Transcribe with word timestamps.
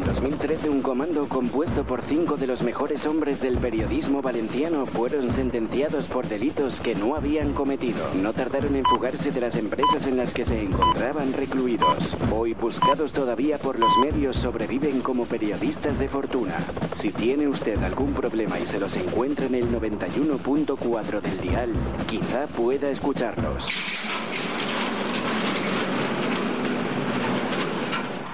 En 0.00 0.06
2013 0.06 0.70
un 0.70 0.80
comando 0.80 1.28
compuesto 1.28 1.84
por 1.84 2.00
cinco 2.00 2.38
de 2.38 2.46
los 2.46 2.62
mejores 2.62 3.04
hombres 3.04 3.42
del 3.42 3.58
periodismo 3.58 4.22
valenciano 4.22 4.86
fueron 4.86 5.30
sentenciados 5.30 6.06
por 6.06 6.26
delitos 6.26 6.80
que 6.80 6.94
no 6.94 7.16
habían 7.16 7.52
cometido. 7.52 7.98
No 8.22 8.32
tardaron 8.32 8.76
en 8.76 8.84
fugarse 8.84 9.30
de 9.30 9.42
las 9.42 9.56
empresas 9.56 10.06
en 10.06 10.16
las 10.16 10.32
que 10.32 10.46
se 10.46 10.62
encontraban 10.62 11.34
recluidos. 11.34 12.16
Hoy 12.32 12.54
buscados 12.54 13.12
todavía 13.12 13.58
por 13.58 13.78
los 13.78 13.94
medios 13.98 14.38
sobreviven 14.38 15.02
como 15.02 15.26
periodistas 15.26 15.98
de 15.98 16.08
fortuna. 16.08 16.56
Si 16.96 17.10
tiene 17.10 17.46
usted 17.46 17.82
algún 17.82 18.14
problema 18.14 18.58
y 18.58 18.66
se 18.66 18.80
los 18.80 18.96
encuentra 18.96 19.46
en 19.46 19.56
el 19.56 19.70
91.4 19.70 21.20
del 21.20 21.40
dial, 21.42 21.72
quizá 22.08 22.46
pueda 22.46 22.88
escucharlos. 22.88 24.09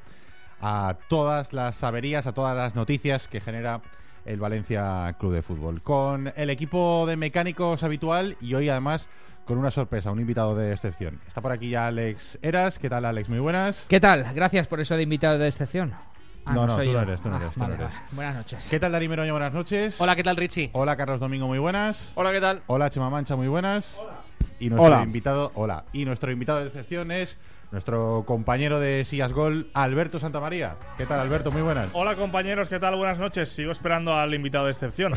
a 0.60 0.96
todas 1.08 1.52
las 1.52 1.82
averías, 1.84 2.26
a 2.26 2.32
todas 2.32 2.56
las 2.56 2.74
noticias 2.74 3.28
que 3.28 3.40
genera 3.40 3.80
el 4.24 4.38
Valencia 4.40 5.14
Club 5.18 5.32
de 5.32 5.42
Fútbol. 5.42 5.82
Con 5.82 6.32
el 6.36 6.50
equipo 6.50 7.04
de 7.06 7.16
mecánicos 7.16 7.82
habitual 7.82 8.36
y 8.40 8.54
hoy 8.54 8.68
además 8.68 9.08
con 9.46 9.58
una 9.58 9.70
sorpresa, 9.70 10.10
un 10.12 10.20
invitado 10.20 10.54
de 10.54 10.72
excepción. 10.72 11.18
Está 11.26 11.40
por 11.40 11.50
aquí 11.52 11.70
ya 11.70 11.86
Alex 11.86 12.38
Eras. 12.42 12.78
¿Qué 12.78 12.88
tal, 12.88 13.04
Alex? 13.04 13.28
Muy 13.28 13.38
buenas. 13.40 13.86
¿Qué 13.88 13.98
tal? 13.98 14.26
Gracias 14.34 14.68
por 14.68 14.80
eso 14.80 14.94
de 14.96 15.02
invitado 15.02 15.38
de 15.38 15.48
excepción. 15.48 15.92
Ah, 16.44 16.52
No, 16.54 16.66
no, 16.66 16.76
tú 16.78 16.84
no 16.92 17.00
eres, 17.00 17.20
tú 17.20 17.28
no 17.30 17.36
Ah, 17.36 17.40
eres, 17.42 17.54
tú 17.54 17.60
vale, 17.60 17.76
no 17.76 17.82
eres. 17.84 17.94
vale. 17.94 18.06
Buenas 18.12 18.34
noches. 18.36 18.66
¿Qué 18.70 18.78
tal, 18.78 18.92
Dani 18.92 19.08
Meroño? 19.08 19.32
Buenas 19.32 19.52
noches. 19.52 20.00
Hola, 20.00 20.14
¿qué 20.14 20.22
tal, 20.22 20.36
Richie? 20.36 20.70
Hola, 20.72 20.96
Carlos 20.96 21.18
Domingo. 21.20 21.46
Muy 21.46 21.58
buenas. 21.58 22.12
Hola, 22.14 22.30
¿qué 22.32 22.40
tal? 22.40 22.62
Hola, 22.66 22.90
Chema 22.90 23.10
Mancha. 23.10 23.34
Muy 23.36 23.48
buenas. 23.48 24.00
Y 24.60 24.68
nuestro 24.68 24.86
Hola. 24.86 25.02
invitado, 25.02 25.50
hola. 25.54 25.84
Y 25.92 26.04
nuestro 26.04 26.30
invitado 26.30 26.60
de 26.60 26.66
excepción 26.66 27.10
es 27.10 27.38
nuestro 27.70 28.24
compañero 28.26 28.80
de 28.80 29.04
Sillas 29.04 29.32
Gol, 29.32 29.68
Alberto 29.74 30.18
Santamaría. 30.18 30.72
¿Qué 30.98 31.06
tal, 31.06 31.20
Alberto? 31.20 31.50
Muy 31.52 31.62
buenas. 31.62 31.90
Hola 31.92 32.16
compañeros, 32.16 32.68
¿qué 32.68 32.80
tal? 32.80 32.96
Buenas 32.96 33.18
noches. 33.18 33.48
Sigo 33.50 33.70
esperando 33.72 34.14
al 34.14 34.34
invitado 34.34 34.64
de 34.66 34.72
excepción. 34.72 35.12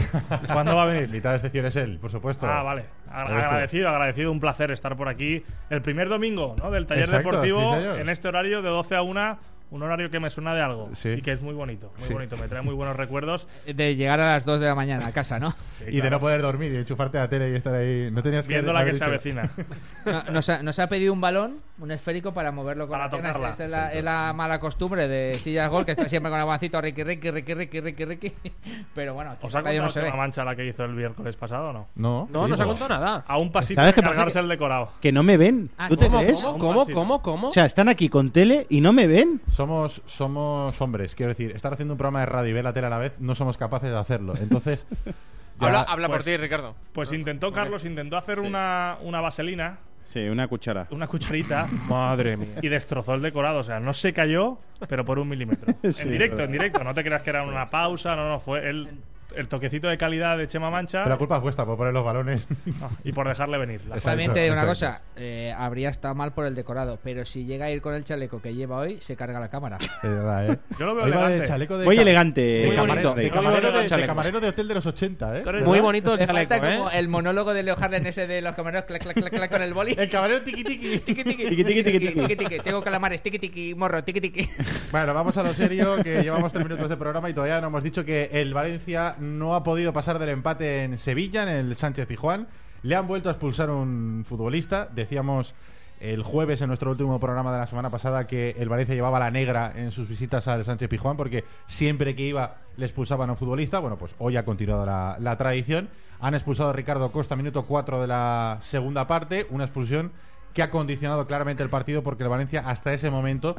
¿Cuándo 0.52 0.76
va 0.76 0.84
a 0.84 0.86
El 0.88 0.92
venir? 0.94 1.06
invitado 1.08 1.34
de 1.34 1.38
excepción 1.38 1.66
es 1.66 1.76
él, 1.76 1.98
por 2.00 2.12
supuesto. 2.12 2.48
Ah, 2.48 2.62
vale. 2.62 2.86
Agra- 3.10 3.46
agradecido, 3.46 3.90
agradecido. 3.90 4.32
Un 4.32 4.40
placer 4.40 4.72
estar 4.72 4.96
por 4.96 5.08
aquí. 5.10 5.44
El 5.70 5.82
primer 5.82 6.10
domingo 6.10 6.56
¿no? 6.62 6.70
del 6.72 6.86
taller 6.86 7.06
Exacto, 7.06 7.30
deportivo 7.30 7.76
sí, 7.80 7.88
en 8.02 8.10
este 8.10 8.28
horario 8.28 8.62
de 8.62 8.70
12 8.70 8.96
a 8.96 9.02
1. 9.02 9.38
Un 9.74 9.82
horario 9.82 10.10
que 10.12 10.20
me 10.20 10.30
suena 10.30 10.54
de 10.54 10.62
algo 10.62 10.90
Sí. 10.94 11.10
y 11.10 11.22
que 11.22 11.32
es 11.32 11.42
muy 11.42 11.54
bonito. 11.56 11.92
Muy 11.98 12.08
Sí. 12.08 12.14
bonito. 12.14 12.38
Me 12.38 12.48
trae 12.48 12.62
muy 12.62 12.76
buenos 12.76 12.96
recuerdos. 12.96 13.48
De 13.66 13.96
llegar 13.96 14.20
a 14.20 14.34
las 14.34 14.46
2 14.46 14.60
de 14.60 14.68
la 14.68 14.76
mañana 14.76 15.08
a 15.08 15.12
casa, 15.12 15.40
¿no? 15.40 15.52
Sí, 15.80 15.86
y 15.88 16.00
de 16.02 16.10
no 16.12 16.20
poder 16.20 16.42
dormir 16.44 16.72
y 16.72 16.78
enchufarte 16.78 17.18
a 17.18 17.22
la 17.22 17.28
tele 17.30 17.50
y 17.52 17.56
estar 17.56 17.74
ahí. 17.74 18.10
No 18.12 18.22
tenías 18.22 18.48
que 18.48 18.54
Viendo 18.54 18.72
la 18.72 18.82
que 18.86 18.90
se 18.92 18.94
dicho- 18.94 19.06
avecina. 19.06 19.50
No- 20.06 20.24
Nos 20.32 20.50
ha, 20.50 20.62
nos 20.62 20.78
ha 20.80 20.88
pedido 20.88 21.12
un 21.14 21.22
balón, 21.22 21.56
un 21.80 21.92
esférico 21.92 22.34
para 22.34 22.52
moverlo 22.52 22.88
con 22.88 22.94
Para 23.00 23.06
la 23.06 23.10
tocarla. 23.10 23.50
Esta 23.50 23.66
es 23.66 23.72
la, 23.72 23.92
es 23.94 24.04
la 24.04 24.32
mala 24.34 24.60
costumbre 24.60 25.08
de 25.08 25.34
Sillas 25.34 25.70
Gol, 25.72 25.86
que 25.86 25.92
está 25.92 26.08
siempre 26.08 26.30
con 26.30 26.38
el 26.40 26.46
guancito 26.46 26.80
riqui, 26.80 27.04
riqui, 27.04 27.32
riqui, 27.32 27.54
riqui, 27.56 27.80
riqui, 27.82 28.06
riqui. 28.06 28.34
Pero 28.94 29.14
bueno, 29.16 29.32
aquí 29.32 29.48
¿Os 29.48 29.56
ha 29.56 29.62
contado 29.64 29.82
no 29.82 29.90
se 29.90 30.02
ve. 30.02 30.06
Chema 30.08 30.18
Mancha 30.18 30.44
la 30.44 30.56
que 30.56 30.68
hizo 30.68 30.84
el 30.84 30.92
miércoles 30.94 31.36
pasado 31.36 31.70
o 31.70 31.74
no? 31.74 31.88
No, 31.96 32.28
No, 32.32 32.44
¿qué 32.44 32.50
no 32.50 32.58
se 32.58 32.64
ha 32.64 32.66
contado 32.68 32.90
nada. 32.90 33.24
A 33.28 33.38
un 33.38 33.52
pasito 33.52 33.82
¿Sabes 33.82 33.96
de 33.96 33.96
qué 33.96 34.02
pasa? 34.04 34.16
cargarse 34.18 34.40
Que- 34.40 34.44
el 34.44 34.50
decorado. 34.50 34.90
Que 35.02 35.12
no 35.12 35.24
me 35.24 35.38
ven. 35.38 35.70
Ah, 35.80 35.88
¿Tú 35.90 35.96
te 35.98 36.06
¿cómo, 36.06 36.20
crees? 36.20 36.40
¿Cómo, 36.44 36.60
cómo, 36.60 36.86
cómo, 36.94 37.22
cómo? 37.22 37.50
O 37.50 37.54
sea, 37.54 37.66
están 37.66 37.90
aquí 37.90 38.10
con 38.10 38.30
tele 38.32 38.68
y 38.70 38.82
no 38.82 38.94
me 38.94 39.08
ven. 39.08 39.42
Somos, 39.64 40.02
somos 40.06 40.82
hombres, 40.82 41.16
quiero 41.16 41.30
decir, 41.30 41.52
estar 41.56 41.72
haciendo 41.72 41.94
un 41.94 41.98
programa 41.98 42.20
de 42.20 42.26
radio 42.26 42.50
y 42.50 42.54
ver 42.54 42.66
la 42.66 42.74
tele 42.74 42.88
a 42.88 42.90
la 42.90 42.98
vez, 42.98 43.14
no 43.20 43.34
somos 43.34 43.56
capaces 43.56 43.90
de 43.92 43.98
hacerlo. 43.98 44.34
Entonces, 44.42 44.86
ya- 45.06 45.68
habla 45.68 45.86
habla 45.88 46.08
por 46.10 46.18
pues- 46.18 46.26
ti, 46.26 46.36
Ricardo. 46.36 46.76
Pues 46.92 47.14
intentó, 47.14 47.54
Carlos, 47.54 47.86
intentó 47.86 48.18
hacer 48.18 48.42
una, 48.42 48.98
una 49.04 49.22
vaselina, 49.22 49.78
Sí, 50.04 50.20
una 50.28 50.50
cuchara. 50.50 50.88
una 50.92 51.08
cucharita, 51.08 51.68
Madre 51.88 52.36
mía. 52.36 52.60
y 52.62 52.68
destrozó 52.68 53.14
el 53.14 53.22
decorado. 53.22 53.60
O 53.60 53.64
sea, 53.64 53.80
no 53.80 53.94
se 53.94 54.12
cayó, 54.12 54.58
pero 54.90 55.06
por 55.06 55.18
un 55.18 55.30
milímetro. 55.30 55.74
Sí, 55.94 56.04
en 56.04 56.12
directo, 56.12 56.36
verdad. 56.36 56.46
en 56.48 56.52
directo. 56.52 56.84
No 56.84 56.94
te 56.94 57.02
creas 57.06 57.22
que 57.22 57.30
era 57.30 57.44
una 57.44 57.70
pausa, 57.70 58.18
no, 58.18 58.28
no. 58.28 58.40
Fue 58.42 58.70
el, 58.70 58.90
el 59.36 59.48
toquecito 59.48 59.88
de 59.88 59.98
calidad 59.98 60.38
de 60.38 60.48
Chema 60.48 60.70
Mancha 60.70 61.00
Pero 61.04 61.10
la 61.16 61.18
culpa 61.18 61.38
es 61.38 61.42
vuestra 61.42 61.66
por 61.66 61.78
poner 61.78 61.94
los 61.94 62.04
balones. 62.06 62.48
no, 62.66 62.90
y 63.04 63.12
por 63.12 63.28
dejarle 63.28 63.58
venir. 63.58 63.82
Solamente 64.00 64.40
una 64.52 64.64
exacto. 64.64 64.68
cosa, 64.68 65.02
eh, 65.16 65.54
habría 65.58 65.90
estado 65.90 66.16
mal 66.16 66.34
por 66.34 66.46
el 66.46 66.56
decorado, 66.56 67.00
pero 67.04 67.26
si 67.26 67.46
llega 67.46 67.66
a 67.66 67.72
ir 67.72 67.82
con 67.82 67.94
el 67.94 68.04
chaleco 68.04 68.42
que 68.42 68.54
lleva 68.54 68.78
hoy, 68.78 68.98
se 69.02 69.16
carga 69.16 69.40
la 69.40 69.50
cámara. 69.50 69.78
De 70.02 70.10
verdad, 70.10 70.52
¿eh? 70.52 70.60
Yo 70.80 70.86
lo 70.86 70.96
veo 70.96 71.06
Hoy 71.06 71.12
de 71.12 71.18
elegante. 71.18 71.48
chaleco 71.48 71.78
de 71.78 71.86
Muy 71.86 71.98
elegante. 71.98 72.42
De 72.42 72.66
Muy 72.68 72.76
camarero, 72.76 73.10
bonito. 73.10 73.22
de, 73.22 73.32
camarero 73.32 73.72
de, 73.72 73.88
chaleco. 73.88 74.08
camarero 74.08 74.40
de 74.40 74.48
hotel 74.50 74.68
de 74.68 74.74
los 74.76 74.86
80, 74.86 75.38
¿eh? 75.40 75.44
Muy 75.64 75.80
bonito 75.80 76.14
el 76.14 76.20
Le 76.20 76.28
falta 76.28 76.60
chaleco, 76.60 76.78
como 76.78 76.92
¿eh? 76.92 77.00
el 77.00 77.08
monólogo 77.08 77.54
de 77.54 77.64
Leo 77.64 77.76
Harlem 77.80 78.06
ese 78.08 78.28
de 78.28 78.42
los 78.42 78.54
camareros 78.56 78.86
clac, 78.86 79.02
clac, 79.02 79.16
clac, 79.18 79.34
clac, 79.34 79.52
con 79.52 79.62
el 79.62 79.74
boli. 79.74 79.96
El 79.98 80.10
camarero 80.10 80.42
tiqui. 80.42 80.64
Tiqui, 80.64 81.00
tiqui, 81.00 81.24
Tiqui, 81.24 81.24
tiqui, 81.24 81.84
tiqui, 81.84 82.00
tiqui. 82.00 82.14
tiqui, 82.22 82.36
tiqui. 82.36 82.60
Tengo 82.60 82.82
calamares, 82.84 83.22
tiqui, 83.22 83.40
tiqui, 83.40 83.76
morro, 83.76 84.04
tiqui, 84.04 84.22
tiqui. 84.22 84.48
Bueno, 84.92 85.14
vamos 85.14 85.38
a 85.38 85.44
lo 85.44 85.54
serio, 85.54 85.98
que 86.04 86.22
llevamos 86.22 86.52
tres 86.54 86.64
minutos 86.66 86.90
de 86.90 86.98
programa 86.98 87.30
y 87.30 87.34
todavía 87.34 87.60
no 87.62 87.68
hemos 87.68 87.84
dicho 87.84 88.04
que 88.06 88.30
el 88.34 88.54
Valencia 88.54 89.16
no 89.24 89.56
ha 89.56 89.64
podido 89.64 89.94
pasar 89.94 90.20
del 90.20 90.30
empate 90.30 90.84
en 90.84 91.00
Sevilla, 91.00 91.44
en 91.44 91.50
el 91.50 91.76
Sánchez 91.76 92.08
Tijuán. 92.08 92.48
Le 92.84 92.96
han 92.96 93.08
vuelto 93.08 93.30
a 93.30 93.32
expulsar 93.32 93.70
un 93.70 94.24
futbolista. 94.28 94.90
Decíamos 94.94 95.56
el 96.00 96.22
jueves 96.22 96.62
en 96.62 96.68
nuestro 96.68 96.92
último 96.92 97.20
programa 97.20 97.52
de 97.54 97.60
la 97.60 97.68
semana 97.68 97.90
pasada 97.90 98.28
que 98.28 98.56
el 98.60 98.68
Valencia 98.68 98.94
llevaba 98.94 99.20
la 99.20 99.32
negra 99.32 99.72
en 99.76 99.92
sus 99.92 100.10
visitas 100.10 100.48
al 100.50 100.66
Sánchez 100.66 100.90
Pijuán 100.90 101.16
porque 101.16 101.46
siempre 101.66 102.14
que 102.14 102.24
iba 102.24 102.58
le 102.76 102.86
expulsaban 102.86 103.30
a 103.30 103.34
un 103.34 103.38
futbolista. 103.38 103.80
Bueno, 103.80 103.98
pues 103.98 104.14
hoy 104.20 104.36
ha 104.36 104.44
continuado 104.44 104.86
la, 104.86 105.16
la 105.20 105.38
tradición. 105.38 105.90
Han 106.20 106.36
expulsado 106.36 106.72
a 106.72 106.74
Ricardo 106.74 107.12
Costa, 107.12 107.36
minuto 107.36 107.64
4 107.64 108.02
de 108.02 108.08
la 108.08 108.58
segunda 108.60 109.08
parte. 109.08 109.48
Una 109.50 109.64
expulsión 109.64 110.12
que 110.54 110.62
ha 110.62 110.70
condicionado 110.70 111.26
claramente 111.26 111.64
el 111.64 111.70
partido 111.70 112.04
porque 112.04 112.24
el 112.24 112.30
Valencia 112.30 112.64
hasta 112.68 112.94
ese 112.94 113.10
momento 113.10 113.56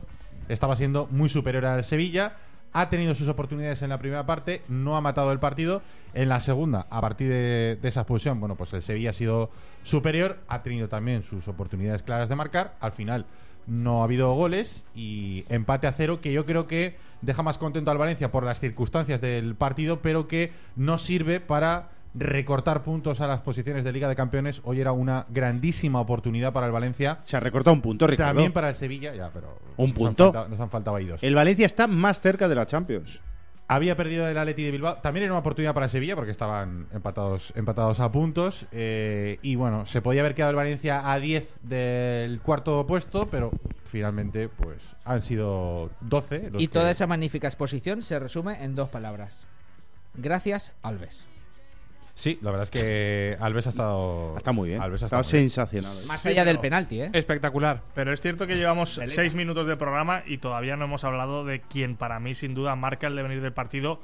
estaba 0.48 0.76
siendo 0.76 1.08
muy 1.10 1.28
superior 1.28 1.64
al 1.64 1.84
Sevilla. 1.84 2.36
Ha 2.76 2.88
tenido 2.90 3.14
sus 3.14 3.28
oportunidades 3.28 3.82
en 3.82 3.90
la 3.90 3.98
primera 3.98 4.26
parte, 4.26 4.62
no 4.66 4.96
ha 4.96 5.00
matado 5.00 5.30
el 5.30 5.38
partido. 5.38 5.80
En 6.12 6.28
la 6.28 6.40
segunda, 6.40 6.88
a 6.90 7.00
partir 7.00 7.28
de, 7.28 7.78
esa 7.84 8.00
expulsión, 8.00 8.40
bueno, 8.40 8.56
pues 8.56 8.72
el 8.72 8.82
Sevilla 8.82 9.10
ha 9.10 9.12
sido 9.12 9.50
superior, 9.84 10.40
ha 10.48 10.62
tenido 10.64 10.88
también 10.88 11.22
sus 11.22 11.46
oportunidades 11.46 12.02
claras 12.02 12.28
de 12.28 12.34
marcar. 12.34 12.74
Al 12.80 12.90
final 12.90 13.26
no 13.68 14.00
ha 14.00 14.04
habido 14.04 14.34
goles 14.34 14.84
y 14.92 15.44
empate 15.48 15.86
a 15.86 15.92
cero 15.92 16.20
que 16.20 16.32
yo 16.32 16.44
creo 16.46 16.66
que 16.66 16.96
deja 17.22 17.44
más 17.44 17.58
contento 17.58 17.92
al 17.92 17.98
Valencia 17.98 18.32
por 18.32 18.42
las 18.42 18.58
circunstancias 18.58 19.20
del 19.20 19.54
partido, 19.54 20.02
pero 20.02 20.26
que 20.26 20.52
no 20.74 20.98
sirve 20.98 21.38
para 21.38 21.90
recortar 22.14 22.82
puntos 22.82 23.20
a 23.20 23.26
las 23.26 23.40
posiciones 23.40 23.84
de 23.84 23.92
Liga 23.92 24.08
de 24.08 24.16
Campeones. 24.16 24.60
Hoy 24.64 24.80
era 24.80 24.92
una 24.92 25.26
grandísima 25.30 26.00
oportunidad 26.00 26.52
para 26.52 26.66
el 26.66 26.72
Valencia. 26.72 27.18
Se 27.24 27.36
ha 27.36 27.40
recortado 27.40 27.74
un 27.74 27.82
punto, 27.82 28.06
Ricardo. 28.06 28.34
También 28.34 28.52
para 28.52 28.68
el 28.70 28.76
Sevilla, 28.76 29.14
ya, 29.14 29.30
pero. 29.32 29.58
Un 29.76 29.90
nos 29.90 29.98
punto. 29.98 30.24
Han 30.24 30.32
faltado, 30.32 30.48
nos 30.48 30.60
han 30.60 30.70
faltado 30.70 30.96
ahí 30.96 31.06
dos. 31.06 31.22
El 31.22 31.34
Valencia 31.34 31.66
está 31.66 31.86
más 31.86 32.20
cerca 32.20 32.48
de 32.48 32.54
la 32.54 32.66
Champions. 32.66 33.20
Había 33.66 33.96
perdido 33.96 34.28
el 34.28 34.36
Atleti 34.36 34.62
de 34.62 34.70
Bilbao. 34.72 34.96
También 34.98 35.24
era 35.24 35.32
una 35.32 35.40
oportunidad 35.40 35.72
para 35.72 35.88
Sevilla 35.88 36.14
porque 36.14 36.30
estaban 36.30 36.86
empatados, 36.92 37.52
empatados 37.56 37.98
a 37.98 38.12
puntos. 38.12 38.66
eh, 38.72 39.38
y 39.40 39.56
bueno, 39.56 39.86
se 39.86 40.02
podía 40.02 40.20
haber 40.20 40.34
quedado 40.34 40.50
el 40.50 40.56
Valencia 40.56 41.10
a 41.10 41.18
10 41.18 41.54
del 41.62 42.40
cuarto 42.42 42.86
puesto, 42.86 43.26
pero 43.30 43.50
finalmente 43.84 44.48
pues 44.50 44.94
han 45.06 45.22
sido 45.22 45.88
12. 46.02 46.50
los 46.52 46.62
Y 46.62 46.68
que- 46.68 46.74
toda 46.74 46.90
esa 46.90 47.06
magnífica 47.06 47.48
exposición 47.48 48.02
se 48.02 48.18
resume 48.18 48.62
en 48.62 48.74
dos 48.74 48.90
palabras. 48.90 49.40
Gracias, 50.14 50.72
Alves. 50.82 51.24
Sí, 52.14 52.38
la 52.42 52.50
verdad 52.52 52.64
es 52.64 52.70
que 52.70 53.36
Alves 53.40 53.66
ha 53.66 53.70
estado. 53.70 54.36
Está 54.36 54.52
muy 54.52 54.68
bien. 54.68 54.80
Alves 54.80 55.02
ha 55.02 55.06
Está 55.06 55.16
estado 55.20 55.24
sensacional. 55.24 55.92
Más 56.06 56.20
Sí, 56.22 56.28
allá 56.28 56.44
del 56.44 56.60
penalti, 56.60 57.00
¿eh? 57.00 57.10
Espectacular. 57.12 57.82
Pero 57.94 58.12
es 58.12 58.20
cierto 58.22 58.46
que 58.46 58.56
llevamos 58.56 58.96
Peleta. 58.96 59.14
seis 59.16 59.34
minutos 59.34 59.66
de 59.66 59.76
programa 59.76 60.22
y 60.26 60.38
todavía 60.38 60.76
no 60.76 60.84
hemos 60.84 61.02
hablado 61.04 61.44
de 61.44 61.60
quien 61.60 61.96
para 61.96 62.20
mí 62.20 62.34
sin 62.34 62.54
duda 62.54 62.76
marca 62.76 63.08
el 63.08 63.16
devenir 63.16 63.40
del 63.42 63.52
partido 63.52 64.00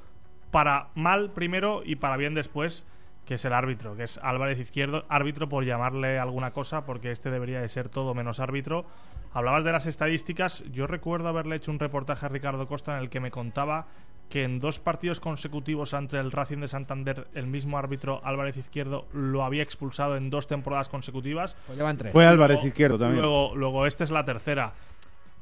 para 0.51 0.89
mal 0.97 1.31
primero 1.31 1.83
y 1.85 1.97
para 1.97 2.17
bien 2.17 2.35
después, 2.35 2.85
que 3.25 3.35
es 3.35 3.45
el 3.45 3.53
árbitro, 3.53 3.95
que 3.97 4.03
es 4.03 4.19
Álvarez 4.21 4.59
Izquierdo, 4.59 5.05
árbitro 5.09 5.49
por 5.49 5.65
llamarle 5.65 6.19
alguna 6.19 6.51
cosa, 6.51 6.85
porque 6.85 7.13
este 7.13 7.31
debería 7.31 7.61
de 7.61 7.69
ser 7.69 7.89
todo 7.89 8.13
menos 8.15 8.41
árbitro. 8.41 8.85
Hablabas 9.33 9.63
de 9.63 9.71
las 9.71 9.87
estadísticas, 9.87 10.65
yo 10.73 10.89
recuerdo 10.89 11.29
haberle 11.29 11.55
hecho 11.55 11.71
un 11.71 11.79
reportaje 11.79 12.27
a 12.27 12.29
Ricardo 12.29 12.67
Costa 12.67 12.97
en 12.97 13.05
el 13.05 13.11
que 13.11 13.21
me 13.21 13.31
contaba 13.31 13.87
que 14.31 14.45
en 14.45 14.59
dos 14.61 14.79
partidos 14.79 15.21
consecutivos 15.21 15.93
ante 15.93 16.19
el 16.19 16.33
Racing 16.33 16.59
de 16.59 16.69
Santander 16.69 17.27
el 17.35 17.47
mismo 17.47 17.77
árbitro 17.77 18.21
Álvarez 18.25 18.57
Izquierdo 18.57 19.07
lo 19.13 19.45
había 19.45 19.63
expulsado 19.63 20.17
en 20.17 20.31
dos 20.31 20.47
temporadas 20.47 20.89
consecutivas 20.89 21.55
Pues 21.67 21.79
tres. 21.99 22.13
Fue 22.13 22.25
Álvarez 22.25 22.57
Luego- 22.59 22.69
Izquierdo 22.69 22.99
también. 22.99 23.21
Luego, 23.23 23.55
luego 23.57 23.87
esta 23.87 24.05
es 24.05 24.11
la 24.11 24.25
tercera. 24.25 24.73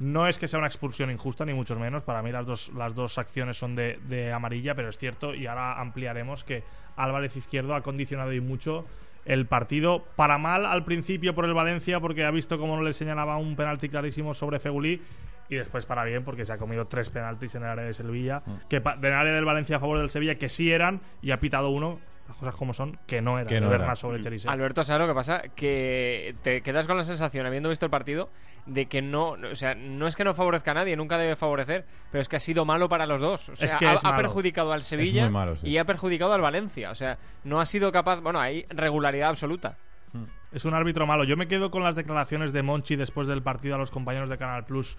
No 0.00 0.26
es 0.28 0.38
que 0.38 0.46
sea 0.48 0.58
una 0.60 0.68
expulsión 0.68 1.10
injusta, 1.10 1.44
ni 1.44 1.52
mucho 1.54 1.76
menos. 1.78 2.02
Para 2.04 2.22
mí 2.22 2.30
las 2.32 2.46
dos, 2.46 2.70
las 2.74 2.94
dos 2.94 3.18
acciones 3.18 3.56
son 3.56 3.74
de, 3.74 3.98
de 4.08 4.32
amarilla, 4.32 4.74
pero 4.74 4.88
es 4.88 4.96
cierto, 4.96 5.34
y 5.34 5.46
ahora 5.46 5.80
ampliaremos, 5.80 6.44
que 6.44 6.62
Álvarez 6.96 7.36
Izquierdo 7.36 7.74
ha 7.74 7.82
condicionado 7.82 8.32
y 8.32 8.40
mucho 8.40 8.84
el 9.24 9.46
partido. 9.46 10.04
Para 10.14 10.38
mal 10.38 10.66
al 10.66 10.84
principio 10.84 11.34
por 11.34 11.44
el 11.46 11.52
Valencia, 11.52 11.98
porque 11.98 12.24
ha 12.24 12.30
visto 12.30 12.58
cómo 12.60 12.76
no 12.76 12.82
le 12.82 12.92
señalaba 12.92 13.36
un 13.38 13.56
penalti 13.56 13.88
clarísimo 13.88 14.34
sobre 14.34 14.60
Fegulí. 14.60 15.02
Y 15.50 15.56
después 15.56 15.86
para 15.86 16.04
bien, 16.04 16.24
porque 16.24 16.44
se 16.44 16.52
ha 16.52 16.58
comido 16.58 16.86
tres 16.86 17.08
penaltis 17.10 17.54
en 17.54 17.62
el 17.62 17.68
área 17.70 17.84
de 17.84 17.94
Sevilla, 17.94 18.42
que 18.68 18.80
pa- 18.80 18.96
del 18.96 19.14
área 19.14 19.32
del 19.32 19.44
Valencia 19.46 19.76
a 19.76 19.80
favor 19.80 19.98
del 19.98 20.10
Sevilla, 20.10 20.34
que 20.36 20.48
sí 20.48 20.70
eran, 20.70 21.00
y 21.22 21.30
ha 21.30 21.40
pitado 21.40 21.70
uno, 21.70 21.98
las 22.28 22.36
cosas 22.36 22.54
como 22.54 22.74
son, 22.74 22.98
que 23.06 23.22
no 23.22 23.38
eran. 23.38 23.46
Que 23.48 23.58
no 23.58 23.72
era. 23.72 23.94
Sobre 23.94 24.20
Cherisev. 24.20 24.50
Alberto, 24.50 24.84
¿sabes 24.84 25.00
lo 25.00 25.08
que 25.08 25.14
pasa? 25.14 25.42
Que 25.56 26.34
te 26.42 26.60
quedas 26.60 26.86
con 26.86 26.98
la 26.98 27.04
sensación, 27.04 27.46
habiendo 27.46 27.70
visto 27.70 27.86
el 27.86 27.90
partido, 27.90 28.28
de 28.66 28.84
que 28.84 29.00
no, 29.00 29.30
o 29.30 29.54
sea, 29.54 29.74
no 29.74 30.06
es 30.06 30.14
que 30.16 30.24
no 30.24 30.34
favorezca 30.34 30.72
a 30.72 30.74
nadie, 30.74 30.94
nunca 30.94 31.16
debe 31.16 31.36
favorecer, 31.36 31.86
pero 32.12 32.20
es 32.20 32.28
que 32.28 32.36
ha 32.36 32.40
sido 32.40 32.66
malo 32.66 32.90
para 32.90 33.06
los 33.06 33.18
dos. 33.18 33.48
O 33.48 33.56
sea, 33.56 33.70
Es 33.70 33.74
que 33.76 33.86
ha, 33.86 33.94
es 33.94 34.04
ha 34.04 34.10
malo. 34.10 34.18
perjudicado 34.22 34.72
al 34.74 34.82
Sevilla 34.82 35.22
muy 35.22 35.32
malo, 35.32 35.56
sí. 35.56 35.66
y 35.66 35.78
ha 35.78 35.86
perjudicado 35.86 36.34
al 36.34 36.42
Valencia. 36.42 36.90
O 36.90 36.94
sea, 36.94 37.16
no 37.44 37.58
ha 37.60 37.64
sido 37.64 37.90
capaz, 37.90 38.20
bueno, 38.20 38.38
hay 38.38 38.66
regularidad 38.68 39.30
absoluta. 39.30 39.78
Es 40.50 40.64
un 40.64 40.72
árbitro 40.72 41.06
malo. 41.06 41.24
Yo 41.24 41.36
me 41.36 41.46
quedo 41.46 41.70
con 41.70 41.82
las 41.82 41.94
declaraciones 41.94 42.54
de 42.54 42.62
Monchi 42.62 42.96
después 42.96 43.28
del 43.28 43.42
partido 43.42 43.74
a 43.74 43.78
los 43.78 43.90
compañeros 43.90 44.30
de 44.30 44.38
Canal 44.38 44.64
Plus, 44.64 44.96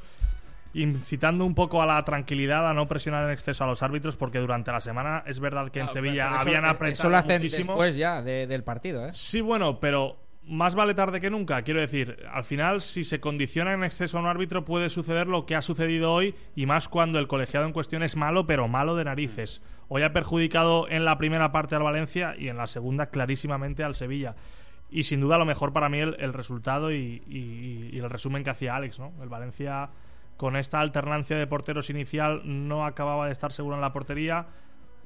incitando 0.73 1.45
un 1.45 1.55
poco 1.55 1.81
a 1.81 1.85
la 1.85 2.03
tranquilidad, 2.03 2.69
a 2.69 2.73
no 2.73 2.87
presionar 2.87 3.25
en 3.25 3.31
exceso 3.31 3.63
a 3.63 3.67
los 3.67 3.81
árbitros, 3.83 4.15
porque 4.15 4.39
durante 4.39 4.71
la 4.71 4.79
semana 4.79 5.23
es 5.25 5.39
verdad 5.39 5.69
que 5.71 5.79
en 5.79 5.89
Sevilla 5.89 6.25
pero 6.25 6.35
eso- 6.37 6.47
habían 6.47 6.63
Eso 6.65 6.71
apretado 6.73 7.09
lo 7.09 7.17
hacen 7.17 7.37
muchísimo. 7.37 7.73
después 7.73 7.95
ya 7.95 8.21
de- 8.21 8.47
del 8.47 8.63
partido, 8.63 9.05
¿eh? 9.07 9.11
Sí, 9.13 9.41
bueno, 9.41 9.79
pero 9.79 10.17
más 10.45 10.73
vale 10.75 10.93
tarde 10.95 11.19
que 11.21 11.29
nunca. 11.29 11.61
Quiero 11.61 11.79
decir, 11.79 12.17
al 12.31 12.43
final, 12.43 12.81
si 12.81 13.03
se 13.03 13.19
condiciona 13.19 13.73
en 13.73 13.83
exceso 13.83 14.17
a 14.17 14.21
un 14.21 14.27
árbitro, 14.27 14.65
puede 14.65 14.89
suceder 14.89 15.27
lo 15.27 15.45
que 15.45 15.55
ha 15.55 15.61
sucedido 15.61 16.11
hoy, 16.13 16.33
y 16.55 16.65
más 16.65 16.87
cuando 16.89 17.19
el 17.19 17.27
colegiado 17.27 17.65
en 17.67 17.73
cuestión 17.73 18.01
es 18.03 18.15
malo, 18.15 18.47
pero 18.47 18.67
malo 18.67 18.95
de 18.95 19.05
narices. 19.05 19.61
Hoy 19.89 20.01
ha 20.03 20.13
perjudicado 20.13 20.87
en 20.89 21.03
la 21.05 21.17
primera 21.17 21.51
parte 21.51 21.75
al 21.75 21.83
Valencia 21.83 22.35
y 22.37 22.47
en 22.47 22.57
la 22.57 22.67
segunda 22.67 23.07
clarísimamente 23.07 23.83
al 23.83 23.95
Sevilla. 23.95 24.35
Y 24.91 25.03
sin 25.03 25.19
duda 25.21 25.37
lo 25.37 25.45
mejor 25.45 25.71
para 25.71 25.87
mí 25.87 25.99
el, 25.99 26.15
el 26.19 26.33
resultado 26.33 26.91
y, 26.91 27.21
y- 27.27 27.89
y 27.93 27.99
el 27.99 28.09
resumen 28.09 28.43
que 28.43 28.49
hacía 28.49 28.75
Alex, 28.75 28.97
¿no? 28.97 29.13
El 29.21 29.29
Valencia 29.29 29.89
con 30.39 30.55
esta 30.55 30.79
alternancia 30.79 31.37
de 31.37 31.47
porteros 31.47 31.89
inicial 31.89 32.43
no 32.45 32.85
acababa 32.85 33.25
de 33.25 33.33
estar 33.33 33.51
seguro 33.51 33.75
en 33.75 33.81
la 33.81 33.91
portería. 33.91 34.45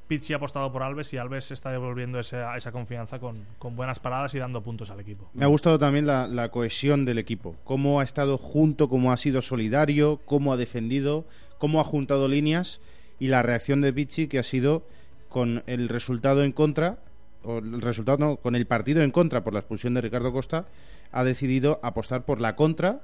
Pizzi 0.07 0.33
ha 0.33 0.35
apostado 0.35 0.71
por 0.71 0.83
Alves 0.83 1.11
y 1.11 1.17
Alves 1.17 1.49
está 1.49 1.71
devolviendo 1.71 2.19
esa, 2.19 2.71
confianza 2.71 3.17
con, 3.17 3.47
buenas 3.75 3.97
paradas 3.97 4.35
y 4.35 4.37
dando 4.37 4.61
puntos 4.61 4.91
al 4.91 4.99
equipo. 4.99 5.31
Me 5.33 5.43
ha 5.43 5.47
gustado 5.47 5.79
también 5.79 6.05
la, 6.05 6.49
cohesión 6.49 7.03
del 7.03 7.17
equipo. 7.17 7.55
Cómo 7.63 7.99
ha 7.99 8.03
estado 8.03 8.37
junto, 8.37 8.89
cómo 8.89 9.11
ha 9.11 9.17
sido 9.17 9.41
solidario, 9.41 10.21
cómo 10.23 10.53
ha 10.53 10.57
defendido, 10.57 11.25
cómo 11.57 11.81
ha 11.81 11.83
juntado 11.83 12.27
líneas 12.27 12.79
y 13.17 13.29
la 13.29 13.41
reacción 13.41 13.81
de 13.81 13.91
Pichi 13.91 14.27
que 14.27 14.37
ha 14.37 14.43
sido 14.43 14.85
con 15.29 15.63
el 15.65 15.89
resultado 15.89 16.43
en 16.43 16.51
contra, 16.51 16.99
o 17.41 17.57
el 17.57 17.81
resultado 17.81 18.19
no, 18.19 18.37
con 18.37 18.55
el 18.55 18.67
partido 18.67 19.01
en 19.01 19.09
contra 19.09 19.43
por 19.43 19.53
la 19.53 19.61
expulsión 19.61 19.95
de 19.95 20.01
Ricardo 20.01 20.31
Costa, 20.31 20.67
ha 21.11 21.23
decidido 21.23 21.79
apostar 21.81 22.23
por 22.23 22.39
la 22.39 22.55
contra 22.55 23.01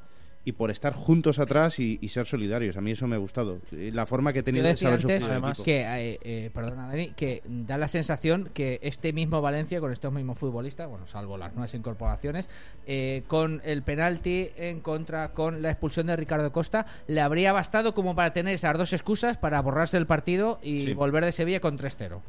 y 0.49 0.51
por 0.51 0.71
estar 0.71 0.93
juntos 0.93 1.37
atrás 1.37 1.79
y, 1.79 1.99
y 2.01 2.09
ser 2.09 2.25
solidarios. 2.25 2.75
A 2.75 2.81
mí 2.81 2.89
eso 2.91 3.05
me 3.07 3.15
ha 3.15 3.19
gustado. 3.19 3.59
Eh, 3.71 3.91
La 3.93 4.07
forma 4.07 4.33
que 4.33 4.39
Yo 4.39 4.43
tenido 4.45 4.65
de 4.65 4.75
saber 4.75 4.99
antes 4.99 5.23
el 5.23 5.31
además, 5.31 5.61
que, 5.61 5.81
eh, 5.81 6.19
eh, 6.23 6.49
perdona 6.51 6.87
Dani, 6.87 7.09
que 7.11 7.43
da 7.45 7.77
la 7.77 7.87
sensación 7.87 8.49
que 8.51 8.79
este 8.81 9.13
mismo 9.13 9.41
Valencia, 9.41 9.79
con 9.79 9.91
estos 9.91 10.11
mismos 10.11 10.39
futbolistas, 10.39 10.89
bueno, 10.89 11.05
salvo 11.05 11.37
las 11.37 11.53
nuevas 11.53 11.73
incorporaciones, 11.75 12.49
eh, 12.87 13.23
con 13.27 13.61
el 13.63 13.83
penalti 13.83 14.49
en 14.57 14.79
contra, 14.79 15.33
con 15.33 15.61
la 15.61 15.69
expulsión 15.69 16.07
de 16.07 16.15
Ricardo 16.15 16.51
Costa, 16.51 16.87
le 17.07 17.21
habría 17.21 17.53
bastado 17.53 17.93
como 17.93 18.15
para 18.15 18.33
tener 18.33 18.55
esas 18.55 18.75
dos 18.75 18.91
excusas 18.93 19.37
para 19.37 19.61
borrarse 19.61 19.97
el 19.97 20.07
partido 20.07 20.59
y 20.63 20.79
Sí. 20.79 20.93
volver 20.93 21.23
de 21.25 21.31
Sevilla 21.31 21.59
con 21.59 21.77
3-0. 21.77 22.21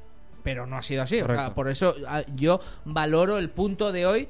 Pero 0.42 0.66
no 0.66 0.76
ha 0.76 0.82
sido 0.82 1.02
así. 1.02 1.20
o 1.22 1.26
sea, 1.26 1.54
por 1.54 1.68
eso 1.68 1.94
ah, 2.06 2.22
yo 2.34 2.60
valoro 2.84 3.38
el 3.38 3.48
punto 3.50 3.92
de 3.92 4.04
hoy 4.06 4.28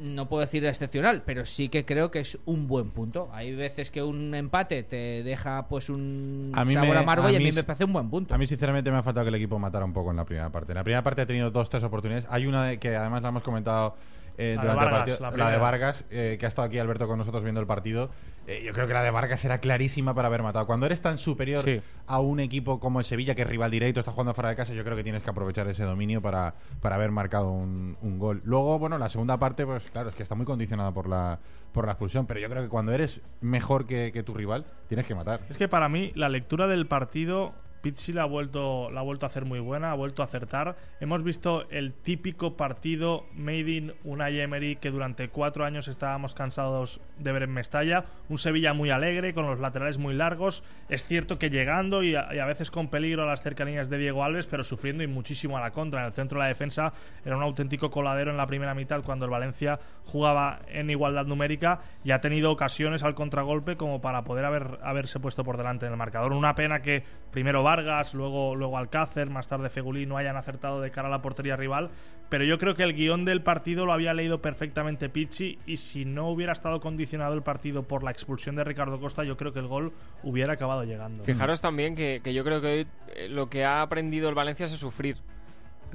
no 0.00 0.28
puedo 0.28 0.40
decir 0.40 0.64
excepcional, 0.64 1.22
pero 1.24 1.44
sí 1.44 1.68
que 1.68 1.84
creo 1.84 2.10
que 2.10 2.20
es 2.20 2.38
un 2.46 2.66
buen 2.66 2.90
punto. 2.90 3.28
Hay 3.32 3.54
veces 3.54 3.90
que 3.90 4.02
un 4.02 4.34
empate 4.34 4.82
te 4.82 5.22
deja 5.22 5.68
pues 5.68 5.88
un 5.90 6.52
A 6.54 6.64
mí 6.64 6.72
sabor 6.72 6.90
me- 6.94 6.96
amargo 6.98 7.26
a 7.28 7.32
y 7.32 7.36
a 7.36 7.38
mí 7.38 7.52
me 7.52 7.62
parece 7.62 7.84
un 7.84 7.92
buen 7.92 8.08
punto. 8.10 8.34
A 8.34 8.38
mí, 8.38 8.46
sinceramente, 8.46 8.90
me 8.90 8.96
ha 8.98 9.02
faltado 9.02 9.24
que 9.24 9.28
el 9.28 9.34
equipo 9.36 9.58
matara 9.58 9.84
un 9.84 9.92
poco 9.92 10.10
en 10.10 10.16
la 10.16 10.24
primera 10.24 10.50
parte. 10.50 10.72
En 10.72 10.76
la 10.76 10.84
primera 10.84 11.02
parte 11.02 11.22
ha 11.22 11.26
tenido 11.26 11.50
dos, 11.50 11.68
tres 11.70 11.84
oportunidades. 11.84 12.26
Hay 12.30 12.46
una 12.46 12.64
de- 12.64 12.78
que 12.78 12.96
además 12.96 13.22
la 13.22 13.28
hemos 13.28 13.42
comentado 13.42 13.94
eh, 14.42 14.56
La 14.56 14.62
de 14.62 14.68
durante 14.68 15.12
el 15.12 15.18
partido. 15.18 15.36
la 15.36 15.50
de 15.50 15.56
Vargas, 15.58 16.04
eh, 16.10 16.36
que 16.40 16.46
ha 16.46 16.48
estado 16.48 16.66
aquí 16.66 16.78
Alberto 16.78 17.06
con 17.06 17.18
nosotros 17.18 17.42
viendo 17.42 17.60
el 17.60 17.66
partido. 17.66 18.10
Eh, 18.46 18.62
yo 18.64 18.72
creo 18.72 18.86
que 18.86 18.94
la 18.94 19.02
de 19.02 19.10
Vargas 19.10 19.44
era 19.44 19.58
clarísima 19.58 20.14
para 20.14 20.28
haber 20.28 20.42
matado. 20.42 20.66
Cuando 20.66 20.86
eres 20.86 21.02
tan 21.02 21.18
superior 21.18 21.62
Sí. 21.62 21.80
a 22.06 22.20
un 22.20 22.40
equipo 22.40 22.80
como 22.80 22.98
el 22.98 23.04
Sevilla, 23.04 23.34
que 23.34 23.42
es 23.42 23.48
rival 23.48 23.70
directo, 23.70 24.00
está 24.00 24.12
jugando 24.12 24.32
fuera 24.32 24.48
de 24.48 24.56
casa, 24.56 24.72
yo 24.72 24.82
creo 24.82 24.96
que 24.96 25.02
tienes 25.04 25.22
que 25.22 25.28
aprovechar 25.30 25.68
ese 25.68 25.84
dominio 25.84 26.22
para, 26.22 26.54
para 26.80 26.96
haber 26.96 27.10
marcado 27.10 27.50
un, 27.50 27.96
un 28.00 28.18
gol. 28.18 28.40
Luego, 28.44 28.78
bueno, 28.78 28.96
la 28.98 29.08
segunda 29.10 29.36
parte, 29.38 29.66
pues 29.66 29.84
claro, 29.92 30.08
es 30.08 30.14
que 30.14 30.22
está 30.22 30.34
muy 30.34 30.46
condicionada 30.46 30.90
por 30.90 31.06
la, 31.08 31.38
por 31.72 31.84
la 31.84 31.92
expulsión. 31.92 32.26
Pero 32.26 32.40
yo 32.40 32.48
creo 32.48 32.62
que 32.62 32.68
cuando 32.70 32.92
eres 32.92 33.20
mejor 33.42 33.86
que, 33.86 34.10
que 34.10 34.22
tu 34.22 34.32
rival, 34.32 34.64
tienes 34.88 35.06
que 35.06 35.14
matar. 35.14 35.40
Es 35.50 35.56
que 35.58 35.68
para 35.68 35.88
mí 35.90 36.12
la 36.14 36.28
lectura 36.30 36.66
del 36.66 36.86
partido, 36.86 37.52
Pizzi 37.80 38.12
la 38.12 38.22
ha, 38.22 38.26
vuelto, 38.26 38.90
la 38.90 39.00
ha 39.00 39.02
vuelto 39.02 39.24
a 39.24 39.28
hacer 39.28 39.44
muy 39.44 39.58
buena, 39.58 39.90
ha 39.90 39.94
vuelto 39.94 40.22
a 40.22 40.26
acertar. 40.26 40.76
Hemos 41.00 41.22
visto 41.24 41.66
el 41.70 41.92
típico 41.92 42.56
partido 42.56 43.24
made 43.34 43.70
in 43.70 43.92
Unai 44.04 44.76
que 44.76 44.90
durante 44.90 45.28
cuatro 45.28 45.64
años 45.64 45.88
estábamos 45.88 46.34
cansados 46.34 47.00
de 47.18 47.32
ver 47.32 47.44
en 47.44 47.52
Mestalla. 47.52 48.04
Un 48.28 48.38
Sevilla 48.38 48.74
muy 48.74 48.90
alegre, 48.90 49.32
con 49.32 49.46
los 49.46 49.60
laterales 49.60 49.98
muy 49.98 50.14
largos. 50.14 50.62
Es 50.88 51.04
cierto 51.04 51.38
que 51.38 51.50
llegando 51.50 52.02
y 52.02 52.14
a, 52.14 52.44
veces 52.44 52.70
con 52.70 52.88
peligro 52.88 53.22
a 53.22 53.26
las 53.26 53.42
cercanías 53.42 53.88
de 53.88 53.98
Diego 53.98 54.24
Alves, 54.24 54.46
pero 54.46 54.62
sufriendo 54.62 55.02
y 55.02 55.06
muchísimo 55.06 55.56
a 55.56 55.60
la 55.60 55.70
contra. 55.70 56.00
En 56.00 56.06
el 56.06 56.12
centro 56.12 56.38
de 56.38 56.44
la 56.44 56.48
defensa 56.48 56.92
era 57.24 57.36
un 57.36 57.42
auténtico 57.42 57.90
coladero 57.90 58.30
en 58.30 58.36
la 58.36 58.46
primera 58.46 58.74
mitad 58.74 59.02
cuando 59.02 59.24
el 59.24 59.30
Valencia 59.30 59.78
jugaba 60.04 60.60
en 60.68 60.90
igualdad 60.90 61.26
numérica 61.26 61.80
y 62.04 62.10
ha 62.10 62.20
tenido 62.20 62.50
ocasiones 62.50 63.02
al 63.02 63.14
contragolpe 63.14 63.76
como 63.76 64.00
para 64.00 64.24
poder 64.24 64.44
haber, 64.44 64.78
haberse 64.82 65.20
puesto 65.20 65.44
por 65.44 65.56
delante 65.56 65.86
en 65.86 65.92
el 65.92 65.98
marcador. 65.98 66.32
Una 66.32 66.54
pena 66.54 66.82
que 66.82 67.02
primero 67.30 67.62
Vargas, 67.70 68.14
luego, 68.14 68.56
luego 68.56 68.76
Alcácer, 68.78 69.30
más 69.30 69.46
tarde 69.46 69.70
Fegulí 69.70 70.04
no 70.04 70.16
hayan 70.16 70.36
acertado 70.36 70.80
de 70.80 70.90
cara 70.90 71.06
a 71.06 71.10
la 71.10 71.22
portería 71.22 71.54
rival, 71.54 71.90
pero 72.28 72.42
yo 72.42 72.58
creo 72.58 72.74
que 72.74 72.82
el 72.82 72.94
guion 72.94 73.24
del 73.24 73.42
partido 73.42 73.86
lo 73.86 73.92
había 73.92 74.12
leído 74.12 74.42
perfectamente 74.42 75.08
Pizzi 75.08 75.56
y 75.66 75.76
si 75.76 76.04
no 76.04 76.28
hubiera 76.30 76.52
estado 76.52 76.80
condicionado 76.80 77.32
el 77.34 77.42
partido 77.42 77.84
por 77.84 78.02
la 78.02 78.10
expulsión 78.10 78.56
de 78.56 78.64
Ricardo 78.64 78.98
Costa, 78.98 79.22
yo 79.22 79.36
creo 79.36 79.52
que 79.52 79.60
el 79.60 79.68
gol 79.68 79.92
hubiera 80.24 80.54
acabado 80.54 80.82
llegando. 80.82 81.22
Fijaros 81.22 81.60
también 81.60 81.94
que, 81.94 82.20
que 82.24 82.34
yo 82.34 82.42
creo 82.42 82.60
que 82.60 82.66
hoy 82.66 82.86
eh, 83.14 83.28
lo 83.28 83.48
que 83.48 83.64
ha 83.64 83.82
aprendido 83.82 84.28
el 84.28 84.34
Valencia 84.34 84.66
es 84.66 84.72
sufrir. 84.72 85.18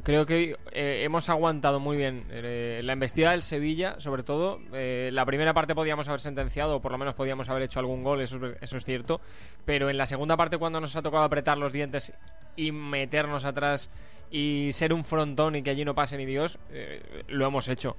Creo 0.03 0.25
que 0.25 0.55
eh, 0.71 1.01
hemos 1.03 1.29
aguantado 1.29 1.79
muy 1.79 1.97
bien 1.97 2.25
eh, 2.29 2.81
la 2.83 2.93
embestida 2.93 3.31
del 3.31 3.41
Sevilla, 3.41 3.99
sobre 3.99 4.23
todo. 4.23 4.59
eh, 4.73 5.09
la 5.13 5.25
primera 5.25 5.53
parte 5.53 5.73
podíamos 5.73 6.07
haber 6.07 6.19
sentenciado, 6.21 6.75
o 6.75 6.81
por 6.81 6.91
lo 6.91 6.97
menos 6.97 7.15
podíamos 7.15 7.49
haber 7.49 7.63
hecho 7.63 7.79
algún 7.79 8.03
gol, 8.03 8.21
eso, 8.21 8.45
es- 8.45 8.57
eso 8.61 8.77
es 8.77 8.85
cierto. 8.85 9.19
Pero 9.65 9.89
en 9.89 9.97
la 9.97 10.05
segunda 10.05 10.37
parte, 10.37 10.57
cuando 10.57 10.79
nos 10.79 10.95
ha 10.95 11.01
tocado 11.01 11.23
apretar 11.23 11.57
los 11.57 11.71
dientes 11.73 12.13
y 12.55 12.71
meternos 12.71 13.45
atrás 13.45 13.89
y 14.29 14.69
ser 14.73 14.91
un 14.93 15.05
frontón 15.05 15.55
y 15.55 15.63
que 15.63 15.69
allí 15.71 15.85
no 15.85 15.95
pase 15.95 16.17
ni 16.17 16.25
Dios, 16.25 16.59
eh, 16.71 17.23
lo 17.29 17.47
hemos 17.47 17.67
hecho. 17.69 17.95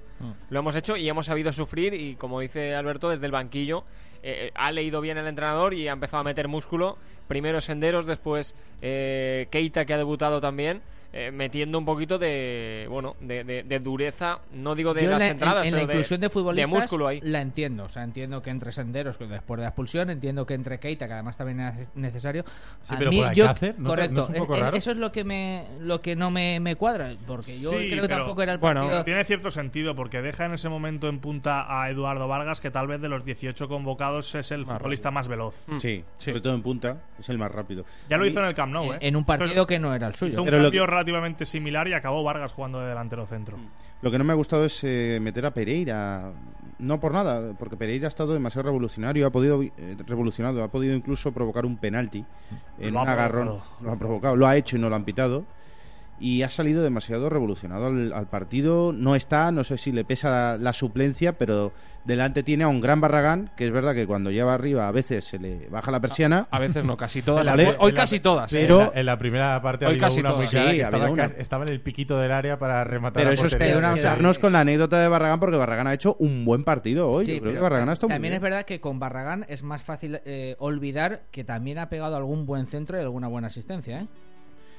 Lo 0.51 0.59
hemos 0.61 0.77
hecho 0.77 0.97
y 0.97 1.09
hemos 1.09 1.27
sabido 1.27 1.53
sufrir 1.53 1.95
y 1.95 2.15
como 2.17 2.41
dice 2.41 2.75
Alberto, 2.75 3.09
desde 3.09 3.27
el 3.27 3.33
banquillo 3.33 3.85
eh, 4.23 4.51
ha 4.55 4.71
leído 4.71 5.01
bien 5.01 5.19
el 5.19 5.27
entrenador 5.27 5.73
y 5.73 5.89
ha 5.89 5.93
empezado 5.93 6.21
a 6.21 6.25
meter 6.25 6.47
músculo. 6.47 6.99
Primero 7.27 7.61
Senderos, 7.61 8.07
después 8.07 8.55
eh, 8.83 9.47
Keita 9.51 9.85
que 9.87 9.95
ha 9.95 9.99
debutado 9.99 10.41
también. 10.41 10.83
Eh, 11.19 11.31
metiendo 11.31 11.79
un 11.79 11.85
poquito 11.87 12.19
de, 12.19 12.87
bueno, 12.91 13.17
de, 13.21 13.43
de- 13.45 13.63
de 13.63 13.79
dureza, 13.81 14.41
no 14.53 14.75
digo 14.75 14.93
de 14.93 15.05
Yo 15.05 15.11
las 15.11 15.21
la, 15.21 15.27
en- 15.27 15.33
entradas, 15.33 15.65
en 15.67 15.73
la 15.73 15.79
pero 15.79 15.87
de- 15.87 15.95
inclusión 15.95 16.21
de, 16.21 16.29
futbolistas 16.29 16.71
de 16.71 16.77
músculo 16.77 17.07
ahí. 17.07 17.21
la 17.23 17.41
entiendo. 17.41 17.85
O 17.85 17.89
sea, 17.89 18.03
entiendo 18.05 18.43
que 18.43 18.51
entre 18.51 18.71
senderos 18.73 19.17
que 19.17 19.27
después 19.27 19.57
de 19.59 19.63
la 19.63 19.69
expulsión, 19.69 20.11
entiendo 20.11 20.45
que 20.45 20.53
entre 20.55 20.79
Keita, 20.79 21.07
que 21.07 21.15
además 21.15 21.37
también 21.37 21.61
es 21.61 21.89
necesario. 21.95 22.45
Sí, 22.83 22.95
A 22.95 22.99
pero 22.99 23.11
mí, 23.11 23.23
por 23.23 23.33
yo- 23.33 23.45
Alcácer, 23.45 23.75
¿no 23.79 23.85
te- 23.91 23.97
correcto. 23.97 24.15
no 24.15 24.23
es 24.23 24.29
un 24.29 24.35
poco 24.37 24.57
eh, 24.57 24.61
raro? 24.61 24.77
Eso 24.77 24.91
es 24.91 24.97
lo 24.99 25.11
que 25.13 25.25
me 25.25 25.65
lo 25.81 26.03
que 26.03 26.17
no 26.17 26.31
me, 26.31 26.61
me 26.61 26.77
cuadra, 26.77 27.13
porque 27.27 27.59
yo 27.59 27.71
Sí, 27.71 27.77
creo 27.89 28.03
que 28.03 28.09
pero- 28.09 28.17
tampoco 28.19 28.43
era 28.43 28.53
el 28.53 28.59
bueno, 28.59 28.81
partido. 28.81 28.97
Pero 28.99 29.05
tiene 29.05 29.25
cierto 29.25 29.51
sentido 29.51 29.95
porque 29.95 30.21
deja 30.21 30.45
en 30.45 30.53
ese 30.53 30.69
momento 30.69 31.09
en 31.09 31.19
punta 31.21 31.65
a 31.83 31.89
Eduardo 31.91 32.29
Vargas, 32.29 32.61
que 32.61 32.71
tal 32.71 32.87
vez 32.89 33.01
de 33.01 33.09
los 33.09 33.25
18 33.25 33.69
convocados 33.69 34.35
es 34.35 34.51
el 34.53 34.67
futbolista 34.67 35.11
más 35.11 35.29
veloz. 35.29 35.65
Sí, 35.79 36.05
sobre 36.19 36.41
todo 36.43 36.55
en 36.55 36.63
punta, 36.63 36.99
es 37.19 37.29
el 37.31 37.39
más 37.39 37.51
rápido. 37.51 37.85
Ya 38.11 38.17
lo 38.19 38.27
hizo 38.27 38.41
en 38.41 38.47
el 38.47 38.55
Camp 38.55 38.73
Nou, 38.73 38.93
¿eh? 38.93 38.99
en 39.01 39.17
un 39.17 39.25
partido 39.25 39.67
que 39.67 39.79
no 39.79 39.95
era 39.95 40.09
el 40.09 40.13
Hizo 40.13 40.27
suyo. 40.27 40.41
un 40.41 40.45
Pero 40.45 40.59
lo 40.59 40.65
cambio 40.65 40.83
que- 40.83 40.87
relativamente 41.07 41.47
similar 41.47 41.87
y 41.89 41.95
acabó 41.95 42.23
Vargas 42.25 42.53
jugando 42.53 42.81
de 42.81 42.89
delantero 42.89 43.27
centro. 43.27 43.57
Lo 44.03 44.11
que 44.11 44.19
no 44.19 44.25
me 44.25 44.33
ha 44.33 44.37
gustado 44.37 44.65
es 44.65 44.83
eh, 44.83 45.19
meter 45.23 45.47
a 45.47 45.53
Pereira. 45.53 46.33
No 46.79 47.01
por 47.01 47.13
nada, 47.13 47.55
porque 47.59 47.77
Pereira 47.77 48.07
ha 48.07 48.09
estado 48.09 48.35
demasiado 48.35 48.65
revolucionario, 48.65 49.27
ha 49.27 49.31
podido 49.31 49.63
eh, 49.63 49.71
revolucionado, 50.07 50.63
ha 50.63 50.69
podido 50.69 50.95
incluso 50.95 51.33
provocar 51.33 51.65
un 51.65 51.79
penalti 51.79 52.25
en 52.79 52.93
Lo 52.93 53.01
ha 53.01 53.03
un 53.05 53.09
agarrón. 53.09 53.47
provocado. 53.47 53.77
Lo 53.81 53.93
ha 53.93 53.97
provocado, 53.97 54.37
lo 54.37 54.47
ha 54.47 54.57
hecho 54.57 54.77
y 54.77 54.81
no 54.81 54.91
lo 54.91 54.97
han 54.97 55.05
pitado. 55.05 55.45
Y 56.19 56.43
ha 56.43 56.49
salido 56.51 56.83
demasiado 56.83 57.29
revolucionado 57.31 57.87
al, 57.87 58.13
al 58.13 58.27
partido. 58.27 58.93
No 58.93 59.15
está, 59.17 59.51
no 59.53 59.65
sé 59.65 59.79
si 59.79 59.93
le 59.93 60.05
pesa 60.05 60.31
la, 60.31 60.57
la 60.59 60.73
suplencia, 60.73 61.39
pero 61.39 61.73
delante 62.07 62.43
tiene 62.43 62.65
a 62.65 62.69
un 62.69 62.81
gran 62.81 63.01
Barragán, 63.01 63.51
que 63.57 63.67
es 63.67 63.73
verdad 63.73 63.95
que 63.95 64.07
cuando 64.07 64.31
lleva 64.31 64.55
arriba 64.55 64.89
a 64.89 64.93
veces 64.93 65.25
se 65.25 65.39
le 65.39 65.69
baja 65.69 65.91
la 65.91 66.01
persiana. 66.01 66.47
A 66.51 66.59
veces 66.59 66.85
no, 66.85 66.97
casi 66.97 67.23
todas. 67.23 67.47
Vale, 67.49 67.75
hoy 67.79 67.93
la- 67.93 67.97
casi 67.97 68.21
todas. 68.21 68.53
¿eh? 68.53 68.59
pero- 68.63 68.81
en, 68.81 68.87
la, 68.95 69.01
en 69.01 69.07
la 69.07 69.19
primera 69.19 69.61
parte 69.63 69.87
Hoy 69.87 69.99
casi 69.99 70.21
una 70.21 70.31
muy 70.31 70.37
todas. 70.47 70.51
clara 70.51 70.71
Sí, 70.71 70.77
que 70.77 70.83
ha 70.83 70.87
estaba, 70.87 71.11
una. 71.61 71.67
en 71.67 71.73
el 71.73 71.81
piquito 71.81 72.19
del 72.19 72.33
área 72.33 72.59
para 72.59 72.85
rematar 72.85 73.21
Pero 73.23 73.31
a 73.31 73.35
eso 73.35 73.47
es 73.47 73.55
quedarnos 73.57 74.39
con 74.39 74.53
la 74.53 74.61
anécdota 74.61 75.01
de 75.01 75.09
Barragán, 75.09 75.41
porque 75.41 75.57
Barragán 75.57 75.87
ha 75.89 75.95
hecho 75.95 76.17
un 76.21 76.45
buen 76.45 76.65
partido 76.65 77.11
hoy. 77.11 77.27
Sí, 77.27 77.35
Yo 77.37 77.41
creo 77.43 77.55
que 77.55 77.61
Barragán 77.61 77.89
ha 77.89 77.93
estado 77.93 78.09
muy 78.09 78.15
También 78.15 78.33
bien. 78.33 78.37
es 78.39 78.43
verdad 78.43 78.65
que 78.65 78.81
con 78.81 78.99
Barragán 78.99 79.45
es 79.49 79.63
más 79.63 79.83
fácil 79.83 80.21
eh, 80.25 80.57
olvidar 80.59 81.23
que 81.31 81.45
también 81.45 81.79
ha 81.79 81.89
pegado 81.89 82.17
algún 82.17 82.47
buen 82.47 82.67
centro 82.67 82.97
y 82.97 83.01
alguna 83.01 83.29
buena 83.29 83.49
asistencia. 83.49 84.01
¿eh? 84.01 84.07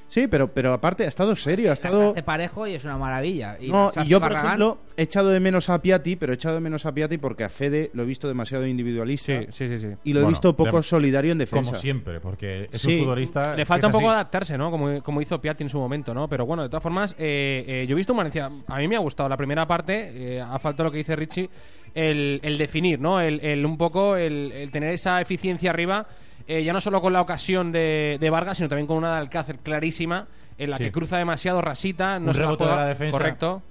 Sí, 0.08 0.26
pero, 0.26 0.48
pero 0.52 0.72
aparte 0.72 1.04
ha 1.04 1.08
estado 1.08 1.36
serio, 1.36 1.70
ha 1.70 1.74
estado... 1.74 2.12
hace 2.12 2.22
parejo 2.22 2.66
y 2.66 2.74
es 2.74 2.84
una 2.84 2.96
maravilla. 2.96 3.58
Y, 3.60 3.68
No, 3.70 3.90
y 4.02 4.08
yo, 4.08 4.20
por 4.20 4.30
Barragán- 4.32 4.44
ejemplo, 4.46 4.78
he 4.96 5.02
echado 5.02 5.28
de 5.28 5.38
menos 5.38 5.68
a 5.68 5.82
Piatti, 5.82 6.16
pero 6.16 6.32
he 6.32 6.36
echado 6.36 6.54
de 6.54 6.60
menos 6.62 6.86
a 6.86 6.92
Piatti 6.92 7.18
porque 7.18 7.44
a 7.44 7.50
Fede 7.50 7.90
lo 7.92 8.04
he 8.04 8.06
visto 8.06 8.26
demasiado 8.26 8.66
individualista 8.66 9.40
Sí, 9.42 9.46
sí, 9.50 9.68
sí. 9.68 9.78
sí. 9.78 9.96
y 10.04 10.12
lo 10.14 10.22
he 10.22 10.26
visto 10.26 10.56
poco 10.56 10.78
de- 10.78 10.82
solidario 10.82 11.32
en 11.32 11.38
defensa. 11.38 11.72
Como 11.72 11.80
siempre, 11.80 12.20
porque 12.20 12.68
es 12.72 12.80
Sí. 12.80 12.94
un 12.94 13.00
futbolista. 13.04 13.54
Le 13.54 13.66
falta 13.66 13.88
un 13.88 13.92
poco 13.92 14.08
así. 14.08 14.14
adaptarse, 14.14 14.56
¿no? 14.56 14.70
Como, 14.70 15.02
como 15.02 15.20
hizo 15.20 15.40
Piatti 15.40 15.64
en 15.64 15.68
su 15.68 15.78
momento, 15.78 16.14
¿no? 16.14 16.26
Pero 16.26 16.46
bueno, 16.46 16.62
de 16.62 16.70
todas 16.70 16.82
formas, 16.82 17.14
eh, 17.18 17.64
eh, 17.68 17.86
yo 17.86 17.92
he 17.92 17.96
visto 17.96 18.14
un 18.14 18.16
Valencia. 18.18 18.50
A 18.66 18.78
mí 18.78 18.88
me 18.88 18.96
ha 18.96 19.00
gustado 19.00 19.28
la 19.28 19.36
primera 19.36 19.66
parte. 19.66 20.36
eh, 20.36 20.40
ha 20.40 20.58
faltado 20.58 20.84
lo 20.84 20.90
que 20.92 20.98
dice 20.98 21.16
Richie, 21.16 21.50
el, 21.94 22.40
el 22.42 22.56
definir, 22.56 22.98
¿no? 22.98 23.20
El, 23.20 23.40
el 23.40 23.66
un 23.66 23.76
poco 23.76 24.16
el, 24.16 24.52
el 24.52 24.70
tener 24.70 24.94
esa 24.94 25.20
eficiencia 25.20 25.70
arriba, 25.70 26.06
eh, 26.48 26.64
ya 26.64 26.72
no 26.72 26.80
solo 26.80 27.00
con 27.00 27.12
la 27.12 27.20
ocasión 27.20 27.70
de, 27.70 28.16
de 28.20 28.30
Vargas, 28.30 28.56
sino 28.56 28.68
también 28.68 28.86
con 28.88 28.96
una 28.96 29.12
de 29.12 29.18
Alcácer 29.18 29.58
clarísima, 29.60 30.26
en 30.58 30.70
la 30.70 30.78
Sí. 30.78 30.84
que 30.84 30.92
cruza 30.92 31.16
demasiado 31.18 31.60
rasita. 31.62 32.18
No 32.18 32.28
Un 32.28 32.34
se 32.34 32.40
la 32.40 32.46
rebote 32.46 32.64
juega- 32.64 32.76
de 32.78 32.82
la 32.82 32.88
defensa. 32.88 33.16
Correcto. 33.18 33.62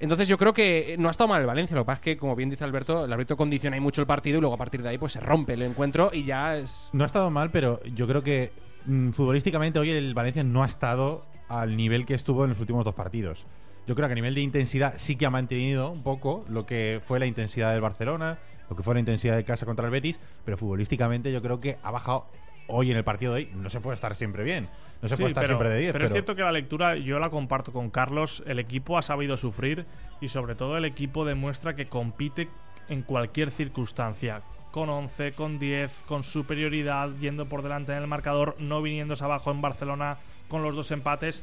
Entonces 0.00 0.28
yo 0.28 0.38
creo 0.38 0.52
que 0.52 0.94
no 0.98 1.08
ha 1.08 1.10
estado 1.10 1.26
mal 1.28 1.40
el 1.40 1.46
Valencia, 1.46 1.74
lo 1.74 1.82
que 1.82 1.86
pasa 1.86 2.00
es 2.00 2.04
que, 2.04 2.16
como 2.16 2.36
bien 2.36 2.50
dice 2.50 2.62
Alberto, 2.64 3.04
el 3.04 3.12
árbitro 3.12 3.36
condiciona 3.36 3.74
ahí 3.74 3.80
mucho 3.80 4.00
el 4.00 4.06
partido 4.06 4.38
y 4.38 4.40
luego 4.40 4.54
a 4.54 4.58
partir 4.58 4.80
de 4.82 4.90
ahí 4.90 4.98
pues 4.98 5.12
se 5.12 5.20
rompe 5.20 5.54
el 5.54 5.62
encuentro 5.62 6.10
y 6.12 6.24
ya 6.24 6.56
es... 6.56 6.90
No 6.92 7.02
ha 7.02 7.06
estado 7.06 7.30
mal, 7.30 7.50
pero 7.50 7.80
yo 7.96 8.06
creo 8.06 8.22
que 8.22 8.52
mm, 8.86 9.10
futbolísticamente 9.10 9.78
hoy 9.80 9.90
el 9.90 10.14
Valencia 10.14 10.44
no 10.44 10.62
ha 10.62 10.66
estado 10.66 11.24
al 11.48 11.76
nivel 11.76 12.06
que 12.06 12.14
estuvo 12.14 12.44
en 12.44 12.50
los 12.50 12.60
últimos 12.60 12.84
dos 12.84 12.94
partidos. 12.94 13.46
Yo 13.88 13.94
creo 13.96 14.06
que 14.06 14.12
a 14.12 14.14
nivel 14.14 14.34
de 14.34 14.42
intensidad 14.42 14.94
sí 14.98 15.16
que 15.16 15.26
ha 15.26 15.30
mantenido 15.30 15.90
un 15.90 16.02
poco 16.04 16.44
lo 16.48 16.64
que 16.66 17.00
fue 17.04 17.18
la 17.18 17.26
intensidad 17.26 17.72
del 17.72 17.80
Barcelona, 17.80 18.38
lo 18.68 18.76
que 18.76 18.82
fue 18.82 18.94
la 18.94 19.00
intensidad 19.00 19.36
de 19.36 19.44
casa 19.44 19.66
contra 19.66 19.84
el 19.86 19.90
Betis, 19.90 20.20
pero 20.44 20.56
futbolísticamente 20.56 21.32
yo 21.32 21.42
creo 21.42 21.60
que 21.60 21.78
ha 21.82 21.90
bajado 21.90 22.24
hoy 22.66 22.90
en 22.90 22.96
el 22.96 23.04
partido 23.04 23.34
de 23.34 23.44
hoy. 23.44 23.50
No 23.54 23.70
se 23.70 23.80
puede 23.80 23.94
estar 23.94 24.14
siempre 24.14 24.44
bien, 24.44 24.68
no 25.02 25.08
se 25.08 25.16
Sí, 25.16 25.22
puede 25.22 25.28
estar 25.30 25.44
pero, 25.44 25.54
siempre 25.54 25.70
de 25.70 25.78
10. 25.80 25.92
pero 25.92 26.06
es 26.06 26.12
cierto 26.12 26.36
que 26.36 26.42
la 26.42 26.52
lectura 26.52 26.96
yo 26.96 27.18
la 27.18 27.30
comparto 27.30 27.72
con 27.72 27.90
Carlos. 27.90 28.42
El 28.46 28.58
equipo 28.58 28.98
ha 28.98 29.02
sabido 29.02 29.36
sufrir 29.36 29.86
y 30.20 30.28
sobre 30.28 30.54
todo 30.54 30.76
el 30.76 30.84
equipo 30.84 31.24
demuestra 31.24 31.74
que 31.74 31.86
compite 31.86 32.48
en 32.88 33.02
cualquier 33.02 33.50
circunstancia. 33.50 34.42
Con 34.70 34.90
11, 34.90 35.32
con 35.32 35.58
10, 35.58 36.02
con 36.06 36.24
superioridad, 36.24 37.08
yendo 37.20 37.46
por 37.48 37.62
delante 37.62 37.92
en 37.92 37.98
el 37.98 38.06
marcador, 38.06 38.54
no 38.58 38.82
viniéndose 38.82 39.24
abajo 39.24 39.50
en 39.50 39.62
Barcelona 39.62 40.18
con 40.48 40.62
los 40.62 40.74
dos 40.74 40.90
empates. 40.90 41.42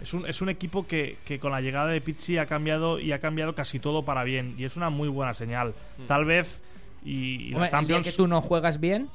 Es 0.00 0.14
un, 0.14 0.26
es 0.26 0.40
un 0.40 0.48
equipo 0.48 0.86
que, 0.86 1.18
que 1.24 1.38
con 1.38 1.52
la 1.52 1.60
llegada 1.60 1.88
de 1.88 2.00
Pizzi 2.00 2.38
ha 2.38 2.46
cambiado 2.46 2.98
y 2.98 3.12
ha 3.12 3.18
cambiado 3.18 3.54
casi 3.54 3.78
todo 3.80 4.04
para 4.04 4.24
bien. 4.24 4.54
Y 4.58 4.64
es 4.64 4.76
una 4.76 4.88
muy 4.90 5.08
buena 5.08 5.34
señal. 5.34 5.74
Tal 6.08 6.24
vez. 6.24 6.62
Y, 7.04 7.48
y 7.50 7.54
Hombre, 7.54 7.58
la 7.58 7.64
el 7.64 7.70
día 7.70 7.70
Champions. 7.96 8.06
que 8.06 8.12
tú 8.12 8.26
no 8.26 8.40
juegas 8.40 8.80
bien, 8.80 9.08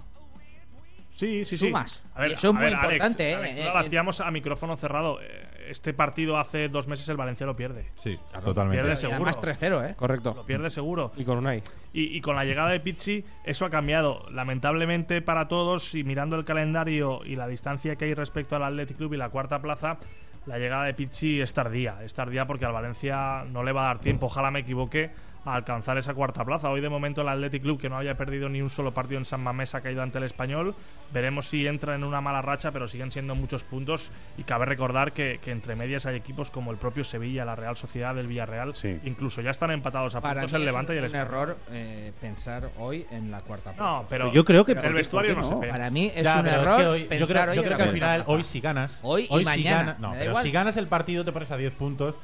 Sí, 1.15 1.45
sí, 1.45 1.57
sí. 1.57 1.67
sumas. 1.67 2.03
A 2.13 2.21
ver, 2.21 2.33
eso 2.33 2.49
es 2.49 2.53
a 2.53 2.57
muy 2.57 2.63
ver, 2.65 2.73
Alex, 2.75 2.91
importante, 2.93 3.31
la 3.31 3.47
¿eh? 3.47 3.61
Eh, 3.61 3.63
la 3.73 3.81
eh, 3.81 3.85
hacíamos 3.85 4.19
a 4.19 4.31
micrófono 4.31 4.75
cerrado. 4.75 5.21
Eh, 5.21 5.27
Este 5.69 5.93
partido 5.93 6.37
hace 6.37 6.67
dos 6.67 6.87
meses 6.89 7.07
el 7.07 7.15
Valencia 7.15 7.45
lo 7.45 7.55
pierde. 7.55 7.87
Sí, 7.95 8.19
totalmente. 8.43 8.81
Pierde 8.83 8.97
seguro. 8.97 9.15
además 9.29 9.39
3-0, 9.41 9.89
¿eh? 9.91 9.95
Correcto. 9.95 10.33
Lo 10.35 10.45
pierde 10.45 10.69
seguro. 10.69 11.13
Y 11.15 11.23
con 11.23 11.37
Unai. 11.37 11.63
Y, 11.93 12.17
y 12.17 12.21
con 12.21 12.35
la 12.35 12.43
llegada 12.43 12.69
de 12.71 12.81
Pizzi, 12.81 13.23
eso 13.45 13.63
ha 13.65 13.69
cambiado. 13.69 14.25
Lamentablemente 14.29 15.21
para 15.21 15.47
todos, 15.47 15.95
y 15.95 16.03
mirando 16.03 16.35
el 16.35 16.43
calendario 16.43 17.21
y 17.25 17.35
la 17.37 17.47
distancia 17.47 17.95
que 17.95 18.05
hay 18.05 18.13
respecto 18.13 18.57
al 18.57 18.63
Athletic 18.63 18.97
Club 18.97 19.13
y 19.13 19.17
la 19.17 19.29
cuarta 19.29 19.61
plaza, 19.61 19.97
la 20.45 20.57
llegada 20.59 20.85
de 20.85 20.93
Pizzi 20.93 21.41
es 21.41 21.53
tardía. 21.53 22.03
Es 22.03 22.13
tardía 22.13 22.45
porque 22.45 22.65
al 22.65 22.73
Valencia 22.73 23.43
no 23.45 23.63
le 23.63 23.71
va 23.71 23.83
a 23.83 23.87
dar 23.87 23.99
tiempo, 23.99 24.27
ojalá 24.27 24.51
me 24.51 24.59
equivoque, 24.59 25.11
a 25.45 25.55
alcanzar 25.55 25.97
esa 25.97 26.13
cuarta 26.13 26.43
plaza. 26.43 26.69
Hoy 26.69 26.81
de 26.81 26.89
momento 26.89 27.21
el 27.21 27.29
Athletic 27.29 27.61
Club, 27.61 27.79
que 27.79 27.89
no 27.89 27.97
haya 27.97 28.15
perdido 28.15 28.49
ni 28.49 28.61
un 28.61 28.69
solo 28.69 28.93
partido 28.93 29.19
en 29.19 29.25
San 29.25 29.41
Mamés, 29.41 29.75
ha 29.75 29.81
caído 29.81 30.01
ante 30.01 30.17
el 30.17 30.23
Español. 30.23 30.75
Veremos 31.13 31.47
si 31.47 31.65
entra 31.67 31.93
en 31.95 32.03
una 32.03 32.19
mala 32.19 32.41
racha, 32.41 32.71
pero 32.71 32.87
siguen 32.87 33.11
siendo 33.11 33.35
muchos 33.35 33.63
puntos. 33.63 34.11
Y 34.37 34.43
cabe 34.43 34.65
recordar 34.65 35.13
que, 35.13 35.39
que 35.43 35.51
entre 35.51 35.75
medias 35.75 36.05
hay 36.07 36.15
equipos 36.15 36.49
como 36.51 36.71
el 36.71 36.77
propio 36.77 37.03
Sevilla, 37.03 37.45
la 37.45 37.55
Real 37.55 37.77
Sociedad 37.77 38.15
del 38.15 38.27
Villarreal. 38.27 38.73
Sí. 38.73 38.99
Incluso 39.05 39.41
ya 39.41 39.51
están 39.51 39.71
empatados 39.71 40.15
a 40.15 40.21
Para 40.21 40.41
puntos 40.41 40.53
mí 40.53 40.55
el 40.57 40.61
es 40.63 40.65
Levante 40.73 40.91
un, 40.93 40.95
y 40.95 40.97
el 40.97 41.03
un 41.03 41.07
Español. 41.15 41.27
error 41.27 41.57
eh, 41.71 42.11
pensar 42.19 42.69
hoy 42.79 43.05
en 43.11 43.29
la 43.29 43.41
cuarta 43.41 43.71
plaza. 43.73 43.83
No, 43.83 44.05
pero 44.09 44.33
Yo 44.33 44.43
creo 44.43 44.65
que 44.65 44.71
el 44.71 44.79
por 44.79 44.87
qué- 44.87 44.93
vestuario 44.93 45.35
no 45.35 45.43
se 45.43 45.55
ve. 45.55 45.67
Para 45.69 45.89
mí 45.91 46.11
es 46.15 46.23
Ya, 46.23 46.37
un 46.39 46.43
pero 46.45 46.61
error 46.61 46.77
que 46.79 46.87
hoy- 46.87 47.01
yo 47.03 47.09
pensar 47.09 47.27
creo, 47.27 47.51
hoy 47.51 47.55
yo 47.57 47.61
en 47.61 47.67
creo 47.67 47.71
la 47.71 47.77
que 47.77 47.83
al 47.83 47.93
final, 47.93 48.15
plaza. 48.23 48.31
hoy 48.31 48.43
si 48.43 48.59
ganas. 48.61 48.99
Hoy 49.03 49.23
y 49.29 49.37
si 49.39 49.43
mañana, 49.45 49.77
gana- 49.77 49.97
no, 49.99 50.11
pero 50.13 50.25
igual. 50.25 50.43
si 50.43 50.51
ganas 50.51 50.77
el 50.77 50.87
partido 50.87 51.23
te 51.23 51.31
pones 51.31 51.51
a 51.51 51.57
10 51.57 51.71
puntos. 51.73 52.15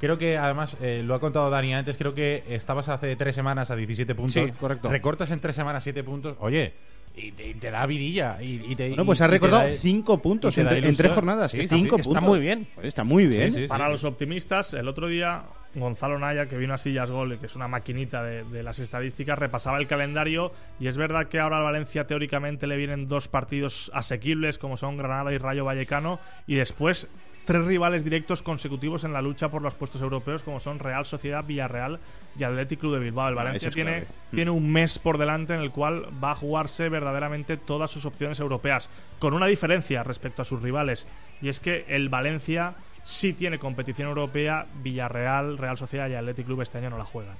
Creo 0.00 0.16
que 0.16 0.38
además, 0.38 0.76
eh, 0.80 1.02
lo 1.04 1.14
ha 1.14 1.20
contado 1.20 1.50
Dani 1.50 1.74
antes, 1.74 1.96
creo 1.98 2.14
que 2.14 2.42
estabas 2.48 2.88
hace 2.88 3.14
3 3.16 3.34
semanas 3.34 3.70
a 3.70 3.76
17 3.76 4.14
puntos. 4.14 4.32
Sí, 4.32 4.50
correcto. 4.58 4.88
Recortas 4.88 5.30
en 5.30 5.40
3 5.40 5.54
semanas 5.54 5.84
7 5.84 6.02
puntos. 6.02 6.36
Oye, 6.40 6.72
y 7.14 7.32
te, 7.32 7.48
y 7.48 7.54
te 7.54 7.70
da 7.70 7.84
vidilla. 7.86 8.38
Y, 8.40 8.62
y 8.72 8.76
te, 8.76 8.88
Bueno, 8.88 9.04
pues 9.04 9.20
ha 9.20 9.28
da- 9.28 9.68
5 9.68 10.22
puntos 10.22 10.56
en, 10.56 10.96
tres 10.96 11.12
jornadas. 11.12 11.52
Sí, 11.52 11.64
5 11.64 11.74
sí, 11.96 12.00
está 12.00 12.12
puntos. 12.14 12.22
muy 12.22 12.40
bien. 12.40 12.66
Joder, 12.74 12.86
Está 12.88 13.04
muy 13.04 13.26
bien. 13.26 13.52
Sí, 13.52 13.62
sí, 13.62 13.66
Para 13.68 13.86
sí. 13.86 13.92
los 13.92 14.04
optimistas, 14.04 14.72
el 14.74 14.88
otro 14.88 15.06
día 15.08 15.42
Gonzalo 15.74 16.18
Naya, 16.18 16.46
que 16.46 16.56
vino 16.56 16.72
a 16.74 16.78
Sillas 16.78 17.10
Gol, 17.10 17.38
que 17.38 17.46
es 17.46 17.54
una 17.56 17.68
maquinita 17.68 18.22
de, 18.22 18.44
de 18.44 18.62
las 18.62 18.78
estadísticas, 18.78 19.38
repasaba 19.38 19.78
el 19.78 19.86
calendario 19.86 20.50
y 20.80 20.86
es 20.88 20.96
verdad 20.96 21.26
que 21.28 21.38
ahora 21.40 21.58
al 21.58 21.64
Valencia 21.64 22.06
teóricamente 22.06 22.66
le 22.66 22.76
vienen 22.76 23.06
dos 23.06 23.28
partidos 23.28 23.90
asequibles 23.94 24.58
como 24.58 24.76
son 24.76 24.96
Granada 24.96 25.32
y 25.32 25.38
Rayo 25.38 25.64
Vallecano 25.64 26.18
y 26.46 26.54
después 26.56 27.06
tres 27.50 27.64
rivales 27.64 28.04
directos 28.04 28.44
consecutivos 28.44 29.02
en 29.02 29.12
la 29.12 29.20
lucha 29.20 29.48
por 29.48 29.60
los 29.60 29.74
puestos 29.74 30.00
europeos 30.00 30.44
como 30.44 30.60
son 30.60 30.78
Real 30.78 31.04
Sociedad, 31.04 31.42
Villarreal 31.44 31.98
y 32.38 32.44
Athletic 32.44 32.78
Club 32.78 32.94
de 32.94 33.00
Bilbao. 33.00 33.26
El 33.28 33.34
Ah, 33.34 33.42
Valencia 33.42 33.72
tiene, 33.72 33.90
clave. 34.02 34.06
tiene 34.30 34.52
un 34.52 34.70
mes 34.70 35.00
por 35.00 35.18
delante 35.18 35.54
en 35.54 35.60
el 35.60 35.72
cual 35.72 36.04
va 36.22 36.30
a 36.30 36.34
jugarse 36.36 36.88
verdaderamente 36.88 37.56
todas 37.56 37.90
sus 37.90 38.06
opciones 38.06 38.38
europeas, 38.38 38.88
con 39.18 39.34
una 39.34 39.46
diferencia 39.46 40.04
respecto 40.04 40.42
a 40.42 40.44
sus 40.44 40.62
rivales, 40.62 41.08
y 41.42 41.48
es 41.48 41.58
que 41.58 41.86
el 41.88 42.08
Valencia 42.08 42.74
sí 43.02 43.32
tiene 43.32 43.58
competición 43.58 44.06
europea, 44.06 44.66
Villarreal, 44.84 45.58
Real 45.58 45.76
Sociedad 45.76 46.08
y 46.08 46.14
Athletic 46.14 46.46
Club 46.46 46.60
este 46.62 46.78
año 46.78 46.90
no 46.90 46.98
la 46.98 47.04
juegan. 47.04 47.34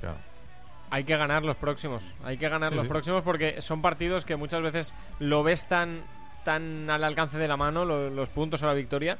Hay 0.90 1.05
que 1.05 1.17
ganar 1.17 1.45
los 1.45 1.55
próximos. 1.55 2.17
Hay 2.25 2.37
que 2.37 2.49
ganar 2.49 2.71
Sí, 2.71 2.75
los 2.75 2.87
sí. 2.87 2.88
próximos 2.88 3.23
porque 3.23 3.61
son 3.62 3.81
partidos 3.81 4.25
que 4.25 4.35
muchas 4.35 4.61
veces 4.61 4.93
lo 5.21 5.45
ves 5.45 5.69
tan, 5.69 6.00
tan 6.45 6.90
al 6.90 7.05
alcance 7.05 7.38
de 7.38 7.47
la 7.47 7.57
mano, 7.57 7.85
lo- 7.85 8.11
los 8.11 8.29
puntos 8.29 8.61
o 8.64 8.67
la 8.67 8.75
victoria, 8.75 9.17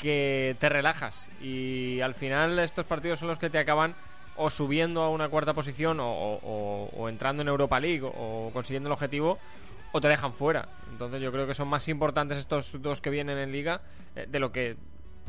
que 0.00 0.56
te 0.58 0.68
relajas. 0.68 1.30
Y 1.40 2.00
al 2.00 2.14
final 2.14 2.58
estos 2.58 2.86
partidos 2.86 3.18
son 3.20 3.28
los 3.28 3.38
que 3.38 3.50
te 3.50 3.58
acaban 3.58 3.94
o 4.36 4.48
subiendo 4.48 5.02
a 5.02 5.10
una 5.10 5.28
cuarta 5.28 5.52
posición 5.52 5.98
o, 6.00 7.06
entrando 7.08 7.42
en 7.42 7.48
Europa 7.48 7.78
League 7.78 8.02
o, 8.02 8.08
o 8.08 8.50
consiguiendo 8.52 8.88
el 8.88 8.94
objetivo 8.94 9.38
o 9.92 10.00
te 10.00 10.08
dejan 10.08 10.32
fuera. 10.32 10.68
Entonces 10.90 11.20
yo 11.20 11.30
creo 11.30 11.46
que 11.46 11.54
son 11.54 11.68
más 11.68 11.88
importantes 11.88 12.38
estos 12.38 12.80
dos 12.80 13.00
que 13.00 13.10
vienen 13.10 13.38
en 13.38 13.52
liga 13.52 13.82
eh, 14.16 14.26
de 14.28 14.38
lo 14.38 14.52
que 14.52 14.76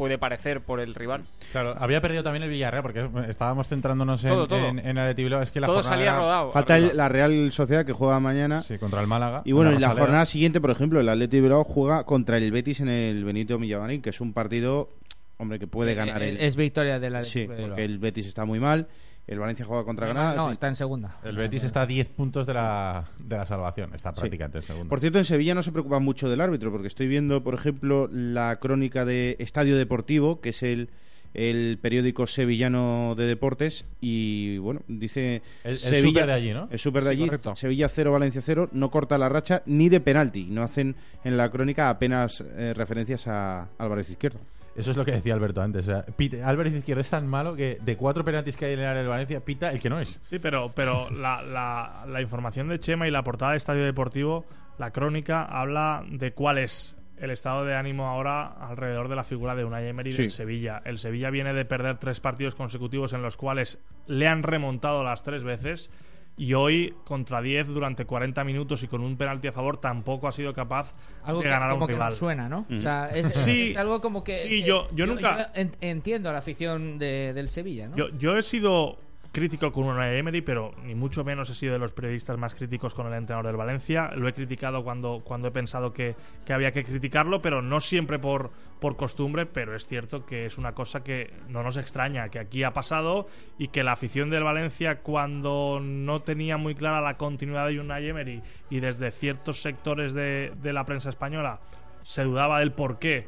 puede 0.02 0.18
parecer 0.18 0.62
por 0.62 0.80
el 0.80 0.96
rival. 0.96 1.22
Claro, 1.52 1.76
había 1.78 2.02
perdido 2.02 2.24
también 2.24 2.42
el 2.42 2.50
Villarreal 2.50 2.82
porque 2.82 3.08
estábamos 3.30 3.68
centrándonos 3.68 4.24
en, 4.24 4.32
Todo, 4.32 4.48
todo. 4.48 4.66
en, 4.66 4.80
en 4.80 4.98
Athletic 4.98 5.26
Bilbao. 5.26 5.44
Es 5.44 5.52
que 5.52 5.60
la 5.60 5.68
Todo 5.68 5.76
jornada 5.84 5.96
salía 5.96 6.18
rodado. 6.18 6.52
Falta 6.52 6.76
el- 6.76 6.98
la 6.98 7.08
Real 7.08 7.52
Sociedad 7.52 7.86
que 7.86 7.94
juega 7.94 8.20
mañana. 8.20 8.62
Sí, 8.64 8.80
contra 8.80 9.00
el 9.00 9.06
Málaga. 9.06 9.44
Y 9.46 9.52
bueno, 9.52 9.70
en 9.70 9.76
en 9.76 9.82
la 9.82 9.90
Rosaleda. 9.90 10.06
jornada 10.08 10.26
siguiente, 10.26 10.60
por 10.60 10.72
ejemplo, 10.72 11.00
el 11.00 11.08
Athletic 11.08 11.40
Bilbao 11.44 11.64
juega 11.64 12.04
contra 12.04 12.38
el 12.38 12.52
Betis 12.52 12.80
en 12.80 12.90
el 12.90 13.24
Benito 13.24 13.60
Villamarín, 13.60 14.02
que 14.02 14.10
es 14.10 14.20
un 14.22 14.34
partido 14.34 14.90
hombre, 15.38 15.60
que 15.60 15.68
puede 15.68 15.94
ganar 15.94 16.24
el... 16.24 16.38
Es 16.38 16.56
victoria 16.56 17.00
de 17.00 17.10
la 17.12 17.24
Sí, 17.24 17.48
porque 17.48 17.84
el 17.86 18.00
Betis 18.00 18.26
está 18.26 18.44
muy 18.46 18.60
mal, 18.60 18.88
el 19.28 19.40
Valencia 19.40 19.66
juega 19.66 19.84
contra 19.86 20.08
Granada. 20.08 20.36
No, 20.36 20.42
en 20.44 20.48
fin. 20.50 20.54
está 20.54 20.68
en 20.68 20.76
segunda. 20.76 21.16
El 21.24 21.38
Betis 21.38 21.64
está 21.64 21.82
a 21.84 21.86
10 21.86 22.08
puntos 22.10 22.46
de 22.48 22.54
la, 22.54 23.06
de 23.20 23.38
la 23.38 23.46
salvación. 23.46 23.94
Está 23.96 24.12
prácticamente 24.12 24.58
en 24.58 24.64
segundo. 24.64 24.90
Por 24.90 25.00
cierto, 25.00 25.20
en 25.20 25.26
Sevilla 25.26 25.56
no 25.56 25.64
se 25.64 25.72
preocupa 25.72 26.00
mucho 26.00 26.30
del 26.30 26.42
árbitro, 26.42 26.72
porque 26.72 26.88
estoy 26.88 27.08
viendo, 27.08 27.44
por 27.44 27.54
ejemplo, 27.54 28.08
la 28.12 28.58
crónica 28.60 29.06
de 29.06 29.36
Estadio 29.40 29.78
Deportivo, 29.78 30.42
que 30.42 30.50
es 30.50 30.64
el, 30.64 30.90
el 31.34 31.80
periódico 31.82 32.28
sevillano 32.28 33.16
de 33.16 33.26
deportes, 33.26 33.86
y 34.02 34.58
bueno, 34.58 34.82
dice... 34.90 35.42
El- 35.64 35.72
el 35.72 35.78
súper 35.78 36.26
de 36.26 36.34
allí, 36.34 36.52
¿no? 36.52 36.68
El 36.70 36.80
súper 36.80 37.04
de 37.06 37.12
Sí, 37.12 37.16
allí, 37.16 37.26
correcto. 37.28 37.56
Sevilla 37.56 37.88
0, 37.88 38.12
Valencia 38.12 38.42
0, 38.44 38.70
no 38.74 38.92
corta 38.92 39.18
la 39.18 39.30
racha 39.30 39.62
ni 39.66 39.88
de 39.88 40.02
penalti. 40.02 40.44
No 40.50 40.62
hacen 40.62 40.96
en 41.24 41.38
la 41.38 41.50
crónica 41.50 41.90
apenas 41.90 42.42
eh, 42.42 42.74
referencias 42.76 43.28
a 43.28 43.70
Álvarez 43.78 44.10
Izquierdo. 44.10 44.40
Eso 44.76 44.92
es 44.92 44.98
lo 44.98 45.04
que 45.04 45.12
decía 45.12 45.34
Alberto 45.34 45.62
antes. 45.62 45.88
O 45.88 45.92
sea, 45.92 46.06
pita- 46.06 46.48
Álvarez 46.48 46.74
Izquierdo 46.74 47.02
es 47.02 47.10
tan 47.10 47.28
malo 47.28 47.56
que 47.56 47.78
de 47.82 47.98
cuatro 47.98 48.24
penaltis 48.24 48.56
que 48.56 48.66
hay 48.66 48.74
en 48.74 48.80
el 48.80 48.86
área 48.86 49.02
del 49.02 49.10
Valencia, 49.10 49.42
pita 49.44 49.70
el 49.72 49.80
que 49.82 49.90
no 49.90 50.00
es. 50.00 50.20
Sí, 50.24 50.40
pero, 50.40 50.72
pero 50.74 51.10
la, 51.10 51.42
la- 51.42 52.06
la 52.08 52.22
información 52.22 52.70
de 52.70 52.80
Chema 52.80 53.08
y 53.08 53.12
la 53.12 53.24
portada 53.24 53.52
de 53.52 53.58
Estadio 53.58 53.84
Deportivo, 53.84 54.46
la 54.78 54.92
crónica, 54.92 55.44
habla 55.44 56.04
de 56.10 56.32
cuál 56.34 56.58
es 56.58 56.96
el 57.18 57.30
estado 57.32 57.66
de 57.66 57.76
ánimo 57.76 58.08
ahora 58.08 58.48
alrededor 58.48 59.08
de 59.08 59.16
la 59.16 59.24
figura 59.24 59.54
de 59.56 59.64
Unai 59.64 59.88
Emery 59.88 60.12
Sí. 60.12 60.24
del 60.24 60.32
Sevilla. 60.32 60.82
El 60.86 60.98
Sevilla 60.98 61.30
viene 61.30 61.54
de 61.54 61.66
perder 61.66 61.98
tres 61.98 62.20
partidos 62.20 62.56
consecutivos 62.56 63.14
en 63.14 63.22
los 63.22 63.38
cuales 63.38 63.78
le 64.08 64.28
han 64.28 64.42
remontado 64.42 65.04
las 65.04 65.22
tres 65.22 65.44
veces 65.44 65.92
y 66.38 66.54
hoy 66.54 66.94
contra 67.06 67.42
10 67.42 67.68
durante 67.68 68.06
40 68.06 68.44
minutos 68.44 68.82
y 68.84 68.88
con 68.88 69.02
un 69.02 69.16
penalti 69.18 69.48
a 69.48 69.52
favor 69.52 69.78
tampoco 69.78 70.28
ha 70.28 70.32
sido 70.32 70.54
capaz 70.54 70.92
Algo 71.24 71.40
de 71.42 71.46
que, 71.46 71.50
ganar 71.52 71.70
a 71.70 71.74
como 71.74 71.84
un 71.84 71.88
que 71.88 71.94
rival. 71.94 72.10
nos 72.10 72.18
suena, 72.18 72.50
¿no? 72.50 72.66
O 72.76 72.80
sea, 72.80 73.10
es, 73.10 73.28
Sí. 73.46 73.72
es 73.72 73.78
algo 73.78 74.02
como 74.02 74.24
que... 74.24 74.34
Sí, 74.44 74.50
que 74.50 74.64
yo- 74.64 74.88
yo 74.94 75.06
nunca- 75.06 75.52
en- 75.54 75.76
entiendo 75.82 76.30
a 76.30 76.34
la 76.34 76.40
afición 76.40 76.98
de- 76.98 77.34
del 77.34 77.50
Sevilla, 77.50 77.90
¿no? 77.90 77.96
Yo, 77.98 78.10
yo 78.18 78.38
he 78.38 78.44
sido 78.44 78.98
crítico 79.32 79.72
con 79.72 79.86
Unai 79.86 80.18
Emery, 80.18 80.42
pero 80.42 80.74
ni 80.84 80.94
mucho 80.94 81.24
menos 81.24 81.50
he 81.50 81.56
sido 81.56 81.74
de 81.74 81.80
los 81.80 81.94
periodistas 81.94 82.38
más 82.38 82.54
críticos 82.54 82.94
con 82.94 83.08
el 83.08 83.14
entrenador 83.14 83.48
del 83.48 83.56
Valencia. 83.56 84.12
Lo 84.16 84.28
he 84.28 84.34
criticado 84.34 84.84
cuando, 84.84 85.22
cuando 85.24 85.48
he 85.48 85.52
pensado 85.52 85.94
que, 85.94 86.16
que 86.46 86.54
había 86.54 86.72
que 86.72 86.84
criticarlo, 86.84 87.42
pero 87.42 87.62
no 87.62 87.80
siempre 87.80 88.20
por, 88.20 88.52
por 88.80 88.98
costumbre, 88.98 89.46
pero 89.46 89.76
es 89.76 89.86
cierto 89.86 90.26
que 90.26 90.46
es 90.46 90.58
una 90.58 90.74
cosa 90.74 91.04
que 91.04 91.34
no 91.48 91.64
nos 91.64 91.78
extraña, 91.78 92.30
que 92.30 92.40
aquí 92.40 92.64
ha 92.64 92.74
pasado 92.74 93.28
y 93.58 93.70
que 93.70 93.84
la 93.84 93.94
afición 93.94 94.30
del 94.30 94.44
Valencia 94.44 95.00
cuando 95.00 95.80
no 95.82 96.22
tenía 96.22 96.58
muy 96.58 96.76
clara 96.76 97.00
la 97.00 97.18
continuidad 97.18 97.68
de 97.68 97.80
Unai 97.80 98.10
Emery 98.10 98.42
y 98.70 98.80
desde 98.80 99.12
ciertos 99.12 99.62
sectores 99.62 100.14
de, 100.14 100.52
de 100.62 100.74
la 100.74 100.86
prensa 100.86 101.10
española 101.10 101.60
se 102.04 102.24
dudaba 102.24 102.60
del 102.60 102.72
por 102.72 103.00
qué 103.00 103.28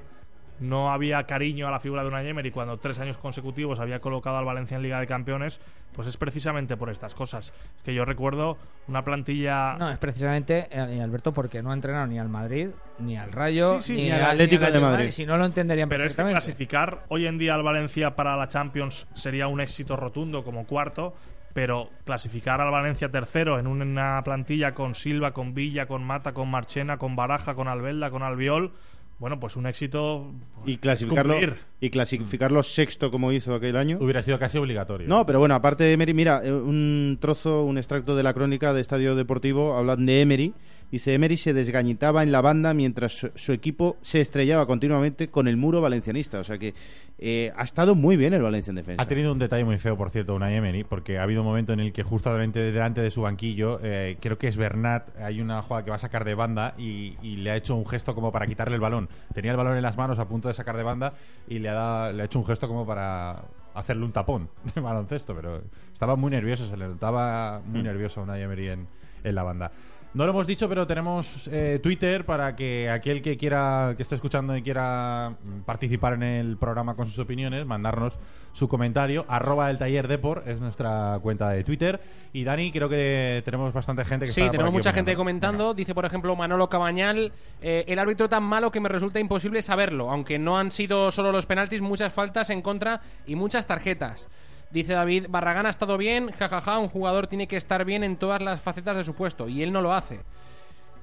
no 0.60 0.92
había 0.92 1.24
cariño 1.24 1.68
a 1.68 1.72
la 1.72 1.80
figura 1.80 2.02
de 2.02 2.08
Unai 2.08 2.28
Emery 2.28 2.52
cuando 2.52 2.78
tres 2.78 3.00
años 3.00 3.18
consecutivos 3.18 3.80
había 3.80 4.00
colocado 4.00 4.38
al 4.38 4.46
Valencia 4.46 4.78
en 4.78 4.84
Liga 4.84 5.00
de 5.00 5.08
Campeones, 5.08 5.60
pues 5.94 6.08
es 6.08 6.18
precisamente 6.18 6.78
por 6.78 6.90
estas 6.90 7.16
cosas. 7.16 7.54
Es 7.76 7.84
que 7.84 7.94
yo 7.94 8.06
recuerdo 8.06 8.58
una 8.88 9.04
plantilla... 9.04 9.76
No, 9.78 9.90
es 9.90 9.98
precisamente, 9.98 10.68
eh, 10.72 11.02
Alberto, 11.02 11.34
porque 11.34 11.62
no 11.62 11.72
ha 11.72 11.74
entrenado 11.74 12.08
ni 12.08 12.20
al 12.20 12.30
Madrid, 12.30 12.70
ni 13.00 13.18
al 13.18 13.32
Rayo, 13.32 13.82
Sí, 13.82 13.88
sí, 13.88 13.94
ni, 13.94 14.04
ni 14.04 14.12
al 14.12 14.24
al 14.24 14.32
Atlético 14.32 14.72
de 14.72 14.80
Madrid. 14.80 15.12
Si 15.12 15.26
no 15.26 15.38
lo 15.38 15.46
entenderían 15.46 15.90
Pero 15.90 16.06
es 16.06 16.16
que 16.16 16.24
clasificar 16.24 17.04
hoy 17.10 17.28
en 17.28 17.38
día 17.38 17.56
al 17.56 17.64
Valencia 17.64 18.16
para 18.16 18.36
la 18.36 18.48
Champions 18.48 19.08
sería 19.14 19.48
un 19.48 19.62
éxito 19.62 19.96
rotundo 19.96 20.44
como 20.44 20.66
cuarto, 20.66 21.14
pero 21.54 21.90
clasificar 22.06 22.60
al 22.62 22.72
Valencia 22.72 23.10
tercero 23.10 23.60
en 23.60 23.68
una 23.68 24.22
plantilla 24.24 24.74
con 24.74 24.96
Silva, 24.96 25.32
con 25.32 25.54
Villa, 25.54 25.86
con 25.86 26.04
Mata, 26.04 26.34
con 26.34 26.50
Marchena, 26.50 26.98
con 26.98 27.16
Baraja, 27.16 27.54
con 27.54 27.68
Albelda, 27.68 28.10
con 28.10 28.24
Albiol, 28.24 28.72
bueno, 29.20 29.40
pues 29.40 29.56
un 29.56 29.66
éxito... 29.68 30.32
Y 30.66 30.74
es 30.74 30.80
clasificarlo, 30.80 31.34
cumplir. 31.34 31.58
y 31.80 31.90
clasificarlo 31.90 32.64
sexto 32.64 33.12
como 33.12 33.32
hizo 33.32 33.54
aquel 33.54 33.76
año. 33.78 33.98
Hubiera 34.02 34.22
sido 34.22 34.40
casi 34.40 34.58
obligatorio. 34.58 35.08
No, 35.08 35.26
pero 35.26 35.40
bueno, 35.40 35.56
aparte 35.56 35.84
de 35.84 35.94
Emery, 35.94 36.14
mira, 36.14 36.42
eh, 36.44 36.52
un 36.52 37.18
trozo, 37.20 37.64
un 37.64 37.78
extracto 37.78 38.16
de 38.16 38.24
la 38.24 38.34
crónica 38.34 38.74
de 38.74 38.82
Estadio 38.82 39.16
Deportivo, 39.16 39.78
hablan 39.78 40.06
de 40.06 40.22
Emery. 40.22 40.54
Dice, 40.94 41.12
Emery 41.16 41.38
se 41.38 41.54
desgañitaba 41.54 42.22
en 42.22 42.32
la 42.32 42.40
banda 42.42 42.72
mientras 42.76 43.14
su, 43.14 43.32
su 43.34 43.52
equipo 43.52 43.98
se 44.02 44.22
estrellaba 44.22 44.68
continuamente 44.68 45.28
con 45.30 45.48
el 45.48 45.58
muro 45.58 45.82
valencianista. 45.82 46.40
O 46.40 46.44
sea 46.44 46.60
que 46.60 46.76
eh, 47.18 47.52
ha 47.58 47.64
estado 47.64 47.96
muy 47.96 48.16
bien 48.16 48.32
el 48.36 48.44
Valencia 48.44 48.70
en 48.70 48.76
defensa. 48.76 49.02
Ha 49.02 49.08
tenido 49.08 49.32
un 49.32 49.40
detalle 49.40 49.64
muy 49.66 49.80
feo, 49.80 49.98
por 49.98 50.12
cierto, 50.12 50.36
Unai 50.36 50.54
Emery, 50.56 50.84
porque 50.84 51.18
ha 51.18 51.24
habido 51.24 51.42
un 51.42 51.48
momento 51.48 51.74
en 51.74 51.80
el 51.80 51.94
que 51.94 52.04
justamente 52.04 52.60
delante 52.60 53.02
de 53.02 53.10
su 53.10 53.24
banquillo, 53.24 53.80
eh, 53.82 54.18
creo 54.22 54.38
que 54.38 54.48
es 54.48 54.56
Bernat, 54.56 55.20
hay 55.20 55.42
una 55.42 55.64
jugada 55.64 55.84
que 55.84 55.90
va 55.90 55.96
a 55.96 56.00
sacar 56.00 56.26
de 56.26 56.36
banda 56.36 56.76
y, 56.78 57.16
y 57.24 57.38
le 57.38 57.50
ha 57.50 57.56
hecho 57.56 57.76
un 57.76 57.88
gesto 57.88 58.14
como 58.14 58.32
para 58.32 58.46
quitarle 58.46 58.76
el 58.76 58.82
balón. 58.82 59.10
Tenía 59.34 59.50
el 59.50 59.58
balón 59.58 59.76
en 59.78 59.82
las 59.82 59.98
manos 59.98 60.20
a 60.20 60.28
punto 60.28 60.48
de 60.48 60.54
sacar 60.54 60.78
de 60.78 60.84
banda 60.84 61.14
y 61.48 61.58
le 61.58 61.70
ha, 61.70 61.74
dado- 61.74 62.14
le 62.14 62.22
ha 62.22 62.26
hecho 62.26 62.38
un 62.38 62.46
gesto 62.46 62.68
como 62.68 62.86
para 62.86 63.42
hacerle 63.74 64.06
un 64.06 64.12
tapón 64.12 64.48
de 64.76 64.80
baloncesto, 64.80 65.34
pero 65.34 65.64
estaba 65.92 66.16
muy 66.16 66.30
nervioso, 66.30 66.68
se 66.68 66.78
le 66.78 66.88
notaba 66.88 67.62
muy 67.66 67.82
nervioso 67.82 68.20
a 68.20 68.24
Unai 68.26 68.44
Emery 68.44 68.68
en, 68.68 68.88
en 69.24 69.34
la 69.34 69.42
banda. 69.42 69.72
No 70.14 70.26
lo 70.26 70.30
hemos 70.32 70.46
dicho, 70.46 70.70
pero 70.70 70.86
tenemos 70.86 71.48
eh, 71.52 71.80
Twitter 71.82 72.24
para 72.24 72.56
que 72.56 72.88
aquel 72.88 73.24
que 73.24 73.36
quiera, 73.36 73.96
que 73.98 74.04
esté 74.04 74.14
escuchando 74.14 74.56
y 74.56 74.62
quiera 74.62 75.32
mm, 75.44 75.62
participar 75.62 76.14
en 76.14 76.22
el 76.22 76.58
programa 76.58 76.96
con 76.96 77.08
sus 77.08 77.18
opiniones, 77.18 77.66
mandarnos 77.66 78.20
su 78.52 78.68
comentario. 78.68 79.26
Arroba 79.28 79.72
el 79.72 79.80
taller 79.80 80.08
Depor 80.08 80.44
es 80.46 80.60
nuestra 80.60 81.18
cuenta 81.24 81.50
de 81.50 81.64
Twitter. 81.64 82.00
Y 82.32 82.44
Dani, 82.44 82.72
creo 82.72 82.88
que 82.90 83.42
tenemos 83.44 83.74
bastante 83.74 84.06
gente 84.06 84.26
que 84.26 84.32
Sí, 84.32 84.42
está 84.42 84.52
por 84.52 84.52
tenemos 84.52 84.70
aquí 84.70 84.78
mucha 84.78 84.90
opinando. 84.92 85.10
gente 85.10 85.18
comentando. 85.18 85.74
Dice, 85.74 85.96
por 85.96 86.06
ejemplo, 86.06 86.36
Manolo 86.36 86.70
Cabañal, 86.70 87.32
eh, 87.64 87.84
el 87.88 87.98
árbitro 87.98 88.30
tan 88.30 88.44
malo 88.44 88.72
que 88.72 88.80
me 88.82 88.90
resulta 88.90 89.20
imposible 89.20 89.64
saberlo, 89.64 90.12
aunque 90.12 90.38
no 90.38 90.60
han 90.60 90.72
sido 90.72 91.12
solo 91.12 91.32
los 91.32 91.48
penaltis, 91.48 91.82
muchas 91.82 92.14
faltas 92.14 92.52
en 92.52 92.62
contra 92.62 93.02
y 93.26 93.34
muchas 93.34 93.66
tarjetas. 93.66 94.28
Dice 94.74 94.94
David, 94.94 95.28
Barragán 95.30 95.68
ha 95.68 95.70
estado 95.70 96.00
bien, 96.00 96.32
jajaja, 96.32 96.80
un 96.80 96.90
jugador 96.90 97.28
tiene 97.28 97.48
que 97.48 97.58
estar 97.58 97.86
bien 97.86 98.04
en 98.04 98.18
todas 98.18 98.42
las 98.42 98.60
facetas 98.60 98.98
de 98.98 99.04
su 99.04 99.14
puesto, 99.14 99.48
y 99.48 99.62
él 99.62 99.72
no 99.72 99.82
lo 99.82 99.94
hace. 99.94 100.22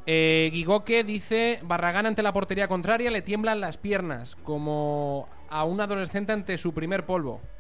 Eh, 0.07 0.51
Guigoque 0.53 1.05
dice, 1.05 1.61
Barragán 1.63 2.05
ante 2.05 2.23
la 2.25 2.33
portería 2.33 2.67
contraria 2.67 3.13
le 3.13 3.23
tiemblan 3.23 3.61
las 3.61 3.77
piernas, 3.77 4.35
como 4.43 5.29
a 5.49 5.63
un 5.63 5.81
adolescente 5.81 6.33
ante 6.33 6.59
su 6.59 6.75
primer 6.75 7.07
polvo. 7.07 7.41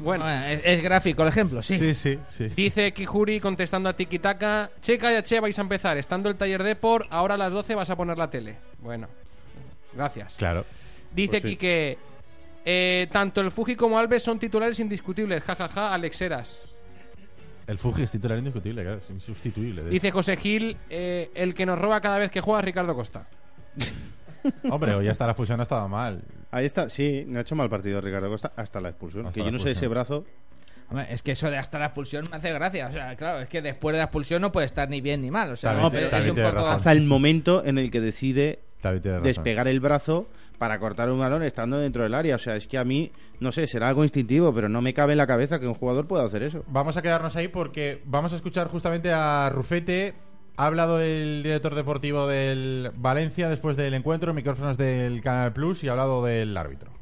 Bueno, 0.00 0.24
Bueno, 0.24 0.30
es, 0.30 0.60
es 0.64 0.80
gráfico 0.80 1.22
el 1.22 1.28
ejemplo, 1.28 1.60
sí. 1.60 1.76
Sí, 1.76 1.94
sí, 1.94 2.18
sí. 2.28 2.44
Dice 2.54 2.92
Kijuri 2.92 3.40
contestando 3.40 3.88
a 3.88 3.94
Tiki 3.94 4.20
Taka, 4.20 4.70
Checa 4.80 5.18
y 5.18 5.20
Che 5.24 5.40
vais 5.40 5.58
a 5.58 5.62
empezar, 5.62 5.98
estando 5.98 6.28
el 6.28 6.36
taller 6.36 6.62
de 6.62 6.76
por, 6.76 7.08
ahora 7.10 7.34
a 7.34 7.38
las 7.38 7.52
12 7.52 7.74
vas 7.74 7.90
a 7.90 7.96
poner 7.96 8.16
la 8.16 8.30
tele. 8.30 8.58
Bueno, 8.80 9.08
gracias. 9.92 10.36
Claro. 10.36 10.64
Dice 11.12 11.40
Pues 11.40 11.42
sí. 11.42 11.48
Quique, 11.48 11.98
eh, 12.64 13.08
tanto 13.10 13.40
el 13.40 13.50
Fuji 13.50 13.76
como 13.76 13.98
Alves 13.98 14.22
son 14.22 14.38
titulares 14.38 14.78
indiscutibles, 14.80 15.42
jajaja, 15.42 15.92
Alexeras. 15.94 16.62
El 17.66 17.78
Fuji 17.78 18.02
es 18.02 18.10
titular 18.10 18.38
indiscutible, 18.38 18.82
claro, 18.82 18.98
es 18.98 19.10
insustituible. 19.10 19.82
de 19.84 19.90
Dice 19.90 20.10
José 20.10 20.36
Gil, 20.36 20.76
eh, 20.90 21.30
el 21.34 21.54
que 21.54 21.64
nos 21.64 21.78
roba 21.78 22.00
cada 22.00 22.18
vez 22.18 22.30
que 22.30 22.40
juega 22.40 22.60
es 22.60 22.64
Ricardo 22.66 22.94
Costa. 22.94 23.26
Hombre, 24.70 24.94
hoy 24.94 25.08
hasta 25.08 25.24
la 25.24 25.32
expulsión 25.32 25.56
no 25.56 25.62
estaba 25.62 25.88
mal. 25.88 26.22
Ahí 26.50 26.66
está, 26.66 26.90
sí, 26.90 27.24
no 27.26 27.38
ha 27.38 27.42
hecho 27.42 27.56
mal 27.56 27.70
partido 27.70 28.00
Ricardo 28.00 28.28
Costa 28.28 28.52
hasta 28.56 28.80
la 28.80 28.90
expulsión. 28.90 29.26
Hasta 29.26 29.34
que 29.34 29.40
la 29.40 29.46
yo 29.46 29.52
no 29.52 29.58
sé 29.58 29.70
ese 29.70 29.88
brazo. 29.88 30.24
Hombre, 30.90 31.06
es 31.10 31.22
que 31.22 31.32
eso 31.32 31.50
de 31.50 31.56
hasta 31.56 31.78
la 31.78 31.86
expulsión 31.86 32.26
me 32.30 32.36
hace 32.36 32.52
gracia. 32.52 32.86
O 32.88 32.92
sea, 32.92 33.16
claro, 33.16 33.40
es 33.40 33.48
que 33.48 33.62
después 33.62 33.94
de 33.94 33.98
la 33.98 34.04
expulsión 34.04 34.42
no 34.42 34.52
puede 34.52 34.66
estar 34.66 34.88
ni 34.88 35.00
bien 35.00 35.22
ni 35.22 35.30
mal. 35.30 35.50
O 35.50 35.56
sea, 35.56 35.72
También 35.72 35.92
te- 35.92 36.04
es 36.04 36.10
también 36.10 36.46
un 36.46 36.52
poco... 36.52 36.66
Hasta 36.68 36.92
el 36.92 37.02
momento 37.04 37.64
en 37.64 37.78
el 37.78 37.90
que 37.90 38.00
decide. 38.02 38.60
Despegar 38.92 39.68
el 39.68 39.80
brazo 39.80 40.28
para 40.58 40.78
cortar 40.78 41.10
un 41.10 41.18
balón 41.18 41.42
estando 41.42 41.78
dentro 41.78 42.02
del 42.02 42.14
área. 42.14 42.36
O 42.36 42.38
sea, 42.38 42.56
es 42.56 42.66
que 42.66 42.78
a 42.78 42.84
mí, 42.84 43.10
no 43.40 43.52
sé, 43.52 43.66
será 43.66 43.88
algo 43.88 44.02
instintivo, 44.02 44.54
pero 44.54 44.68
no 44.68 44.80
me 44.80 44.94
cabe 44.94 45.12
en 45.12 45.18
la 45.18 45.26
cabeza 45.26 45.58
que 45.58 45.66
un 45.66 45.74
jugador 45.74 46.06
pueda 46.06 46.24
hacer 46.24 46.42
eso. 46.42 46.64
Vamos 46.68 46.96
a 46.96 47.02
quedarnos 47.02 47.36
ahí 47.36 47.48
porque 47.48 48.02
vamos 48.04 48.32
a 48.32 48.36
escuchar 48.36 48.68
justamente 48.68 49.12
a 49.12 49.50
Rufete. 49.50 50.14
Ha 50.56 50.66
hablado 50.66 51.00
el 51.00 51.42
director 51.42 51.74
deportivo 51.74 52.28
del 52.28 52.92
Valencia 52.94 53.48
después 53.48 53.76
del 53.76 53.92
encuentro, 53.94 54.32
micrófonos 54.32 54.76
del 54.76 55.20
Canal 55.20 55.52
Plus 55.52 55.82
y 55.82 55.88
ha 55.88 55.92
hablado 55.92 56.24
del 56.24 56.56
árbitro. 56.56 56.93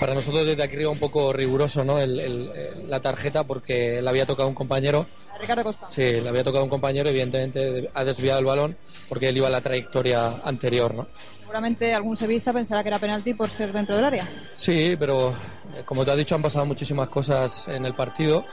Para 0.00 0.14
nosotros 0.14 0.46
desde 0.46 0.62
aquí 0.62 0.74
arriba 0.76 0.90
un 0.90 0.98
poco 0.98 1.32
riguroso 1.32 1.82
¿no? 1.82 1.98
El- 1.98 2.20
el- 2.20 2.50
el- 2.54 2.90
la 2.90 3.00
tarjeta 3.00 3.42
porque 3.44 4.00
le 4.00 4.08
había 4.08 4.26
tocado 4.26 4.48
un 4.48 4.54
compañero. 4.54 5.06
Ricardo 5.40 5.64
Costa. 5.64 5.88
Sí, 5.88 6.02
le 6.20 6.28
había 6.28 6.44
tocado 6.44 6.62
un 6.64 6.70
compañero, 6.70 7.08
evidentemente 7.08 7.58
de- 7.72 7.90
ha 7.94 8.04
desviado 8.04 8.38
el 8.40 8.44
balón 8.44 8.76
porque 9.08 9.28
él 9.28 9.36
iba 9.36 9.48
a 9.48 9.50
la 9.50 9.60
trayectoria 9.60 10.40
anterior. 10.44 10.94
¿no? 10.94 11.06
Seguramente 11.40 11.94
algún 11.94 12.16
sevillista 12.16 12.52
pensará 12.52 12.82
que 12.82 12.88
era 12.90 12.98
penalti 12.98 13.34
por 13.34 13.50
ser 13.50 13.72
dentro 13.72 13.96
del 13.96 14.04
área. 14.04 14.28
Sí, 14.54 14.94
pero 14.98 15.30
eh, 15.30 15.82
como 15.84 16.04
te 16.04 16.10
has 16.12 16.16
dicho 16.16 16.34
han 16.34 16.42
pasado 16.42 16.64
muchísimas 16.66 17.08
cosas 17.08 17.66
en 17.68 17.84
el 17.84 17.94
partido, 17.94 18.44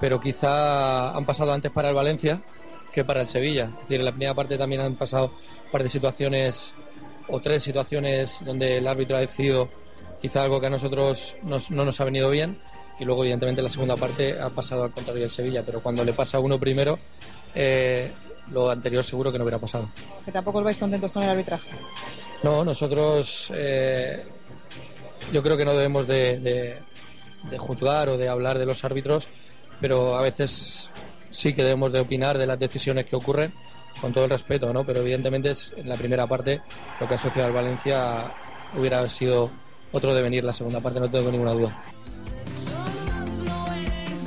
pero 0.00 0.20
quizá 0.20 1.10
han 1.16 1.24
pasado 1.24 1.52
antes 1.52 1.70
para 1.70 1.88
el 1.88 1.94
Valencia 1.94 2.40
que 2.92 3.04
para 3.04 3.20
el 3.22 3.28
Sevilla. 3.28 3.64
Es 3.76 3.80
decir, 3.82 4.00
en 4.00 4.04
la 4.06 4.12
primera 4.12 4.34
parte 4.34 4.58
también 4.58 4.80
han 4.82 4.96
pasado 4.96 5.26
un 5.66 5.70
par 5.70 5.82
de 5.82 5.88
situaciones 5.88 6.72
o 7.28 7.40
tres 7.40 7.62
situaciones 7.62 8.40
donde 8.44 8.78
el 8.78 8.86
árbitro 8.86 9.16
ha 9.16 9.20
decidido 9.20 9.68
quizá 10.20 10.42
algo 10.42 10.60
que 10.60 10.66
a 10.66 10.70
nosotros 10.70 11.36
nos- 11.42 11.70
no 11.70 11.84
nos 11.84 12.00
ha 12.00 12.04
venido 12.04 12.30
bien 12.30 12.58
y 12.98 13.04
luego 13.04 13.22
evidentemente 13.24 13.60
en 13.60 13.64
la 13.64 13.68
segunda 13.70 13.96
parte 13.96 14.40
ha 14.40 14.50
pasado 14.50 14.84
al 14.84 14.90
contrario 14.92 15.22
del 15.22 15.30
Sevilla, 15.30 15.62
pero 15.64 15.80
cuando 15.80 16.04
le 16.04 16.12
pasa 16.12 16.38
a 16.38 16.40
uno 16.40 16.58
primero, 16.58 16.98
eh, 17.54 18.12
lo 18.50 18.70
anterior 18.70 19.04
seguro 19.04 19.30
que 19.32 19.38
no 19.38 19.44
hubiera 19.44 19.58
pasado. 19.58 19.88
Que 20.24 20.32
tampoco 20.32 20.58
os 20.58 20.64
vais 20.64 20.76
contentos 20.76 21.10
con 21.12 21.22
el 21.22 21.28
arbitraje. 21.30 21.68
No, 22.42 22.64
nosotros 22.64 23.50
eh, 23.54 24.24
yo 25.32 25.42
creo 25.42 25.56
que 25.56 25.64
no 25.64 25.72
debemos 25.74 26.06
de, 26.06 26.38
de- 26.38 26.78
de 27.50 27.58
juzgar 27.58 28.08
o 28.08 28.16
de 28.16 28.28
hablar 28.28 28.58
de 28.58 28.66
los 28.66 28.84
árbitros, 28.84 29.28
pero 29.80 30.16
a 30.16 30.22
veces 30.22 30.90
sí 31.30 31.52
que 31.54 31.62
debemos 31.62 31.92
de 31.92 32.00
opinar 32.00 32.38
de 32.38 32.46
las 32.46 32.58
decisiones 32.58 33.04
que 33.06 33.14
ocurren, 33.16 33.52
con 34.00 34.12
todo 34.12 34.24
el 34.24 34.30
respeto, 34.30 34.72
¿no? 34.72 34.84
Pero 34.84 35.00
evidentemente 35.00 35.50
es, 35.50 35.72
en 35.76 35.88
la 35.88 35.96
primera 35.96 36.26
parte 36.26 36.60
lo 37.00 37.06
que 37.06 37.14
ha 37.14 37.16
asociado 37.16 37.48
al 37.48 37.52
Valencia 37.54 38.32
hubiera 38.74 39.08
sido 39.08 39.50
otro 39.92 40.14
devenir 40.14 40.44
la 40.44 40.52
segunda 40.52 40.80
parte, 40.80 41.00
no 41.00 41.08
tengo 41.10 41.30
ninguna 41.30 41.52
duda. 41.52 41.82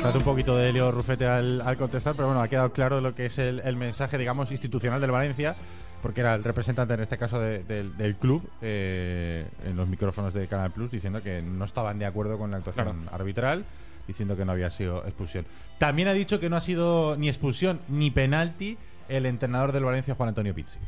Trate 0.01 0.17
un 0.17 0.23
poquito 0.23 0.55
de 0.55 0.71
Leo 0.71 0.91
Rufete 0.91 1.27
al, 1.27 1.59
al 1.61 1.75
contestar, 1.77 2.15
pero 2.15 2.27
bueno, 2.27 2.41
ha 2.41 2.47
quedado 2.47 2.71
claro 2.71 3.01
lo 3.01 3.13
que 3.15 3.25
es 3.25 3.37
el, 3.37 3.59
el 3.65 3.75
mensaje, 3.75 4.17
digamos, 4.17 4.49
institucional 4.51 5.01
del 5.01 5.11
Valencia, 5.11 5.55
porque 6.01 6.21
era 6.21 6.35
el 6.35 6.43
representante 6.45 6.93
en 6.93 7.01
este 7.01 7.17
caso 7.17 7.37
de- 7.41 7.63
del- 7.65 7.97
del 7.97 8.15
club 8.15 8.49
eh, 8.61 9.45
en 9.65 9.75
los 9.75 9.89
micrófonos 9.89 10.33
de 10.33 10.47
Canal 10.47 10.71
Plus 10.71 10.89
diciendo 10.91 11.21
que 11.21 11.41
no 11.41 11.65
estaban 11.65 11.99
de 11.99 12.05
acuerdo 12.05 12.37
con 12.37 12.49
la 12.51 12.57
actuación 12.57 13.09
arbitral, 13.11 13.65
diciendo 14.07 14.37
que 14.37 14.45
no 14.45 14.53
había 14.53 14.69
sido 14.69 15.03
expulsión. 15.05 15.45
También 15.79 16.07
ha 16.07 16.13
dicho 16.13 16.39
que 16.39 16.49
no 16.49 16.55
ha 16.55 16.61
sido 16.61 17.17
ni 17.17 17.27
expulsión 17.27 17.81
ni 17.89 18.09
penalti 18.09 18.77
el 19.09 19.25
entrenador 19.25 19.73
del 19.73 19.83
Valencia, 19.83 20.15
Juan 20.15 20.29
Antonio 20.29 20.55
Pizzi. 20.55 20.79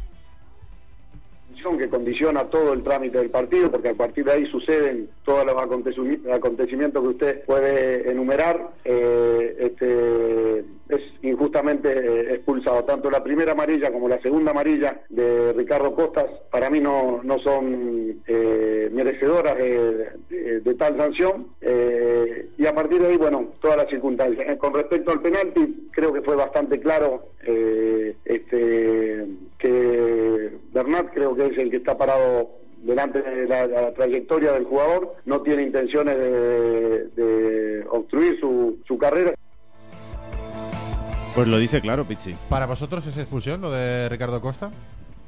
Que 1.77 1.89
condiciona 1.89 2.45
todo 2.45 2.73
el 2.73 2.83
trámite 2.83 3.19
del 3.19 3.29
partido, 3.29 3.71
porque 3.71 3.89
a 3.89 3.93
partir 3.93 4.25
de 4.25 4.31
ahí 4.31 4.45
suceden 4.47 5.09
todos 5.23 5.45
los 5.45 5.55
acontecimi- 5.55 6.29
acontecimientos 6.31 7.01
que 7.01 7.07
usted 7.09 7.45
puede 7.45 8.09
enumerar. 8.09 8.71
Eh, 8.83 9.55
este, 9.59 10.65
es 10.95 11.01
injustamente 11.21 11.89
eh, 11.89 12.33
expulsado. 12.35 12.83
Tanto 12.83 13.09
la 13.09 13.23
primera 13.23 13.53
amarilla 13.53 13.91
como 13.91 14.07
la 14.07 14.21
segunda 14.21 14.51
amarilla 14.51 15.01
de 15.09 15.53
Ricardo 15.53 15.95
Costas, 15.95 16.25
para 16.51 16.69
mí 16.69 16.79
no, 16.79 17.21
no 17.23 17.39
son 17.39 18.21
eh, 18.27 18.89
merecedoras 18.91 19.57
de, 19.57 20.75
tal 20.77 20.97
sanción. 20.97 21.47
Eh, 21.61 22.49
y 22.57 22.65
a 22.65 22.73
partir 22.73 23.01
de 23.01 23.07
ahí, 23.07 23.17
bueno, 23.17 23.49
todas 23.61 23.77
las 23.77 23.89
circunstancias. 23.89 24.47
Eh, 24.47 24.57
Con 24.57 24.73
respecto 24.73 25.11
al 25.11 25.21
penalti, 25.21 25.89
creo 25.91 26.11
que 26.11 26.21
fue 26.21 26.35
bastante 26.35 26.79
claro 26.79 27.23
este, 28.25 29.25
que 29.57 30.51
Bernat 30.73 31.13
creo 31.13 31.35
que 31.35 31.47
es 31.47 31.57
el 31.57 31.69
que 31.69 31.77
está 31.77 31.97
parado 31.97 32.61
delante 32.83 33.21
de 33.21 33.47
la, 33.47 33.67
la 33.67 33.93
trayectoria 33.93 34.53
del 34.53 34.65
jugador, 34.65 35.15
no 35.25 35.41
tiene 35.41 35.63
intenciones 35.63 36.17
de, 36.17 37.05
de 37.15 37.85
obstruir 37.89 38.39
su, 38.39 38.79
su 38.87 38.97
carrera. 38.97 39.33
Pues 41.35 41.47
lo 41.47 41.57
dice 41.57 41.79
claro, 41.81 42.03
Pichi. 42.05 42.35
¿Para 42.49 42.65
vosotros 42.65 43.05
es 43.07 43.17
expulsión 43.17 43.61
lo 43.61 43.71
de 43.71 44.09
Ricardo 44.09 44.41
Costa? 44.41 44.69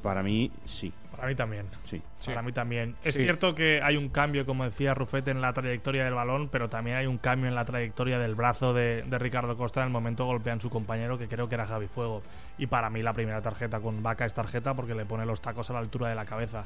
Para 0.02 0.22
mí, 0.22 0.52
sí. 0.66 0.92
Para 1.16 1.28
mí 1.30 1.36
también. 1.36 1.66
Sí. 1.86 2.02
Para 2.26 2.42
mí 2.42 2.52
también. 2.52 2.96
Es 3.06 3.16
Sí. 3.16 3.24
cierto 3.24 3.56
que 3.56 3.82
hay 3.82 3.96
un 3.96 4.10
cambio, 4.10 4.46
como 4.46 4.66
decía 4.66 4.94
Rufete, 4.94 5.32
en 5.32 5.40
la 5.40 5.54
trayectoria 5.54 6.04
del 6.04 6.14
balón, 6.14 6.50
pero 6.50 6.68
también 6.70 6.98
hay 6.98 7.06
un 7.06 7.18
cambio 7.18 7.48
en 7.48 7.56
la 7.56 7.64
trayectoria 7.64 8.20
del 8.20 8.36
brazo 8.36 8.74
de, 8.74 9.04
de 9.04 9.18
Ricardo 9.18 9.56
Costa 9.56 9.80
en 9.80 9.88
el 9.88 9.94
momento 9.94 10.26
golpean 10.26 10.60
su 10.60 10.70
compañero, 10.70 11.18
que 11.18 11.30
creo 11.30 11.48
que 11.48 11.56
era 11.56 11.66
Javi 11.66 11.88
Fuego. 11.88 12.22
Y 12.58 12.68
para 12.68 12.90
mí 12.90 13.02
la 13.02 13.14
primera 13.14 13.42
tarjeta 13.42 13.80
con 13.80 14.04
Vaca 14.04 14.26
es 14.26 14.34
tarjeta 14.34 14.74
porque 14.74 14.96
le 14.96 15.06
pone 15.06 15.26
los 15.26 15.42
tacos 15.42 15.70
a 15.70 15.74
la 15.74 15.80
altura 15.80 16.10
de 16.10 16.16
la 16.16 16.26
cabeza. 16.26 16.66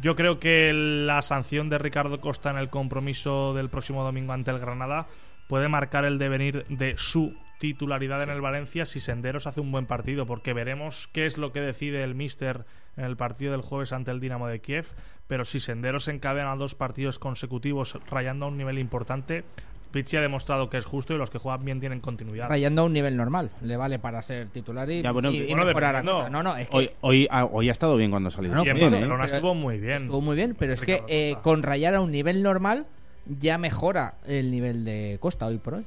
Yo 0.00 0.16
creo 0.16 0.40
que 0.40 0.72
la 0.72 1.20
sanción 1.20 1.68
de 1.68 1.76
Ricardo 1.76 2.20
Costa 2.22 2.48
en 2.50 2.56
el 2.56 2.70
compromiso 2.70 3.52
del 3.52 3.68
próximo 3.68 4.02
domingo 4.02 4.32
ante 4.32 4.50
el 4.50 4.58
Granada 4.58 5.06
puede 5.46 5.68
marcar 5.68 6.06
el 6.06 6.18
devenir 6.18 6.64
de 6.70 6.94
su 6.96 7.36
titularidad 7.62 8.20
en 8.24 8.30
el 8.30 8.40
Valencia 8.40 8.86
si 8.86 8.98
Senderos 8.98 9.46
hace 9.46 9.60
un 9.60 9.70
buen 9.70 9.86
partido, 9.86 10.26
porque 10.26 10.52
veremos 10.52 11.08
qué 11.12 11.26
es 11.26 11.38
lo 11.38 11.52
que 11.52 11.60
decide 11.60 12.02
el 12.02 12.16
míster 12.16 12.64
en 12.96 13.04
el 13.04 13.16
partido 13.16 13.52
del 13.52 13.60
jueves 13.60 13.92
ante 13.92 14.10
el 14.10 14.18
Dinamo 14.18 14.48
de 14.48 14.58
Kiev, 14.60 14.86
pero 15.28 15.44
si 15.44 15.60
Senderos 15.60 16.08
encadena 16.08 16.56
dos 16.56 16.74
partidos 16.74 17.20
consecutivos 17.20 17.96
rayando 18.10 18.46
a 18.46 18.48
un 18.48 18.56
nivel 18.58 18.80
importante, 18.80 19.44
Pichi 19.92 20.16
ha 20.16 20.20
demostrado 20.20 20.70
que 20.70 20.76
es 20.78 20.84
justo 20.84 21.14
y 21.14 21.18
los 21.18 21.30
que 21.30 21.38
juegan 21.38 21.64
bien 21.64 21.78
tienen 21.78 22.00
continuidad. 22.00 22.48
Rayando 22.48 22.82
a 22.82 22.84
un 22.86 22.92
nivel 22.94 23.16
normal. 23.16 23.52
Le 23.60 23.76
vale 23.76 24.00
para 24.00 24.20
ser 24.22 24.48
titular 24.48 24.90
y, 24.90 25.00
Ya, 25.02 25.12
bueno, 25.12 25.30
y- 25.30 25.36
y 25.36 25.46
bueno, 25.46 25.64
mejorar 25.66 25.94
a 25.94 25.98
dependiendo. 25.98 26.18
Costa. 26.24 26.30
No, 26.30 26.42
no, 26.42 26.56
es 26.56 26.68
que 26.68 26.76
Hoy, 26.76 26.90
hoy, 27.02 27.28
ha, 27.30 27.44
hoy 27.44 27.68
ha 27.68 27.72
estado 27.72 27.96
bien 27.96 28.10
cuando 28.10 28.26
ha 28.26 28.32
salido. 28.32 28.56
No, 28.56 28.64
y 28.64 28.68
en 28.70 28.76
Bien, 28.76 28.92
¿eh? 28.94 29.24
Estuvo 29.26 29.54
muy 29.54 29.78
bien. 29.78 29.98
estuvo 30.02 30.20
muy 30.20 30.34
bien, 30.34 30.56
pero 30.58 30.72
es 30.72 30.80
que 30.80 31.00
eh, 31.06 31.36
con 31.42 31.62
rayar 31.62 31.94
a 31.94 32.00
un 32.00 32.10
nivel 32.10 32.42
normal 32.42 32.86
ya 33.26 33.56
mejora 33.56 34.14
el 34.26 34.50
nivel 34.50 34.84
de 34.84 35.18
Costa 35.20 35.46
hoy 35.46 35.58
por 35.58 35.74
hoy. 35.74 35.84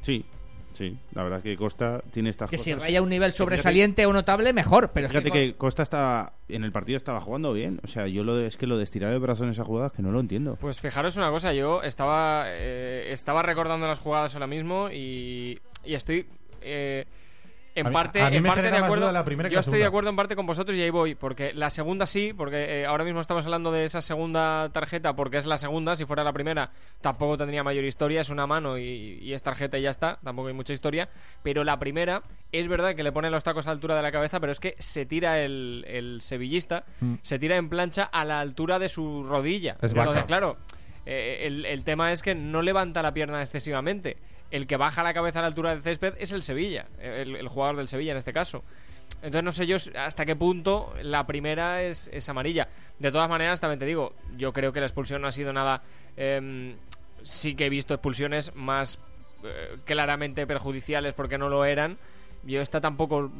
Sí, 0.00 0.24
sí. 0.76 0.96
La 1.12 1.22
verdad 1.22 1.38
es 1.38 1.42
que 1.44 1.56
Costa 1.56 2.02
tiene 2.12 2.30
estas 2.30 2.50
Que 2.50 2.56
cosas. 2.56 2.64
si 2.64 2.74
raya 2.74 3.02
un 3.02 3.08
nivel 3.08 3.30
Fíjate- 3.32 3.38
sobresaliente 3.38 4.06
o 4.06 4.12
notable, 4.12 4.52
mejor. 4.52 4.90
Pero 4.92 5.06
es 5.06 5.12
Fíjate 5.12 5.30
que, 5.30 5.52
que 5.52 5.54
Costa 5.56 5.82
está 5.82 6.32
en 6.48 6.62
el 6.64 6.72
partido 6.72 6.96
estaba 6.96 7.20
jugando 7.20 7.52
bien. 7.52 7.80
O 7.82 7.86
sea, 7.86 8.06
yo 8.06 8.22
lo 8.24 8.36
de- 8.36 8.46
es 8.46 8.56
que 8.56 8.66
lo 8.66 8.76
de 8.78 8.84
estirar 8.84 9.12
el 9.12 9.18
brazo 9.18 9.44
en 9.44 9.50
esa 9.50 9.64
jugada 9.64 9.88
es 9.88 9.92
que 9.92 10.02
no 10.02 10.12
lo 10.12 10.20
entiendo. 10.20 10.56
Pues 10.60 10.80
fijaros 10.80 11.16
una 11.16 11.30
cosa, 11.30 11.52
yo 11.52 11.82
estaba, 11.82 12.44
eh, 12.48 13.08
estaba 13.10 13.42
recordando 13.42 13.86
las 13.86 13.98
jugadas 13.98 14.34
ahora 14.34 14.46
mismo 14.46 14.88
y, 14.92 15.58
y 15.84 15.94
estoy 15.94 16.26
eh, 16.62 17.04
en 17.76 17.86
A 17.86 17.90
parte, 17.92 18.30
mí 18.30 18.36
en 18.38 18.42
parte 18.42 18.62
de 18.62 18.76
acuerdo. 18.76 19.12
la 19.12 19.22
primera 19.22 19.48
yo 19.48 19.60
estoy 19.60 19.78
de 19.78 19.84
acuerdo 19.84 20.10
en 20.10 20.16
parte 20.16 20.34
con 20.34 20.46
vosotros 20.46 20.76
y 20.76 20.82
ahí 20.82 20.90
voy, 20.90 21.14
porque 21.14 21.52
la 21.54 21.70
segunda 21.70 22.06
sí, 22.06 22.32
porque 22.36 22.80
eh, 22.80 22.86
ahora 22.86 23.04
mismo 23.04 23.20
estamos 23.20 23.44
hablando 23.44 23.70
de 23.70 23.84
esa 23.84 24.00
segunda 24.00 24.70
tarjeta 24.72 25.14
porque 25.14 25.38
es 25.38 25.46
la 25.46 25.56
segunda, 25.58 25.94
si 25.94 26.04
fuera 26.06 26.24
la 26.24 26.32
primera 26.32 26.70
tampoco 27.00 27.36
tendría 27.36 27.62
mayor 27.62 27.84
historia, 27.84 28.22
es 28.22 28.30
una 28.30 28.46
mano 28.46 28.78
y, 28.78 29.18
y 29.20 29.32
es 29.32 29.42
tarjeta 29.42 29.78
y 29.78 29.82
ya 29.82 29.90
está, 29.90 30.18
tampoco 30.24 30.48
hay 30.48 30.54
mucha 30.54 30.72
historia, 30.72 31.08
pero 31.42 31.62
la 31.64 31.78
primera 31.78 32.22
es 32.50 32.66
verdad 32.66 32.94
que 32.96 33.02
le 33.02 33.12
pone 33.12 33.30
los 33.30 33.44
tacos 33.44 33.66
a 33.66 33.70
la 33.70 33.74
altura 33.74 33.94
de 33.94 34.02
la 34.02 34.10
cabeza, 34.10 34.40
pero 34.40 34.52
es 34.52 34.58
que 34.60 34.74
se 34.78 35.04
tira 35.06 35.40
el, 35.40 35.84
el 35.86 36.22
sevillista, 36.22 36.84
Mm. 37.00 37.14
se 37.20 37.38
tira 37.38 37.56
en 37.56 37.68
plancha 37.68 38.04
a 38.04 38.24
la 38.24 38.40
altura 38.40 38.78
de 38.78 38.88
su 38.88 39.22
rodilla. 39.24 39.76
Es 39.82 39.92
Entonces, 39.92 40.24
claro, 40.24 40.56
eh, 41.04 41.42
el, 41.46 41.64
el 41.66 41.84
tema 41.84 42.10
es 42.10 42.22
que 42.22 42.34
no 42.34 42.62
levanta 42.62 43.02
la 43.02 43.12
pierna 43.12 43.40
excesivamente. 43.42 44.16
El 44.50 44.66
que 44.66 44.76
baja 44.76 45.02
la 45.02 45.12
cabeza 45.12 45.40
a 45.40 45.42
la 45.42 45.48
altura 45.48 45.70
del 45.70 45.82
césped 45.82 46.14
es 46.18 46.32
el 46.32 46.42
Sevilla, 46.42 46.86
el, 47.00 47.48
jugador 47.48 47.76
del 47.76 47.88
Sevilla 47.88 48.12
en 48.12 48.18
este 48.18 48.32
caso. 48.32 48.62
Entonces 49.16 49.42
no 49.42 49.52
sé 49.52 49.66
yo 49.66 49.76
hasta 49.98 50.24
qué 50.24 50.36
punto 50.36 50.94
la 51.02 51.26
primera 51.26 51.82
es, 51.82 52.08
es 52.12 52.28
amarilla. 52.28 52.68
De 52.98 53.10
todas 53.10 53.28
maneras, 53.28 53.60
también 53.60 53.78
te 53.78 53.86
digo, 53.86 54.12
yo 54.36 54.52
creo 54.52 54.72
que 54.72 54.80
la 54.80 54.86
expulsión 54.86 55.22
no 55.22 55.28
ha 55.28 55.32
sido 55.32 55.52
nada... 55.52 55.82
em, 56.16 56.76
sí 57.22 57.56
que 57.56 57.66
he 57.66 57.68
visto 57.68 57.92
expulsiones 57.92 58.54
más 58.54 58.98
eh, 59.42 59.78
claramente 59.84 60.46
perjudiciales 60.46 61.12
porque 61.12 61.38
no 61.38 61.48
lo 61.48 61.64
eran. 61.64 61.98
Yo 62.44 62.60
esta 62.60 62.80
tampoco 62.80 63.30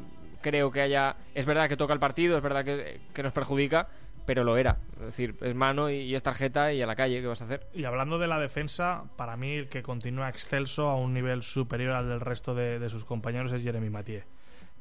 creo 0.41 0.71
que 0.71 0.83
haya... 0.83 1.17
Es 1.35 1.47
verdad 1.47 1.69
que 1.69 1.77
toca 1.77 1.95
el 1.95 2.01
partido, 2.01 2.37
es 2.37 2.43
verdad 2.43 2.65
que, 2.65 3.01
que 3.15 3.23
nos 3.23 3.33
perjudica, 3.33 3.89
pero 4.27 4.45
lo 4.45 4.57
era. 4.57 4.79
Es 4.99 5.07
decir, 5.07 5.37
es 5.41 5.55
mano 5.55 5.89
y, 5.89 6.15
es 6.15 6.23
tarjeta 6.23 6.73
y 6.73 6.83
a 6.83 6.87
la 6.87 6.97
calle, 6.97 7.21
¿qué 7.21 7.27
vas 7.27 7.41
a 7.41 7.47
hacer? 7.47 7.67
Y 7.73 7.85
hablando 7.85 8.19
de 8.19 8.27
la 8.27 8.39
defensa, 8.39 9.05
para 9.17 9.37
mí 9.37 9.55
el 9.55 9.69
que 9.69 9.83
continúa 9.83 10.29
excelso 10.29 10.89
a 10.89 10.97
un 10.97 11.15
nivel 11.15 11.43
superior 11.43 11.93
al 11.93 12.09
del 12.09 12.21
resto 12.21 12.55
de, 12.55 12.79
de 12.79 12.91
sus 12.91 13.05
compañeros 13.05 13.53
es 13.53 13.63
Jeremy 13.63 13.89
Mathieu. 13.89 14.23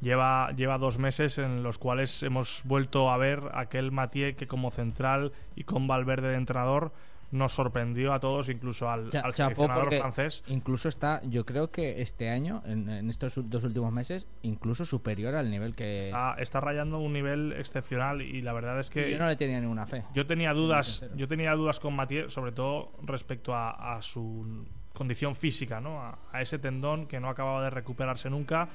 Lleva, 0.01 0.51
lleva 0.51 0.77
dos 0.77 0.97
meses 0.97 1.37
en 1.37 1.63
los 1.63 1.77
cuales 1.77 2.21
hemos 2.23 2.61
vuelto 2.65 3.09
a 3.09 3.17
ver 3.17 3.43
aquel 3.53 3.91
Mathieu 3.91 4.35
que 4.35 4.47
como 4.47 4.69
central 4.71 5.31
y 5.55 5.63
con 5.63 5.87
Valverde 5.87 6.29
de 6.29 6.35
entrenador 6.35 6.91
nos 7.35 7.53
sorprendió 7.53 8.13
a 8.13 8.19
todos, 8.19 8.49
incluso 8.49 8.89
al, 8.89 9.09
Cha- 9.09 9.21
al 9.21 9.33
seleccionador 9.33 9.89
francés. 9.99 10.43
incluso 10.47 10.89
está, 10.89 11.21
yo 11.25 11.45
creo 11.45 11.69
que 11.69 12.01
este 12.01 12.29
año, 12.29 12.63
en, 12.65 12.89
en 12.89 13.09
estos 13.09 13.33
dos 13.49 13.63
últimos 13.63 13.91
meses, 13.91 14.27
incluso 14.41 14.85
superior 14.85 15.35
al 15.35 15.51
nivel 15.51 15.75
que 15.75 16.07
Está, 16.07 16.35
está 16.39 16.59
rayando 16.61 16.99
un 16.99 17.13
nivel 17.13 17.53
excepcional 17.57 18.21
y 18.21 18.41
la 18.41 18.53
verdad 18.53 18.79
es 18.79 18.89
que 18.89 19.11
yo 19.11 19.19
no 19.19 19.27
le 19.27 19.35
tenía 19.35 19.59
ninguna 19.59 19.85
fe. 19.85 20.03
Yo 20.13 20.25
tenía 20.25 20.53
dudas, 20.53 21.05
yo 21.15 21.27
tenía 21.27 21.53
dudas 21.53 21.79
con 21.79 21.95
Mathieu, 21.95 22.29
sobre 22.29 22.51
todo 22.51 22.91
respecto 23.03 23.53
a, 23.53 23.95
a 23.97 24.01
su 24.01 24.65
condición 24.93 25.35
física, 25.35 25.81
¿no? 25.81 26.01
A, 26.01 26.17
a 26.31 26.41
ese 26.41 26.57
tendón 26.57 27.05
que 27.07 27.19
no 27.19 27.29
acababa 27.29 27.63
de 27.63 27.69
recuperarse 27.69 28.29
nunca 28.29 28.69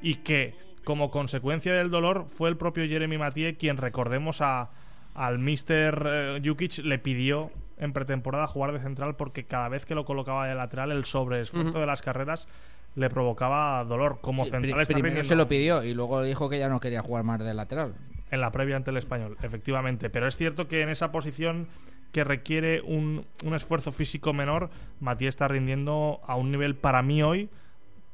y 0.00 0.16
que 0.16 0.54
como 0.84 1.10
consecuencia 1.10 1.74
del 1.74 1.90
dolor 1.90 2.26
fue 2.28 2.48
el 2.48 2.56
propio 2.56 2.86
Jeremy 2.86 3.18
Mathieu 3.18 3.56
quien 3.58 3.76
recordemos 3.76 4.40
a, 4.40 4.70
al 5.14 5.38
Mr. 5.38 6.06
eh, 6.06 6.42
Jukic 6.44 6.78
le 6.78 6.98
pidió 6.98 7.50
en 7.78 7.92
pretemporada 7.92 8.46
jugar 8.46 8.72
de 8.72 8.80
central 8.80 9.16
porque 9.16 9.44
cada 9.44 9.68
vez 9.68 9.84
que 9.84 9.94
lo 9.94 10.04
colocaba 10.04 10.46
de 10.46 10.54
lateral 10.54 10.90
el 10.92 11.04
sobreesfuerzo 11.04 11.78
de 11.78 11.86
las 11.86 12.02
carreras 12.02 12.48
le 12.94 13.10
provocaba 13.10 13.84
dolor 13.84 14.18
como 14.22 14.44
Sí, 14.44 14.50
central 14.50 14.80
está 14.80 14.94
primero 14.94 15.08
rindiendo 15.08 15.28
se 15.28 15.36
lo 15.36 15.46
pidió 15.48 15.82
y 15.82 15.92
luego 15.92 16.22
dijo 16.22 16.48
que 16.48 16.58
ya 16.58 16.68
no 16.68 16.80
quería 16.80 17.02
jugar 17.02 17.24
más 17.24 17.38
de 17.38 17.52
lateral. 17.52 17.94
en 18.30 18.40
la 18.40 18.50
previa 18.50 18.76
ante 18.76 18.90
el 18.90 18.96
español, 18.96 19.36
efectivamente. 19.42 20.10
Pero 20.10 20.26
es 20.26 20.36
cierto 20.36 20.66
que 20.66 20.80
en 20.82 20.88
esa 20.88 21.12
posición 21.12 21.68
que 22.12 22.24
requiere 22.24 22.80
un, 22.80 23.24
un 23.44 23.54
esfuerzo 23.54 23.92
físico 23.92 24.32
menor, 24.32 24.70
Matías 25.00 25.34
está 25.34 25.46
rindiendo 25.46 26.20
a 26.26 26.34
un 26.36 26.50
nivel 26.50 26.74
para 26.74 27.02
mí 27.02 27.22
hoy 27.22 27.50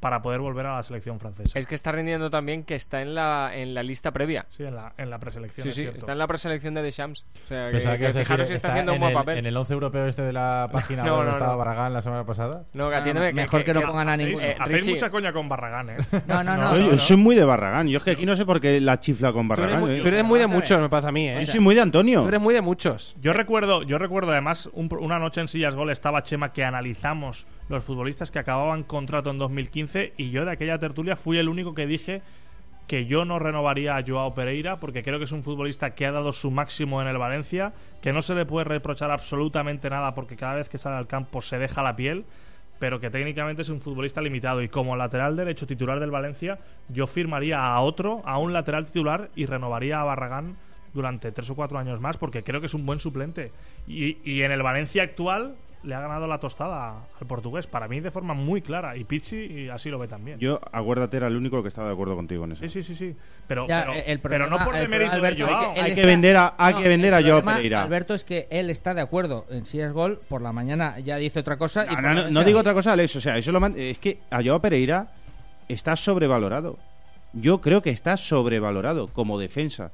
para 0.02 0.20
poder 0.20 0.40
volver 0.40 0.66
a 0.66 0.74
la 0.74 0.82
selección 0.82 1.20
francesa. 1.20 1.56
Es 1.56 1.68
que 1.68 1.76
está 1.76 1.92
rindiendo 1.92 2.28
también 2.28 2.64
que 2.64 2.74
está 2.74 3.02
en 3.02 3.14
la, 3.14 3.52
en 3.54 3.72
la 3.72 3.84
lista 3.84 4.10
previa. 4.10 4.46
Sí, 4.48 4.64
en 4.64 4.74
la, 4.74 4.92
en 4.98 5.10
la 5.10 5.20
preselección. 5.20 5.62
Sí, 5.62 5.68
es 5.68 5.74
sí, 5.76 5.82
cierto. 5.82 6.00
está 6.00 6.10
en 6.12 6.18
la 6.18 6.26
preselección 6.26 6.74
de 6.74 6.82
Deschamps. 6.82 7.24
O 7.44 7.46
sea, 7.48 7.70
que, 7.70 7.78
que 7.78 7.98
que 7.98 8.12
fijaros 8.12 8.48
si 8.48 8.54
está, 8.54 8.70
haciendo 8.70 8.90
en 8.92 8.96
un 8.96 9.00
buen 9.00 9.12
el- 9.12 9.16
papel. 9.16 9.38
En 9.38 9.46
el 9.46 9.56
11 9.56 9.72
europeo 9.72 10.06
este 10.06 10.22
de 10.22 10.32
la 10.32 10.68
página 10.72 11.04
No, 11.04 11.10
donde 11.18 11.26
no, 11.26 11.32
estaba 11.34 11.52
no. 11.52 11.58
Barragán 11.58 11.92
la 11.92 12.02
semana 12.02 12.26
pasada. 12.26 12.64
No, 12.74 12.90
que 12.90 12.96
atiéndeme. 12.96 13.32
mejor 13.32 13.62
que 13.62 13.72
no 13.72 13.82
pongan 13.82 14.08
a 14.08 14.16
ninguno. 14.16 14.44
eh, 14.44 14.56
Hacéis 14.58 14.88
mucha 14.88 15.08
coña 15.10 15.32
con 15.32 15.48
Barragán, 15.48 15.90
¿eh? 15.90 15.96
No, 16.26 16.42
no, 16.42 16.56
no. 16.56 16.72
Yo- 16.72 16.78
no, 16.78 16.84
yo 16.86 16.92
no. 16.92 16.98
soy 16.98 17.16
muy 17.16 17.36
de 17.36 17.44
Barragán. 17.44 17.86
Yo 17.86 17.98
es 17.98 18.04
que 18.04 18.10
aquí 18.10 18.26
no 18.26 18.34
sé 18.34 18.44
por 18.44 18.60
qué 18.60 18.80
la 18.80 18.98
chifla 18.98 19.32
con 19.32 19.46
Tú 19.46 19.52
eres, 19.54 19.64
Barragán. 19.66 19.80
muy, 19.88 19.98
¿eh? 19.98 20.00
tú 20.02 20.08
eres 20.08 20.24
muy 20.24 20.40
de 20.40 20.48
muchos, 20.48 20.80
me 20.80 20.88
parece 20.88 21.08
a 21.08 21.12
mí, 21.12 21.28
¿eh? 21.28 21.38
Yo 21.44 21.46
soy 21.52 21.60
muy 21.60 21.76
de 21.76 21.80
Antonio. 21.80 22.22
Tú 22.22 22.28
eres 22.28 22.40
muy 22.40 22.54
de 22.54 22.60
muchos. 22.60 23.14
Yo 23.20 23.32
recuerdo, 23.32 23.84
yo 23.84 23.98
recuerdo 23.98 24.32
además 24.32 24.68
un 24.72 24.88
una 24.98 25.20
noche 25.20 25.40
en 25.40 25.46
Sillas 25.46 25.76
Gol 25.76 25.90
estaba 25.90 26.22
Chema 26.24 26.52
que 26.52 26.64
analizamos 26.64 27.46
los 27.72 27.84
futbolistas 27.84 28.30
que 28.30 28.38
acababan 28.38 28.82
contrato 28.82 29.30
en 29.30 29.38
2015 29.38 30.12
y 30.16 30.30
yo 30.30 30.44
de 30.44 30.52
aquella 30.52 30.78
tertulia 30.78 31.16
fui 31.16 31.38
el 31.38 31.48
único 31.48 31.74
que 31.74 31.86
dije 31.86 32.22
que 32.86 33.06
yo 33.06 33.24
no 33.24 33.38
renovaría 33.38 33.96
a 33.96 34.04
Joao 34.06 34.34
Pereira 34.34 34.76
porque 34.76 35.02
creo 35.02 35.18
que 35.18 35.24
es 35.24 35.32
un 35.32 35.42
futbolista 35.42 35.94
que 35.94 36.06
ha 36.06 36.12
dado 36.12 36.32
su 36.32 36.50
máximo 36.50 37.00
en 37.00 37.08
el 37.08 37.18
Valencia, 37.18 37.72
que 38.00 38.12
no 38.12 38.22
se 38.22 38.34
le 38.34 38.44
puede 38.44 38.64
reprochar 38.64 39.10
absolutamente 39.10 39.88
nada 39.88 40.14
porque 40.14 40.36
cada 40.36 40.56
vez 40.56 40.68
que 40.68 40.78
sale 40.78 40.96
al 40.96 41.06
campo 41.06 41.40
se 41.40 41.58
deja 41.58 41.82
la 41.82 41.96
piel, 41.96 42.24
pero 42.78 43.00
que 43.00 43.10
técnicamente 43.10 43.62
es 43.62 43.68
un 43.68 43.80
futbolista 43.80 44.20
limitado 44.20 44.60
y 44.62 44.68
como 44.68 44.96
lateral 44.96 45.36
derecho 45.36 45.66
titular 45.66 46.00
del 46.00 46.10
Valencia, 46.10 46.58
yo 46.88 47.06
firmaría 47.06 47.64
a 47.64 47.80
otro, 47.80 48.22
a 48.24 48.38
un 48.38 48.52
lateral 48.52 48.86
titular 48.86 49.30
y 49.36 49.46
renovaría 49.46 50.00
a 50.00 50.04
Barragán 50.04 50.56
durante 50.92 51.32
tres 51.32 51.48
o 51.48 51.54
cuatro 51.54 51.78
años 51.78 52.00
más 52.00 52.18
porque 52.18 52.42
creo 52.42 52.60
que 52.60 52.66
es 52.66 52.74
un 52.74 52.84
buen 52.84 52.98
suplente. 52.98 53.52
Y, 53.86 54.18
y 54.30 54.42
en 54.42 54.52
el 54.52 54.62
Valencia 54.62 55.04
actual 55.04 55.54
le 55.84 55.94
ha 55.94 56.00
ganado 56.00 56.26
la 56.26 56.38
tostada 56.38 56.94
al 57.20 57.26
portugués, 57.26 57.66
para 57.66 57.88
mí 57.88 58.00
de 58.00 58.10
forma 58.10 58.34
muy 58.34 58.62
clara. 58.62 58.96
Y 58.96 59.04
Pizzi 59.04 59.36
y 59.36 59.68
así 59.68 59.90
lo 59.90 59.98
ve 59.98 60.06
también. 60.08 60.38
Yo, 60.38 60.60
acuérdate, 60.70 61.16
era 61.16 61.26
el 61.26 61.36
único 61.36 61.60
que 61.62 61.68
estaba 61.68 61.88
de 61.88 61.94
acuerdo 61.94 62.14
contigo 62.14 62.44
en 62.44 62.52
eso. 62.52 62.60
Sí, 62.62 62.68
sí, 62.68 62.82
sí, 62.82 62.94
sí. 62.94 63.16
Pero, 63.48 63.66
Ya, 63.66 63.80
pero, 63.86 63.92
el 64.06 64.20
pero 64.20 64.48
no 64.48 64.56
problema- 64.58 64.64
por 64.64 64.76
el 64.76 64.82
demérito 64.82 65.10
problema, 65.10 65.36
de 65.36 65.42
Alberto, 65.42 65.58
Joao. 65.58 65.70
Hay 65.72 65.82
que 65.94 66.00
está- 66.00 66.06
vender 66.06 66.36
a- 66.36 66.54
hay 66.56 66.74
que 66.74 66.88
vender 66.88 67.14
a 67.14 67.20
Joao 67.20 67.30
problema, 67.40 67.54
Pereira. 67.56 67.82
Alberto, 67.82 68.14
es 68.14 68.24
que 68.24 68.46
él 68.50 68.70
está 68.70 68.94
de 68.94 69.00
acuerdo 69.00 69.46
en 69.50 69.66
si 69.66 69.80
es 69.80 69.92
gol, 69.92 70.20
por 70.28 70.40
la 70.42 70.52
mañana 70.52 70.98
ya 71.00 71.16
dice 71.16 71.40
otra 71.40 71.56
cosa. 71.58 71.84
y 71.84 71.88
No, 71.88 71.94
por 71.94 72.02
no, 72.02 72.14
no, 72.14 72.30
no 72.30 72.44
digo 72.44 72.60
otra 72.60 72.74
cosa, 72.74 72.92
Alex. 72.92 73.16
O 73.16 73.20
sea, 73.20 73.36
eso 73.36 73.50
lo 73.52 73.60
man- 73.60 73.74
es 73.76 73.98
que 73.98 74.18
a 74.30 74.42
Joao 74.42 74.60
Pereira 74.60 75.08
está 75.68 75.96
sobrevalorado. 75.96 76.78
Yo 77.32 77.60
creo 77.60 77.82
que 77.82 77.90
está 77.90 78.16
sobrevalorado 78.16 79.08
como 79.08 79.38
defensa. 79.38 79.90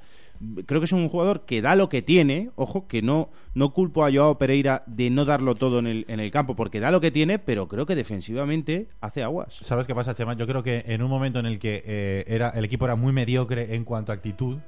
Creo 0.67 0.81
que 0.81 0.85
es 0.85 0.93
un 0.93 1.09
jugador 1.09 1.45
que 1.47 1.61
da 1.63 1.75
lo 1.75 1.89
que 1.89 2.01
tiene. 2.03 2.51
Ojo, 2.55 2.87
que 2.87 3.03
no, 3.03 3.31
no 3.55 3.73
culpo 3.73 4.05
a 4.05 4.13
Joao 4.13 4.39
Pereira 4.39 4.85
de 4.87 5.11
no 5.11 5.25
darlo 5.25 5.55
todo 5.57 5.79
en 5.81 5.87
el, 5.87 6.05
en 6.09 6.21
el 6.21 6.31
campo, 6.31 6.55
porque 6.55 6.79
da 6.81 6.91
lo 6.91 7.01
que 7.01 7.11
tiene, 7.11 7.39
pero 7.39 7.67
creo 7.69 7.87
que 7.87 7.97
defensivamente 7.97 8.89
hace 9.01 9.23
aguas. 9.23 9.55
¿Sabes 9.61 9.87
qué 9.87 9.95
pasa, 9.95 10.15
Chema? 10.15 10.35
Yo 10.35 10.47
creo 10.47 10.63
que 10.63 10.85
en 10.87 11.03
un 11.03 11.11
momento 11.11 11.39
en 11.41 11.47
el 11.47 11.59
que 11.59 11.83
eh, 11.85 12.25
era 12.29 12.51
el 12.51 12.65
equipo 12.65 12.85
era 12.85 12.95
muy 12.95 13.13
mediocre 13.13 13.75
en 13.75 13.85
cuanto 13.85 14.13
a 14.13 14.15
actitud, 14.15 14.59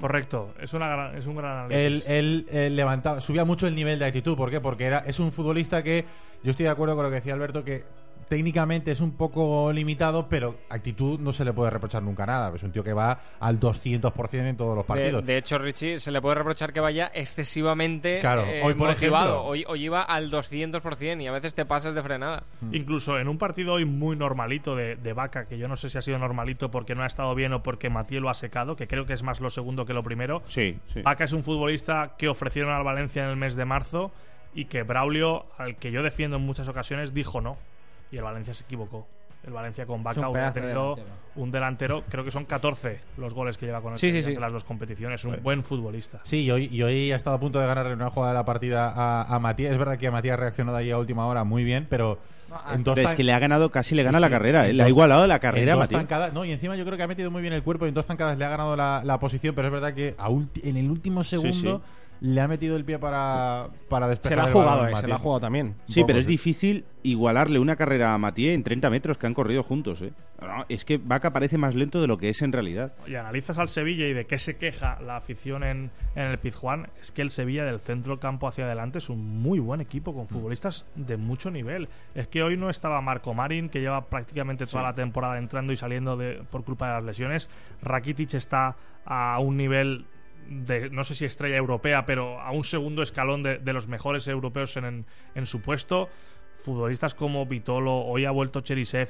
Correcto, 0.00 0.54
es, 0.60 0.72
una 0.72 0.86
gran- 0.88 1.16
es 1.18 1.26
un 1.26 1.34
gran 1.34 1.66
él, 1.72 1.76
análisis. 1.78 2.04
él, 2.08 2.46
eh, 2.52 2.70
levantaba, 2.70 3.20
subía 3.20 3.44
mucho 3.44 3.66
el 3.66 3.74
nivel 3.74 3.98
de 3.98 4.04
actitud. 4.04 4.36
¿Por 4.36 4.48
qué? 4.48 4.60
Porque 4.60 4.84
era, 4.84 4.98
es 5.00 5.18
un 5.18 5.32
futbolista 5.32 5.82
que, 5.82 6.04
yo 6.44 6.50
estoy 6.52 6.62
de 6.64 6.70
acuerdo 6.70 6.94
con 6.94 7.02
lo 7.02 7.10
que 7.10 7.16
decía 7.16 7.34
Alberto, 7.34 7.64
que 7.64 7.82
técnicamente 8.30 8.92
es 8.92 9.00
un 9.00 9.10
poco 9.16 9.72
limitado, 9.72 10.28
pero 10.28 10.56
actitud 10.70 11.18
no 11.18 11.32
se 11.32 11.44
le 11.44 11.52
puede 11.52 11.68
reprochar 11.70 12.02
nunca 12.02 12.24
nada. 12.24 12.52
Es 12.54 12.62
un 12.62 12.70
tío 12.70 12.84
que 12.84 12.92
va 12.92 13.20
al 13.40 13.58
200% 13.58 14.46
en 14.46 14.56
todos 14.56 14.76
los 14.76 14.84
De, 14.84 14.88
partidos. 14.88 15.26
de 15.26 15.36
hecho, 15.36 15.58
Richie 15.58 15.98
se 15.98 16.12
le 16.12 16.22
puede 16.22 16.36
reprochar 16.36 16.72
que 16.72 16.78
vaya 16.78 17.10
excesivamente 17.12 18.20
Claro, 18.20 18.42
eh, 18.44 18.62
hoy, 18.62 18.74
por 18.74 18.88
motivado. 18.88 19.24
ejemplo- 19.34 19.44
Hoy, 19.44 19.64
hoy 19.66 19.84
iba 19.84 20.02
al 20.02 20.30
200% 20.30 21.20
y 21.22 21.26
a 21.26 21.32
veces 21.32 21.54
te 21.56 21.64
pasas 21.66 21.94
de 21.94 22.02
frenada. 22.02 22.44
Incluso 22.70 23.18
en 23.18 23.26
un 23.28 23.36
partido 23.36 23.74
hoy 23.74 23.84
muy 23.84 24.14
normalito 24.16 24.76
de, 24.76 24.94
de 24.94 25.12
Vaca, 25.12 25.46
que 25.46 25.58
yo 25.58 25.66
no 25.66 25.74
sé 25.74 25.90
si 25.90 25.98
ha 25.98 26.02
sido 26.02 26.18
normalito 26.18 26.70
porque 26.70 26.94
no 26.94 27.02
ha 27.02 27.06
estado 27.06 27.34
bien 27.34 27.52
o 27.52 27.62
porque 27.64 27.90
Matías 27.90 28.22
lo 28.22 28.30
ha 28.30 28.34
secado, 28.34 28.76
que 28.76 28.86
creo 28.86 29.06
que 29.06 29.12
es 29.14 29.24
más 29.24 29.40
lo 29.40 29.50
segundo 29.50 29.84
que 29.84 29.92
lo 29.92 30.04
primero. 30.04 30.42
Sí, 30.46 30.78
sí. 30.92 31.02
Vaca 31.02 31.24
es 31.24 31.32
un 31.32 31.42
futbolista 31.42 32.14
que 32.16 32.28
ofrecieron 32.28 32.72
al 32.72 32.84
Valencia 32.84 33.24
en 33.24 33.30
el 33.30 33.36
mes 33.36 33.56
de 33.56 33.64
marzo 33.64 34.12
y 34.54 34.66
que 34.66 34.84
Braulio, 34.84 35.46
al 35.58 35.76
que 35.76 35.90
yo 35.90 36.04
defiendo 36.04 36.36
en 36.36 36.42
muchas 36.46 36.68
ocasiones, 36.68 37.12
dijo 37.12 37.40
no. 37.40 37.56
Y 38.12 38.16
el 38.16 38.22
Valencia 38.22 38.54
se 38.54 38.64
equivocó. 38.64 39.06
El 39.46 39.54
Valencia 39.54 39.86
con 39.86 40.02
Vaca 40.02 40.20
de 40.20 40.52
tenido 40.52 40.94
delantero. 40.96 40.96
un 41.36 41.50
delantero, 41.50 42.02
creo 42.10 42.22
que 42.22 42.30
son 42.30 42.44
14 42.44 43.00
los 43.16 43.32
goles 43.32 43.56
que 43.56 43.64
lleva 43.64 43.80
con 43.80 43.92
el 43.92 43.98
Sí, 43.98 44.12
las 44.38 44.52
dos 44.52 44.64
competiciones. 44.64 45.24
Un 45.24 45.42
buen 45.42 45.64
futbolista. 45.64 46.20
Sí, 46.24 46.42
y 46.42 46.50
hoy, 46.50 46.68
y 46.70 46.82
hoy 46.82 47.10
ha 47.10 47.16
estado 47.16 47.36
a 47.36 47.40
punto 47.40 47.58
de 47.58 47.66
ganarle 47.66 47.94
una 47.94 48.10
jugada 48.10 48.34
de 48.34 48.38
la 48.38 48.44
partida 48.44 48.90
a, 48.94 49.22
a 49.34 49.38
Matías. 49.38 49.72
Es 49.72 49.78
verdad 49.78 49.96
que 49.96 50.10
Matías 50.10 50.38
reaccionó 50.38 50.72
de 50.74 50.80
ahí 50.80 50.90
a 50.90 50.98
última 50.98 51.26
hora 51.26 51.44
muy 51.44 51.64
bien, 51.64 51.86
pero 51.88 52.18
en 52.70 52.84
dos 52.84 52.98
Es 52.98 53.14
que 53.14 53.24
le 53.24 53.32
ha 53.32 53.38
ganado, 53.38 53.70
casi 53.70 53.94
le 53.94 54.02
gana 54.02 54.18
Sí, 54.18 54.22
la 54.22 54.26
sí. 54.28 54.32
carrera. 54.32 54.68
¿eh? 54.68 54.74
Le 54.74 54.82
ha 54.82 54.88
igualado 54.90 55.26
la 55.26 55.38
carrera, 55.38 55.74
Matías. 55.74 56.34
no, 56.34 56.44
y 56.44 56.52
encima 56.52 56.76
yo 56.76 56.84
creo 56.84 56.98
que 56.98 57.04
ha 57.04 57.08
metido 57.08 57.30
muy 57.30 57.40
bien 57.40 57.54
el 57.54 57.62
cuerpo 57.62 57.86
y 57.86 57.88
en 57.88 57.94
dos 57.94 58.04
zancadas 58.04 58.36
le 58.36 58.44
ha 58.44 58.48
ganado 58.50 58.76
la, 58.76 59.00
la 59.06 59.18
posición, 59.18 59.54
pero 59.54 59.68
es 59.68 59.72
verdad 59.72 59.94
que 59.94 60.14
a 60.18 60.28
en 60.28 60.76
el 60.76 60.90
último 60.90 61.24
segundo 61.24 61.80
le 62.20 62.40
ha 62.40 62.48
metido 62.48 62.76
el 62.76 62.84
pie 62.84 62.98
para, 62.98 63.68
para 63.88 64.06
despejar 64.06 64.38
Se 64.38 64.44
la 64.44 64.50
ha 64.50 64.52
jugado, 64.52 64.88
eh, 64.88 64.96
se 64.96 65.08
la 65.08 65.14
ha 65.14 65.18
jugado 65.18 65.40
también. 65.40 65.74
Sí, 65.88 66.04
pero 66.06 66.18
es 66.18 66.26
difícil 66.26 66.84
igualarle 67.02 67.58
una 67.58 67.76
carrera 67.76 68.12
a 68.12 68.18
Matías 68.18 68.54
en 68.54 68.62
30 68.62 68.90
metros 68.90 69.16
que 69.16 69.26
han 69.26 69.32
corrido 69.32 69.62
juntos. 69.62 70.02
¿eh? 70.02 70.12
No, 70.40 70.66
es 70.68 70.84
que 70.84 70.98
Vaca 70.98 71.32
parece 71.32 71.56
más 71.56 71.74
lento 71.74 72.00
de 72.00 72.06
lo 72.06 72.18
que 72.18 72.28
es 72.28 72.42
en 72.42 72.52
realidad. 72.52 72.92
y 73.06 73.14
analizas 73.14 73.58
al 73.58 73.70
Sevilla 73.70 74.06
y 74.06 74.12
de 74.12 74.26
qué 74.26 74.36
se 74.36 74.56
queja 74.56 75.00
la 75.00 75.16
afición 75.16 75.64
en, 75.64 75.90
en 76.14 76.24
el 76.24 76.38
Pizjuán, 76.38 76.88
es 77.00 77.10
que 77.10 77.22
el 77.22 77.30
Sevilla 77.30 77.64
del 77.64 77.80
centro 77.80 78.12
del 78.12 78.20
campo 78.20 78.48
hacia 78.48 78.66
adelante 78.66 78.98
es 78.98 79.08
un 79.08 79.40
muy 79.42 79.58
buen 79.58 79.80
equipo 79.80 80.14
con 80.14 80.28
futbolistas 80.28 80.84
de 80.94 81.16
mucho 81.16 81.50
nivel. 81.50 81.88
Es 82.14 82.28
que 82.28 82.42
hoy 82.42 82.58
no 82.58 82.68
estaba 82.68 83.00
Marco 83.00 83.32
Marín, 83.32 83.70
que 83.70 83.80
lleva 83.80 84.04
prácticamente 84.06 84.66
toda 84.66 84.82
la 84.82 84.94
temporada 84.94 85.38
entrando 85.38 85.72
y 85.72 85.76
saliendo 85.76 86.18
de, 86.18 86.42
por 86.50 86.64
culpa 86.64 86.88
de 86.88 86.94
las 86.94 87.04
lesiones. 87.04 87.48
Rakitic 87.82 88.34
está 88.34 88.76
a 89.06 89.38
un 89.40 89.56
nivel 89.56 90.04
de, 90.50 90.90
no 90.90 91.04
sé 91.04 91.14
si 91.14 91.24
estrella 91.24 91.56
europea, 91.56 92.04
pero 92.04 92.40
a 92.40 92.50
un 92.50 92.64
segundo 92.64 93.02
escalón 93.02 93.42
de, 93.42 93.58
de 93.58 93.72
los 93.72 93.88
mejores 93.88 94.28
europeos 94.28 94.76
en, 94.76 95.06
en 95.34 95.46
su 95.46 95.62
puesto. 95.62 96.10
Futbolistas 96.62 97.14
como 97.14 97.46
Vitolo, 97.46 98.00
hoy 98.00 98.26
ha 98.26 98.30
vuelto 98.30 98.60
Cherisev, 98.60 99.08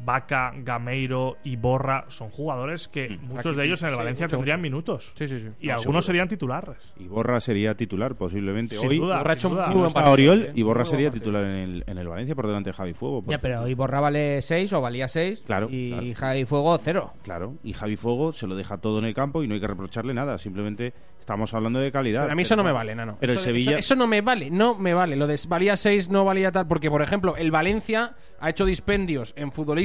Vaca, 0.00 0.52
Gameiro 0.56 1.36
y 1.44 1.56
Borra 1.56 2.04
son 2.08 2.28
jugadores 2.30 2.88
que 2.88 3.16
muchos 3.22 3.56
de 3.56 3.64
ellos 3.64 3.80
en 3.82 3.88
el 3.88 3.94
sí, 3.94 3.98
Valencia 3.98 4.26
mucho, 4.26 4.36
tendrían 4.36 4.60
mucho. 4.60 4.62
minutos. 4.70 5.12
Sí, 5.14 5.26
sí, 5.28 5.40
sí. 5.40 5.48
Y 5.60 5.66
No, 5.68 5.74
algunos 5.74 5.82
seguro. 5.82 6.02
serían 6.02 6.28
titulares. 6.28 6.92
Y 6.98 7.06
Borra 7.06 7.40
sería 7.40 7.74
titular 7.74 8.14
posiblemente. 8.14 8.76
Sin 8.76 8.88
Hoy 8.90 8.98
duda, 8.98 9.18
Borra 9.18 9.36
sin 9.36 9.50
un 9.50 9.56
duda. 9.56 9.70
no 9.70 9.86
está 9.86 10.10
Oriol 10.10 10.42
eh. 10.42 10.52
y 10.54 10.62
Borra 10.62 10.84
sería 10.84 11.10
titular 11.10 11.44
en 11.44 11.50
el, 11.50 11.84
en 11.86 11.98
el 11.98 12.08
Valencia 12.08 12.34
por 12.34 12.46
delante 12.46 12.70
de 12.70 12.74
Javi 12.74 12.92
Fuego. 12.94 13.22
Ya, 13.26 13.38
pero 13.38 13.66
Iborra 13.68 14.00
vale 14.00 14.42
6 14.42 14.72
o 14.74 14.80
valía 14.80 15.08
6 15.08 15.42
Claro, 15.46 15.68
y 15.70 15.90
claro. 15.90 16.06
Javi 16.16 16.44
Fuego 16.44 16.78
0. 16.78 17.12
Claro, 17.22 17.54
y 17.62 17.72
Javi 17.72 17.96
Fuego 17.96 18.32
se 18.32 18.46
lo 18.46 18.56
deja 18.56 18.78
todo 18.78 18.98
en 18.98 19.04
el 19.06 19.14
campo 19.14 19.42
y 19.42 19.48
no 19.48 19.54
hay 19.54 19.60
que 19.60 19.66
reprocharle 19.68 20.12
nada. 20.12 20.36
Simplemente 20.38 20.92
estamos 21.20 21.54
hablando 21.54 21.78
de 21.78 21.90
calidad. 21.92 22.22
Pero 22.22 22.32
a 22.32 22.36
mí 22.36 22.42
eso 22.42 22.56
no 22.56 22.64
me 22.64 22.72
vale, 22.72 22.94
Nano. 22.94 23.16
Pero 23.20 23.32
el 23.32 23.38
eso, 23.38 23.44
Sevilla- 23.46 23.70
eso- 23.70 23.78
eso 23.78 23.96
no 23.96 24.06
me 24.06 24.20
vale, 24.20 24.50
no 24.50 24.78
me 24.78 24.92
vale. 24.92 25.16
Lo 25.16 25.26
de 25.26 25.38
valía 25.48 25.76
6 25.76 26.10
no 26.10 26.24
valía 26.24 26.52
tal, 26.52 26.66
porque, 26.66 26.90
por 26.90 27.00
ejemplo, 27.02 27.36
el 27.36 27.50
Valencia 27.50 28.14
ha 28.40 28.50
hecho 28.50 28.64
dispendios 28.66 29.32
en 29.36 29.52
futbolistas 29.52 29.83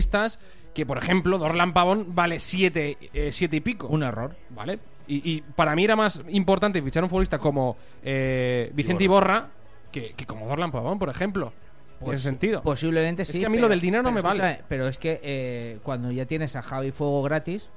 que, 0.73 0.85
por 0.85 0.97
ejemplo, 0.97 1.37
Dorlan 1.37 1.73
Pavón 1.73 2.15
vale 2.15 2.39
7 2.39 2.97
siete 3.31 3.55
y 3.57 3.59
pico. 3.59 3.87
Un 3.87 4.03
error. 4.03 4.35
¿Vale? 4.49 4.79
Y, 5.07 5.27
y 5.29 5.41
para 5.41 5.75
mí 5.75 5.83
era 5.83 5.95
más 5.95 6.21
importante 6.29 6.81
fichar 6.81 7.03
un 7.03 7.09
futbolista 7.09 7.39
como 7.39 7.77
eh, 8.03 8.69
Vicente 8.75 9.03
Iborra 9.03 9.47
que, 9.91 10.13
que 10.13 10.25
como 10.25 10.47
Dorlan 10.47 10.71
Pavón, 10.71 10.99
por 10.99 11.09
ejemplo. 11.09 11.51
en 12.01 12.13
ese 12.13 12.23
sentido. 12.23 12.61
Posiblemente 12.61 13.23
Es 13.23 13.29
sí. 13.29 13.39
que 13.39 13.45
a 13.47 13.49
mí 13.49 13.57
lo 13.57 13.67
del 13.67 13.81
dinero 13.81 14.03
no 14.03 14.11
me 14.11 14.21
vale. 14.21 14.61
Pero 14.69 14.87
es 14.87 14.99
que 14.99 15.19
eh, 15.23 15.79
cuando 15.83 16.11
ya 16.11 16.25
tienes 16.25 16.55
a 16.55 16.61
Javi 16.61 16.91
Fuego 16.91 17.23
gratis, 17.23 17.69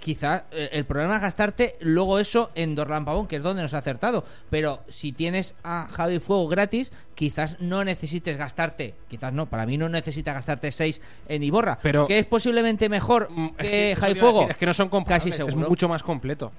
quizá 0.00 0.44
eh, 0.50 0.70
el 0.72 0.84
problema 0.84 1.16
es 1.16 1.22
gastarte 1.22 1.76
luego 1.80 2.18
eso 2.18 2.50
en 2.54 2.74
Dorlan 2.74 3.04
Pavón, 3.04 3.26
que 3.26 3.36
es 3.36 3.42
donde 3.42 3.62
nos 3.62 3.74
ha 3.74 3.78
acertado. 3.78 4.24
Pero 4.50 4.80
si 4.88 5.12
tienes 5.12 5.54
a 5.62 5.86
Javi 5.90 6.18
Fuego 6.18 6.48
gratis, 6.48 6.90
quizás 7.14 7.60
no 7.60 7.84
necesites 7.84 8.36
gastarte, 8.36 8.94
quizás 9.08 9.32
no, 9.32 9.46
para 9.46 9.66
mí 9.66 9.76
no 9.78 9.88
necesitas 9.88 10.34
gastarte 10.34 10.70
6 10.70 11.00
en 11.28 11.42
Iborra. 11.42 11.78
Pero- 11.82 12.06
que 12.06 12.18
es 12.18 12.26
posiblemente 12.26 12.88
mejor 12.88 13.28
Mm, 13.30 13.46
es 13.58 13.70
que 13.70 13.96
Javi 13.98 14.14
Fuego. 14.14 14.38
decir, 14.40 14.50
Es 14.52 14.56
que 14.56 14.66
no 14.66 14.74
son 14.74 14.88
Casi 15.04 15.30
seguro. 15.32 15.62
Es 15.64 15.68
mucho 15.68 15.88
más 15.88 16.02
completo. 16.02 16.52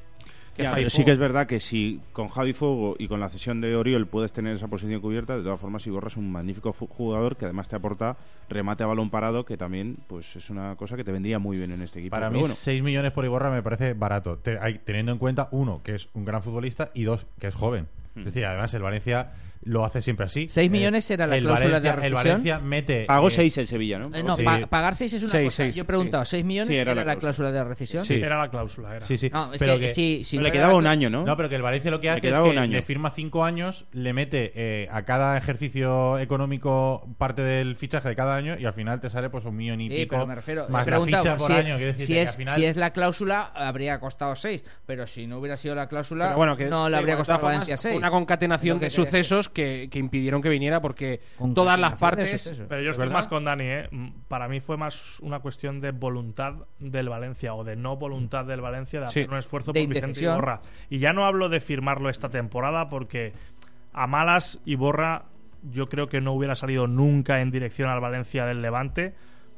Que 0.55 0.63
Ya, 0.63 0.69
Javi 0.69 0.81
pero 0.81 0.89
sí 0.89 1.05
que 1.05 1.11
es 1.11 1.19
verdad 1.19 1.47
que 1.47 1.59
si 1.59 2.01
con 2.13 2.29
Javi 2.29 2.53
Fuego 2.53 2.95
y 2.97 3.07
con 3.07 3.19
la 3.19 3.29
cesión 3.29 3.61
de 3.61 3.75
Oriol 3.75 4.07
puedes 4.07 4.33
tener 4.33 4.55
esa 4.55 4.67
posición 4.67 5.01
cubierta, 5.01 5.37
de 5.37 5.43
todas 5.43 5.59
formas 5.59 5.85
Iborra 5.87 6.07
es 6.07 6.17
un 6.17 6.31
magnífico 6.31 6.73
jugador 6.73 7.37
que 7.37 7.45
además 7.45 7.69
te 7.69 7.75
aporta 7.75 8.17
remate 8.49 8.83
a 8.83 8.87
balón 8.87 9.09
parado, 9.09 9.45
que 9.45 9.57
también 9.57 9.97
pues 10.07 10.35
es 10.35 10.49
una 10.49 10.75
cosa 10.75 10.95
que 10.95 11.03
te 11.03 11.11
vendría 11.11 11.39
muy 11.39 11.57
bien 11.57 11.71
en 11.71 11.81
este 11.81 11.99
equipo. 11.99 12.11
Para 12.11 12.27
Pero 12.27 12.37
mí, 12.37 12.39
bueno, 12.41 12.55
6 12.55 12.83
millones 12.83 13.11
por 13.11 13.25
Iborra 13.25 13.49
me 13.49 13.63
parece 13.63 13.93
barato, 13.93 14.39
teniendo 14.39 15.11
en 15.11 15.17
cuenta, 15.17 15.47
uno, 15.51 15.81
que 15.83 15.95
es 15.95 16.09
un 16.13 16.25
gran 16.25 16.43
futbolista 16.43 16.91
y 16.93 17.03
dos, 17.03 17.27
que 17.39 17.47
es 17.47 17.55
joven. 17.55 17.87
Hmm. 18.15 18.19
Es 18.19 18.25
decir, 18.25 18.45
además 18.45 18.73
el 18.73 18.81
Valencia 18.81 19.31
lo 19.63 19.85
hace 19.85 20.01
siempre 20.01 20.25
así. 20.25 20.47
Seis 20.49 20.67
Eh, 20.67 20.69
millones 20.71 21.09
era 21.11 21.27
la 21.27 21.37
el 21.37 21.43
cláusula 21.43 21.79
de 21.79 21.89
Valencia- 21.89 21.91
El 22.07 22.11
rescisión. 22.13 22.31
Valencia 22.33 22.59
mete. 22.59 23.05
Pagó 23.05 23.27
eh, 23.27 23.31
6 23.31 23.57
el 23.59 23.67
Sevilla, 23.67 23.99
¿no? 23.99 24.15
Eh, 24.15 24.23
no, 24.23 24.35
Sí. 24.35 24.43
pa- 24.43 24.65
pagar 24.67 24.95
6 24.95 25.13
es 25.13 25.21
una 25.21 25.31
Seis, 25.31 25.45
cosa. 25.45 25.55
seis, 25.57 25.75
Yo 25.75 25.83
he 25.83 25.85
preguntado, 25.85 26.25
sí. 26.25 26.37
¿6 26.37 26.43
millones 26.45 26.67
Sí, 26.69 26.75
era 26.75 26.91
era, 26.93 27.05
la 27.05 27.13
la 27.13 27.19
cláusula. 27.19 27.51
de 27.51 27.63
rescisión? 27.63 28.03
Sí. 28.05 28.15
Era 28.15 28.39
la 28.39 28.49
cláusula, 28.49 28.95
era. 28.95 29.05
Sí, 29.05 29.17
sí. 29.17 29.29
No, 29.31 29.53
es 29.53 29.59
pero 29.59 29.77
que, 29.79 29.87
si, 29.89 30.23
si 30.23 30.37
le 30.37 30.41
no 30.43 30.47
era 30.47 30.53
quedaba 30.53 30.75
un 30.75 30.87
año, 30.87 31.09
¿no? 31.09 31.23
No, 31.25 31.37
pero 31.37 31.47
que 31.49 31.55
el 31.55 31.61
Valencia 31.61 31.91
lo 31.91 31.99
que 31.99 32.07
Le 32.07 32.11
hace 32.11 32.27
es 32.29 32.33
que 32.39 32.49
un 32.49 32.57
año. 32.57 32.71
le 32.73 32.81
firma 32.81 33.11
cinco 33.11 33.43
años, 33.45 33.85
le 33.91 34.13
mete 34.13 34.51
eh, 34.55 34.87
a 34.91 35.03
cada 35.03 35.37
ejercicio 35.37 36.17
económico 36.19 37.07
parte 37.17 37.41
del 37.43 37.75
fichaje 37.75 38.09
de 38.09 38.15
cada 38.15 38.35
año 38.35 38.55
y 38.59 38.65
al 38.65 38.73
final 38.73 38.99
te 38.99 39.09
sale 39.09 39.29
pues 39.29 39.45
un 39.45 39.55
millón 39.55 39.79
y 39.81 39.89
Sí, 39.89 39.95
pico 39.95 40.15
pero 40.15 40.27
me 40.27 40.35
refiero. 40.35 40.67
más 40.69 40.87
la 40.87 41.01
ficha 41.01 41.35
por 41.37 41.47
si, 41.47 41.53
año. 41.53 41.77
si 41.77 41.83
decirte 41.85 42.13
que 42.13 42.21
es, 42.23 42.29
al 42.29 42.35
final- 42.35 42.55
si 42.55 42.65
es 42.65 42.77
la 42.77 42.91
cláusula, 42.91 43.51
habría 43.53 43.99
costado 43.99 44.35
6. 44.35 44.63
Pero 44.85 45.05
si 45.07 45.27
no 45.27 45.37
hubiera 45.37 45.55
sido 45.57 45.75
la 45.75 45.87
cláusula, 45.87 46.35
que 46.57 46.65
no 46.65 46.89
le 46.89 46.97
habría 46.97 47.13
de 47.13 47.19
costado 47.19 47.39
a 47.39 47.43
Valencia 47.43 47.77
formas, 47.77 47.81
6. 47.81 47.91
fue 47.93 47.97
Una 47.99 48.09
concatenación 48.11 48.79
que 48.79 48.85
de 48.85 48.91
sucesos 48.91 49.49
que, 49.51 49.89
que 49.91 49.99
impidieron 49.99 50.41
que 50.41 50.49
viniera 50.49 50.81
porque 50.81 51.21
todas 51.53 51.79
las 51.79 51.93
partes. 51.95 52.53
Pero 52.69 52.81
yo 52.81 52.89
¿Es 52.89 52.95
estoy 52.95 53.07
verdad? 53.07 53.13
más 53.13 53.27
con 53.27 53.43
Dani, 53.43 53.63
¿eh? 53.65 53.87
Mm, 53.91 54.07
Para 54.27 54.47
mí 54.47 54.59
fue 54.59 54.77
más 54.77 55.19
una 55.19 55.39
cuestión 55.39 55.79
de 55.81 55.91
voluntad 55.91 56.53
del 56.79 57.09
Valencia 57.09 57.53
o 57.53 57.63
de 57.63 57.75
no 57.75 57.95
voluntad 57.97 58.45
del 58.45 58.61
Valencia 58.61 58.99
de 59.01 59.07
Sí. 59.07 59.19
hacer 59.21 59.31
un 59.31 59.37
esfuerzo 59.37 59.71
De 59.73 59.81
por 59.85 59.93
Vicente. 59.93 60.23
Iborra. 60.23 60.61
Y 60.89 60.99
ya 60.99 61.13
no 61.13 61.25
hablo 61.25 61.49
de 61.49 61.59
firmarlo 61.61 62.09
esta 62.09 62.29
temporada 62.29 62.89
porque 62.89 63.33
a 63.93 64.07
malas 64.07 64.59
Iborra 64.65 65.23
yo 65.71 65.89
creo 65.89 66.07
que 66.07 66.21
no 66.21 66.33
hubiera 66.33 66.55
salido 66.55 66.87
nunca 66.87 67.41
en 67.41 67.51
dirección 67.51 67.89
al 67.89 67.99
Valencia 67.99 68.45
del 68.45 68.61
Levante 68.61 69.13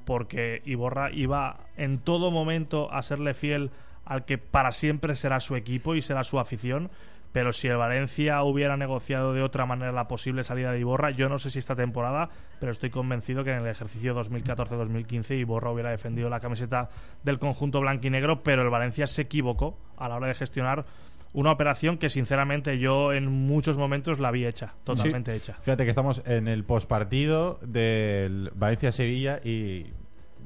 porque 0.06 0.62
Iborra 0.66 1.12
iba 1.12 1.58
en 1.78 2.00
todo 2.00 2.30
momento 2.30 2.92
a 2.92 3.02
serle 3.02 3.34
fiel 3.34 3.72
al 4.06 4.26
que 4.26 4.38
para 4.38 4.74
siempre 4.74 5.16
será 5.16 5.40
su 5.40 5.56
equipo 5.56 5.96
y 5.96 6.02
será 6.02 6.26
su 6.26 6.40
afición. 6.40 6.90
Pero 7.34 7.52
si 7.52 7.68
el 7.68 7.78
Valencia 7.78 8.42
hubiera 8.44 8.78
negociado 8.78 9.34
de 9.34 9.42
otra 9.42 9.66
manera 9.66 9.92
la 9.92 10.08
posible 10.08 10.44
salida 10.44 10.72
de 10.72 10.80
Iborra, 10.80 11.12
yo 11.12 11.28
no 11.28 11.40
sé 11.40 11.50
si 11.50 11.60
esta 11.60 11.76
temporada, 11.76 12.30
pero 12.60 12.72
estoy 12.72 12.92
convencido 12.92 13.44
que 13.44 13.52
en 13.52 13.58
el 13.58 13.68
ejercicio 13.68 14.16
2014-2015 14.16 15.40
Iborra 15.40 15.72
hubiera 15.72 15.90
defendido 15.90 16.30
la 16.30 16.40
camiseta 16.40 16.90
del 17.24 17.40
conjunto 17.40 17.82
blanquinegro, 17.82 18.44
pero 18.44 18.62
el 18.62 18.70
Valencia 18.70 19.08
se 19.08 19.24
equivocó 19.24 19.78
a 19.98 20.08
la 20.08 20.16
hora 20.16 20.28
de 20.28 20.36
gestionar 20.36 20.86
una 21.34 21.52
operación 21.52 21.98
que 21.98 22.10
sinceramente 22.10 22.78
yo 22.78 23.12
en 23.12 23.26
muchos 23.26 23.78
momentos 23.78 24.20
la 24.20 24.30
vi 24.30 24.46
hecha, 24.46 24.76
totalmente 24.84 25.36
hecha. 25.36 25.58
Fíjate 25.62 25.84
que 25.84 25.90
estamos 25.90 26.22
en 26.26 26.48
el 26.48 26.64
postpartido 26.64 27.60
del 27.64 28.52
Valencia-Sevilla 28.54 29.40
y 29.44 29.88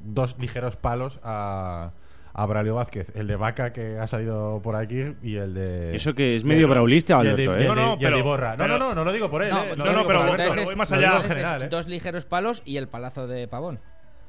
dos 0.02 0.38
ligeros 0.38 0.76
palos 0.76 1.20
a, 1.22 1.92
a 2.40 2.46
Braulio 2.46 2.76
Vázquez. 2.76 3.10
El 3.16 3.26
de 3.26 3.34
Vaca 3.34 3.72
que 3.72 3.98
ha 3.98 4.06
salido 4.06 4.60
por 4.62 4.76
aquí 4.76 5.16
y 5.22 5.34
el 5.36 5.54
de. 5.54 5.96
Eso 5.96 6.14
que 6.14 6.36
es 6.36 6.44
medio 6.44 6.68
braulista, 6.68 7.18
Alberto, 7.18 7.56
¿eh? 7.56 7.66
No, 7.66 7.74
no, 7.74 7.88
y 7.90 7.92
el 7.94 7.98
de 7.98 8.06
pero- 8.06 8.18
Iborra. 8.18 8.56
No, 8.56 8.68
no, 8.68 8.78
no, 8.78 8.94
no 8.94 9.02
lo 9.04 9.12
digo 9.12 9.28
por 9.28 9.42
él. 9.42 9.50
No, 9.50 9.64
eh, 9.64 9.74
no, 9.76 10.06
pero 10.06 10.20
Alberto, 10.22 10.62
voy 10.64 10.76
más 10.76 10.92
allá. 10.92 11.20
general, 11.20 11.62
¿eh? 11.64 11.68
Dos 11.68 11.88
ligeros 11.88 12.26
palos 12.26 12.62
y 12.64 12.76
el 12.76 12.86
palazo 12.86 13.26
de 13.26 13.48
Pavón. 13.48 13.80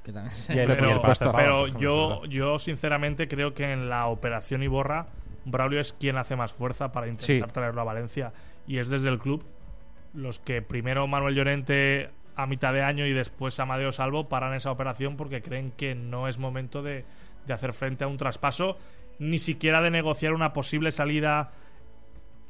Que 0.04 0.12
también 0.14 0.34
Pero, 0.48 1.02
pero 1.36 1.68
yo, 1.68 2.26
yo 2.26 2.58
sinceramente 2.58 3.28
creo 3.28 3.54
que 3.54 3.72
en 3.72 3.90
la 3.90 4.08
operación 4.08 4.64
Iborra, 4.64 5.08
Braulio 5.46 5.80
es 5.80 5.94
quien 5.94 6.18
hace 6.18 6.36
más 6.36 6.52
fuerza 6.52 6.92
para 6.92 7.08
intentar 7.08 7.50
Sí. 7.50 7.54
traerlo 7.54 7.82
a 7.82 7.84
Valencia. 7.84 8.32
Y 8.66 8.78
es 8.80 8.90
desde 8.90 9.10
el 9.10 9.20
club 9.20 9.44
los 10.16 10.40
que 10.40 10.62
primero 10.64 11.06
Manuel 11.06 11.36
Llorente 11.36 12.10
a 12.36 12.48
mitad 12.48 12.74
de 12.74 12.82
año 12.82 13.06
y 13.06 13.14
después 13.14 13.60
Amadeo 13.60 13.92
Salvo 13.92 14.30
paran 14.30 14.54
esa 14.56 14.72
operación 14.72 15.18
porque 15.18 15.42
creen 15.44 15.72
que 15.76 15.94
no 15.94 16.28
es 16.28 16.38
momento 16.40 16.82
de, 16.82 17.04
de 17.50 17.56
hacer 17.56 17.74
frente 17.74 18.04
a 18.04 18.08
un 18.08 18.18
traspaso, 18.18 18.78
ni 19.18 19.40
siquiera 19.40 19.82
de 19.82 19.90
negociar 19.90 20.34
una 20.34 20.54
posible 20.54 20.92
salida 20.92 21.52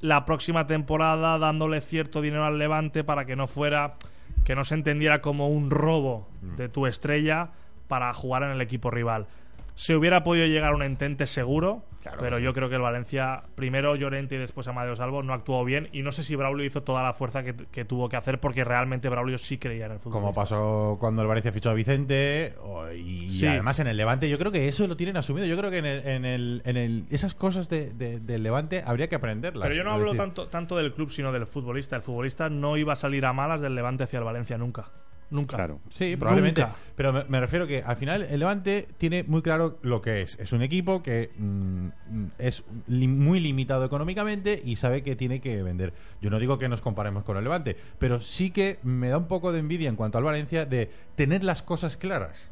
la 0.02 0.26
próxima 0.26 0.68
temporada 0.68 1.38
dándole 1.38 1.82
cierto 1.82 2.22
dinero 2.22 2.46
al 2.46 2.60
Levante 2.60 3.04
para 3.04 3.26
que 3.26 3.36
no 3.36 3.48
fuera 3.48 3.96
que 4.44 4.56
no 4.56 4.64
se 4.64 4.76
entendiera 4.76 5.22
como 5.22 5.48
un 5.48 5.72
robo 5.72 6.28
de 6.42 6.70
tu 6.70 6.86
estrella 6.86 7.50
para 7.88 8.14
jugar 8.14 8.44
en 8.44 8.52
el 8.52 8.62
equipo 8.62 8.92
rival. 8.92 9.28
Se 9.74 9.96
hubiera 9.96 10.24
podido 10.24 10.48
llegar 10.48 10.74
a 10.74 10.76
un 10.76 10.84
entente 10.84 11.28
seguro, 11.28 11.84
pero 12.20 12.40
yo 12.40 12.54
creo 12.54 12.70
que 12.70 12.76
el 12.76 12.82
Valencia, 12.82 13.44
primero 13.56 13.96
Llorente 13.96 14.36
y 14.36 14.38
después 14.38 14.68
Amadeo 14.68 14.96
Salvo, 14.96 15.22
no 15.24 15.34
actuó 15.34 15.64
bien. 15.66 15.90
Y 15.92 16.02
no 16.02 16.12
sé 16.12 16.24
si 16.24 16.36
Braulio 16.36 16.66
hizo 16.66 16.84
toda 16.84 17.04
la 17.04 17.14
fuerza 17.14 17.44
que, 17.44 17.54
que 17.56 17.86
tuvo 17.86 18.08
que 18.10 18.16
hacer, 18.18 18.40
porque 18.40 18.64
realmente 18.64 19.10
Braulio 19.10 19.38
sí 19.38 19.58
creía 19.58 19.86
en 19.88 19.94
el 19.94 20.00
fútbol. 20.00 20.14
Como 20.22 20.34
pasó 20.34 20.98
cuando 21.00 21.22
el 21.22 21.28
Valencia 21.28 21.52
fichó 21.52 21.70
a 21.70 21.74
Vicente 21.74 22.54
y 22.96 23.30
Sí. 23.32 23.48
además 23.48 23.80
en 23.80 23.88
el 23.88 23.98
Levante, 23.98 24.30
yo 24.30 24.38
creo 24.38 24.52
que 24.52 24.68
eso 24.68 24.88
lo 24.88 24.96
tienen 24.96 25.18
asumido. 25.18 25.46
Yo 25.46 25.58
creo 25.58 25.70
que 25.72 25.80
en, 25.80 25.86
el, 25.86 26.08
en, 26.08 26.26
el, 26.26 26.62
en 26.66 26.78
el- 26.78 27.06
esas 27.10 27.36
cosas 27.36 27.70
de, 27.70 27.92
de- 27.92 28.20
del 28.20 28.44
Levante 28.44 28.82
habría 28.86 29.08
que 29.10 29.16
aprenderlas. 29.16 29.64
Pero 29.68 29.76
yo 29.76 29.84
no 29.84 29.92
hablo 29.92 30.06
decir, 30.14 30.20
tanto, 30.20 30.48
tanto 30.48 30.78
del 30.78 30.94
club, 30.94 31.10
sino 31.12 31.32
del 31.32 31.46
futbolista. 31.48 31.96
El 31.96 32.02
futbolista 32.02 32.50
no 32.50 32.78
iba 32.78 32.94
a 32.94 32.96
salir 32.96 33.26
a 33.26 33.34
malas 33.34 33.62
del 33.62 33.76
Levante 33.76 34.04
hacia 34.04 34.20
el 34.20 34.26
Valencia 34.26 34.58
nunca. 34.58 34.86
Nunca. 35.32 35.58
Claro. 35.58 35.80
Sí, 35.92 36.16
probablemente. 36.16 36.62
Nunca. 36.62 36.76
Pero 36.96 37.14
me, 37.14 37.24
me 37.26 37.40
refiero 37.40 37.68
que 37.68 37.84
al 37.84 37.96
final 37.98 38.24
el 38.24 38.40
Levante 38.40 38.88
tiene 38.98 39.24
muy 39.24 39.42
claro 39.42 39.78
lo 39.84 40.02
que 40.02 40.22
es. 40.24 40.38
Es 40.40 40.54
un 40.54 40.62
equipo 40.64 41.04
que 41.04 41.30
mm, 41.38 41.86
mm, 42.10 42.32
es 42.40 42.64
li- 42.88 43.08
muy 43.08 43.40
limitado 43.40 43.86
económicamente 43.86 44.62
y 44.66 44.76
sabe 44.76 45.04
que 45.04 45.16
tiene 45.16 45.40
que 45.40 45.62
vender. 45.62 45.94
Yo 46.22 46.30
no 46.30 46.40
digo 46.40 46.58
que 46.58 46.68
nos 46.68 46.82
comparemos 46.82 47.24
con 47.24 47.38
el 47.38 47.44
Levante, 47.44 47.76
pero 48.00 48.22
sí 48.22 48.50
que 48.52 48.80
me 48.84 49.10
da 49.10 49.18
un 49.18 49.28
poco 49.28 49.52
de 49.52 49.60
envidia 49.60 49.90
en 49.90 49.96
cuanto 49.96 50.18
al 50.18 50.24
Valencia 50.24 50.66
de 50.66 50.90
tener 51.16 51.44
las 51.44 51.62
cosas 51.62 51.96
claras. 51.96 52.52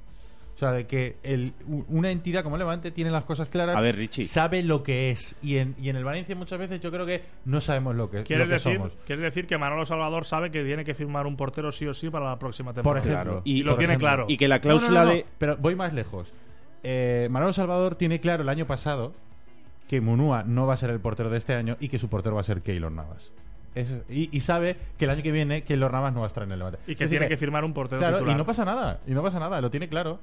O 0.58 0.60
sea, 0.60 0.72
de 0.72 0.88
que 0.88 1.18
el- 1.22 1.54
una 1.88 2.10
entidad 2.10 2.42
como 2.42 2.56
el 2.56 2.62
Levante 2.62 2.90
tiene 2.90 3.12
las 3.12 3.26
cosas 3.26 3.48
claras, 3.48 3.76
A 3.78 3.82
ver, 3.82 3.96
Richie. 3.96 4.26
sabe 4.26 4.64
lo 4.64 4.82
que 4.82 5.12
es. 5.12 5.36
Y 5.44 5.58
en, 5.58 5.76
y 5.80 5.90
en 5.90 5.96
el 5.98 6.04
Valencia 6.04 6.36
muchas 6.36 6.58
veces 6.58 6.82
yo 6.82 6.90
creo 6.92 7.06
que 7.06 7.22
no 7.46 7.62
sabemos 7.62 7.96
lo 7.96 8.10
que, 8.10 8.18
lo 8.18 8.24
¿Quieres 8.24 8.48
que 8.48 8.54
decir, 8.54 8.76
somos. 8.78 8.98
¿Quieres 9.06 9.22
decir 9.24 9.46
que 9.46 9.56
Manolo 9.60 9.86
Salvador 9.86 10.26
sabe 10.26 10.50
que 10.50 10.64
tiene 10.64 10.84
que 10.84 10.96
firmar 10.96 11.28
un 11.28 11.38
portero 11.38 11.72
sí 11.72 11.86
o 11.86 11.94
sí 11.94 12.10
para 12.10 12.26
la 12.28 12.40
próxima 12.40 12.74
Por 12.74 12.82
temporada? 12.82 13.00
ejemplo. 13.08 13.32
Claro. 13.34 13.42
Y, 13.46 13.62
lo 13.62 13.74
por 13.74 13.78
tiene 13.78 13.94
ejemplo. 13.94 14.08
claro. 14.08 14.26
Y 14.30 14.38
que 14.38 14.48
la 14.48 14.56
No, 14.56 14.58
no, 14.58 14.62
cláusula 14.64 15.00
no, 15.02 15.06
no, 15.06 15.14
de. 15.14 15.26
Pero 15.38 15.58
voy 15.58 15.76
más 15.76 15.94
lejos. 15.94 16.34
Eh, 16.82 17.28
Manolo 17.30 17.54
Salvador 17.54 17.94
tiene 17.96 18.20
claro 18.20 18.42
el 18.42 18.50
año 18.50 18.66
pasado 18.66 19.14
que 19.88 20.02
Munúa 20.02 20.44
no 20.44 20.66
va 20.66 20.74
a 20.74 20.78
ser 20.78 20.90
el 20.90 21.00
portero 21.00 21.30
de 21.30 21.38
este 21.38 21.54
año 21.54 21.78
y 21.80 21.88
que 21.90 22.00
su 22.00 22.10
portero 22.10 22.34
va 22.34 22.42
a 22.42 22.44
ser 22.44 22.64
Keylor 22.64 22.92
Navas. 22.92 23.32
Es- 23.80 24.02
y, 24.10 24.36
y 24.36 24.40
sabe 24.40 24.76
que 24.98 25.06
el 25.06 25.12
año 25.12 25.22
que 25.24 25.32
viene 25.32 25.64
Keylor 25.64 25.92
Navas 25.92 26.14
no 26.14 26.22
va 26.22 26.26
a 26.26 26.30
estar 26.30 26.44
en 26.44 26.52
el 26.52 26.60
Levante. 26.60 26.80
Y 26.88 26.96
que 26.96 27.04
Es 27.06 27.10
decir 27.10 27.20
tiene 27.20 27.28
que 27.30 27.38
firmar 27.38 27.64
un 27.64 27.74
portero 27.74 28.00
Claro, 28.00 28.18
titular. 28.18 28.36
y 28.36 28.38
no 28.38 28.46
pasa 28.46 28.66
nada. 28.66 29.00
Y 29.08 29.12
no 29.12 29.22
pasa 29.24 29.40
nada, 29.40 29.62
lo 29.62 29.70
tiene 29.70 29.88
claro. 29.88 30.20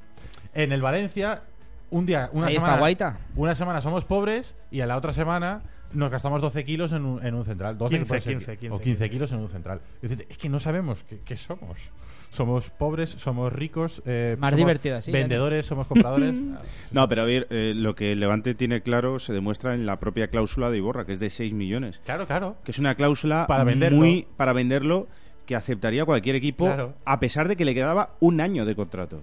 En 0.55 0.73
el 0.73 0.83
Valencia, 0.83 1.43
un 1.90 2.07
día, 2.07 2.31
una 2.33 2.47
Ahí 2.49 2.55
está 2.55 2.67
semana. 2.67 2.79
Guaita. 2.81 3.19
Una 3.37 3.55
semana 3.55 3.81
somos 3.81 4.05
pobres 4.05 4.57
y 4.71 4.81
a 4.81 4.87
la 4.87 4.97
otra 4.97 5.12
semana 5.12 5.62
nos 5.93 6.11
gastamos 6.11 6.40
12 6.40 6.64
kilos 6.64 6.90
en 6.93 7.05
un, 7.05 7.25
en 7.25 7.35
un 7.35 7.45
central. 7.45 7.79
12 7.79 7.90
que 7.95 7.99
15, 8.01 8.09
puede 8.09 8.21
ser- 8.21 8.33
15, 8.38 8.57
15, 8.59 8.75
o 8.75 8.81
15 8.81 9.11
kilos 9.11 9.33
en 9.33 9.38
un 9.38 9.49
central. 9.49 9.81
Es 10.03 10.11
decir, 10.11 10.27
es 10.29 10.38
que 10.38 10.49
no 10.49 10.59
sabemos 10.59 11.05
qué, 11.05 11.21
qué 11.25 11.37
somos. 11.37 11.90
Somos 12.35 12.68
pobres, 12.70 13.11
somos 13.11 13.53
ricos, 13.53 14.03
eh, 14.07 14.35
Más 14.40 14.51
somos 14.51 14.59
divertido 14.59 14.97
así, 14.97 15.12
vendedores, 15.12 15.66
somos 15.66 15.87
compradores. 15.87 16.35
No, 16.90 17.09
pero 17.09 17.23
a 17.23 17.25
ver, 17.25 17.47
eh, 17.51 17.73
lo 17.77 17.94
que 17.94 18.11
el 18.12 18.20
Levante 18.20 18.55
tiene 18.55 18.81
claro 18.83 19.18
se 19.20 19.33
demuestra 19.33 19.75
en 19.75 19.87
la 19.87 20.01
propia 20.01 20.27
cláusula 20.29 20.70
de 20.70 20.79
Iborra, 20.79 21.05
que 21.07 21.12
es 21.12 21.20
de 21.20 21.31
6 21.31 21.53
millones. 21.53 22.01
claro, 22.05 22.27
claro. 22.27 22.57
Que 22.64 22.73
es 22.73 22.79
una 22.79 22.94
cláusula 22.97 23.47
Para 23.47 23.62
venderlo. 23.64 23.99
muy 23.99 24.27
para 24.37 24.53
venderlo 24.53 25.07
que 25.47 25.55
aceptaría 25.57 26.05
cualquier 26.05 26.37
equipo, 26.37 26.64
Claro. 26.64 26.94
a 27.05 27.20
pesar 27.20 27.47
de 27.49 27.57
que 27.57 27.64
le 27.64 27.75
quedaba 27.75 28.11
un 28.20 28.40
año 28.40 28.64
de 28.64 28.75
contrato. 28.75 29.23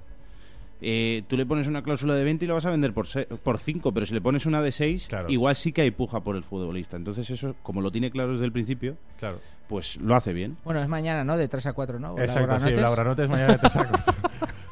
Eh, 0.84 1.22
tú 1.28 1.38
le 1.38 1.46
pones 1.46 1.68
una 1.68 1.84
cláusula 1.84 2.16
de 2.16 2.24
20 2.24 2.46
y 2.46 2.48
lo 2.48 2.56
vas 2.56 2.66
a 2.66 2.72
vender 2.72 2.92
por, 2.94 3.06
se- 3.08 3.26
por 3.26 3.60
5, 3.60 3.92
pero 3.94 4.06
si 4.08 4.14
le 4.16 4.22
pones 4.22 4.46
una 4.48 4.62
de 4.64 4.72
6, 4.72 5.08
Claro. 5.10 5.30
igual 5.30 5.56
sí 5.56 5.72
que 5.72 5.82
hay 5.84 5.92
puja 5.92 6.22
por 6.22 6.36
el 6.36 6.44
futbolista. 6.44 6.98
Entonces 6.98 7.30
eso, 7.30 7.56
como 7.62 7.82
lo 7.82 7.92
tiene 7.92 8.10
claro 8.10 8.32
desde 8.34 8.46
el 8.46 8.52
principio, 8.52 8.98
Claro. 9.20 9.38
pues 9.70 9.98
lo 10.02 10.16
hace 10.16 10.34
bien. 10.34 10.58
Bueno, 10.64 10.82
es 10.82 10.88
mañana, 10.88 11.24
¿no? 11.24 11.38
De 11.38 11.48
3 11.48 11.68
a 11.68 11.74
4, 11.74 12.00
¿no? 12.00 12.18
Exacto, 12.18 12.60
sí, 12.62 12.72
Laura 12.72 13.04
Notes 13.04 13.30
mañana 13.30 13.58
te 13.58 13.70
saco. 13.70 13.96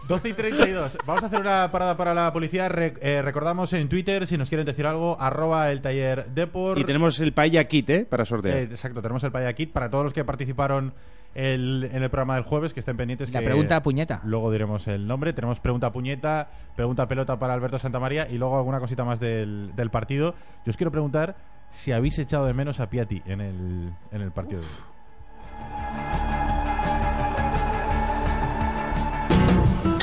12 0.08 0.30
y 0.30 0.34
32. 0.34 0.98
Vamos 1.06 1.22
a 1.22 1.28
hacer 1.28 1.39
una 1.39 1.69
parada 1.72 1.95
para 1.95 2.15
la 2.15 2.34
policía. 2.34 2.67
Re- 2.67 2.95
eh, 3.00 3.22
recordamos 3.22 3.72
en 3.74 3.88
Twitter, 3.88 4.26
si 4.26 4.36
nos 4.39 4.50
quieren 4.50 4.65
decir 4.65 4.88
algo, 4.88 5.15
arroba 5.22 5.72
el 5.72 5.82
taller 5.82 6.26
Depor. 6.34 6.80
Y 6.80 6.84
tenemos 6.86 7.19
el 7.19 7.32
Paella 7.34 7.65
Kit, 7.67 7.88
¿eh? 7.91 8.08
Para 8.10 8.26
sortear. 8.26 8.58
Eh, 8.58 8.63
exacto, 8.63 9.04
tenemos 9.04 9.24
el 9.24 9.32
Paya 9.32 9.54
Kit 9.54 9.72
para 9.72 9.88
todos 9.91 10.06
los 10.06 10.13
que 10.13 10.24
participaron 10.26 10.93
el- 11.36 11.89
en 11.92 12.04
el 12.04 12.10
programa 12.10 12.36
del 12.36 12.44
jueves, 12.44 12.74
que 12.74 12.80
estén 12.80 12.98
pendientes. 12.98 13.32
La 13.32 13.39
que 13.39 13.46
pregunta 13.46 13.82
puñeta. 13.82 14.22
Luego 14.24 14.52
diremos 14.52 14.88
el 14.88 15.08
nombre. 15.08 15.34
Tenemos 15.34 15.60
pregunta 15.60 15.92
puñeta, 15.92 16.50
pregunta 16.76 17.08
pelota 17.08 17.38
para 17.39 17.54
Alberto 17.54 17.80
Santamaría 17.80 18.28
y 18.30 18.38
luego 18.38 18.58
alguna 18.58 18.80
cosita 18.80 19.04
más 19.06 19.20
del, 19.20 19.72
del 19.76 19.89
partido. 19.89 20.36
Yo 20.65 20.70
os 20.72 20.78
quiero 20.78 20.92
preguntar 20.92 21.36
si 21.72 21.92
habéis 21.92 22.18
echado 22.20 22.46
de 22.46 22.54
menos 22.54 22.80
a 22.80 22.89
Piatti 22.89 23.22
en 23.26 23.42
el, 23.42 23.94
en 24.12 24.22
el 24.22 24.32
partido. 24.32 24.62
de 24.62 24.68
hoy. 24.68 26.29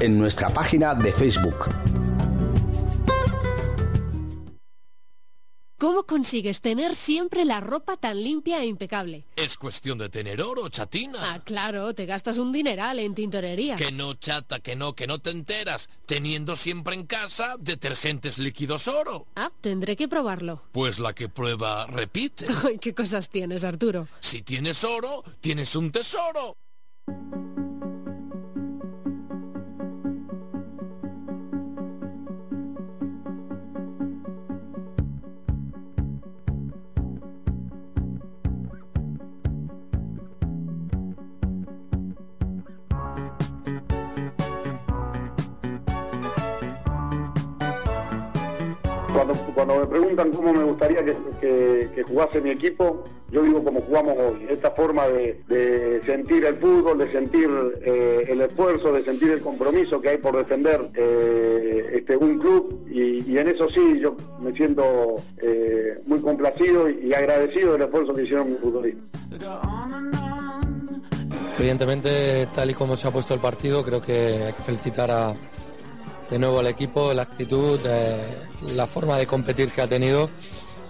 en 0.00 0.18
nuestra 0.18 0.48
página 0.48 0.94
de 0.94 1.12
Facebook. 1.12 1.68
¿Cómo 5.76 6.04
consigues 6.04 6.60
tener 6.60 6.94
siempre 6.94 7.44
la 7.44 7.60
ropa 7.60 7.96
tan 7.96 8.22
limpia 8.22 8.62
e 8.62 8.66
impecable? 8.66 9.26
Es 9.36 9.58
cuestión 9.58 9.98
de 9.98 10.08
tener 10.08 10.40
oro, 10.40 10.68
chatina. 10.68 11.18
Ah, 11.34 11.42
claro, 11.44 11.94
te 11.94 12.06
gastas 12.06 12.38
un 12.38 12.52
dineral 12.52 12.98
en 12.98 13.14
tintorería. 13.14 13.76
Que 13.76 13.92
no, 13.92 14.14
chata, 14.14 14.60
que 14.60 14.76
no, 14.76 14.94
que 14.94 15.06
no 15.06 15.18
te 15.18 15.30
enteras. 15.30 15.88
Teniendo 16.06 16.56
siempre 16.56 16.94
en 16.94 17.06
casa 17.06 17.56
detergentes 17.58 18.38
líquidos 18.38 18.88
oro. 18.88 19.26
Ah, 19.36 19.50
tendré 19.60 19.96
que 19.96 20.08
probarlo. 20.08 20.62
Pues 20.72 20.98
la 20.98 21.14
que 21.14 21.28
prueba 21.28 21.86
repite. 21.86 22.46
Ay, 22.66 22.78
qué 22.78 22.94
cosas 22.94 23.28
tienes, 23.28 23.64
Arturo. 23.64 24.08
Si 24.20 24.42
tienes 24.42 24.84
oro, 24.84 25.24
tienes 25.40 25.74
un 25.76 25.90
tesoro. 25.92 26.56
Cuando, 49.54 49.80
me 49.80 49.86
preguntan 49.86 50.30
cómo 50.30 50.52
me 50.52 50.64
gustaría 50.64 51.04
que, 51.04 52.04
jugase 52.06 52.40
mi 52.40 52.50
equipo, 52.50 53.04
yo 53.30 53.42
digo 53.42 53.62
como 53.62 53.80
jugamos 53.82 54.16
hoy. 54.18 54.46
Esta 54.48 54.70
forma 54.70 55.06
de, 55.08 56.00
sentir 56.06 56.44
el 56.44 56.56
fútbol, 56.56 56.98
de 56.98 57.12
sentir 57.12 57.48
eh, 57.84 58.24
el 58.28 58.40
esfuerzo, 58.40 58.92
de 58.92 59.04
sentir 59.04 59.30
el 59.30 59.40
compromiso 59.40 60.00
que 60.00 60.10
hay 60.10 60.18
por 60.18 60.36
defender 60.36 60.90
eh, 60.94 61.90
este, 61.94 62.16
un 62.16 62.38
club. 62.38 62.86
Y, 62.90 63.36
en 63.36 63.48
eso 63.48 63.68
sí, 63.70 63.98
yo 64.00 64.16
me 64.40 64.52
siento 64.52 65.16
eh, 65.40 65.94
muy 66.06 66.20
complacido 66.20 66.88
y, 66.88 67.08
y 67.08 67.14
agradecido 67.14 67.72
del 67.72 67.82
esfuerzo 67.82 68.14
que 68.14 68.22
hicieron 68.22 68.50
mis 68.50 68.60
futbolistas. 68.60 69.20
Evidentemente, 71.58 72.48
tal 72.54 72.70
y 72.70 72.74
como 72.74 72.96
se 72.96 73.06
ha 73.06 73.10
puesto 73.10 73.34
el 73.34 73.40
partido, 73.40 73.84
creo 73.84 74.00
que 74.00 74.44
hay 74.46 74.52
que 74.54 74.62
felicitar 74.62 75.10
a, 75.10 75.34
de 76.30 76.38
nuevo 76.38 76.60
al 76.60 76.66
equipo, 76.66 77.12
la 77.12 77.22
actitud, 77.22 77.80
eh, 77.84 78.24
la 78.74 78.86
forma 78.86 79.18
de 79.18 79.26
competir 79.26 79.70
que 79.70 79.82
ha 79.82 79.88
tenido 79.88 80.30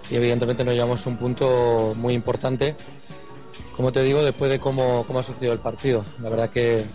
y 0.09 0.15
evidentemente 0.15 0.63
nos 0.63 0.73
llevamos 0.73 1.05
un 1.05 1.17
punto 1.17 1.93
muy 1.95 2.13
importante, 2.13 2.75
como 3.75 3.91
te 3.91 4.03
digo, 4.03 4.23
después 4.23 4.51
de 4.51 4.59
cómo, 4.59 5.05
cómo 5.07 5.19
ha 5.19 5.23
sucedido 5.23 5.53
el 5.53 5.59
partido. 5.59 6.05
La 6.21 6.29
verdad 6.29 6.49
que 6.49 6.85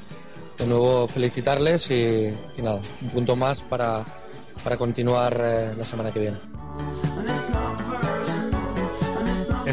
de 0.58 0.66
nuevo 0.66 1.08
felicitarles 1.08 1.90
y, 1.90 2.32
nada, 2.62 2.80
un 3.02 3.08
punto 3.10 3.34
más 3.34 3.62
para, 3.62 4.04
para 4.62 4.76
continuar 4.76 5.36
eh, 5.40 5.74
la 5.76 5.84
semana 5.84 6.12
que 6.12 6.20
viene. 6.20 6.55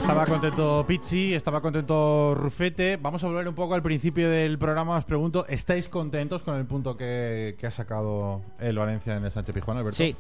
Estaba 0.04 0.26
contento 0.26 0.84
Pizzi, 0.86 1.34
estaba 1.34 1.62
contento 1.62 2.36
Rufete. 2.36 2.98
Vamos 2.98 3.24
a 3.24 3.28
volver 3.28 3.48
un 3.48 3.56
poco 3.56 3.74
al 3.74 3.82
principio 3.82 4.30
del 4.30 4.60
programa. 4.60 4.98
Os 4.98 5.06
pregunto, 5.06 5.46
¿estáis 5.48 5.88
contentos 5.88 6.44
con 6.44 6.58
el 6.58 6.66
punto 6.66 6.98
que, 6.98 7.56
que 7.58 7.68
ha 7.68 7.72
sacado 7.72 8.42
el 8.60 8.78
Valencia 8.78 9.16
en 9.16 9.24
el 9.24 9.32
Sánchez 9.32 9.56
Pijuán, 9.56 9.78
Alberto? 9.78 9.96
Sí. 9.96 10.14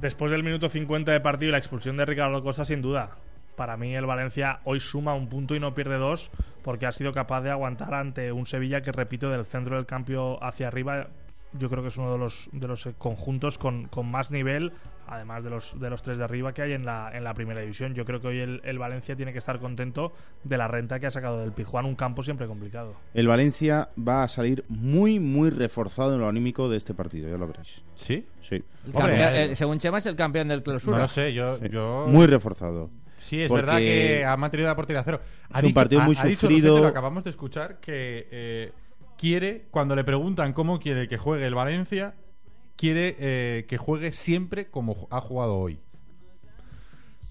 Después 0.00 0.30
del 0.30 0.44
minuto 0.44 0.68
50 0.68 1.10
de 1.10 1.20
partido 1.20 1.48
y 1.48 1.52
la 1.52 1.58
expulsión 1.58 1.96
de 1.96 2.06
Ricardo 2.06 2.40
Costa, 2.44 2.64
sin 2.64 2.80
duda. 2.80 3.16
Para 3.56 3.76
mí 3.76 3.96
el 3.96 4.06
Valencia 4.06 4.60
hoy 4.62 4.78
suma 4.78 5.14
un 5.14 5.28
punto 5.28 5.56
y 5.56 5.60
no 5.60 5.74
pierde 5.74 5.98
dos 5.98 6.30
porque 6.62 6.86
ha 6.86 6.92
sido 6.92 7.12
capaz 7.12 7.40
de 7.40 7.50
aguantar 7.50 7.94
ante 7.94 8.30
un 8.30 8.46
Sevilla 8.46 8.82
que, 8.82 8.92
repito, 8.92 9.28
del 9.28 9.44
centro 9.44 9.74
del 9.74 9.86
campo 9.86 10.38
hacia 10.40 10.68
arriba, 10.68 11.08
yo 11.58 11.68
creo 11.70 11.82
que 11.82 11.88
es 11.88 11.96
uno 11.96 12.12
de 12.12 12.18
los, 12.18 12.48
de 12.52 12.66
los 12.68 12.86
eh, 12.86 12.94
conjuntos 12.98 13.58
con, 13.58 13.88
con 13.88 14.10
más 14.10 14.30
nivel, 14.30 14.72
además 15.06 15.44
de 15.44 15.50
los, 15.50 15.78
de 15.78 15.90
los 15.90 16.02
tres 16.02 16.18
de 16.18 16.24
arriba 16.24 16.52
que 16.52 16.62
hay 16.62 16.72
en 16.72 16.84
la, 16.84 17.10
en 17.12 17.24
la 17.24 17.34
primera 17.34 17.60
división. 17.60 17.94
Yo 17.94 18.04
creo 18.04 18.20
que 18.20 18.28
hoy 18.28 18.38
el, 18.40 18.60
el 18.64 18.78
Valencia 18.78 19.16
tiene 19.16 19.32
que 19.32 19.38
estar 19.38 19.58
contento 19.58 20.12
de 20.44 20.56
la 20.58 20.68
renta 20.68 20.98
que 21.00 21.06
ha 21.06 21.10
sacado 21.10 21.40
del 21.40 21.52
Pijuán, 21.52 21.84
un 21.86 21.94
campo 21.94 22.22
siempre 22.22 22.46
complicado. 22.46 22.94
El 23.14 23.28
Valencia 23.28 23.88
va 23.96 24.22
a 24.22 24.28
salir 24.28 24.64
muy, 24.68 25.18
muy 25.20 25.50
reforzado 25.50 26.14
en 26.14 26.20
lo 26.20 26.28
anímico 26.28 26.68
de 26.68 26.76
este 26.76 26.94
partido, 26.94 27.28
ya 27.30 27.36
lo 27.36 27.46
veréis. 27.46 27.82
¿Sí? 27.94 28.26
Sí. 28.40 28.62
El 28.86 28.92
campeón- 28.92 29.34
eh, 29.34 29.56
según 29.56 29.78
Chema 29.78 29.98
es 29.98 30.06
el 30.06 30.16
campeón 30.16 30.48
del 30.48 30.62
clausura. 30.62 30.96
No 30.96 31.02
lo 31.02 31.08
sé, 31.08 31.32
yo... 31.32 31.58
yo... 31.64 32.06
Muy 32.08 32.26
reforzado. 32.26 32.90
Sí, 33.18 33.42
es 33.42 33.50
verdad 33.50 33.78
que 33.78 34.24
ha 34.24 34.36
mantenido 34.36 34.68
la 34.68 34.76
portería 34.76 35.00
a 35.00 35.04
cero. 35.04 35.20
Es 35.52 35.62
un 35.62 35.72
partido 35.72 36.02
muy 36.02 36.14
ha 36.16 36.24
dicho 36.24 36.42
sufrido. 36.42 36.68
Rufete, 36.68 36.82
lo 36.82 36.88
acabamos 36.88 37.24
de 37.24 37.30
escuchar, 37.30 37.80
que 37.80 38.28
eh, 38.30 38.72
quiere, 39.18 39.66
cuando 39.70 39.94
le 39.96 40.04
preguntan 40.04 40.52
cómo 40.52 40.78
quiere 40.78 41.08
que 41.08 41.16
juegue 41.18 41.46
el 41.46 41.54
Valencia, 41.54 42.14
quiere 42.76 43.16
eh, 43.18 43.64
que 43.68 43.78
juegue 43.78 44.12
siempre 44.12 44.66
como 44.66 45.08
ha 45.10 45.20
jugado 45.20 45.56
hoy. 45.56 45.78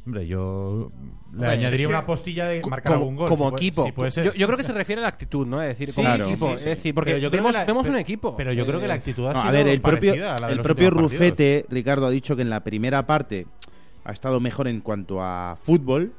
Hombre, 0.05 0.27
yo 0.27 0.91
le 1.31 1.37
Hombre, 1.37 1.49
añadiría 1.49 1.73
es 1.73 1.79
que 1.81 1.87
una 1.87 2.05
postilla 2.05 2.47
de 2.47 2.61
marcar 2.61 2.93
como- 2.93 3.03
algún 3.05 3.15
gol. 3.15 3.27
Como 3.29 3.45
si 3.45 3.49
puede- 3.51 3.55
equipo. 3.67 3.85
si 3.85 3.91
puede 3.91 4.11
ser. 4.11 4.25
Yo, 4.25 4.33
yo 4.33 4.45
creo 4.45 4.57
que 4.57 4.63
se 4.63 4.71
refiere 4.73 5.01
a 5.01 5.03
la 5.03 5.07
actitud, 5.07 5.47
¿no? 5.47 5.59
Es 5.63 5.69
decir, 5.69 5.89
Sí, 5.89 5.95
como 5.95 6.07
claro, 6.09 6.25
equipo. 6.25 6.45
sí, 6.45 6.51
sí. 6.51 6.57
Es 6.59 6.65
decir, 6.77 6.93
porque 6.93 7.13
yo 7.19 7.31
creo 7.31 7.41
vemos, 7.41 7.51
que 7.53 7.57
la- 7.57 7.65
vemos 7.65 7.83
pero- 7.83 7.93
un 7.95 7.99
equipo. 7.99 8.37
pero 8.37 8.53
yo 8.53 8.67
creo 8.67 8.79
que 8.79 8.87
la 8.87 8.93
actitud 8.93 9.25
ha 9.27 9.33
No, 9.33 9.39
a 9.39 9.41
sido 9.43 9.53
ver, 9.53 9.67
el 9.67 9.81
propio, 9.81 10.13
a 10.13 10.37
la 10.37 10.47
de 10.47 10.53
el 10.53 10.61
propio 10.61 10.89
partidos. 10.91 11.11
Rufete, 11.11 11.65
Ricardo, 11.69 12.05
ha 12.05 12.11
dicho 12.11 12.35
que 12.35 12.43
en 12.43 12.51
la 12.51 12.63
primera 12.63 13.07
parte 13.07 13.47
ha 14.03 14.11
estado 14.11 14.39
mejor 14.39 14.67
en 14.67 14.81
cuanto 14.81 15.23
a 15.23 15.57
fútbol 15.59 16.13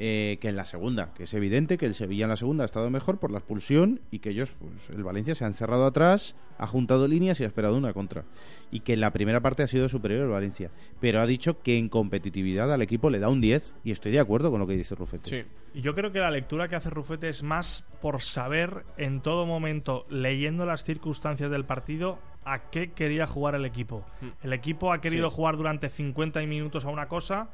eh, 0.00 0.38
que 0.40 0.48
en 0.48 0.54
la 0.56 0.64
segunda. 0.64 1.12
Que 1.12 1.24
es 1.24 1.34
evidente 1.34 1.76
que 1.76 1.84
el 1.84 1.94
Sevilla 1.94 2.24
en 2.26 2.30
la 2.30 2.36
segunda 2.36 2.62
ha 2.62 2.66
estado 2.66 2.88
mejor 2.88 3.18
por 3.18 3.32
la 3.32 3.38
expulsión 3.38 4.00
y 4.12 4.20
que 4.20 4.30
ellos, 4.30 4.54
pues, 4.60 4.90
el 4.90 5.02
Valencia 5.02 5.34
se 5.34 5.44
ha 5.44 5.48
encerrado 5.48 5.84
atrás, 5.86 6.36
ha 6.56 6.68
juntado 6.68 7.08
líneas 7.08 7.40
y 7.40 7.44
ha 7.44 7.48
esperado 7.48 7.76
una 7.76 7.92
contra. 7.92 8.24
Y 8.70 8.80
que 8.80 8.92
en 8.92 9.00
la 9.00 9.12
primera 9.12 9.40
parte 9.40 9.64
ha 9.64 9.66
sido 9.66 9.88
superior 9.88 10.22
el 10.22 10.28
Valencia. 10.28 10.70
Pero 11.00 11.20
ha 11.20 11.26
dicho 11.26 11.60
que 11.62 11.76
en 11.76 11.88
competitividad 11.88 12.72
al 12.72 12.80
equipo 12.82 13.10
le 13.10 13.18
da 13.18 13.28
un 13.28 13.40
10 13.40 13.74
y 13.82 13.90
estoy 13.90 14.12
de 14.12 14.20
acuerdo 14.20 14.50
con 14.52 14.60
lo 14.60 14.66
que 14.68 14.76
dice 14.76 14.94
Rufete. 14.94 15.46
Y 15.74 15.80
yo 15.82 15.94
creo 15.96 16.12
que 16.12 16.20
la 16.20 16.30
lectura 16.30 16.68
que 16.68 16.76
hace 16.76 16.90
Rufete 16.90 17.28
es 17.28 17.42
más 17.42 17.84
por 18.00 18.22
saber 18.22 18.84
en 18.98 19.20
todo 19.20 19.46
momento, 19.46 20.06
leyendo 20.08 20.64
las 20.64 20.84
circunstancias 20.84 21.50
del 21.50 21.64
partido, 21.64 22.18
a 22.44 22.70
qué 22.70 22.92
quería 22.92 23.26
jugar 23.26 23.56
el 23.56 23.64
equipo. 23.64 24.06
El 24.42 24.52
equipo 24.52 24.92
ha 24.92 25.00
querido 25.00 25.28
Sí. 25.28 25.36
jugar 25.36 25.56
durante 25.56 25.88
50 25.88 26.40
minutos 26.46 26.84
a 26.84 26.88
una 26.88 27.08
cosa 27.08 27.50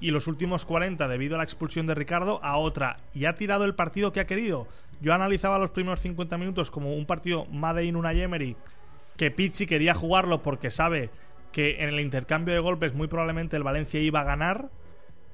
y 0.00 0.10
los 0.10 0.26
últimos 0.26 0.64
40, 0.64 1.08
debido 1.08 1.34
a 1.34 1.38
la 1.38 1.44
expulsión 1.44 1.86
de 1.86 1.94
Ricardo, 1.94 2.40
a 2.42 2.56
otra. 2.56 2.98
Y 3.14 3.24
ha 3.24 3.34
tirado 3.34 3.64
el 3.64 3.74
partido 3.74 4.12
que 4.12 4.20
ha 4.20 4.26
querido. 4.26 4.66
Yo 5.00 5.14
analizaba 5.14 5.58
los 5.58 5.70
primeros 5.70 6.00
50 6.00 6.36
minutos 6.38 6.70
como 6.70 6.94
un 6.94 7.06
partido 7.06 7.46
Made 7.46 7.84
in 7.84 7.96
una 7.96 8.12
Emery 8.12 8.56
que 9.16 9.30
Pizzi 9.30 9.66
quería 9.66 9.94
jugarlo 9.94 10.42
porque 10.42 10.70
sabe 10.70 11.10
que 11.52 11.82
en 11.82 11.88
el 11.88 12.00
intercambio 12.00 12.54
de 12.54 12.60
golpes 12.60 12.94
muy 12.94 13.06
probablemente 13.06 13.56
el 13.56 13.62
Valencia 13.62 14.00
iba 14.00 14.20
a 14.20 14.24
ganar 14.24 14.70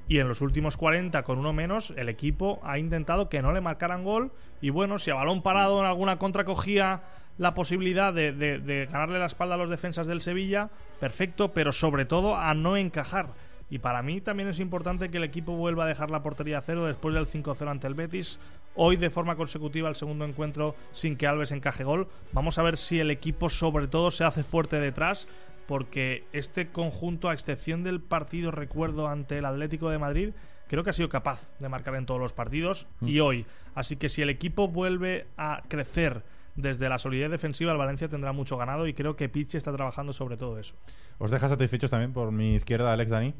y 0.06 0.18
en 0.18 0.28
los 0.28 0.40
últimos 0.40 0.76
40 0.76 1.22
con 1.22 1.38
uno 1.38 1.52
menos 1.52 1.94
el 1.96 2.08
equipo 2.08 2.61
ha 2.62 2.78
intentado 2.78 3.28
que 3.28 3.42
no 3.42 3.52
le 3.52 3.61
marcaran 3.61 4.04
gol 4.04 4.32
y 4.61 4.70
bueno, 4.70 4.98
si 4.98 5.11
a 5.11 5.14
balón 5.14 5.42
parado 5.42 5.80
en 5.80 5.86
alguna 5.86 6.18
contra 6.18 6.44
cogía 6.44 7.02
la 7.38 7.54
posibilidad 7.54 8.12
de 8.12 8.88
ganarle 8.90 9.18
la 9.18 9.26
espalda 9.26 9.54
a 9.54 9.58
los 9.58 9.70
defensas 9.70 10.06
del 10.06 10.20
Sevilla, 10.20 10.68
perfecto, 10.98 11.52
pero 11.52 11.72
sobre 11.72 12.04
todo 12.04 12.36
a 12.36 12.52
no 12.52 12.76
encajar. 12.76 13.28
Y 13.70 13.78
para 13.78 14.02
mí 14.02 14.20
también 14.20 14.48
es 14.48 14.58
importante 14.58 15.10
que 15.10 15.18
el 15.18 15.24
equipo 15.24 15.52
vuelva 15.52 15.84
a 15.84 15.88
dejar 15.88 16.10
la 16.10 16.22
portería 16.22 16.58
a 16.58 16.62
cero 16.62 16.86
después 16.86 17.14
del 17.14 17.26
5-0 17.26 17.70
ante 17.70 17.86
el 17.86 17.94
Betis. 17.94 18.40
Hoy 18.74 18.96
de 18.96 19.10
forma 19.10 19.36
consecutiva 19.36 19.88
el 19.88 19.96
segundo 19.96 20.24
encuentro 20.24 20.74
sin 20.92 21.16
que 21.16 21.28
Alves 21.28 21.52
encaje 21.52 21.84
gol. 21.84 22.08
Vamos 22.32 22.58
a 22.58 22.62
ver 22.62 22.76
si 22.76 22.98
el 22.98 23.10
equipo 23.10 23.48
sobre 23.48 23.86
todo 23.86 24.10
se 24.10 24.24
hace 24.24 24.42
fuerte 24.42 24.80
detrás 24.80 25.28
porque 25.70 26.24
este 26.32 26.72
conjunto, 26.72 27.28
a 27.28 27.32
excepción 27.32 27.84
del 27.84 28.00
partido, 28.00 28.50
recuerdo, 28.50 29.06
ante 29.06 29.38
el 29.38 29.44
Atlético 29.44 29.88
de 29.88 29.98
Madrid, 29.98 30.30
creo 30.66 30.82
que 30.82 30.90
ha 30.90 30.92
sido 30.92 31.08
capaz 31.08 31.48
de 31.60 31.68
marcar 31.68 31.94
en 31.94 32.06
todos 32.06 32.20
los 32.20 32.32
partidos 32.32 32.88
y 33.00 33.20
hoy. 33.20 33.46
Así 33.76 33.94
que 33.94 34.08
si 34.08 34.20
el 34.20 34.30
equipo 34.30 34.66
vuelve 34.66 35.28
a 35.36 35.62
crecer 35.68 36.24
desde 36.56 36.88
la 36.88 36.98
solidez 36.98 37.30
defensiva, 37.30 37.70
el 37.70 37.78
Valencia 37.78 38.08
tendrá 38.08 38.32
mucho 38.32 38.56
ganado 38.56 38.88
y 38.88 38.94
creo 38.94 39.14
que 39.14 39.28
Pichi 39.28 39.56
está 39.56 39.72
trabajando 39.72 40.12
sobre 40.12 40.36
todo 40.36 40.58
eso. 40.58 40.74
¿Os 41.20 41.30
deja 41.30 41.48
satisfechos 41.48 41.90
también 41.90 42.12
por 42.12 42.32
mi 42.32 42.54
izquierda, 42.54 42.92
Alex 42.92 43.10
Dani? 43.10 43.32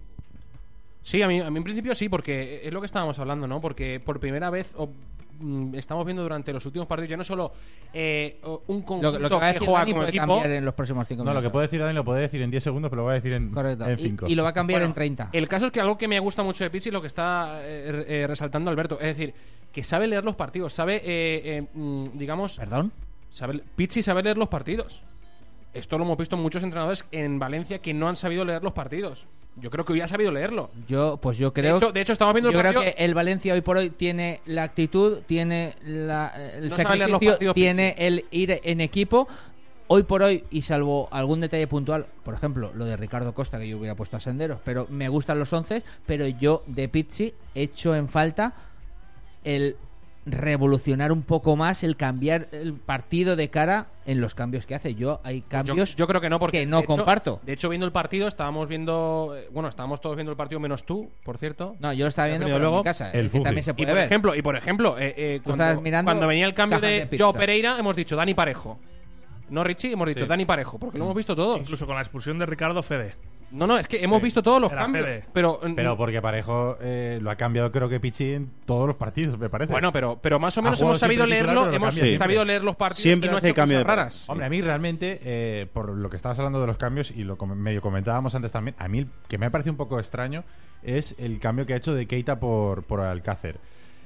Sí, 1.03 1.21
a 1.23 1.27
mí, 1.29 1.41
a 1.41 1.51
mí 1.51 1.57
en 1.57 1.65
principio 1.65 1.95
sí, 1.95 2.09
porque 2.09 2.61
es 2.63 2.73
lo 2.73 2.81
que 2.81 2.87
estábamos 2.87 3.19
hablando, 3.19 3.49
¿no? 3.49 3.61
Porque 3.61 3.99
por 4.01 4.21
primera 4.21 4.51
vez, 4.51 4.75
o 4.77 4.91
mm, 5.41 5.75
estamos 5.77 6.05
viendo 6.05 6.23
durante 6.23 6.53
los 6.53 6.67
últimos 6.67 6.87
partidos 6.87 7.09
ya 7.09 7.17
no 7.17 7.25
solo 7.25 7.53
eh, 7.95 8.39
un 8.67 8.81
Lo, 8.81 8.85
conjunto 8.85 9.19
lo 9.19 9.29
que 9.31 9.35
va 9.35 9.41
a 9.41 9.47
que 9.49 9.53
decir 9.55 9.67
juega 9.67 9.79
Dani 9.81 9.91
como 9.93 10.01
puede 10.03 10.09
equipo. 10.11 10.27
cambiar 10.27 10.51
en 10.51 10.65
los 10.67 10.75
próximos 10.75 11.09
cinco 11.09 11.25
No, 11.25 11.33
lo 11.33 11.41
que 11.41 11.49
puede 11.49 11.67
decir 11.69 11.81
Dani 11.81 11.95
lo 11.95 12.05
puede 12.05 12.21
decir 12.21 12.43
en 12.43 12.51
10 12.51 12.63
segundos, 12.63 12.91
pero 12.91 13.01
lo 13.01 13.05
voy 13.05 13.13
a 13.13 13.15
decir 13.15 13.33
en, 13.33 13.51
Correcto. 13.51 13.91
Y- 13.91 13.97
5. 13.97 14.27
y 14.29 14.35
lo 14.35 14.43
va 14.43 14.51
a 14.51 14.53
cambiar 14.53 14.81
Bueno, 14.81 14.91
en 14.91 14.95
30. 14.95 15.31
El 15.33 15.49
caso 15.49 15.67
es 15.67 15.73
que 15.73 15.81
algo 15.81 15.97
que 15.97 16.07
me 16.07 16.21
gusta 16.21 16.43
mucho 16.43 16.65
de 16.65 16.69
Pizzi 16.71 16.91
lo 16.91 17.01
que 17.01 17.07
está 17.07 17.61
eh, 17.63 18.05
eh, 18.07 18.27
resaltando 18.27 18.69
Alberto, 18.71 19.01
es 19.01 19.17
decir, 19.17 19.33
que 19.73 19.83
sabe 19.83 20.07
leer 20.07 20.25
los 20.25 20.35
partidos, 20.35 20.75
sabe, 20.75 20.97
eh, 20.97 21.03
eh, 21.07 21.67
mm, 21.73 22.05
digamos... 22.13 22.59
¿Perdón? 22.59 22.93
Sabe, 23.31 23.63
Pizzi 23.75 24.03
sabe 24.03 24.23
leer 24.23 24.37
los 24.37 24.49
partidos. 24.49 25.03
Esto 25.73 25.99
lo 25.99 26.05
hemos 26.05 26.19
visto 26.19 26.37
muchos 26.37 26.63
entrenadores 26.63 27.05
en 27.13 27.39
Valencia 27.39 27.79
que 27.81 27.95
no 27.95 28.09
han 28.09 28.17
sabido 28.17 28.45
leer 28.45 28.63
los 28.63 28.73
partidos. 28.73 29.25
Yo 29.57 29.71
creo 29.71 29.85
que 29.85 29.93
hoy 29.93 30.01
ha 30.01 30.09
sabido 30.09 30.31
leerlo. 30.33 30.71
Yo, 30.89 31.19
pues 31.19 31.37
yo 31.39 31.53
creo. 31.53 31.77
hecho- 31.77 31.93
de 31.93 32.01
hecho, 32.01 32.13
estamos 32.13 32.35
viendo 32.35 32.49
el 32.51 32.55
Yo 32.55 32.61
creo 32.61 32.73
partido- 32.75 32.95
que 32.97 33.05
el 33.05 33.15
Valencia 33.15 33.53
hoy 33.55 33.61
por 33.61 33.77
hoy 33.77 33.91
tiene 33.91 34.41
la 34.47 34.63
actitud, 34.63 35.19
tiene 35.27 35.75
la, 35.85 36.33
el 36.55 36.69
No 36.71 36.77
sacrificio, 36.77 37.31
partidos, 37.33 37.55
tiene 37.55 37.95
el 37.99 38.25
ir 38.31 38.61
en 38.65 38.81
equipo. 38.81 39.29
Hoy 39.93 40.05
por 40.05 40.23
hoy, 40.23 40.45
y 40.53 40.63
salvo 40.63 41.09
algún 41.11 41.41
detalle 41.41 41.67
puntual, 41.67 42.07
por 42.25 42.35
ejemplo, 42.35 42.71
lo 42.75 42.85
de 42.85 42.97
Ricardo 42.97 43.35
Costa, 43.35 43.59
que 43.59 43.69
yo 43.69 43.77
hubiera 43.77 43.97
puesto 43.97 44.17
a 44.17 44.21
Senderos, 44.21 44.61
pero 44.65 44.87
me 44.89 45.09
gustan 45.09 45.41
los 45.41 45.53
once, 45.53 45.83
pero 46.07 46.29
yo 46.29 46.63
de 46.67 46.89
Pizzi 46.89 47.35
echo 47.57 47.97
en 47.97 48.09
falta 48.09 48.53
el 49.43 49.77
revolucionar 50.27 51.13
un 51.13 51.23
poco 51.23 51.57
más, 51.57 51.83
el 51.83 51.97
cambiar 51.97 52.49
el 52.53 52.75
partido 52.75 53.37
de 53.37 53.49
cara 53.49 53.87
en 54.07 54.21
los 54.21 54.35
cambios 54.35 54.67
que 54.67 54.75
hace. 54.75 54.95
Yo 54.95 55.21
hay 55.25 55.41
cambios 55.43 55.91
yo, 55.93 55.97
yo 55.97 56.07
creo 56.07 56.21
que 56.21 56.29
no, 56.31 56.39
porque 56.39 56.61
que 56.61 56.67
no 56.67 56.79
de 56.79 56.83
hecho- 56.85 56.97
comparto. 56.97 57.41
De 57.43 57.53
hecho, 57.53 57.69
viendo 57.69 57.87
el 57.87 57.93
partido, 57.93 58.29
estábamos 58.29 58.69
viendo. 58.69 59.35
eh, 59.37 59.49
Bueno, 59.53 59.69
estábamos 59.69 60.01
todos 60.01 60.17
viendo 60.17 60.31
el 60.31 60.37
partido 60.37 60.61
menos 60.61 60.85
tú, 60.85 61.11
por 61.25 61.39
cierto. 61.39 61.77
No, 61.81 61.93
yo 61.93 62.05
lo 62.05 62.09
estaba 62.09 62.27
Que 62.29 62.33
viendo 62.39 62.55
en 62.55 62.61
luego. 62.61 62.79
mi 62.79 62.85
casa, 62.85 63.11
El 63.13 63.25
que 63.25 63.31
Fuji. 63.31 63.45
también 63.45 63.65
se 63.65 63.71
y 63.71 63.75
puede 63.75 63.87
por 63.89 63.95
ver. 63.97 64.05
ejemplo, 64.07 64.35
y 64.35 64.43
por 64.43 64.57
ejemplo, 64.57 64.99
eh, 64.99 65.15
eh, 65.17 65.41
cuando, 65.43 66.27
venía 66.27 66.47
el 66.47 66.55
cambio 66.55 66.81
de, 66.81 67.07
de. 67.07 67.19
Joe 67.19 67.33
Pereira, 67.33 67.79
hemos 67.79 67.97
dicho 67.97 68.17
Dani 68.17 68.35
Parejo. 68.35 68.79
No 69.49 69.65
Richie, 69.65 69.93
hemos 69.93 70.07
dicho 70.07 70.27
Sí. 70.27 70.29
Dani 70.29 70.45
Parejo, 70.45 70.79
porque 70.79 70.97
lo 70.99 71.05
hemos 71.05 71.17
visto 71.17 71.35
todos. 71.35 71.59
Incluso 71.61 71.85
con 71.87 71.97
la 71.97 72.03
expulsión 72.03 72.39
de 72.39 72.47
Ricardo 72.47 72.83
Fede. 72.83 73.15
No, 73.51 73.67
no, 73.67 73.77
es 73.79 73.89
que 73.89 74.03
hemos 74.03 74.23
visto 74.23 74.43
todos 74.43 74.61
los 74.61 74.71
Era 74.71 74.83
cambios. 74.83 75.07
Fede. 75.07 75.25
Pero, 75.33 75.59
mm, 75.63 75.75
Pero 75.75 75.97
porque 75.97 76.23
Parejo 76.23 76.79
eh, 76.81 77.19
lo 77.21 77.31
ha 77.31 77.37
cambiado, 77.37 77.73
creo 77.73 77.89
que 77.89 77.99
Pichi 77.99 78.33
en 78.35 78.51
todos 78.65 78.87
los 78.87 78.97
partidos, 78.97 79.39
me 79.39 79.49
parece. 79.49 79.73
Bueno, 79.73 79.93
pero, 79.93 80.19
pero 80.23 80.39
más 80.39 80.57
o 80.59 80.63
menos 80.63 80.81
hemos 80.81 80.99
sabido 80.99 81.25
titular, 81.25 81.45
leerlo, 81.47 81.61
pero 81.63 81.71
lo 81.73 81.77
hemos 81.77 81.95
siempre. 81.95 82.17
sabido 82.19 82.45
leer 82.45 82.63
los 82.63 82.77
partidos 82.77 83.03
Siempre 83.03 83.29
y 83.29 83.33
no 83.33 83.39
hace 83.39 83.49
hecho 83.49 83.55
cosas 83.57 83.69
de 83.71 83.85
raras. 83.85 84.29
Hombre, 84.29 84.47
a 84.47 84.51
mí 84.51 84.61
realmente, 84.63 85.21
eh, 85.25 85.67
por 85.73 85.89
lo 85.91 86.09
que 86.11 86.17
estabas 86.17 86.39
hablando 86.39 86.61
de 86.61 86.67
los 86.69 86.77
cambios 86.77 87.11
y 87.11 87.25
lo 87.25 87.37
com- 87.37 87.55
medio 87.59 87.81
comentábamos 87.83 88.35
antes 88.35 88.53
también, 88.53 88.77
a 88.79 88.87
mí 88.89 89.07
que 89.29 89.37
me 89.39 89.47
ha 89.47 89.51
parecido 89.51 89.73
un 89.73 89.79
poco 89.79 89.99
extraño 89.99 90.45
es 90.83 91.15
el 91.19 91.41
cambio 91.41 91.67
que 91.67 91.75
ha 91.75 91.77
hecho 91.77 91.93
de 91.93 92.07
Keita 92.07 92.39
por, 92.41 92.85
por 92.85 93.01
Alcácer. 93.01 93.59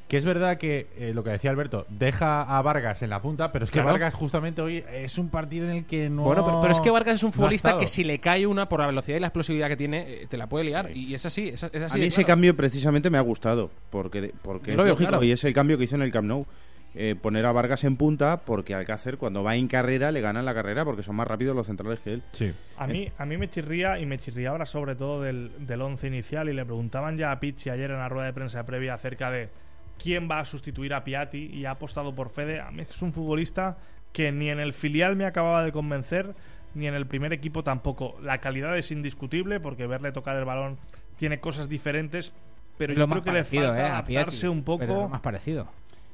Que 0.08 0.18
es 0.18 0.24
verdad 0.24 0.58
que 0.58 0.88
eh, 0.98 1.12
lo 1.14 1.24
que 1.24 1.30
decía 1.30 1.50
Alberto, 1.50 1.86
deja 1.88 2.42
a 2.42 2.60
Vargas 2.60 3.02
en 3.02 3.10
la 3.10 3.22
punta, 3.22 3.52
pero 3.52 3.64
es 3.64 3.70
que 3.70 3.78
Claro. 3.78 3.90
Vargas 3.90 4.12
justamente 4.12 4.60
hoy 4.60 4.84
es 4.92 5.16
un 5.16 5.30
partido 5.30 5.64
en 5.64 5.76
el 5.76 5.84
que 5.86 6.10
no. 6.10 6.24
Bueno, 6.24 6.44
pero, 6.44 6.60
pero 6.60 6.72
es 6.72 6.80
que 6.80 6.90
Vargas 6.90 7.14
es 7.16 7.22
un 7.22 7.32
futbolista 7.32 7.78
que 7.78 7.86
si 7.86 8.04
le 8.04 8.18
cae 8.18 8.46
una 8.46 8.68
por 8.68 8.80
la 8.80 8.86
velocidad 8.86 9.16
y 9.16 9.20
la 9.20 9.28
explosividad 9.28 9.68
que 9.68 9.76
tiene, 9.76 10.00
eh, 10.12 10.26
te 10.28 10.36
la 10.36 10.46
puede 10.46 10.64
liar. 10.66 10.94
Y 10.94 11.14
es 11.14 11.24
así, 11.24 11.48
es, 11.48 11.62
es 11.62 11.82
así. 11.82 11.98
a 11.98 12.00
mí 12.00 12.06
ese 12.06 12.22
claro. 12.22 12.34
cambio 12.34 12.56
precisamente 12.56 13.08
me 13.08 13.16
ha 13.18 13.22
gustado, 13.22 13.70
porque, 13.90 14.32
porque 14.42 14.72
es 14.72 14.76
lo 14.76 14.84
veo 14.84 14.92
lógico, 14.92 15.08
claro. 15.08 15.24
y 15.24 15.32
es 15.32 15.42
el 15.44 15.54
cambio 15.54 15.78
que 15.78 15.84
hizo 15.84 15.96
en 15.96 16.02
el 16.02 16.12
Camp 16.12 16.28
Nou. 16.28 16.46
Eh, 16.96 17.16
poner 17.20 17.44
a 17.44 17.50
Vargas 17.50 17.82
en 17.82 17.96
punta, 17.96 18.42
porque 18.44 18.72
Alcácer 18.72 19.18
cuando 19.18 19.42
va 19.42 19.56
en 19.56 19.66
carrera 19.66 20.12
le 20.12 20.20
ganan 20.20 20.44
la 20.44 20.54
carrera 20.54 20.84
porque 20.84 21.02
son 21.02 21.16
más 21.16 21.26
rápidos 21.26 21.56
los 21.56 21.66
centrales 21.66 21.98
que 21.98 22.12
él. 22.12 22.22
Sí. 22.30 22.52
A 22.76 22.86
mí, 22.86 23.10
a 23.18 23.26
mí 23.26 23.36
me 23.36 23.50
chirría 23.50 23.98
y 23.98 24.06
me 24.06 24.16
chirría 24.16 24.50
ahora 24.50 24.64
sobre 24.64 24.94
todo 24.94 25.20
del, 25.20 25.50
del 25.66 25.82
once 25.82 26.06
inicial 26.06 26.48
y 26.48 26.52
le 26.52 26.64
preguntaban 26.64 27.16
ya 27.16 27.32
a 27.32 27.40
Pizzi 27.40 27.68
ayer 27.70 27.90
en 27.90 27.98
la 27.98 28.08
rueda 28.08 28.26
de 28.26 28.32
prensa 28.32 28.64
previa 28.64 28.94
acerca 28.94 29.32
de 29.32 29.48
quién 29.98 30.28
va 30.30 30.40
a 30.40 30.44
sustituir 30.44 30.94
a 30.94 31.04
Piatti 31.04 31.50
y 31.52 31.64
ha 31.64 31.72
apostado 31.72 32.14
por 32.14 32.30
Fede. 32.30 32.60
A 32.60 32.70
mí 32.70 32.82
es 32.82 33.02
un 33.02 33.12
futbolista 33.12 33.76
que 34.12 34.32
ni 34.32 34.50
en 34.50 34.60
el 34.60 34.72
filial 34.72 35.16
me 35.16 35.26
acababa 35.26 35.64
de 35.64 35.72
convencer 35.72 36.34
ni 36.74 36.86
en 36.86 36.94
el 36.94 37.06
primer 37.06 37.32
equipo 37.32 37.62
tampoco. 37.62 38.16
La 38.22 38.38
calidad 38.38 38.76
es 38.76 38.90
indiscutible 38.90 39.60
porque 39.60 39.86
verle 39.86 40.12
tocar 40.12 40.36
el 40.36 40.44
balón 40.44 40.78
tiene 41.16 41.40
cosas 41.40 41.68
diferentes, 41.68 42.32
pero 42.76 42.92
yo 42.92 43.00
lo 43.00 43.08
creo 43.08 43.22
que 43.22 43.32
le 43.32 43.44
falta 43.44 43.78
eh, 43.78 43.82
a 43.82 43.98
adaptarse 43.98 44.40
Piatti, 44.40 44.46
un 44.46 44.64
pero 44.64 44.78
poco 44.78 45.02
lo 45.02 45.08
más 45.08 45.20
parecido. 45.20 45.68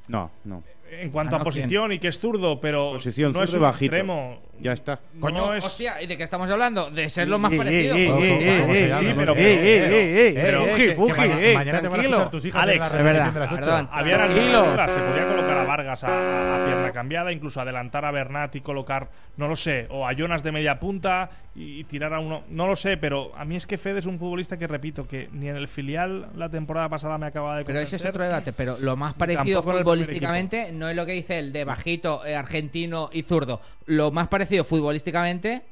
No, 0.07 0.31
no. 0.43 0.63
En 0.91 1.09
cuanto 1.09 1.35
Ah, 1.35 1.37
a 1.37 1.39
no, 1.39 1.45
¿quién? 1.45 1.63
posición 1.63 1.91
y 1.93 1.99
que 1.99 2.09
es 2.09 2.19
zurdo, 2.19 2.59
pero 2.59 2.91
Posición, 2.93 3.31
no 3.33 3.41
es 3.43 3.49
zurdo 3.49 3.65
un 3.65 3.71
bajito. 3.71 3.95
extremo. 3.95 4.41
Ya 4.59 4.73
está. 4.73 4.99
Coño, 5.19 5.47
No 5.47 5.53
es- 5.55 5.65
hostia, 5.65 5.99
¿y 6.01 6.05
de 6.07 6.17
qué 6.17 6.23
estamos 6.23 6.47
hablando? 6.49 6.91
De 6.91 7.09
ser 7.09 7.27
lo 7.27 7.39
más 7.39 7.51
parecido. 7.51 7.95
eh, 7.95 8.07
¿Cómo- 8.07 8.23
eh, 8.23 8.29
eh, 8.29 8.89
eh, 8.89 8.93
sí, 8.99 9.05
pero- 9.17 9.35
Eh, 9.35 9.41
eh, 9.41 9.55
eh, 9.55 10.33
eh, 10.37 11.51
eh, 11.51 11.53
mañana- 11.55 11.81
te 11.81 11.87
van 11.87 11.99
a 11.99 12.03
escuchar 12.03 12.29
tus 12.31 12.45
hijas 12.45 12.55
la 12.57 12.61
Alex, 12.63 12.93
verdad, 12.93 13.33
de. 13.33 13.87
Había 13.91 14.17
Tranquilo. 14.17 14.57
alternativas, 14.59 14.91
se 14.91 14.99
podía 14.99 15.27
colocar 15.27 15.57
a 15.57 15.63
Vargas 15.65 16.03
a, 16.03 16.07
a- 16.07 16.61
a 16.61 16.65
pierna 16.67 16.91
cambiada, 16.91 17.31
incluso 17.31 17.61
adelantar 17.61 18.05
a 18.05 18.11
Bernat 18.11 18.55
y 18.55 18.61
colocar, 18.61 19.09
no 19.37 19.47
lo 19.47 19.55
sé, 19.55 19.87
o 19.89 20.07
a 20.07 20.13
Jonas 20.13 20.43
de 20.43 20.51
media 20.51 20.79
punta 20.79 21.29
y, 21.53 21.83
tirar 21.83 22.13
a 22.13 22.19
uno, 22.19 22.43
no 22.49 22.67
lo 22.67 22.75
sé, 22.77 22.95
pero 22.95 23.31
a 23.35 23.43
mí 23.43 23.57
es 23.57 23.67
que 23.67 23.77
Fede 23.77 23.99
es 23.99 24.05
un 24.05 24.17
futbolista 24.17 24.57
que 24.57 24.67
repito 24.67 25.05
que 25.05 25.27
ni 25.33 25.49
en 25.49 25.57
el 25.57 25.67
filial 25.67 26.29
la 26.35 26.49
temporada 26.49 26.87
pasada 26.87 27.17
me 27.17 27.25
acaba 27.25 27.57
de 27.57 27.65
Pero 27.65 27.79
ese 27.79 27.97
es 27.97 28.05
otro 28.05 28.23
debate. 28.23 28.53
Pero 28.53 28.77
lo 28.79 28.95
más 28.95 29.13
parecido 29.15 29.61
futbolísticamente 29.61 30.71
no 30.71 30.87
es 30.87 30.95
lo 30.95 31.05
que 31.05 31.11
dice 31.11 31.39
el 31.39 31.51
de 31.51 31.65
bajito, 31.65 32.25
eh, 32.25 32.35
argentino 32.35 33.09
y 33.11 33.23
zurdo. 33.23 33.59
Lo 33.85 34.11
más 34.11 34.29
parecido 34.29 34.63
futbolísticamente 34.63 35.63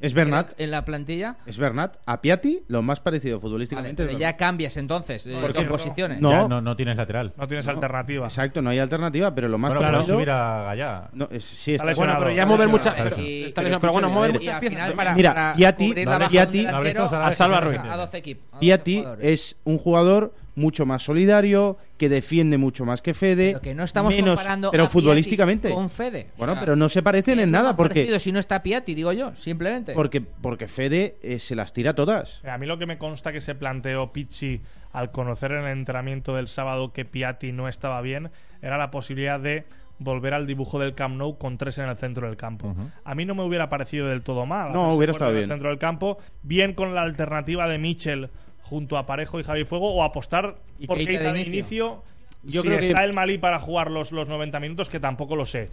Es 0.00 0.14
Bernat. 0.14 0.52
en 0.58 0.70
la 0.70 0.84
plantilla. 0.84 1.36
Es 1.46 1.58
Bernat. 1.58 1.98
A 2.06 2.20
Piatti, 2.22 2.62
lo 2.68 2.82
más 2.82 3.00
parecido 3.00 3.36
Vale, 3.36 3.42
futbolísticamente 3.42 4.02
pero 4.02 4.12
es 4.14 4.18
ya 4.18 4.36
cambias 4.36 4.76
entonces 4.78 5.26
eh, 5.26 5.32
con 5.54 5.64
no- 5.64 5.70
posiciones. 5.70 6.20
No. 6.20 6.30
Ya 6.30 6.48
no, 6.48 6.60
no 6.60 6.74
tienes 6.76 6.96
lateral. 6.96 7.32
No 7.36 7.46
tienes 7.46 7.68
alternativa. 7.68 8.26
Exacto, 8.26 8.62
no 8.62 8.70
hay 8.70 8.78
alternativa, 8.78 9.34
pero 9.34 9.48
lo 9.48 9.58
más 9.58 9.70
Bueno, 9.70 9.80
pero 9.86 9.92
parecido- 9.98 10.16
subir 10.16 10.30
a 10.30 10.62
Gallá. 10.64 11.10
No, 11.12 11.28
es- 11.30 11.44
sí, 11.44 11.74
Está. 11.74 11.92
Bueno, 11.92 12.16
pero 12.18 12.30
ya 12.32 12.46
mover 12.46 12.68
muchas. 12.68 12.94
Pero- 12.94 13.16
pero 13.54 13.80
pero 13.80 13.92
bueno, 13.92 14.10
mover 14.10 14.32
muchas 14.32 14.58
piezas. 14.60 14.94
Mira, 15.14 15.54
Piatti- 15.56 16.04
no 16.04 16.18
de 16.18 16.26
Piatti- 16.26 16.64
no 16.94 17.16
a, 17.18 17.32
Salva 17.32 17.60
Ruiz. 17.60 17.78
a 17.78 17.96
12 17.96 18.16
equipos. 18.18 18.44
a 18.48 18.56
12 18.56 18.60
Piatti 18.60 19.04
es 19.20 19.56
un 19.64 19.78
jugador 19.78 20.32
mucho 20.54 20.86
más 20.86 21.02
solidario, 21.02 21.76
que 21.96 22.08
defiende 22.08 22.58
mucho 22.58 22.84
más 22.84 23.02
que 23.02 23.14
Fede. 23.14 23.50
Pero 23.52 23.60
que 23.60 23.74
no 23.74 23.84
estamos 23.84 24.14
menos, 24.14 24.36
comparando 24.36 24.70
pero 24.70 24.84
a 24.84 24.86
Piatti 24.86 24.92
futbolísticamente. 24.92 25.70
con 25.70 25.90
Fede. 25.90 26.28
Bueno, 26.36 26.52
O 26.52 26.56
sea, 26.56 26.60
pero 26.64 26.76
no 26.76 26.88
se 26.88 27.02
parecen 27.02 27.36
¿qué 27.36 27.42
en 27.44 27.50
nada 27.50 27.76
porque 27.76 27.94
parecido 28.00 28.18
si 28.18 28.32
no 28.32 28.38
está 28.38 28.62
Piatti, 28.62 28.94
digo 28.94 29.12
yo, 29.12 29.34
simplemente. 29.36 29.92
porque 29.94 30.20
porque 30.20 30.68
Fede 30.68 31.16
eh, 31.22 31.38
se 31.38 31.54
las 31.54 31.72
tira 31.72 31.94
todas. 31.94 32.44
A 32.44 32.58
mí 32.58 32.66
lo 32.66 32.78
que 32.78 32.86
me 32.86 32.98
consta 32.98 33.32
que 33.32 33.40
se 33.40 33.54
planteó 33.54 34.12
Pizzi 34.12 34.60
al 34.92 35.10
conocer 35.12 35.52
en 35.52 35.64
el 35.64 35.72
entrenamiento 35.78 36.34
del 36.34 36.48
sábado 36.48 36.92
que 36.92 37.04
Piatti 37.04 37.52
no 37.52 37.68
estaba 37.68 38.00
bien 38.02 38.30
era 38.62 38.76
la 38.76 38.90
posibilidad 38.90 39.38
de 39.38 39.64
volver 40.02 40.32
al 40.32 40.46
dibujo 40.46 40.78
del 40.78 40.94
Camp 40.94 41.16
Nou 41.16 41.36
con 41.36 41.58
tres 41.58 41.76
en 41.76 41.86
el 41.88 41.94
centro 41.96 42.26
del 42.26 42.36
campo. 42.38 42.74
A 43.04 43.14
mí 43.14 43.26
no 43.26 43.34
me 43.34 43.42
hubiera 43.42 43.68
parecido 43.68 44.06
del 44.08 44.22
todo 44.22 44.46
mal. 44.46 44.72
No, 44.72 44.94
hubiera 44.94 45.12
estado 45.12 45.30
en 45.32 45.36
el 45.36 45.42
bien. 45.42 45.50
centro 45.50 45.68
del 45.68 45.78
campo, 45.78 46.16
bien 46.42 46.72
con 46.72 46.94
la 46.94 47.02
alternativa 47.02 47.68
de 47.68 47.76
Mitchell 47.76 48.30
junto 48.62 48.96
a 48.98 49.06
Parejo 49.06 49.40
y 49.40 49.42
Javi 49.42 49.64
Fuego 49.64 49.92
o 49.94 50.02
apostar 50.02 50.56
Y 50.78 50.86
por 50.86 50.96
Keita 50.98 51.10
Keita 51.12 51.32
de 51.32 51.40
inicio. 51.40 51.52
inicio. 51.58 52.02
Yo 52.42 52.62
si 52.62 52.68
creo 52.68 52.80
que- 52.80 52.86
está 52.88 53.04
el 53.04 53.12
Malí 53.14 53.38
para 53.38 53.58
jugar 53.60 53.90
los, 53.90 54.12
los 54.12 54.28
90 54.28 54.60
minutos, 54.60 54.88
que 54.88 55.00
tampoco 55.00 55.36
lo 55.36 55.44
sé. 55.44 55.68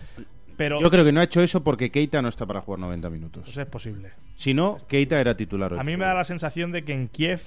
Pero 0.58 0.82
Yo 0.82 0.90
creo 0.90 1.06
que 1.06 1.12
no 1.12 1.20
ha 1.20 1.24
hecho 1.24 1.42
eso 1.42 1.64
porque 1.64 1.92
Keita 1.92 2.22
no 2.22 2.30
está 2.30 2.46
para 2.46 2.62
jugar 2.62 2.80
90 2.80 3.10
minutos. 3.10 3.44
pues 3.46 3.58
es 3.58 3.66
posible. 3.68 4.12
Si 4.36 4.54
no, 4.54 4.80
Keita 4.88 5.20
era 5.22 5.36
titular 5.38 5.72
hoy. 5.74 5.80
A 5.80 5.84
mí 5.84 5.96
me 5.98 6.06
da 6.06 6.14
la 6.16 6.24
sensación 6.24 6.72
de 6.72 6.84
que 6.84 6.94
en 6.94 7.08
Kiev, 7.10 7.42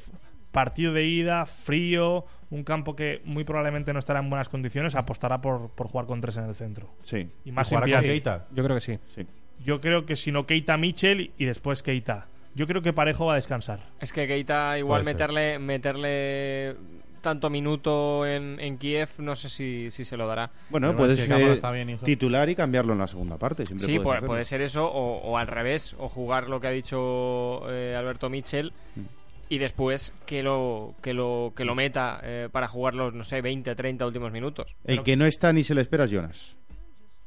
partido 0.53 0.93
de 0.93 1.05
ida, 1.07 1.45
frío, 1.47 2.25
un 2.51 2.63
campo 2.65 2.95
que 2.97 3.21
muy 3.25 3.43
probablemente 3.45 3.93
no 3.93 3.99
estará 3.99 4.21
en 4.21 4.31
buenas 4.31 4.49
condiciones, 4.49 4.95
apostará 4.95 5.41
por, 5.41 5.71
por 5.71 5.89
jugar 5.89 6.07
con 6.07 6.21
tres 6.21 6.37
en 6.37 6.45
el 6.45 6.55
centro. 6.55 6.89
Sí. 7.03 7.29
Y 7.45 7.51
más 7.53 7.69
¿Jugará 7.69 7.87
sin. 7.89 8.01
Keita? 8.01 8.47
Yo 8.53 8.63
creo 8.63 8.77
que 8.77 8.81
sí. 8.81 8.99
Sí. 9.15 9.27
Yo 9.65 9.81
creo 9.81 10.07
que 10.07 10.15
si 10.17 10.31
no 10.33 10.47
Keita 10.47 10.77
Mitchell 10.77 11.33
y 11.37 11.45
después 11.45 11.83
Keita. 11.83 12.27
Yo 12.61 12.67
creo 12.67 12.83
que 12.83 12.93
Parejo 12.93 13.25
va 13.25 13.33
a 13.33 13.37
descansar. 13.37 13.81
Es 14.03 14.13
que 14.13 14.27
Keita 14.27 14.79
igual 14.79 15.01
Puede 15.03 15.15
ser. 15.17 15.29
meterle 15.31 15.59
meterle 15.59 16.77
tanto 17.23 17.49
minuto 17.49 18.27
en, 18.27 18.61
en 18.61 18.77
Kiev, 18.77 19.09
no 19.17 19.35
sé 19.35 19.49
si, 19.49 19.91
si 19.91 20.05
se 20.05 20.15
lo 20.19 20.27
dará. 20.27 20.51
Bueno, 20.69 20.89
Pero 20.89 20.99
puedes 20.99 21.17
ser 21.19 21.73
bien, 21.73 21.99
titular 22.05 22.51
y 22.51 22.55
cambiarlo 22.55 22.93
en 22.93 22.99
la 22.99 23.07
segunda 23.07 23.39
parte. 23.39 23.65
Siempre 23.65 23.87
Sí, 23.87 23.99
puede, 23.99 24.45
ser 24.45 24.61
eso, 24.61 24.85
o, 24.85 25.23
o 25.23 25.39
al 25.39 25.47
revés, 25.47 25.97
o 25.99 26.11
jugar 26.11 26.51
lo 26.51 26.61
que 26.61 26.67
ha 26.67 26.71
dicho 26.71 27.63
eh, 27.71 27.97
Alberto 27.99 28.29
Mitchell 28.29 28.75
Mm. 28.95 29.01
y 29.49 29.57
después 29.57 30.13
que 30.27 30.43
lo 30.43 30.95
que 31.01 31.15
lo 31.15 31.55
que 31.57 31.65
lo 31.65 31.75
meta 31.75 32.21
eh, 32.23 32.51
para 32.53 32.69
jugar 32.69 32.95
los, 32.95 33.15
no 33.15 33.25
sé, 33.25 33.41
20, 33.41 33.75
30 33.75 34.07
últimos 34.07 34.33
minutos. 34.33 34.77
El 34.85 35.03
que 35.03 35.17
no 35.17 35.25
está 35.25 35.51
ni 35.55 35.63
se 35.63 35.75
le 35.75 35.81
espera 35.81 36.05
es 36.05 36.11
Jonas. 36.11 36.57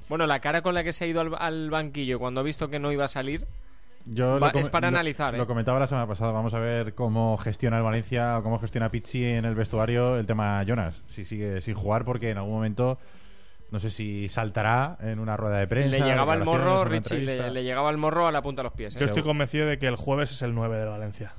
Bueno, 0.09 0.27
la 0.27 0.41
cara 0.41 0.61
con 0.61 0.75
la 0.75 0.83
que 0.83 0.93
se 0.93 1.05
ha 1.05 1.07
ido 1.07 1.21
al, 1.21 1.33
al 1.39 1.71
banquillo 1.71 2.19
cuando 2.19 2.39
ha 2.39 2.43
visto 2.43 2.69
que 2.69 2.77
no 2.77 2.91
iba 2.91 3.05
a 3.05 3.07
salir, 3.07 3.47
Yo 4.05 4.39
Va- 4.39 4.47
lo 4.47 4.51
com- 4.53 4.61
es 4.61 4.69
para 4.69 4.89
lo- 4.91 4.97
analizar, 4.97 5.33
¿eh? 5.33 5.37
Lo 5.37 5.47
comentaba 5.47 5.79
la 5.79 5.87
semana 5.87 6.07
pasada. 6.07 6.31
Vamos 6.31 6.53
a 6.53 6.59
ver 6.59 6.93
cómo 6.93 7.37
gestiona 7.37 7.77
el 7.77 7.83
Valencia 7.83 8.37
o 8.37 8.43
cómo 8.43 8.59
gestiona 8.59 8.89
Pizzi 8.89 9.23
en 9.23 9.45
el 9.45 9.55
vestuario 9.55 10.17
el 10.17 10.25
tema 10.25 10.61
Jonas. 10.63 11.03
Si 11.07 11.23
sigue 11.25 11.61
sin 11.61 11.75
jugar, 11.75 12.03
porque 12.03 12.29
en 12.31 12.37
algún 12.37 12.53
momento 12.53 12.99
no 13.71 13.79
sé 13.79 13.89
si 13.89 14.27
saltará 14.29 14.97
en 14.99 15.19
una 15.19 15.35
rueda 15.37 15.57
de 15.57 15.67
prensa. 15.67 15.97
le 15.97 16.05
llegaba 16.05 16.33
el 16.35 16.43
morro, 16.43 16.83
Richie, 16.83 17.21
le 17.49 17.63
llegaba 17.63 17.89
el 17.89 17.97
morro 17.97 18.27
a 18.27 18.31
la 18.31 18.41
punta 18.41 18.61
de 18.61 18.65
los 18.65 18.73
pies. 18.73 18.95
¿eh? 18.95 18.99
Yo 18.99 19.05
estoy 19.05 19.23
convencido 19.23 19.67
de 19.67 19.79
que 19.79 19.87
el 19.87 19.95
jueves 19.95 20.31
es 20.31 20.41
el 20.41 20.53
9 20.53 20.77
de 20.77 20.85
Valencia. 20.85 21.31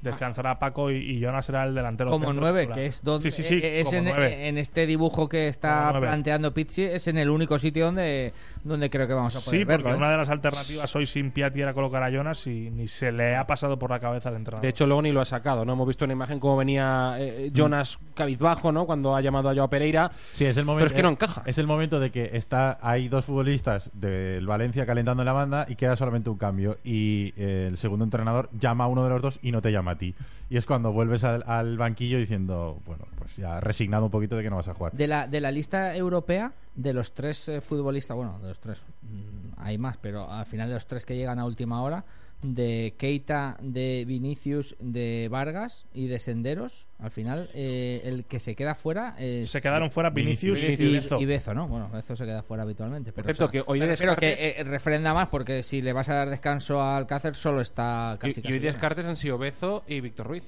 Descansará 0.00 0.58
Paco 0.58 0.90
y, 0.90 0.96
y 0.96 1.20
Jonas 1.20 1.46
será 1.46 1.64
el 1.64 1.74
delantero. 1.74 2.10
Como 2.10 2.32
nueve, 2.32 2.68
que 2.72 2.86
es 2.86 3.02
donde 3.02 3.30
Sí, 3.30 3.42
sí, 3.42 3.48
sí, 3.48 3.60
es 3.62 3.92
en, 3.92 4.58
este 4.58 4.86
dibujo 4.86 5.28
que 5.28 5.48
está 5.48 5.92
planteando 5.98 6.52
Pizzi, 6.52 6.84
es 6.84 7.06
en 7.08 7.18
el 7.18 7.30
único 7.30 7.58
sitio 7.58 7.86
donde, 7.86 8.32
donde 8.64 8.90
creo 8.90 9.06
que 9.06 9.14
vamos 9.14 9.36
a 9.36 9.40
poder 9.40 9.60
Sí, 9.60 9.64
verlo. 9.64 9.84
porque 9.84 9.94
¿eh? 9.94 9.98
una 9.98 10.10
de 10.10 10.16
las 10.16 10.28
alternativas 10.28 10.94
hoy 10.96 11.06
sin 11.06 11.30
Piatti 11.30 11.60
era 11.60 11.74
colocar 11.74 12.02
a 12.02 12.10
Jonas 12.10 12.46
y 12.46 12.70
ni 12.70 12.88
se 12.88 13.12
le 13.12 13.36
ha 13.36 13.46
pasado 13.46 13.78
por 13.78 13.90
la 13.90 14.00
cabeza 14.00 14.28
al 14.28 14.36
entrenador. 14.36 14.62
De 14.62 14.68
hecho, 14.68 14.86
luego 14.86 15.02
ni 15.02 15.12
lo 15.12 15.20
ha 15.20 15.24
sacado, 15.24 15.64
¿no? 15.64 15.72
Hemos 15.74 15.86
visto 15.86 16.04
una 16.04 16.12
imagen 16.12 16.40
como 16.40 16.56
venía 16.56 17.16
eh, 17.18 17.50
Jonas 17.52 17.98
cabizbajo, 18.14 18.72
¿no? 18.72 18.86
Cuando 18.86 19.14
ha 19.14 19.20
llamado 19.20 19.48
a 19.50 19.54
Joao 19.54 19.68
Pereira. 19.68 20.10
Sí, 20.32 20.44
es 20.44 20.56
el 20.56 20.64
momento. 20.64 20.84
Pero 20.84 20.86
es 20.88 20.92
que 20.96 21.02
no 21.02 21.08
encaja. 21.10 21.42
Es 21.46 21.58
el 21.58 21.66
momento 21.66 22.00
de 22.00 22.10
que 22.10 22.30
está 22.32 22.78
hay 22.82 23.08
dos 23.08 23.24
futbolistas 23.24 23.90
del 23.94 24.46
Valencia 24.46 24.86
calentando 24.86 25.22
en 25.22 25.26
la 25.26 25.32
banda 25.32 25.66
y 25.68 25.76
queda 25.76 25.96
solamente 25.96 26.30
un 26.30 26.38
cambio. 26.38 26.78
Y 26.84 27.32
eh, 27.36 27.66
el 27.68 27.76
segundo 27.76 28.04
entrenador 28.04 28.48
llama 28.58 28.84
a 28.84 28.86
uno 28.86 29.04
de 29.04 29.10
los 29.10 29.22
dos 29.22 29.38
y 29.42 29.52
no 29.52 29.60
te 29.60 29.70
llama 29.70 29.89
a 29.90 29.98
ti. 29.98 30.14
Y 30.48 30.56
es 30.56 30.66
cuando 30.66 30.92
vuelves 30.92 31.24
al, 31.24 31.44
al 31.46 31.76
banquillo 31.78 32.18
diciendo, 32.18 32.80
bueno, 32.86 33.06
pues 33.16 33.36
ya 33.36 33.60
resignado 33.60 34.06
un 34.06 34.10
poquito 34.10 34.36
de 34.36 34.42
que 34.42 34.50
no 34.50 34.56
vas 34.56 34.68
a 34.68 34.74
jugar. 34.74 34.92
De 34.92 35.06
la, 35.06 35.26
de 35.26 35.40
la 35.40 35.50
lista 35.50 35.94
europea, 35.94 36.52
de 36.74 36.92
los 36.92 37.14
tres 37.14 37.48
eh, 37.48 37.60
futbolistas, 37.60 38.16
bueno, 38.16 38.38
de 38.40 38.48
los 38.48 38.60
tres, 38.60 38.82
mm, 39.02 39.52
hay 39.58 39.78
más, 39.78 39.96
pero 39.98 40.30
al 40.30 40.46
final 40.46 40.68
de 40.68 40.74
los 40.74 40.86
tres 40.86 41.04
que 41.04 41.16
llegan 41.16 41.38
a 41.38 41.44
última 41.44 41.82
hora, 41.82 42.04
de 42.42 42.94
Keita, 42.96 43.58
de 43.60 44.04
Vinicius, 44.06 44.74
de 44.80 45.28
Vargas 45.30 45.84
y 45.92 46.06
de 46.06 46.18
Senderos, 46.18 46.86
al 46.98 47.10
final 47.10 47.50
eh, 47.52 48.00
el 48.04 48.24
que 48.24 48.40
se 48.40 48.54
queda 48.54 48.74
fuera 48.74 49.14
es... 49.18 49.50
Se 49.50 49.60
quedaron 49.60 49.90
fuera 49.90 50.08
Vinicius 50.10 50.62
y 50.64 50.72
y, 50.72 50.92
Bezo. 50.92 51.20
y 51.20 51.26
Bezo, 51.26 51.52
¿no? 51.52 51.68
Bueno, 51.68 51.90
Bezo 51.92 52.16
se 52.16 52.24
queda 52.24 52.42
fuera 52.42 52.62
habitualmente. 52.62 53.12
Pero, 53.12 53.24
Cierto 53.26 53.44
o 53.44 53.50
sea, 53.50 53.52
que 53.52 53.70
hoy 53.70 53.80
pero- 53.80 53.94
pero 53.98 54.16
que 54.16 54.54
eh, 54.58 54.64
refrenda 54.64 55.12
más 55.12 55.28
porque 55.28 55.62
si 55.62 55.82
le 55.82 55.92
vas 55.92 56.08
a 56.08 56.14
dar 56.14 56.30
descanso 56.30 56.82
al 56.82 56.96
Alcácer 57.02 57.34
solo 57.34 57.60
está 57.60 58.14
Y, 58.16 58.18
casi, 58.18 58.40
y 58.40 58.42
casi 58.42 58.52
hoy 58.54 58.58
bien. 58.58 58.72
descartes 58.72 59.04
han 59.04 59.16
sido 59.16 59.36
Bezo 59.36 59.84
y 59.86 60.00
Víctor 60.00 60.26
Ruiz. 60.28 60.46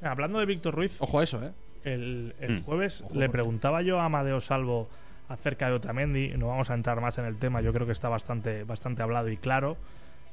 Hablando 0.00 0.38
de 0.38 0.46
Víctor 0.46 0.74
Ruiz, 0.74 0.96
Ojo 1.00 1.18
a 1.18 1.24
eso, 1.24 1.42
¿eh? 1.44 1.50
el, 1.84 2.34
el 2.40 2.60
Mm. 2.60 2.62
jueves 2.62 3.02
Ojo, 3.02 3.18
le 3.18 3.28
preguntaba 3.28 3.82
yo 3.82 3.98
a 3.98 4.04
Amadeo 4.04 4.40
Salvo 4.40 4.88
acerca 5.28 5.66
de 5.66 5.72
Otamendi. 5.74 6.28
No 6.36 6.46
vamos 6.46 6.70
a 6.70 6.74
entrar 6.74 7.00
más 7.00 7.18
en 7.18 7.24
el 7.24 7.36
tema, 7.38 7.60
yo 7.60 7.72
creo 7.72 7.86
que 7.86 7.92
está 7.92 8.08
bastante, 8.08 8.62
bastante 8.62 9.02
hablado 9.02 9.28
y 9.30 9.36
claro. 9.36 9.76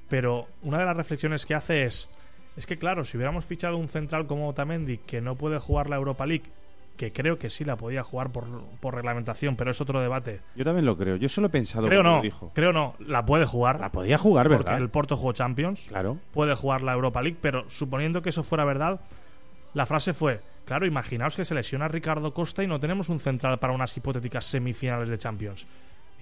Pero 0.10 0.47
una 0.62 0.80
de 0.80 0.86
las 0.86 0.97
reflexiones 0.97 1.45
que 1.45 1.56
hace 1.56 1.84
es: 1.86 2.10
es 2.58 2.66
que, 2.66 2.78
claro, 2.78 3.03
si 3.03 3.18
hubiéramos 3.18 3.45
fichado 3.45 3.78
un 3.78 3.88
central 3.88 4.28
como 4.28 4.47
Otamendi 4.47 4.99
que 4.99 5.22
no 5.22 5.36
puede 5.36 5.60
jugar 5.60 5.89
la 5.89 5.95
Europa 5.95 6.26
League, 6.26 6.45
que 6.97 7.12
creo 7.12 7.38
que 7.38 7.49
sí 7.49 7.66
la 7.66 7.76
podía 7.76 8.03
jugar 8.03 8.32
por, 8.32 8.45
por 8.80 8.95
reglamentación, 8.95 9.56
pero 9.58 9.72
es 9.72 9.82
otro 9.82 9.99
debate. 9.99 10.39
Yo 10.56 10.64
también 10.64 10.86
lo 10.86 10.95
creo. 10.95 11.18
Yo 11.18 11.28
solo 11.28 11.47
he 11.47 11.49
pensado 11.49 11.88
Creo 11.88 12.03
no, 12.03 12.18
lo 12.18 12.22
dijo. 12.22 12.51
creo 12.56 12.72
no, 12.72 12.95
la 12.99 13.26
puede 13.26 13.45
jugar. 13.45 13.80
La 13.82 13.91
podía 13.91 14.18
jugar, 14.18 14.47
Porque 14.47 14.64
¿verdad? 14.64 14.82
el 14.82 14.89
Porto 14.89 15.18
jugó 15.18 15.34
Champions. 15.34 15.86
Claro. 15.89 16.18
Puede 16.32 16.56
jugar 16.56 16.82
la 16.84 16.93
Europa 16.93 17.22
League, 17.22 17.38
pero 17.41 17.70
suponiendo 17.70 18.22
que 18.22 18.30
eso 18.30 18.43
fuera 18.43 18.64
verdad, 18.64 19.01
la 19.74 19.86
frase 19.86 20.14
fue: 20.14 20.39
Claro, 20.64 20.86
imaginaos 20.86 21.36
que 21.36 21.43
se 21.43 21.53
lesiona 21.56 21.89
Ricardo 21.89 22.34
Costa 22.34 22.64
y 22.64 22.68
no 22.68 22.80
tenemos 22.80 23.10
un 23.10 23.20
central 23.20 23.58
para 23.60 23.74
unas 23.74 23.95
hipotéticas 23.97 24.45
semifinales 24.45 25.10
de 25.10 25.18
Champions. 25.18 25.68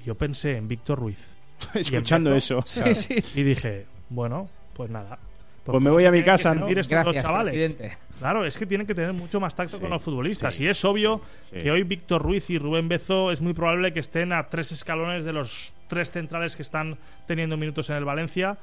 Y 0.01 0.05
yo 0.05 0.15
pensé 0.15 0.57
en 0.57 0.67
Víctor 0.67 0.97
Ruiz. 0.97 1.29
Escuchando 1.73 2.33
eso. 2.35 2.63
Claro. 2.73 2.95
Sí, 2.95 3.15
Y 3.35 3.43
dije: 3.43 3.85
Bueno, 4.09 4.49
pues 4.75 4.89
nada. 4.89 5.17
Pues 5.65 5.81
me 5.81 5.89
voy 5.91 6.03
a 6.05 6.11
mi 6.11 6.23
casa, 6.23 6.53
¿no? 6.53 6.67
estos 6.67 6.87
dos 6.89 6.89
Gracias, 6.89 7.23
chavales. 7.23 7.53
presidente. 7.53 7.97
Claro, 8.19 8.45
es 8.45 8.57
que 8.57 8.65
tienen 8.65 8.85
que 8.85 8.93
tener 8.93 9.13
mucho 9.13 9.39
más 9.39 9.55
tacto 9.55 9.77
Sí, 9.77 9.81
con 9.81 9.89
los 9.91 10.01
futbolistas. 10.01 10.55
sí, 10.55 10.65
y 10.65 10.67
es 10.67 10.83
obvio 10.85 11.21
sí. 11.49 11.59
que 11.61 11.71
hoy 11.71 11.83
Víctor 11.83 12.21
Ruiz 12.21 12.49
y 12.49 12.57
Rubén 12.57 12.87
Bezo 12.89 13.31
es 13.31 13.39
muy 13.41 13.53
probable 13.53 13.93
que 13.93 13.99
estén 14.01 14.33
a 14.33 14.47
tres 14.49 14.71
escalones 14.73 15.23
de 15.23 15.31
los 15.33 15.71
tres 15.87 16.11
centrales 16.11 16.55
que 16.57 16.61
están 16.63 16.97
teniendo 17.27 17.55
minutos 17.57 17.89
en 17.89 17.95
el 17.95 18.05
Valencia. 18.05 18.57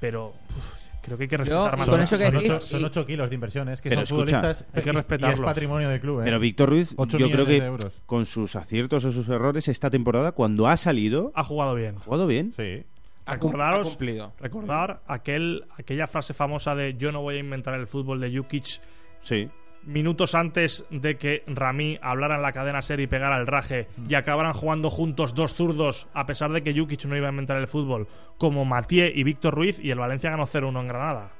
Pero 0.00 0.28
uf, 0.56 0.79
creo 1.02 1.16
que 1.16 1.24
hay 1.24 1.28
que 1.28 1.36
respetar 1.36 1.78
más. 1.78 1.88
con 1.88 2.00
eso 2.00 2.16
que 2.18 2.24
son, 2.30 2.34
decís- 2.40 2.60
son 2.62 2.84
ocho 2.84 3.06
kilos 3.06 3.28
de 3.28 3.34
inversiones 3.34 3.80
que 3.80 3.88
Pero 3.88 4.04
son 4.06 4.18
escucha, 4.20 4.36
futbolistas 4.40 4.68
hay 4.74 4.82
que 4.82 4.88
y, 4.88 4.90
es 4.90 4.96
respetarlos. 4.96 5.40
patrimonio 5.40 5.88
del 5.88 6.00
club. 6.00 6.20
¿eh? 6.20 6.24
Pero 6.24 6.40
Víctor 6.40 6.68
Ruiz, 6.68 6.94
Ocho 6.96 7.18
yo 7.18 7.30
creo 7.30 7.46
que 7.46 7.60
de 7.60 7.66
euros. 7.66 8.00
con 8.06 8.26
sus 8.26 8.56
aciertos 8.56 9.04
o 9.04 9.12
sus 9.12 9.28
errores 9.28 9.68
esta 9.68 9.90
temporada, 9.90 10.32
cuando 10.32 10.66
ha 10.68 10.76
salido, 10.76 11.32
Ha 11.34 11.44
jugado 11.44 11.74
bien. 11.74 11.96
ha 11.96 12.00
jugado 12.00 12.26
bien. 12.26 12.52
Sí. 12.56 12.84
Recordaros, 13.26 13.86
ha 13.86 13.90
cumplido. 13.90 14.32
recordar 14.40 15.02
aquel, 15.06 15.64
aquella 15.78 16.06
frase 16.06 16.34
famosa 16.34 16.74
de 16.74 16.96
yo 16.96 17.12
no 17.12 17.20
voy 17.22 17.36
a 17.36 17.38
inventar 17.38 17.74
el 17.78 17.86
fútbol 17.86 18.20
de 18.20 18.36
Jukic 18.36 18.80
Sí. 19.22 19.48
Minutos 19.84 20.34
antes 20.34 20.84
de 20.90 21.16
que 21.16 21.42
Rami 21.46 21.98
hablara 22.02 22.36
en 22.36 22.42
la 22.42 22.52
cadena 22.52 22.82
ser 22.82 23.00
y 23.00 23.06
pegara 23.06 23.38
el 23.38 23.46
raje 23.46 23.88
y 24.08 24.14
acabaran 24.14 24.52
jugando 24.52 24.90
juntos 24.90 25.34
dos 25.34 25.54
zurdos, 25.54 26.06
a 26.12 26.26
pesar 26.26 26.52
de 26.52 26.62
que 26.62 26.78
Jukic 26.78 27.04
no 27.06 27.16
iba 27.16 27.28
a 27.28 27.30
inventar 27.30 27.56
el 27.56 27.66
fútbol, 27.66 28.08
como 28.38 28.64
Matié 28.64 29.12
y 29.14 29.24
Víctor 29.24 29.54
Ruiz, 29.54 29.78
y 29.78 29.90
el 29.90 29.98
Valencia 29.98 30.30
ganó 30.30 30.46
0-1 30.46 30.80
en 30.80 30.86
Granada. 30.86 31.30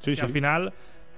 Sí, 0.00 0.14
sí. 0.14 0.22
al 0.22 0.28
final, 0.28 0.72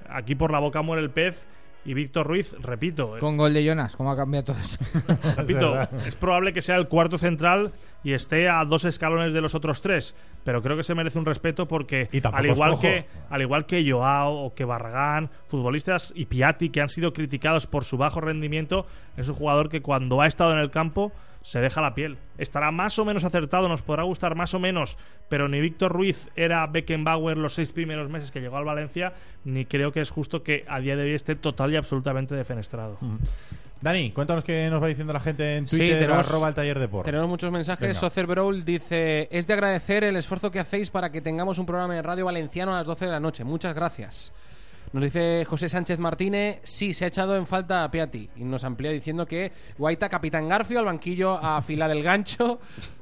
aquí 0.09 0.35
por 0.35 0.51
la 0.51 0.59
boca 0.59 0.83
muere 0.83 1.03
el 1.03 1.11
pez, 1.11 1.47
y 1.87 1.95
Víctor 1.95 2.27
Ruiz, 2.27 2.55
repito, 2.61 3.17
eh, 3.17 3.21
Con 3.21 3.37
gol 3.37 3.55
de 3.55 3.65
Jonas, 3.65 3.95
¿cómo 3.97 4.11
ha 4.11 4.17
cambiado 4.17 4.47
todo 4.47 4.57
esto? 4.59 4.85
repito, 5.37 5.81
es 6.05 6.15
probable 6.17 6.53
que 6.53 6.61
sea 6.61 6.77
el 6.77 6.89
cuarto 6.89 7.17
central 7.17 7.73
y 8.03 8.13
esté 8.13 8.49
a 8.49 8.65
dos 8.65 8.85
escalones 8.85 9.33
de 9.33 9.41
los 9.41 9.55
otros 9.55 9.81
tres, 9.81 10.17
pero 10.45 10.63
creo 10.63 10.77
que 10.77 10.83
se 10.83 10.95
merece 10.95 11.19
un 11.19 11.25
respeto 11.25 11.69
porque 11.69 12.09
al 12.33 12.47
igual 12.47 12.79
que 12.81 13.07
al 13.31 13.41
igual 13.41 13.67
que 13.67 13.89
Joao 13.89 14.35
o 14.35 14.55
que 14.55 14.65
Barragán, 14.65 15.31
futbolistas 15.47 16.13
y 16.17 16.27
Piatti 16.27 16.71
que 16.71 16.81
han 16.81 16.89
sido 16.89 17.13
criticados 17.13 17.67
por 17.69 17.85
su 17.85 17.97
bajo 17.97 18.21
rendimiento, 18.21 18.87
es 19.17 19.29
un 19.29 19.37
jugador 19.37 19.69
que 19.69 19.81
cuando 19.81 20.21
ha 20.21 20.27
estado 20.27 20.53
en 20.53 20.59
el 20.59 20.71
campo 20.71 21.13
se 21.47 21.61
deja 21.61 21.81
la 21.81 21.95
piel. 21.95 22.19
Estará 22.39 22.73
más 22.73 22.99
o 22.99 23.05
menos 23.05 23.23
acertado, 23.23 23.69
nos 23.69 23.83
podrá 23.83 24.03
gustar 24.03 24.35
más 24.35 24.53
o 24.55 24.59
menos, 24.59 24.99
pero 25.29 25.49
ni 25.49 25.61
Víctor 25.61 25.93
Ruiz 25.93 26.29
era 26.35 26.67
Beckenbauer 26.67 27.37
los 27.37 27.55
seis 27.55 27.71
primeros 27.71 28.11
meses 28.11 28.33
que 28.33 28.41
llegó 28.41 28.57
al 28.57 28.65
Valencia, 28.65 29.13
ni 29.45 29.65
creo 29.65 29.93
que 29.93 30.01
es 30.01 30.11
justo 30.11 30.43
que 30.43 30.65
a 30.67 30.81
día 30.81 30.97
de 30.97 31.05
hoy 31.05 31.15
esté 31.15 31.37
total 31.37 31.73
y 31.73 31.77
absolutamente 31.77 32.35
defenestrado. 32.35 32.99
Dani, 33.81 34.11
cuéntanos 34.11 34.43
qué 34.43 34.69
nos 34.71 34.83
va 34.83 34.89
diciendo 34.89 35.13
la 35.13 35.21
gente 35.21 35.57
en 35.57 35.69
Sí, 35.69 35.77
Twitter, 35.77 36.01
tenemos- 36.01 36.29
arroba 36.29 36.49
el 36.49 36.55
taller 36.55 36.79
de 36.81 36.89
porro. 36.89 37.05
Tenemos 37.05 37.29
muchos 37.29 37.53
mensajes. 37.53 37.81
Venga. 37.89 37.95
Socer 38.01 38.27
Browl 38.27 38.65
dice: 38.65 39.29
Es 39.31 39.47
de 39.47 39.53
agradecer 39.53 40.03
el 40.03 40.17
esfuerzo 40.17 40.51
que 40.51 40.59
hacéis 40.59 40.91
para 40.91 41.13
que 41.13 41.21
tengamos 41.21 41.59
un 41.59 41.67
programa 41.67 41.95
de 41.95 42.03
radio 42.03 42.25
valenciano 42.25 42.73
a 42.75 42.79
las 42.79 42.87
12 42.89 43.05
de 43.05 43.11
la 43.13 43.21
noche. 43.21 43.45
Muchas 43.45 43.75
gracias. 43.75 44.33
Nos 44.93 45.03
dice 45.05 45.45
José 45.45 45.69
Sánchez 45.69 45.99
Martínez: 45.99 46.61
Sí, 46.65 46.93
se 46.95 47.05
ha 47.05 47.09
echado 47.09 47.37
en 47.37 47.47
falta 47.47 47.85
a 47.85 47.91
Piatti. 47.91 48.31
Y 48.37 48.45
nos 48.45 48.65
amplía 48.65 48.91
diciendo 48.91 49.27
que 49.27 49.53
Guaita, 49.79 50.09
capitán 50.09 50.49
Garfio, 50.49 50.79
al 50.79 50.85
banquillo 50.87 51.33
a 51.37 51.57
afilar 51.59 51.91
el 51.91 52.03
gancho. 52.03 52.61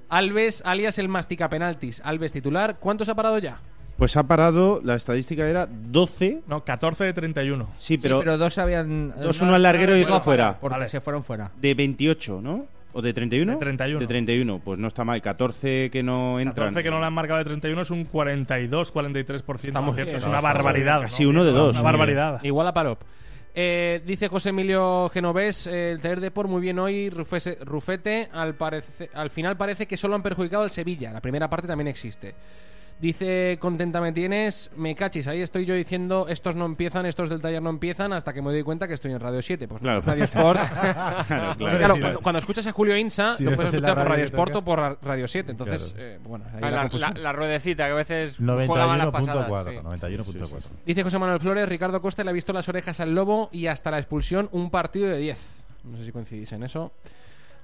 Alves, 0.09 0.63
alias 0.65 0.99
el 0.99 1.09
mastica 1.09 1.49
penaltis. 1.49 2.01
Alves 2.05 2.33
titular. 2.33 2.79
¿Cuántos 2.79 3.09
ha 3.09 3.15
parado 3.15 3.39
ya? 3.39 3.61
Pues 3.97 4.17
ha 4.17 4.25
parado, 4.25 4.81
la 4.83 4.97
estadística 4.97 5.47
era 5.49 5.67
12. 5.71 6.43
No, 6.49 6.65
14 6.65 7.05
de 7.05 7.13
31. 7.13 7.69
Sí, 7.77 7.95
Sí, 7.95 7.99
pero, 7.99 8.19
pero 8.19 8.39
dos 8.39 8.59
habían. 8.59 9.15
dos 9.21 9.41
uno 9.41 9.55
al 9.55 9.63
larguero 9.63 9.97
y 9.97 10.03
otro 10.03 10.19
fuera. 10.21 10.59
Porque 10.61 10.75
Vale. 10.79 10.89
se 10.89 11.01
fueron 11.01 11.23
fuera. 11.23 11.53
de 11.57 11.75
28, 11.75 12.41
¿no? 12.43 12.67
¿O 12.95 13.03
de 13.03 13.13
31? 13.13 13.53
De 13.53 13.59
31. 13.59 14.01
De 14.01 14.07
31, 14.07 14.61
pues 14.65 14.79
no 14.79 14.87
está 14.89 15.05
mal. 15.05 15.21
14 15.21 15.91
que 15.91 16.03
no 16.03 16.39
entran. 16.41 16.69
14 16.69 16.83
que 16.83 16.91
no 16.91 17.01
le 17.01 17.07
han 17.07 17.13
marcado 17.13 17.39
de 17.41 17.45
31 17.45 17.83
es 17.83 17.91
un 17.91 18.09
42-43%. 18.11 19.65
Está 19.69 19.81
muy 19.81 19.89
por 19.89 19.95
cierto. 19.97 20.05
bien, 20.11 20.17
es 20.17 20.27
una 20.27 20.41
barbaridad. 20.41 21.03
casi 21.03 21.25
¿no? 21.25 21.31
uno 21.31 21.45
de 21.45 21.53
dos. 21.53 21.75
Una 21.75 21.83
barbaridad. 21.83 22.41
Igual 22.43 22.67
a 22.69 22.73
Parop. 22.73 23.03
Eh, 23.57 24.03
dice 24.05 24.29
José 24.29 24.49
Emilio 24.51 25.09
Genovés, 25.11 25.67
eh, 25.69 25.93
el 25.93 26.01
taller 26.01 26.21
de 26.21 26.31
por 26.33 26.49
muy 26.49 26.61
bien 26.61 26.79
hoy, 26.81 27.09
Rufese- 27.11 27.59
Rufete, 27.61 28.29
al, 28.33 28.55
parece- 28.57 29.11
al 29.15 29.31
final 29.31 29.57
parece 29.57 29.87
que 29.87 29.97
solo 29.97 30.17
han 30.17 30.23
perjudicado 30.25 30.65
al 30.65 30.71
Sevilla, 30.71 31.13
la 31.13 31.21
primera 31.21 31.49
parte 31.49 31.69
también 31.69 31.87
existe. 31.87 32.35
Dice, 33.01 33.59
contenta 33.61 34.01
me 34.01 34.13
tienes, 34.13 34.71
me 34.77 34.95
cachis, 34.95 35.27
ahí 35.29 35.43
estoy 35.43 35.67
yo 35.67 35.75
diciendo, 35.75 36.27
estos 36.29 36.55
no 36.55 36.65
empiezan, 36.65 37.05
estos 37.07 37.29
del 37.29 37.41
taller 37.41 37.61
no 37.61 37.69
empiezan, 37.71 38.13
hasta 38.13 38.33
que 38.33 38.41
me 38.41 38.51
doy 38.53 38.63
cuenta 38.63 38.87
que 38.89 38.95
estoy 38.95 39.13
en 39.13 39.21
Radio 39.21 39.43
7. 39.43 39.69
Pues 39.69 39.83
no, 39.83 39.87
Claro. 39.87 40.01
Radio 40.03 40.25
Sport. 40.25 40.61
Claro, 41.29 41.55
Claro, 41.59 41.79
claro. 41.79 41.95
cuando, 42.01 42.21
cuando 42.21 42.39
escuchas 42.39 42.67
a 42.67 42.73
Julio 42.73 42.97
Insa, 42.97 43.37
Si 43.37 43.45
lo 43.45 43.55
puedes 43.57 43.75
escuchar 43.75 43.97
por 43.97 44.09
radio 44.09 44.25
Sport 44.25 44.53
toca. 44.53 44.59
o 44.61 44.65
por 44.65 44.79
Ra- 44.79 44.97
Radio 45.03 45.29
7. 45.29 45.51
Entonces, 45.51 45.93
Claro. 45.93 46.09
eh, 46.09 46.19
bueno, 46.23 46.45
ahí 46.47 46.53
Ah, 46.59 46.61
la 46.61 46.71
la, 46.71 46.81
confusión. 46.83 47.15
la- 47.15 47.21
la 47.21 47.33
ruedecita 47.33 47.87
que 47.87 47.93
a 47.93 47.95
veces 47.97 48.37
juega 48.39 48.87
malas 48.87 49.09
pasadas. 49.13 49.49
91.4. 49.49 49.71
sí. 49.73 49.79
91.4. 49.83 50.71
Dice 50.87 51.03
José 51.03 51.19
Manuel 51.19 51.41
Flores, 51.41 51.69
Ricardo 51.69 52.01
Costa 52.01 52.25
le 52.25 52.31
ha 52.31 52.33
visto 52.33 52.53
las 52.53 52.69
orejas 52.69 53.01
al 53.01 53.15
lobo 53.15 53.49
y 53.53 53.67
hasta 53.67 53.91
la 53.91 53.99
expulsión 53.99 54.49
un 54.53 54.71
partido 54.71 55.09
de 55.09 55.19
10. 55.19 55.65
No 55.85 55.99
sé 55.99 56.05
si 56.05 56.13
coincidís 56.13 56.53
en 56.53 56.63
eso. 56.63 56.93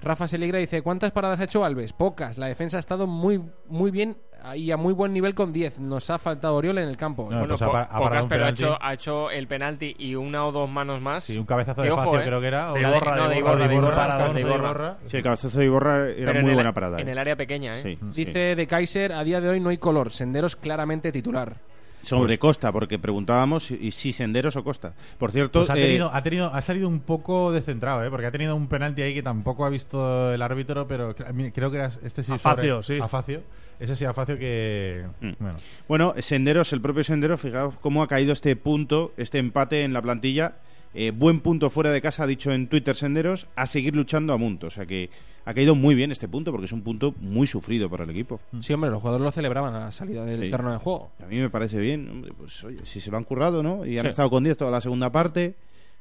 Rafa 0.03 0.27
Seligra 0.27 0.57
dice, 0.57 0.81
¿cuántas 0.81 1.11
paradas 1.11 1.39
ha 1.39 1.43
hecho 1.43 1.63
Alves? 1.63 1.93
Pocas. 1.93 2.39
La 2.39 2.47
defensa 2.47 2.77
ha 2.77 2.79
estado 2.79 3.05
muy, 3.05 3.39
muy 3.67 3.91
bien 3.91 4.17
y 4.55 4.71
a 4.71 4.77
muy 4.77 4.93
buen 4.93 5.13
nivel 5.13 5.33
con 5.35 5.51
10. 5.53 5.79
Nos 5.79 6.09
ha 6.09 6.17
faltado 6.17 6.55
Oriol 6.55 6.77
en 6.79 6.87
el 6.89 6.97
campo. 6.97 7.23
No, 7.29 7.39
Bueno, 7.39 7.47
pues 7.49 7.61
ha 7.61 7.65
po- 7.89 7.99
pocas, 8.03 8.25
pero 8.25 8.45
ha 8.45 8.49
hecho, 8.49 8.77
ha 8.81 8.93
hecho 8.93 9.29
el 9.31 9.47
penalti 9.47 9.95
y 9.99 10.15
una 10.15 10.45
o 10.45 10.51
dos 10.51 10.69
manos 10.69 11.01
más. 11.01 11.23
Sí, 11.23 11.37
un 11.39 11.45
cabezazo 11.45 11.81
de 11.81 11.91
ojo, 11.91 12.03
Facio 12.03 12.21
eh. 12.21 12.23
creo 12.25 12.41
que 12.41 12.47
era. 12.47 12.71
o- 12.71 12.75
De 12.75 12.81
Iborra, 12.81 13.15
no, 13.15 13.23
de 13.23 13.29
de 13.35 13.39
Iborra, 13.39 13.67
de 13.67 13.75
Iborra, 13.75 14.05
Iborra, 14.05 14.33
de 14.33 14.41
Iborra. 14.41 14.97
Sí, 15.05 15.17
el 15.17 15.23
cabezazo 15.23 15.59
de 15.59 15.65
Iborra 15.65 16.09
era 16.09 16.31
Pero 16.31 16.41
muy 16.41 16.49
el- 16.51 16.55
buena 16.55 16.73
parada. 16.73 16.99
En 16.99 17.07
¿eh? 17.07 17.11
el 17.11 17.17
área 17.17 17.35
pequeña, 17.35 17.77
¿eh? 17.79 17.83
Sí, 17.83 17.97
Dice 18.13 18.55
de 18.55 18.67
Kaiser, 18.67 19.11
a 19.13 19.23
día 19.23 19.41
de 19.41 19.49
hoy 19.49 19.59
no 19.59 19.69
hay 19.69 19.77
color. 19.77 20.11
Senderos 20.11 20.55
claramente 20.55 21.11
titular. 21.11 21.55
Sobre 22.01 22.39
Costa, 22.39 22.71
porque 22.71 22.97
preguntábamos 22.97 23.65
si, 23.65 23.91
si 23.91 24.11
Senderos 24.11 24.55
o 24.55 24.63
Costa. 24.63 24.93
Por 25.19 25.29
cierto, 25.31 25.59
Pues 25.59 25.69
ha, 25.69 25.77
eh, 25.77 25.83
tenido, 25.83 26.09
ha, 26.11 26.23
tenido, 26.23 26.51
ha 26.51 26.59
salido 26.63 26.87
un 26.87 27.01
poco 27.01 27.51
descentrado, 27.51 28.03
¿eh? 28.03 28.09
porque 28.09 28.25
ha 28.25 28.31
tenido 28.31 28.55
un 28.55 28.67
penalti 28.67 29.03
ahí 29.03 29.13
que 29.13 29.21
tampoco 29.21 29.65
ha 29.65 29.69
visto 29.69 30.33
el 30.33 30.41
árbitro, 30.41 30.87
pero 30.87 31.11
a 31.11 31.51
creo 31.53 31.69
que 31.69 31.77
era 31.77 31.91
este 32.01 32.23
sí 32.23 32.31
Afacio, 32.33 32.81
sobre- 32.81 32.97
sí. 32.97 33.03
Afacio. 33.03 33.41
Ese 33.81 33.95
sí, 33.95 34.05
Afacio 34.05 34.37
que... 34.37 35.03
Mm. 35.21 35.31
Bueno, 35.39 35.57
Bueno, 35.87 36.13
Senderos, 36.19 36.71
el 36.71 36.81
propio 36.81 37.03
Senderos, 37.03 37.41
fijaos 37.41 37.75
cómo 37.79 38.03
ha 38.03 38.07
caído 38.07 38.31
este 38.31 38.55
punto, 38.55 39.11
este 39.17 39.39
empate 39.39 39.83
en 39.83 39.91
la 39.91 40.01
plantilla. 40.03 40.53
Eh, 40.93 41.11
buen 41.11 41.39
punto 41.39 41.69
fuera 41.69 41.89
de 41.91 42.01
casa, 42.01 42.23
ha 42.23 42.27
dicho 42.27 42.51
en 42.51 42.67
Twitter 42.67 42.95
Senderos, 42.95 43.47
a 43.55 43.65
seguir 43.65 43.95
luchando 43.95 44.33
a 44.33 44.37
Mundo. 44.37 44.67
O 44.67 44.69
sea 44.69 44.85
que 44.85 45.09
ha 45.45 45.53
caído 45.55 45.73
muy 45.73 45.95
bien 45.95 46.11
este 46.11 46.27
punto 46.27 46.51
porque 46.51 46.65
es 46.65 46.71
un 46.73 46.83
punto 46.83 47.15
muy 47.21 47.47
sufrido 47.47 47.89
para 47.89 48.03
el 48.03 48.11
equipo. 48.11 48.39
Sí, 48.59 48.71
hombre, 48.73 48.91
los 48.91 48.99
jugadores 49.01 49.23
lo 49.25 49.31
celebraban 49.31 49.73
a 49.73 49.79
la 49.79 49.91
salida 49.91 50.25
del 50.25 50.41
Sí. 50.43 50.49
terreno 50.51 50.73
de 50.73 50.77
juego. 50.77 51.11
A 51.23 51.25
mí 51.25 51.37
me 51.39 51.49
parece 51.49 51.79
bien, 51.79 52.07
hombre, 52.07 52.33
pues 52.37 52.63
oye, 52.63 52.79
si 52.83 52.99
se 53.01 53.09
lo 53.09 53.17
han 53.17 53.23
currado, 53.23 53.63
¿no? 53.63 53.83
Y 53.85 53.97
han 53.97 54.03
Sí. 54.05 54.09
estado 54.09 54.29
con 54.29 54.43
10 54.43 54.57
toda 54.57 54.69
la 54.69 54.81
segunda 54.81 55.11
parte, 55.11 55.55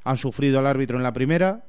han 0.04 0.16
sufrido 0.18 0.58
al 0.58 0.66
árbitro 0.66 0.98
en 0.98 1.02
la 1.02 1.12
primera. 1.14 1.62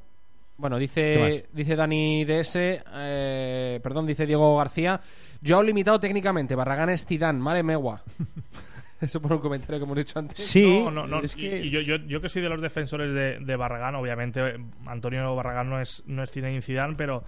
Bueno, 0.57 0.76
¿Qué 0.76 0.82
dice, 0.82 1.45
dice 1.53 1.76
Dani 1.76 2.26
DS, 2.26 2.55
eh, 2.93 3.80
perdón, 3.82 4.05
dice 4.05 4.26
Diego 4.28 4.57
García, 4.57 4.99
yo 5.42 5.62
limitado 5.64 6.00
técnicamente, 6.00 6.56
Barragán 6.56 6.89
es 6.89 7.06
Zidane, 7.06 7.39
mare 7.39 7.64
megua. 7.64 8.02
Eso 9.02 9.20
por 9.20 9.34
un 9.34 9.39
comentario 9.39 9.80
que 9.80 9.84
hemos 9.86 9.98
dicho 9.98 10.20
antes. 10.20 10.56
No, 10.56 10.92
no, 10.92 11.08
no. 11.08 11.22
es 11.22 11.36
y- 11.36 11.39
que- 11.39 11.60
y 11.66 11.70
yo, 11.72 11.82
yo, 11.82 11.96
yo 11.96 12.22
que 12.22 12.30
soy 12.30 12.42
de 12.44 12.50
los 12.50 12.62
defensores 12.62 13.12
de, 13.12 13.39
de 13.39 13.56
Barragán, 13.56 13.96
obviamente 13.96 14.58
Antonio 14.86 15.36
Barragán 15.36 15.70
no 15.72 15.82
es, 15.82 16.04
no 16.06 16.22
es 16.22 16.30
Zinedine 16.30 16.62
Zidane, 16.62 16.94
pero 16.96 17.24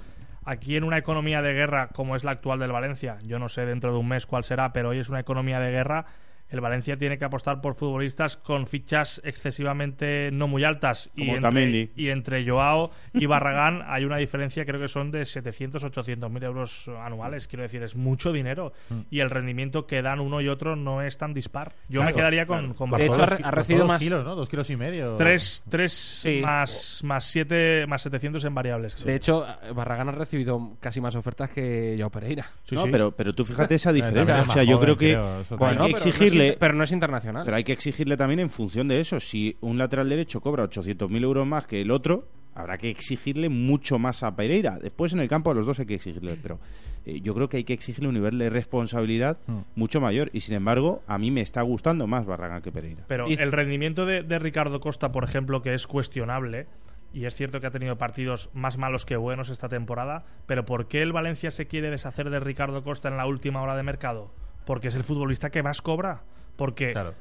aquí 0.45 0.75
en 0.75 0.83
una 0.83 0.99
economía 0.99 1.41
de 1.41 1.51
guerra 1.53 1.87
como 1.87 2.15
es 2.15 2.23
la 2.23 2.31
actual 2.31 2.59
del 2.59 2.71
Valencia, 2.71 3.17
yo 3.23 3.39
no 3.39 3.49
sé 3.49 3.65
dentro 3.65 3.91
de 3.91 3.97
un 3.97 4.07
mes 4.07 4.27
cuál 4.27 4.43
será, 4.43 4.71
pero 4.71 4.89
hoy 4.89 4.99
es 4.99 5.09
una 5.09 5.19
economía 5.21 5.59
de 5.59 5.71
guerra. 5.71 6.05
El 6.53 6.61
Valencia 6.61 6.95
tiene 6.97 7.17
que 7.17 7.25
apostar 7.25 7.61
por 7.61 7.73
futbolistas 7.73 8.37
con 8.37 8.67
fichas 8.67 9.19
excesivamente 9.57 10.29
no 10.31 10.47
muy 10.47 10.63
altas. 10.63 11.09
y, 11.15 11.25
Como 11.25 11.47
entre, 11.47 11.89
y 11.95 12.09
entre 12.09 12.47
Joao 12.47 12.91
y 13.11 13.25
Barragán 13.25 13.81
hay 13.87 14.05
una 14.05 14.17
diferencia, 14.17 14.63
creo 14.63 14.79
que 14.79 14.87
son 14.87 15.09
de 15.09 15.25
700, 15.25 15.83
800 15.83 16.29
mil 16.29 16.43
euros 16.43 16.87
anuales. 17.03 17.47
Quiero 17.47 17.63
decir, 17.63 17.81
es 17.81 17.95
mucho 17.95 18.31
dinero. 18.31 18.71
Mm. 18.89 18.99
Y 19.09 19.19
el 19.21 19.31
rendimiento 19.31 19.87
que 19.87 20.03
dan 20.03 20.19
uno 20.19 20.41
y 20.41 20.47
otro 20.47 20.75
no 20.75 21.01
es 21.01 21.17
tan 21.17 21.33
dispar. 21.33 21.73
Yo 21.89 22.01
Claro, 22.01 22.13
me 22.15 22.17
quedaría 22.17 22.45
con, 22.45 22.59
claro. 22.59 22.75
con 22.75 22.89
De 22.91 23.05
hecho, 23.07 23.17
dos 23.17 23.31
ha 23.43 23.51
recibido 23.51 23.85
dos 23.85 23.93
más- 23.93 24.03
kilos, 24.03 24.23
¿no? 24.23 24.35
Dos 24.35 24.47
kilos 24.47 24.69
y 24.69 24.75
medio. 24.75 25.15
Tres, 25.15 25.63
tres 25.69 26.23
más, 26.41 27.01
más 27.03 27.25
siete, 27.25 27.87
más 27.87 28.03
700 28.03 28.43
en 28.45 28.53
variables. 28.53 28.95
creo. 28.95 29.07
De 29.07 29.15
hecho, 29.15 29.45
Barragán 29.73 30.09
ha 30.09 30.11
recibido 30.11 30.77
casi 30.79 31.01
más 31.01 31.15
ofertas 31.15 31.49
que 31.49 31.95
Joao 31.97 32.11
Pereira. 32.11 32.45
no, 32.71 32.83
Pero, 32.91 33.11
pero 33.11 33.33
tú 33.33 33.43
fíjate 33.43 33.75
esa 33.75 33.91
diferencia. 33.93 34.41
O 34.41 34.51
sea, 34.51 34.63
yo 34.63 34.75
joven, 34.77 34.83
creo 34.85 34.97
que 34.97 35.09
creo, 35.57 35.81
hay 35.81 35.93
que 35.93 35.95
es 35.95 36.33
exigirle. 36.47 36.59
pero 36.59 36.73
no 36.73 36.83
es 36.83 36.91
internacional. 36.91 37.43
Pero 37.45 37.57
hay 37.57 37.63
que 37.63 37.73
exigirle 37.73 38.17
también 38.17 38.39
en 38.39 38.49
función 38.49 38.87
de 38.87 38.99
eso. 38.99 39.19
Si 39.19 39.57
un 39.61 39.77
lateral 39.77 40.09
derecho 40.09 40.41
cobra 40.41 40.63
800.000 40.63 41.23
euros 41.23 41.45
más 41.47 41.65
que 41.65 41.81
el 41.81 41.91
otro, 41.91 42.27
habrá 42.55 42.77
que 42.77 42.89
exigirle 42.89 43.49
mucho 43.49 43.97
más 43.99 44.23
a 44.23 44.35
Pereira. 44.35 44.77
Después 44.79 45.11
en 45.13 45.19
el 45.19 45.27
campo 45.29 45.51
a 45.51 45.53
los 45.55 45.65
dos 45.65 45.79
hay 45.79 45.85
que 45.87 45.95
exigirle, 45.95 46.37
pero 46.41 46.59
eh, 47.05 47.19
yo 47.21 47.33
creo 47.33 47.49
que 47.49 47.57
hay 47.57 47.63
que 47.63 47.73
exigirle 47.73 48.07
un 48.09 48.13
nivel 48.15 48.37
de 48.37 48.49
responsabilidad 48.49 49.37
Mm. 49.47 49.59
mucho 49.75 49.99
mayor. 50.01 50.29
Y 50.33 50.41
sin 50.41 50.55
embargo, 50.55 51.01
a 51.07 51.17
mí 51.17 51.31
me 51.31 51.41
está 51.41 51.61
gustando 51.63 52.05
más 52.07 52.25
Barragán 52.25 52.61
que 52.61 52.71
Pereira. 52.71 53.03
Pero 53.07 53.25
el 53.27 53.51
rendimiento 53.51 54.05
de, 54.05 54.23
de 54.23 54.39
Ricardo 54.39 54.79
Costa, 54.79 55.11
por 55.11 55.23
ejemplo, 55.23 55.61
que 55.61 55.73
es 55.73 55.87
cuestionable, 55.87 56.67
y 57.11 57.25
es 57.25 57.35
cierto 57.35 57.59
que 57.61 57.67
ha 57.67 57.71
tenido 57.71 57.97
partidos 57.97 58.49
más 58.53 58.77
malos 58.77 59.05
que 59.05 59.15
buenos 59.15 59.49
esta 59.49 59.69
temporada, 59.69 60.25
pero 60.47 60.65
¿por 60.65 60.87
qué 60.87 61.01
el 61.01 61.11
Valencia 61.13 61.51
se 61.51 61.67
quiere 61.67 61.89
deshacer 61.91 62.29
de 62.29 62.39
Ricardo 62.39 62.83
Costa 62.83 63.07
en 63.09 63.17
la 63.17 63.25
última 63.27 63.61
hora 63.61 63.75
de 63.75 63.83
mercado? 63.83 64.31
Porque 64.65 64.87
es 64.87 64.95
el 64.95 65.03
futbolista 65.03 65.49
que 65.49 65.61
más 65.61 65.81
cobra. 65.81 66.21
Porque 66.55 66.89
Claro. 66.89 67.13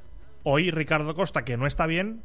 hoy 0.43 0.71
Ricardo 0.71 1.15
Costa, 1.15 1.45
que 1.45 1.57
no 1.57 1.67
está 1.67 1.87
bien, 1.87 2.23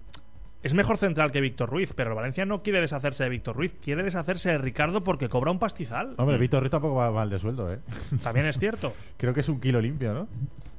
es 0.63 0.73
mejor 0.73 0.97
central 0.97 1.31
que 1.31 1.39
Víctor 1.41 1.69
Ruiz, 1.69 1.93
pero 1.95 2.09
el 2.09 2.15
Valencia 2.15 2.45
no 2.45 2.63
quiere 2.63 2.81
deshacerse 2.81 3.23
de 3.23 3.29
Víctor 3.29 3.55
Ruiz, 3.55 3.75
quiere 3.81 4.03
deshacerse 4.03 4.49
de 4.49 4.57
Ricardo 4.57 5.03
porque 5.03 5.29
cobra 5.29 5.51
un 5.51 5.59
pastizal. 5.59 6.15
Hombre, 6.17 6.37
Víctor 6.37 6.61
Ruiz 6.61 6.71
tampoco 6.71 6.95
va 6.95 7.11
mal 7.11 7.29
de 7.29 7.39
sueldo, 7.39 7.71
¿eh? 7.71 7.79
También 8.23 8.45
es 8.47 8.57
cierto. 8.59 8.93
Creo 9.17 9.33
que 9.33 9.41
es 9.41 9.49
un 9.49 9.59
kilo 9.61 9.79
limpio, 9.79 10.13
¿no? 10.13 10.27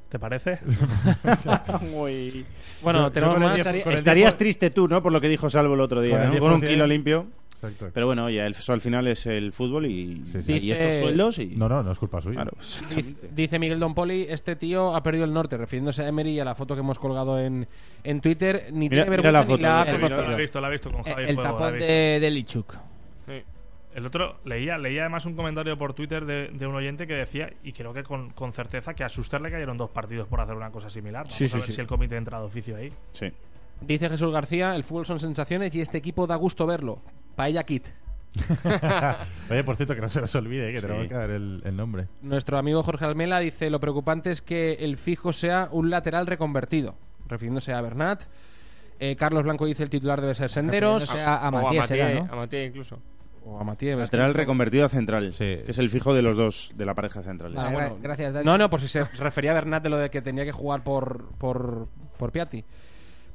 ¿Te 0.09 0.17
parece? 0.19 0.59
Muy... 1.91 2.45
Bueno, 2.81 3.03
Yo- 3.03 3.11
tenemos 3.11 3.35
yo 3.35 3.39
más. 3.41 3.65
Estarías 3.87 4.37
triste 4.37 4.69
tú, 4.71 4.87
¿no? 4.87 5.01
Por 5.03 5.11
lo 5.11 5.21
que 5.21 5.29
dijo 5.29 5.49
Salvo 5.49 5.75
el 5.75 5.81
otro 5.81 6.01
día, 6.01 6.25
¿no? 6.25 6.39
Con 6.39 6.51
un 6.53 6.61
10%. 6.61 6.67
kilo 6.67 6.87
limpio. 6.87 7.27
Exacto. 7.61 7.89
Pero 7.93 8.05
bueno, 8.05 8.29
ya 8.29 8.45
el- 8.45 8.53
eso 8.53 8.71
al 8.71 8.79
final 8.79 9.05
es 9.07 9.25
el 9.25 9.51
fútbol 9.51 9.85
y, 9.85 10.23
Sí, 10.25 10.41
sí. 10.41 10.53
y 10.59 10.71
estos 10.71 10.95
sueldos. 10.95 11.39
Y, 11.39 11.47
No, 11.57 11.67
no, 11.67 11.83
no 11.83 11.91
es 11.91 11.99
culpa 11.99 12.21
suya. 12.21 12.35
Claro, 12.35 12.51
Dice, 13.35 13.59
Miguel 13.59 13.79
Don 13.79 13.93
Poli, 13.93 14.25
este 14.29 14.55
tío 14.55 14.95
ha 14.95 15.03
perdido 15.03 15.25
el 15.25 15.33
norte, 15.33 15.57
refiriéndose 15.57 16.03
a 16.03 16.07
Emery 16.07 16.31
y 16.31 16.39
a 16.39 16.45
la 16.45 16.55
foto 16.55 16.73
que 16.75 16.79
hemos 16.79 16.97
colgado 16.99 17.37
en, 17.39 17.67
en 18.03 18.21
Twitter. 18.21 18.67
Ni 18.71 18.87
Mira- 18.89 19.03
tiene 19.03 19.17
mira 19.17 19.31
la 19.31 19.39
vergüenza 19.41 19.83
ni 19.85 19.91
foto, 19.91 19.95
la 19.95 19.97
visto, 19.97 20.37
visto, 20.37 20.65
he 20.65 20.71
visto 20.71 20.91
con 20.91 20.99
el 21.19 21.35
Fuego, 21.35 21.43
tapón 21.43 21.73
de, 21.79 22.19
de 22.21 22.31
Lichuk. 22.31 22.75
El 23.95 24.05
otro, 24.05 24.37
leía, 24.45 24.77
leía 24.77 25.01
además 25.01 25.25
un 25.25 25.33
comentario 25.35 25.75
por 25.77 25.93
Twitter 25.95 26.23
de, 26.23 26.49
de 26.49 26.67
un 26.67 26.75
oyente 26.75 27.07
que 27.07 27.13
decía, 27.15 27.51
y 27.63 27.73
creo 27.73 27.91
que 27.91 28.03
con, 28.03 28.29
con 28.29 28.53
certeza, 28.53 28.93
que 28.93 29.03
a 29.03 29.09
Schuster 29.09 29.41
le 29.41 29.49
cayeron 29.49 29.77
dos 29.77 29.89
partidos 29.89 30.27
por 30.27 30.39
hacer 30.39 30.55
una 30.55 30.69
cosa 30.69 30.89
similar. 30.91 31.23
Vamos 31.23 31.33
Sí, 31.35 31.45
a 31.45 31.47
sí, 31.47 31.55
ver 31.57 31.63
sí. 31.65 31.73
si 31.73 31.81
el 31.81 31.87
comité 31.87 32.15
entra 32.15 32.39
de 32.39 32.45
oficio 32.45 32.75
ahí. 32.77 32.93
Sí. 33.11 33.31
Dice 33.81 34.07
Jesús 34.07 34.31
García, 34.31 34.75
el 34.75 34.83
fútbol 34.83 35.05
son 35.07 35.19
sensaciones 35.19 35.73
y 35.73 35.81
este 35.81 35.97
equipo 35.97 36.27
da 36.27 36.35
gusto 36.35 36.67
verlo. 36.67 36.99
Paella 37.39 37.63
Kit. 37.63 37.87
Oye, 39.49 39.63
por 39.63 39.77
cierto, 39.77 39.95
que 39.95 40.01
no 40.01 40.09
se 40.09 40.19
nos 40.19 40.35
olvide, 40.35 40.67
¿eh? 40.69 40.73
que 40.73 40.81
Sí. 40.81 40.87
tenemos 40.87 41.07
que 41.07 41.13
dar 41.13 41.29
el, 41.29 41.61
el 41.63 41.75
nombre. 41.77 42.07
Nuestro 42.21 42.57
amigo 42.57 42.83
Jorge 42.83 43.05
Almela 43.05 43.39
dice, 43.39 43.69
lo 43.69 43.79
preocupante 43.79 44.29
es 44.29 44.41
que 44.41 44.73
el 44.73 44.97
fijo 44.97 45.31
sea 45.31 45.69
un 45.71 45.89
lateral 45.89 46.27
reconvertido, 46.27 46.95
refiriéndose 47.29 47.71
a 47.73 47.79
Bernat. 47.81 48.23
Eh, 48.99 49.15
Carlos 49.15 49.43
Blanco 49.43 49.65
dice 49.65 49.83
el 49.83 49.89
titular 49.89 50.19
debe 50.19 50.35
ser 50.35 50.49
Senderos. 50.49 51.03
Refiriéndose 51.03 51.29
a, 51.29 51.37
a 51.37 51.43
o 51.49 51.57
a 51.57 51.61
Matías, 51.63 51.87
será, 51.87 52.13
¿no? 52.25 52.27
a 52.29 52.35
Matías 52.35 52.67
incluso. 52.67 52.99
O 53.45 53.57
a 53.57 53.63
Matías. 53.63 53.97
Lateral 53.97 54.33
reconvertido 54.33 54.83
a 54.83 54.89
central. 54.89 55.31
Sí. 55.31 55.45
Que 55.65 55.65
es 55.69 55.77
el 55.77 55.89
fijo 55.89 56.13
de 56.13 56.21
los 56.21 56.35
dos, 56.35 56.73
de 56.75 56.85
la 56.85 56.93
pareja 56.93 57.21
central. 57.21 57.53
Vale, 57.53 57.69
Ah, 57.69 57.71
bueno. 57.71 57.95
gra- 57.95 58.01
gracias, 58.01 58.33
Dani. 58.33 58.45
No, 58.45 58.57
no, 58.57 58.69
por 58.69 58.81
si 58.81 58.89
se 58.89 59.05
refería 59.05 59.51
a 59.51 59.53
Bernat 59.53 59.81
de 59.81 59.89
lo 59.89 59.97
de 59.97 60.09
que 60.09 60.21
tenía 60.21 60.43
que 60.43 60.51
jugar 60.51 60.83
por, 60.83 61.29
por, 61.37 61.87
por 62.17 62.33
Piatti. 62.33 62.65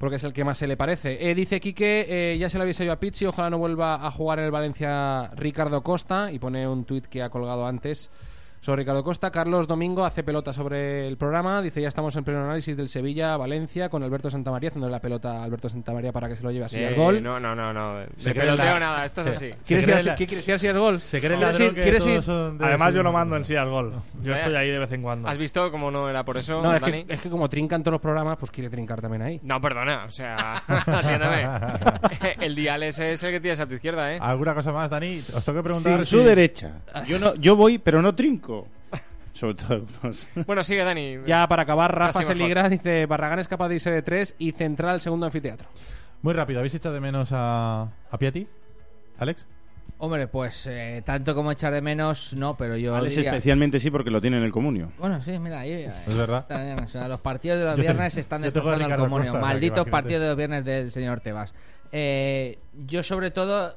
Porque 0.04 0.16
es 0.16 0.24
el 0.24 0.34
que 0.34 0.44
más 0.44 0.58
se 0.58 0.66
le 0.66 0.76
parece. 0.76 1.30
Eh, 1.30 1.34
dice 1.34 1.60
Quique, 1.60 2.04
eh, 2.06 2.36
ya 2.36 2.50
se 2.50 2.58
lo 2.58 2.62
habéis 2.64 2.78
oído 2.78 2.92
a 2.92 3.00
Pizzi, 3.00 3.24
ojalá 3.24 3.48
no 3.48 3.56
vuelva 3.56 4.06
a 4.06 4.10
jugar 4.10 4.38
en 4.38 4.44
el 4.44 4.50
Valencia 4.50 5.30
Ricardo 5.34 5.82
Costa. 5.82 6.30
Y 6.30 6.38
pone 6.38 6.68
un 6.68 6.84
tuit 6.84 7.06
que 7.06 7.22
ha 7.22 7.30
colgado 7.30 7.66
antes 7.66 8.10
sobre 8.64 8.80
Ricardo 8.82 9.04
Costa. 9.04 9.30
Carlos 9.30 9.66
Domingo 9.68 10.06
hace 10.06 10.22
pelota 10.22 10.52
sobre 10.54 11.06
el 11.06 11.18
programa. 11.18 11.60
Dice, 11.60 11.82
ya 11.82 11.88
estamos 11.88 12.16
en 12.16 12.24
pleno 12.24 12.44
análisis 12.44 12.74
del 12.74 12.88
Sevilla-Valencia 12.88 13.90
con 13.90 14.02
Alberto 14.02 14.30
Santamaría, 14.30 14.68
haciendo 14.68 14.88
la 14.88 15.00
pelota 15.00 15.40
a 15.40 15.44
Alberto 15.44 15.68
Santamaría 15.68 16.12
para 16.12 16.28
que 16.28 16.36
se 16.36 16.42
lo 16.42 16.50
lleve 16.50 16.64
así 16.64 16.82
al 16.82 16.94
Eh, 16.94 16.96
gol. 16.96 17.22
No, 17.22 17.38
no, 17.38 17.54
no, 17.54 17.72
no. 17.74 18.06
Se 18.16 18.34
peloteo 18.34 18.80
nada, 18.80 19.04
esto 19.04 19.20
es 19.20 19.36
Sí. 19.36 19.50
así. 19.50 19.60
¿Quieres 19.66 19.86
ir 19.86 19.94
así, 19.94 20.08
la- 20.08 20.14
¿qué 20.14 20.26
quieres 20.26 20.48
ir 20.48 20.54
así 20.54 20.68
al 20.68 20.78
gol? 20.78 20.98
Se 21.00 21.20
cree 21.20 21.34
el 21.34 21.74
¿Quieres 21.74 22.06
ir- 22.06 22.22
Además, 22.60 22.94
yo 22.94 23.02
no 23.02 23.12
mando 23.12 23.36
en 23.36 23.44
sí 23.44 23.54
al 23.54 23.68
gol. 23.68 23.92
Yo 24.22 24.30
Vaya. 24.32 24.42
estoy 24.42 24.54
ahí 24.56 24.70
de 24.70 24.78
vez 24.78 24.92
en 24.92 25.02
cuando. 25.02 25.28
¿Has 25.28 25.36
visto 25.36 25.70
cómo 25.70 25.90
no 25.90 26.08
era 26.08 26.24
por 26.24 26.38
eso, 26.38 26.62
No, 26.62 26.74
es 26.74 26.80
Dani? 26.80 27.04
que, 27.04 27.14
es 27.14 27.20
que 27.20 27.28
como 27.28 27.48
trincan 27.50 27.82
todos 27.82 27.92
los 27.92 28.00
programas, 28.00 28.38
pues 28.38 28.50
quiere 28.50 28.70
trincar 28.70 29.00
también 29.02 29.20
ahí. 29.22 29.40
No, 29.42 29.60
perdona, 29.60 30.04
o 30.06 30.10
sea, 30.10 30.62
atiéndame. 30.66 31.46
el 32.40 32.54
dial 32.54 32.82
ese 32.82 33.12
es 33.12 33.22
el 33.24 33.30
que 33.32 33.40
tienes 33.40 33.60
a 33.60 33.66
tu 33.66 33.74
izquierda, 33.74 34.14
¿eh? 34.14 34.18
¿Alguna 34.22 34.54
cosa 34.54 34.72
más, 34.72 34.88
Dani? 34.88 35.18
Os 35.34 35.44
tengo 35.44 35.58
que 35.58 35.64
preguntar. 35.64 35.92
Sin 35.98 36.06
si- 36.06 36.10
su 36.16 36.22
derecha. 36.22 36.80
Yo, 37.06 37.18
no, 37.18 37.34
yo 37.34 37.56
voy, 37.56 37.76
pero 37.78 38.00
no 38.00 38.14
trinco. 38.14 38.53
Sobre 39.32 39.54
todo. 39.54 39.74
algunos. 39.74 40.28
Bueno, 40.46 40.62
sigue, 40.62 40.84
Dani. 40.84 41.16
Ya 41.26 41.46
para 41.48 41.62
acabar, 41.62 41.92
Rafa 41.92 42.12
Casi 42.12 42.18
mejor. 42.20 42.36
Seligra 42.36 42.68
dice 42.68 43.06
Barragán 43.06 43.38
es 43.40 43.48
capaz 43.48 43.68
de 43.68 43.74
irse 43.76 43.90
de 43.90 44.02
tres 44.02 44.34
y 44.38 44.52
central 44.52 45.00
segundo 45.00 45.26
anfiteatro. 45.26 45.68
Muy 46.22 46.32
rápido, 46.34 46.60
¿habéis 46.60 46.74
echado 46.74 46.94
de 46.94 47.00
menos 47.00 47.30
a, 47.32 47.82
a 48.10 48.18
Piatti? 48.18 48.46
¿Alex? 49.18 49.46
Hombre, 49.98 50.26
pues 50.26 50.66
eh, 50.70 51.02
tanto 51.04 51.34
como 51.34 51.52
echar 51.52 51.72
de 51.72 51.80
menos, 51.80 52.34
no, 52.34 52.56
pero 52.56 52.76
yo 52.76 52.94
Alex 52.96 53.14
diría- 53.16 53.30
especialmente 53.30 53.78
sí 53.78 53.90
porque 53.90 54.10
lo 54.10 54.20
tiene 54.20 54.38
en 54.38 54.42
el 54.42 54.50
comunio. 54.52 54.90
Bueno, 54.98 55.20
sí, 55.22 55.38
mira, 55.38 55.60
ahí, 55.60 55.72
eh, 55.72 55.90
Es 56.06 56.16
verdad. 56.16 56.46
o 56.82 56.88
sea, 56.88 57.08
los 57.08 57.20
partidos 57.20 57.58
de 57.58 57.64
los 57.64 57.72
Yo 57.76 57.76
te- 57.76 57.82
viernes 57.82 58.16
están 58.16 58.40
yo 58.40 58.44
destrozando 58.46 58.86
el 58.86 58.96
comunio. 58.96 59.34
Malditos 59.34 59.88
partidos 59.88 60.22
de 60.22 60.28
los 60.28 60.36
viernes 60.36 60.64
del 60.64 60.90
señor 60.90 61.20
Tebas. 61.20 61.54
Eh, 61.92 62.58
yo, 62.86 63.02
sobre 63.04 63.30
todo, 63.30 63.76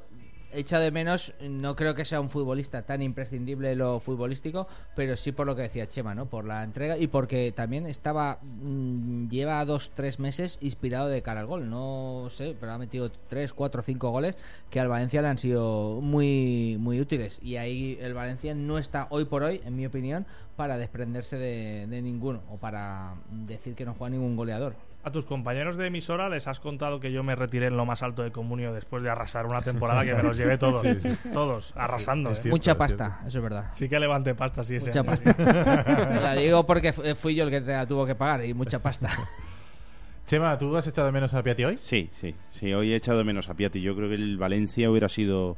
echa 0.53 0.79
de 0.79 0.91
menos, 0.91 1.33
no 1.41 1.75
creo 1.75 1.95
que 1.95 2.05
sea 2.05 2.21
un 2.21 2.29
futbolista 2.29 2.83
tan 2.83 3.01
imprescindible 3.01 3.75
lo 3.75 3.99
futbolístico, 3.99 4.67
pero 4.95 5.17
sí 5.17 5.31
por 5.31 5.47
lo 5.47 5.55
que 5.55 5.63
decía 5.63 5.87
Chema, 5.87 6.15
¿no? 6.15 6.27
Por 6.27 6.45
la 6.45 6.63
entrega 6.63 6.97
y 6.97 7.07
porque 7.07 7.51
también 7.51 7.85
estaba, 7.85 8.39
mm, 8.41 9.29
lleva 9.29 9.63
dos, 9.65 9.91
tres 9.93 10.19
meses 10.19 10.57
inspirado 10.61 11.09
de 11.09 11.21
cara 11.21 11.41
al 11.41 11.47
gol. 11.47 11.69
No 11.69 12.27
sé, 12.29 12.55
pero 12.59 12.71
ha 12.71 12.77
metido 12.77 13.11
tres, 13.11 13.53
cuatro, 13.53 13.81
cinco 13.81 14.11
goles 14.11 14.35
que 14.69 14.79
al 14.79 14.87
Valencia 14.87 15.21
le 15.21 15.27
han 15.27 15.37
sido 15.37 16.01
muy, 16.01 16.77
muy 16.79 16.99
útiles. 16.99 17.39
Y 17.41 17.57
ahí 17.57 17.97
el 18.01 18.13
Valencia 18.13 18.55
no 18.55 18.77
está 18.77 19.07
hoy 19.09 19.25
por 19.25 19.43
hoy, 19.43 19.61
en 19.65 19.75
mi 19.75 19.85
opinión, 19.85 20.25
para 20.55 20.77
desprenderse 20.77 21.37
de, 21.37 21.87
de 21.87 22.01
ninguno 22.01 22.41
o 22.49 22.57
para 22.57 23.15
decir 23.29 23.75
que 23.75 23.85
no 23.85 23.93
juega 23.93 24.11
ningún 24.11 24.35
goleador. 24.35 24.75
A 25.07 25.11
tus 25.11 25.23
compañeros 25.23 25.77
de 25.77 25.87
emisora 25.87 26.27
les 26.27 26.47
has 26.49 26.59
contado 26.59 26.99
que 26.99 27.13
yo 27.13 27.23
me 27.23 27.33
retiré 27.33 27.67
en 27.67 27.77
lo 27.77 27.85
más 27.85 28.03
alto 28.03 28.23
de 28.23 28.31
Comunio 28.33 28.73
después 28.73 29.01
de 29.03 29.09
arrasar 29.09 29.45
una 29.45 29.61
temporada 29.61 30.03
que 30.03 30.13
me 30.13 30.21
los 30.21 30.35
llevé 30.35 30.57
todos. 30.57 30.85
Sí, 30.87 30.99
sí. 30.99 31.29
Todos, 31.31 31.71
arrasando. 31.77 32.31
es 32.31 32.39
¿eh? 32.39 32.41
cierto, 32.41 32.55
Mucha 32.57 32.71
es 32.73 32.77
pasta, 32.77 33.05
cierto. 33.11 33.27
eso 33.29 33.37
es 33.37 33.43
verdad. 33.43 33.65
Sí 33.73 33.87
que 33.87 33.99
levanté 34.01 34.35
pasta, 34.35 34.65
sí, 34.65 34.73
Mucha 34.81 34.99
año. 34.99 35.05
pasta. 35.05 35.33
Te 35.33 36.19
la 36.21 36.33
digo 36.33 36.65
porque 36.65 36.91
fu- 36.91 37.03
fui 37.15 37.35
yo 37.35 37.45
el 37.45 37.49
que 37.49 37.61
te 37.61 37.71
la 37.71 37.85
tuvo 37.87 38.05
que 38.05 38.15
pagar 38.15 38.43
y 38.43 38.53
mucha 38.53 38.79
pasta. 38.79 39.09
Chema, 40.27 40.57
¿tú 40.57 40.75
has 40.75 40.85
echado 40.87 41.05
de 41.07 41.13
menos 41.13 41.33
a 41.33 41.41
Piatti 41.41 41.63
hoy? 41.63 41.77
Sí, 41.77 42.09
sí, 42.11 42.35
sí, 42.51 42.73
hoy 42.73 42.91
he 42.91 42.97
echado 42.97 43.17
de 43.19 43.23
menos 43.23 43.49
a 43.49 43.53
Piatti. 43.53 43.79
Yo 43.81 43.95
creo 43.95 44.09
que 44.09 44.15
el 44.15 44.37
Valencia 44.37 44.91
hubiera 44.91 45.07
sido 45.07 45.55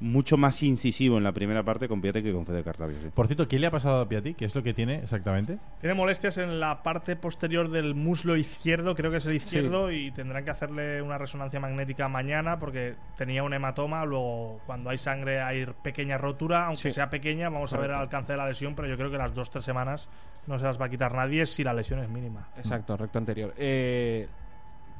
mucho 0.00 0.36
más 0.36 0.62
incisivo 0.62 1.16
en 1.18 1.24
la 1.24 1.32
primera 1.32 1.62
parte 1.62 1.88
con 1.88 2.00
Piatti 2.00 2.22
que 2.22 2.32
con 2.32 2.44
Fede 2.44 2.62
Cartavio. 2.64 2.96
sí. 3.00 3.08
Por 3.14 3.26
cierto, 3.26 3.46
¿qué 3.48 3.58
le 3.58 3.66
ha 3.66 3.70
pasado 3.70 4.00
a 4.02 4.08
Piatti? 4.08 4.34
¿Qué 4.34 4.44
es 4.44 4.54
lo 4.54 4.62
que 4.62 4.74
tiene 4.74 4.96
exactamente? 4.96 5.58
Tiene 5.80 5.94
molestias 5.94 6.36
en 6.38 6.58
la 6.60 6.82
parte 6.82 7.16
posterior 7.16 7.70
del 7.70 7.94
muslo 7.94 8.36
izquierdo, 8.36 8.94
creo 8.94 9.10
que 9.10 9.18
es 9.18 9.26
el 9.26 9.34
izquierdo, 9.36 9.90
y 9.92 10.10
tendrán 10.10 10.44
que 10.44 10.50
hacerle 10.50 11.00
una 11.00 11.16
resonancia 11.16 11.60
magnética 11.60 12.08
mañana 12.08 12.58
porque 12.58 12.96
tenía 13.16 13.42
un 13.42 13.54
hematoma. 13.54 14.04
Luego, 14.04 14.60
cuando 14.66 14.90
hay 14.90 14.98
sangre, 14.98 15.40
hay 15.40 15.64
pequeña 15.82 16.18
rotura, 16.18 16.66
aunque 16.66 16.82
Sí. 16.82 16.92
sea 16.92 17.08
pequeña. 17.08 17.48
Vamos 17.48 17.72
a 17.72 17.78
ver 17.78 17.90
el 17.90 17.96
alcance 17.96 18.32
de 18.32 18.38
la 18.38 18.46
lesión, 18.48 18.74
pero 18.74 18.88
yo 18.88 18.96
creo 18.96 19.10
que 19.10 19.18
las 19.18 19.34
dos 19.34 19.48
tres 19.50 19.64
semanas 19.64 20.08
no 20.46 20.58
se 20.58 20.64
las 20.64 20.78
va 20.78 20.86
a 20.86 20.88
quitar 20.90 21.14
nadie 21.14 21.46
si 21.46 21.62
la 21.64 21.72
lesión 21.72 22.00
es 22.00 22.08
mínima. 22.10 22.48
Exacto, 22.56 22.96
recto 22.96 23.18
anterior. 23.18 23.54
Eh, 23.56 24.28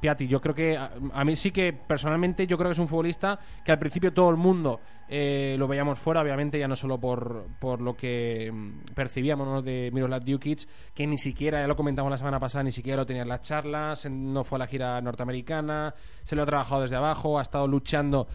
Piatti, 0.04 0.28
yo 0.28 0.38
creo 0.38 0.54
que 0.54 0.76
a, 0.76 0.90
a 1.14 1.24
mí 1.24 1.34
sí 1.34 1.50
que 1.50 1.72
personalmente 1.72 2.46
yo 2.46 2.58
creo 2.58 2.68
que 2.68 2.74
es 2.74 2.78
un 2.78 2.88
futbolista 2.88 3.38
que 3.64 3.72
al 3.72 3.78
principio 3.78 4.12
todo 4.12 4.28
el 4.28 4.36
mundo 4.36 4.78
eh, 5.08 5.56
lo 5.58 5.66
veíamos 5.66 5.98
fuera, 5.98 6.20
obviamente 6.20 6.58
ya 6.58 6.68
no 6.68 6.76
solo 6.76 7.00
por, 7.00 7.46
por 7.58 7.80
lo 7.80 7.96
que 7.96 8.50
mm, 8.52 8.94
percibíamos 8.94 9.64
de 9.64 9.88
Miroslav 9.94 10.22
Djukic, 10.22 10.68
que 10.92 11.06
ni 11.06 11.16
siquiera, 11.16 11.58
ya 11.58 11.66
lo 11.66 11.74
comentamos 11.74 12.10
la 12.10 12.18
semana 12.18 12.38
pasada, 12.38 12.64
ni 12.64 12.72
siquiera 12.72 12.98
lo 12.98 13.06
tenía 13.06 13.22
en 13.22 13.30
las 13.30 13.40
charlas, 13.40 14.04
no 14.10 14.44
fue 14.44 14.56
a 14.56 14.58
la 14.58 14.66
gira 14.66 15.00
norteamericana, 15.00 15.94
se 16.22 16.36
lo 16.36 16.42
ha 16.42 16.46
trabajado 16.46 16.82
desde 16.82 16.96
abajo, 16.96 17.38
ha 17.38 17.42
estado 17.42 17.66
luchando 17.66 18.28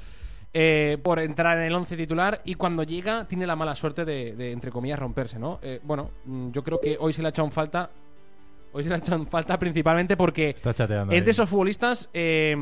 eh, 0.51 0.97
por 1.03 1.20
entrar 1.20 1.55
en 1.59 1.65
el 1.65 1.76
11 1.76 1.97
titular 1.97 2.41
y 2.45 2.55
cuando 2.55 2.82
llega 2.82 3.28
tiene 3.28 3.45
la 3.45 3.55
mala 3.55 3.76
suerte 3.76 4.05
de, 4.05 4.34
de, 4.34 4.51
entre 4.53 4.72
comillas, 4.72 4.97
romperse, 4.97 5.38
¿no? 5.38 5.59
Eh, 5.61 5.80
bueno, 5.84 6.09
mm, 6.26 6.49
yo 6.49 6.63
creo 6.63 6.80
que 6.80 6.97
hoy 6.99 7.13
se 7.13 7.22
le 7.22 7.28
ha 7.28 7.30
echado 7.30 7.45
en 7.47 7.51
falta 7.51 7.91
Hoy 8.72 8.84
se 8.84 8.89
le 8.89 8.95
ha 8.95 8.97
echado 8.99 9.22
en 9.22 9.28
falta 9.28 9.57
principalmente 9.57 10.15
porque 10.17 10.49
Está 10.49 10.74
chateando. 10.74 11.11
es 11.13 11.20
ahí. 11.20 11.26
de 11.26 11.32
esos 11.32 11.49
futbolistas 11.49 12.09
eh, 12.13 12.55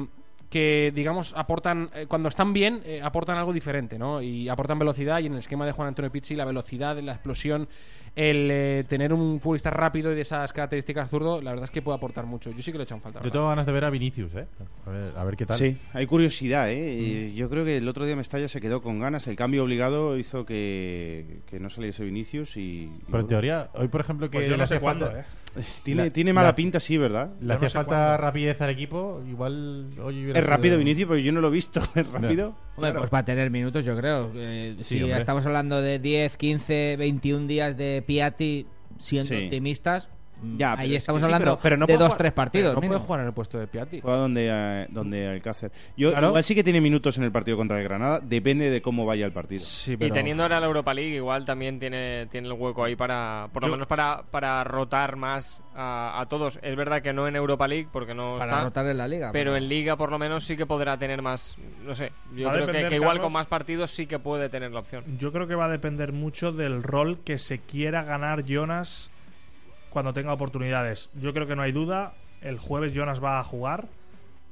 que, 0.49 0.91
digamos, 0.95 1.33
aportan, 1.35 1.89
eh, 1.93 2.05
cuando 2.07 2.29
están 2.29 2.53
bien, 2.53 2.81
eh, 2.85 3.01
aportan 3.03 3.37
algo 3.37 3.51
diferente, 3.51 3.99
¿no? 3.99 4.21
Y 4.21 4.47
aportan 4.47 4.79
velocidad 4.79 5.19
y 5.19 5.25
en 5.25 5.33
el 5.33 5.39
esquema 5.39 5.65
de 5.65 5.73
Juan 5.73 5.89
Antonio 5.89 6.09
Pizzi 6.11 6.35
la 6.35 6.45
velocidad, 6.45 6.97
la 6.99 7.11
explosión, 7.11 7.67
el 8.17 8.49
eh, 8.51 8.83
tener 8.89 9.13
un 9.13 9.39
futbolista 9.39 9.69
rápido 9.69 10.11
y 10.11 10.15
de 10.15 10.21
esas 10.21 10.51
características 10.51 11.07
zurdo, 11.09 11.39
la 11.39 11.51
verdad 11.51 11.65
es 11.65 11.69
que 11.71 11.83
puede 11.83 11.97
aportar 11.97 12.25
mucho. 12.25 12.49
Yo 12.51 12.63
sí 12.63 12.71
que 12.71 12.79
le 12.79 12.81
he 12.81 12.85
echado 12.85 12.97
en 12.97 13.03
falta. 13.03 13.21
Yo 13.23 13.29
tengo 13.31 13.47
ganas 13.47 13.65
de 13.67 13.71
ver 13.71 13.85
a 13.85 13.91
Vinicius, 13.91 14.33
¿eh? 14.33 14.47
A 14.87 14.89
ver, 14.89 15.13
a 15.15 15.23
ver 15.23 15.37
qué 15.37 15.45
tal. 15.45 15.57
Sí, 15.57 15.77
hay 15.93 16.05
curiosidad, 16.07 16.71
¿eh? 16.71 16.97
Y 16.99 17.35
Yo 17.35 17.47
creo 17.49 17.63
que 17.63 17.77
el 17.77 17.87
otro 17.87 18.05
día 18.05 18.15
Mestalla 18.15 18.47
se 18.47 18.59
quedó 18.59 18.81
con 18.81 18.99
ganas. 18.99 19.27
El 19.27 19.35
cambio 19.35 19.63
obligado 19.63 20.17
hizo 20.17 20.45
que, 20.45 21.41
que 21.49 21.59
no 21.59 21.69
saliese 21.69 22.03
Vinicius 22.03 22.57
y... 22.57 22.61
y 22.61 22.91
Pero 23.05 23.19
en 23.19 23.27
teoría, 23.27 23.69
hoy 23.75 23.87
por 23.87 24.01
ejemplo 24.01 24.29
que 24.31 24.39
Pues 24.39 24.49
yo 24.49 24.57
no 24.57 24.65
sé 24.65 24.79
cuándo, 24.79 25.05
falta- 25.05 25.21
¿eh? 25.21 25.25
Tiene, 25.83 26.03
La- 26.05 26.09
tiene 26.11 26.33
mala 26.33 26.49
la- 26.49 26.55
pinta, 26.55 26.79
sí, 26.79 26.97
¿verdad? 26.97 27.31
Le 27.41 27.53
hacía 27.55 27.65
no 27.65 27.69
sé 27.69 27.73
falta 27.73 27.89
cuándo. 27.95 28.17
rapidez 28.17 28.61
al 28.61 28.69
equipo, 28.69 29.23
igual 29.27 29.87
hoy 30.03 30.31
Es 30.35 30.45
rápido 30.45 30.77
Vinicius, 30.77 31.07
pero 31.09 31.19
yo 31.19 31.31
no 31.31 31.41
lo 31.41 31.47
he 31.47 31.51
visto. 31.51 31.79
Es 31.95 32.07
rápido. 32.07 32.55
Hombre, 32.75 32.93
pues 32.93 33.11
va 33.11 33.19
a 33.19 33.25
tener 33.25 33.49
minutos, 33.49 33.83
yo 33.83 33.97
creo. 33.97 34.31
Eh, 34.35 34.75
Sí, 34.77 34.83
si 34.97 35.01
hombre. 35.03 35.17
estamos 35.17 35.43
hablando 35.47 35.81
de 35.81 35.97
10, 35.97 36.37
15, 36.37 36.95
21 36.99 37.47
días 37.47 37.75
de 37.75 38.03
Piatti, 38.07 38.65
siendo 38.97 39.27
Sí. 39.35 39.43
optimistas, 39.43 40.09
Ya, 40.57 40.71
pero 40.71 40.81
ahí 40.83 40.95
es 40.95 41.03
estamos 41.03 41.19
Sí, 41.21 41.25
hablando 41.25 41.45
pero- 41.45 41.59
pero 41.61 41.77
no 41.77 41.85
de 41.85 41.93
puede 41.93 41.97
dos, 41.99 42.07
jugar- 42.09 42.17
tres 42.17 42.33
partidos. 42.33 42.75
No 42.75 42.81
puede 42.81 42.99
jugar 42.99 43.21
en 43.21 43.27
el 43.27 43.33
puesto 43.33 43.57
de 43.57 43.67
Piatti. 43.67 44.01
Fue 44.01 44.11
a 44.11 44.15
donde, 44.15 44.49
eh, 44.51 44.87
donde 44.89 45.27
Alcácer. 45.27 45.71
Yo 45.95 46.11
Claro. 46.11 46.27
igual 46.27 46.43
sí 46.43 46.53
que 46.55 46.63
tiene 46.63 46.79
minutos 46.81 47.17
en 47.17 47.23
el 47.23 47.31
partido 47.31 47.57
contra 47.57 47.77
el 47.77 47.83
Granada. 47.83 48.19
Depende 48.21 48.69
de 48.69 48.81
cómo 48.81 49.05
vaya 49.05 49.25
el 49.25 49.31
partido. 49.31 49.59
Sí, 49.63 49.93
Y 49.99 50.11
teniendo 50.11 50.43
ahora 50.43 50.59
la 50.59 50.67
Europa 50.67 50.93
League, 50.93 51.15
igual 51.15 51.45
también 51.45 51.79
tiene, 51.79 52.27
tiene 52.27 52.47
el 52.47 52.53
hueco 52.53 52.83
ahí 52.83 52.95
para, 52.95 53.49
por 53.51 53.63
lo 53.63 53.67
Yo- 53.69 53.71
menos 53.73 53.87
para, 53.87 54.23
para 54.29 54.63
rotar 54.63 55.15
más 55.15 55.61
a, 55.75 56.19
a 56.21 56.25
todos. 56.27 56.59
Es 56.61 56.75
verdad 56.75 57.01
que 57.01 57.13
no 57.13 57.27
en 57.27 57.35
Europa 57.35 57.67
League, 57.67 57.87
porque 57.91 58.13
no 58.13 58.35
Para 58.39 58.51
está. 58.51 58.63
rotar 58.63 58.85
en 58.87 58.97
la 58.97 59.07
liga. 59.07 59.31
Pero 59.31 59.55
en 59.55 59.67
Liga, 59.67 59.95
por 59.95 60.11
lo 60.11 60.19
menos, 60.19 60.43
sí 60.43 60.55
que 60.55 60.65
podrá 60.65 60.97
tener 60.97 61.21
más. 61.21 61.57
No 61.83 61.93
sé. 61.95 62.11
Yo 62.35 62.47
Va 62.47 62.53
creo 62.53 62.67
que, 62.67 62.95
igual 62.95 63.09
Carlos. 63.09 63.23
con 63.25 63.33
más 63.33 63.47
partidos 63.47 63.91
sí 63.91 64.05
que 64.07 64.19
puede 64.19 64.49
tener 64.49 64.71
la 64.71 64.79
opción. 64.79 65.03
Yo 65.19 65.31
creo 65.31 65.47
que 65.47 65.55
va 65.55 65.65
a 65.65 65.69
depender 65.69 66.11
mucho 66.13 66.51
del 66.51 66.83
rol 66.83 67.19
que 67.23 67.37
se 67.37 67.59
quiera 67.59 68.03
ganar 68.03 68.43
Jonas 68.45 69.09
cuando 69.89 70.13
tenga 70.13 70.33
oportunidades. 70.33 71.09
Yo 71.15 71.33
creo 71.33 71.47
que 71.47 71.55
no 71.55 71.61
hay 71.61 71.71
duda. 71.71 72.13
El 72.41 72.59
jueves 72.59 72.93
Jonas 72.93 73.23
va 73.23 73.39
a 73.39 73.43
jugar 73.43 73.87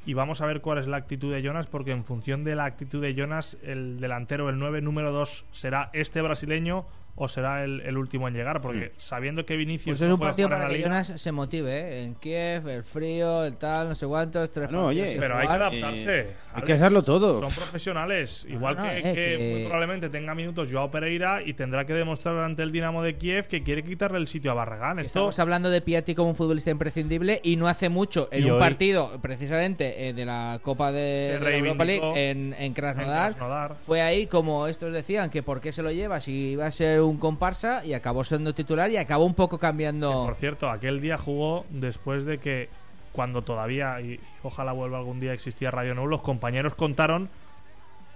y 0.06 0.14
vamos 0.14 0.42
a 0.42 0.46
ver 0.46 0.62
cuál 0.62 0.78
es 0.78 0.88
la 0.88 0.98
actitud 0.98 1.34
de 1.34 1.42
Jonas 1.42 1.68
porque 1.68 1.92
en 1.92 2.04
función 2.04 2.44
de 2.44 2.56
la 2.56 2.66
actitud 2.66 3.02
de 3.02 3.14
Jonas 3.14 3.58
el 3.64 4.00
delantero, 4.00 4.50
el 4.50 4.60
9, 4.60 4.82
número 4.82 5.12
2 5.12 5.46
será 5.52 5.90
este 5.94 6.22
brasileño 6.22 6.86
o 7.18 7.28
será 7.30 7.64
el, 7.64 7.80
el 7.82 7.98
último 7.98 8.28
en 8.28 8.34
llegar 8.34 8.62
porque 8.62 8.92
sabiendo 8.98 9.46
que 9.46 9.56
Vinicius 9.56 9.86
Pues 9.98 10.02
es 10.02 10.08
no 10.10 10.16
un 10.16 10.20
partido 10.20 10.50
para 10.50 10.68
que 10.68 10.82
Jonas 10.82 11.14
se 11.16 11.32
motive, 11.32 11.72
¿eh? 11.80 12.04
En 12.06 12.16
Kiev, 12.16 12.68
el 12.68 12.84
frío, 12.84 13.46
el 13.46 13.56
tal, 13.56 13.88
no 13.90 13.96
sé 13.96 14.06
cuántos, 14.06 14.52
tres 14.52 14.70
No, 14.70 14.88
oye, 14.88 15.12
sin 15.12 15.20
pero 15.22 15.38
hay 15.38 15.48
que 15.48 15.54
adaptarse. 15.54 16.20
Eh, 16.20 16.28
hay 16.54 16.64
que 16.64 16.74
hacerlo 16.74 17.04
todo. 17.04 17.40
Son 17.40 17.52
profesionales. 17.54 18.46
Igual 18.50 18.76
no, 18.78 18.84
que, 18.84 18.98
eh, 18.98 19.02
que 19.02 19.14
que- 19.14 19.50
muy 19.54 19.64
probablemente 19.64 20.10
tenga 20.10 20.36
minutos 20.36 20.68
Joao 20.72 20.92
Pereira 20.92 21.42
y 21.42 21.54
tendrá 21.54 21.86
que 21.86 21.94
demostrar 21.94 22.38
ante 22.40 22.64
el 22.64 22.72
Dinamo 22.72 23.02
de 23.02 23.16
Kiev 23.16 23.48
que 23.48 23.64
quiere 23.64 23.84
quitarle 23.84 24.18
el 24.18 24.28
sitio 24.28 24.52
a 24.52 24.54
Barragán. 24.56 25.00
Esto 25.00 25.08
Estamos 25.08 25.40
hablando 25.40 25.70
de 25.70 25.82
Piatti 25.82 26.16
como 26.16 26.30
un 26.32 26.36
futbolista 26.36 26.72
imprescindible 26.72 27.40
y 27.44 27.56
no 27.56 27.68
hace 27.68 27.88
mucho 27.90 28.28
en 28.32 28.42
Y 28.44 28.46
un 28.48 28.52
hoy- 28.54 28.60
partido 28.60 29.20
precisamente 29.22 30.10
eh, 30.10 30.14
de 30.14 30.26
la 30.26 30.60
Copa 30.62 30.92
de, 30.92 31.38
de 31.38 31.40
la 31.40 31.52
Europa 31.56 31.86
League 31.86 32.30
en, 32.32 32.54
en 32.60 32.74
Krasnodar. 32.74 33.28
en 33.32 33.34
Krasnodar. 33.38 33.76
Fue 33.76 34.02
ahí 34.02 34.28
como 34.28 34.68
estos 34.68 34.92
decían 34.92 35.30
que 35.30 35.44
por 35.44 35.62
qué 35.62 35.72
se 35.72 35.82
lo 35.82 35.92
lleva 35.92 36.20
si 36.20 36.52
iba 36.52 36.66
a 36.66 36.72
ser 36.72 37.05
un 37.08 37.18
comparsa 37.18 37.86
y 37.86 37.94
acabó 37.94 38.24
siendo 38.24 38.54
titular 38.54 38.90
y 38.92 38.98
acabó 38.98 39.26
un 39.26 39.34
poco 39.34 39.58
cambiando. 39.58 40.26
Por 40.26 40.36
cierto, 40.36 40.70
aquel 40.70 41.02
día 41.02 41.18
jugó 41.18 41.66
después 41.70 42.26
de 42.26 42.40
que 42.40 42.70
cuando 43.12 43.42
todavía, 43.44 44.02
y 44.02 44.20
ojalá 44.44 44.74
vuelva 44.74 44.98
algún 44.98 45.20
día, 45.20 45.34
existía 45.34 45.72
Radio 45.72 45.96
Nou, 45.96 46.08
los 46.08 46.22
compañeros 46.22 46.76
contaron 46.76 47.30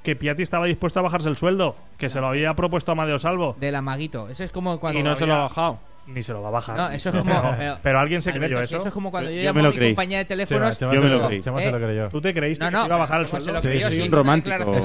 que 0.03 0.15
Piatti 0.15 0.43
estaba 0.43 0.65
dispuesto 0.65 0.99
a 0.99 1.03
bajarse 1.03 1.29
el 1.29 1.35
sueldo, 1.35 1.75
que 1.97 2.09
se 2.09 2.19
lo 2.19 2.27
había 2.27 2.53
propuesto 2.53 2.91
Amadeo 2.91 3.19
Salvo. 3.19 3.55
Del 3.59 3.75
amaguito. 3.75 4.29
Eso 4.29 4.43
es 4.43 4.51
como 4.51 4.79
cuando. 4.79 4.99
Y 4.99 5.03
no 5.03 5.15
se 5.15 5.25
lo 5.25 5.33
ha 5.33 5.39
bajado. 5.39 5.79
Ni 6.07 6.23
se 6.23 6.33
lo 6.33 6.41
va 6.41 6.47
a 6.47 6.51
bajar. 6.51 6.75
No, 6.75 6.89
eso 6.89 7.09
es 7.09 7.15
como. 7.15 7.55
Pero, 7.57 7.77
Pero 7.83 7.99
alguien 7.99 8.21
se 8.21 8.31
Alberto, 8.31 8.55
creyó 8.55 8.67
si 8.67 8.75
eso. 8.77 8.87
es 8.87 8.93
como 8.93 9.11
cuando 9.11 9.29
yo, 9.29 9.37
Yo 9.37 9.43
llamo 9.43 9.53
me 9.55 9.59
a 9.59 9.63
lo 9.63 9.69
mi 9.69 9.75
creí. 9.77 9.89
compañía 9.91 10.17
de 10.17 10.25
teléfonos. 10.25 10.77
Chema 10.77 10.93
Yo 10.95 11.01
me 11.03 11.09
lo 11.09 11.17
lo- 11.19 11.27
creí. 11.27 11.39
Chema 11.41 11.61
¿Eh? 11.61 11.65
se 11.65 11.71
lo 11.71 11.77
creyó. 11.85 12.09
¿Tú 12.09 12.19
te 12.21 12.33
creíste 12.33 12.63
No, 12.65 12.69
que 12.69 12.75
no, 12.77 12.81
se 12.81 12.87
iba 12.87 12.95
a 12.95 12.99
bajar 12.99 13.19
el 13.21 13.27
¿cómo 13.27 13.39
se 13.39 13.43
sueldo? 13.43 13.61
Sí, 13.61 13.67
creyó? 13.67 13.87
soy 13.87 13.95
Sí, 13.97 14.01
un 14.01 14.11
romántico. 14.11 14.79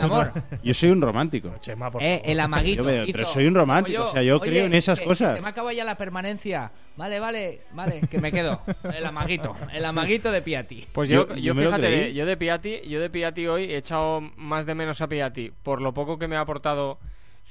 Yo 0.62 0.75
soy 0.75 0.91
un 0.91 1.01
romántico. 1.01 1.55
Chema, 1.61 1.91
por 1.91 2.03
Eh, 2.03 2.17
favor. 2.19 2.31
el 2.31 2.41
amaguito. 2.41 2.83
Yo 2.83 2.89
me- 2.89 3.07
pero 3.12 3.23
hizo- 3.23 3.33
soy 3.33 3.47
un 3.47 3.55
romántico, 3.55 4.03
o 4.05 4.12
sea, 4.12 4.23
yo 4.23 4.37
Oye, 4.39 4.51
creo 4.51 4.67
en 4.67 4.75
esas 4.75 4.99
que- 5.01 5.07
cosas. 5.07 5.35
Se 5.37 5.41
me 5.41 5.49
acaba 5.49 5.73
ya 5.73 5.85
la 5.85 5.95
permanencia. 5.95 6.71
Vale, 6.97 7.19
vale, 7.21 7.62
vale, 7.73 8.03
que 8.11 8.19
me 8.21 8.31
quedo. 8.31 8.61
El 8.95 9.07
amaguito. 9.07 9.57
El 9.73 9.85
amaguito 9.85 10.31
de 10.31 10.43
Piatti. 10.43 10.87
Pues 10.93 11.09
Yo- 11.09 11.27
yo, 11.29 11.35
yo, 11.37 11.55
yo 11.55 11.55
fíjate, 11.55 12.12
yo 12.15 12.27
de 12.27 12.37
Piatti, 12.37 12.81
yo 12.89 13.01
de 13.01 13.09
Piatti 13.11 13.47
hoy 13.47 13.65
he 13.65 13.77
echado 13.79 14.21
más 14.37 14.67
de 14.67 14.75
menos 14.75 15.01
a 15.01 15.09
Piatti 15.09 15.53
por 15.62 15.81
lo 15.81 15.95
poco 15.95 16.19
que 16.19 16.29
me 16.29 16.37
ha 16.37 16.41
aportado 16.41 16.99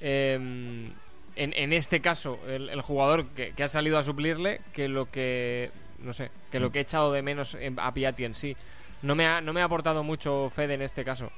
eh, 0.01 0.89
en, 1.35 1.53
en 1.53 1.73
este 1.73 1.99
caso 2.01 2.39
el, 2.47 2.69
el 2.69 2.81
jugador 2.81 3.27
que, 3.27 3.51
que 3.51 3.63
ha 3.63 3.67
salido 3.67 3.97
a 3.97 4.03
suplirle 4.03 4.61
que 4.73 4.87
lo 4.87 5.09
que 5.09 5.71
no 6.03 6.11
sé, 6.13 6.31
que 6.51 6.59
lo 6.59 6.71
que 6.71 6.79
he 6.79 6.81
echado 6.81 7.11
de 7.13 7.21
menos 7.21 7.55
en- 7.55 7.79
a 7.79 7.93
Piatti 7.93 8.25
en 8.25 8.33
sí. 8.35 8.55
No 9.03 9.15
me 9.15 9.25
ha, 9.25 9.41
no 9.41 9.53
me 9.53 9.61
ha 9.61 9.65
aportado 9.65 10.03
mucho 10.03 10.49
Fede 10.49 10.73
en 10.75 10.81
este 10.81 11.03
caso. 11.03 11.29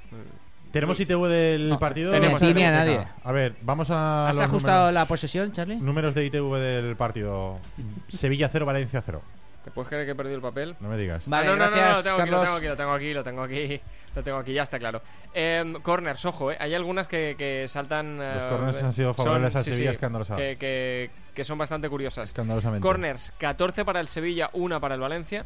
¿Tenemos 0.72 1.00
ITV 1.00 1.28
del 1.28 1.70
No, 1.70 1.80
partido? 1.80 2.12
tenemos, 2.12 2.42
Ni 2.42 2.64
a 2.64 2.72
nadie. 2.72 3.08
A 3.24 3.32
ver, 3.32 3.56
vamos 3.62 3.90
a 3.92 4.28
¿Has 4.30 4.36
los 4.36 4.46
ajustado 4.46 4.80
números, 4.88 4.94
la 4.94 5.06
posesión, 5.08 5.52
Charlie? 5.52 5.78
números 5.78 6.14
de 6.14 6.26
ITV 6.26 6.56
del 6.60 6.96
partido. 6.96 7.60
Sevilla 8.08 8.50
0, 8.52 8.66
Valencia 8.66 9.02
0. 9.06 9.22
¿Te 9.66 9.72
puedes 9.72 9.90
creer 9.90 10.06
que 10.06 10.12
he 10.12 10.16
perdido 10.16 10.36
el 10.36 10.42
papel? 10.44 10.76
No 10.80 10.88
me 10.90 10.96
digas. 10.96 11.28
Vale, 11.28 11.48
Ah, 11.48 11.50
no, 11.50 11.56
no, 11.58 11.66
no, 11.72 11.76
gracias, 11.76 12.06
no, 12.06 12.12
lo 12.12 12.44
tengo 12.44 12.56
aquí, 12.56 12.68
lo 12.68 12.76
tengo 12.78 12.94
aquí, 12.94 13.14
lo 13.14 13.24
tengo 13.24 13.42
aquí, 13.44 13.64
lo 13.64 13.64
tengo 13.66 13.76
aquí, 13.76 13.82
lo 14.16 14.24
tengo 14.24 14.38
aquí, 14.38 14.54
ya 14.54 14.62
está 14.62 14.78
claro. 14.78 15.02
Em, 15.34 15.74
corners, 15.82 16.24
ojo, 16.26 16.52
eh, 16.52 16.58
hay 16.60 16.76
algunas 16.76 17.08
que, 17.08 17.34
que 17.36 17.68
saltan... 17.68 18.18
Los 18.20 18.44
eh, 18.44 18.48
corners 18.48 18.84
han 18.84 18.94
sido 18.94 19.14
son- 19.16 19.26
favorables 19.26 19.56
al 19.56 19.64
sí, 19.64 19.72
Sevilla 19.72 19.90
sí, 19.90 19.96
escandalosamente. 19.96 20.52
Que, 20.52 20.58
que, 20.60 21.34
que 21.34 21.44
son 21.44 21.58
bastante 21.58 21.90
curiosas. 21.90 22.26
Escandalosamente. 22.30 22.86
Corners, 22.88 23.34
14 23.40 23.84
para 23.84 24.00
el 24.02 24.08
Sevilla, 24.08 24.52
1 24.54 24.80
para 24.80 24.94
el 24.96 25.02
Valencia. 25.02 25.46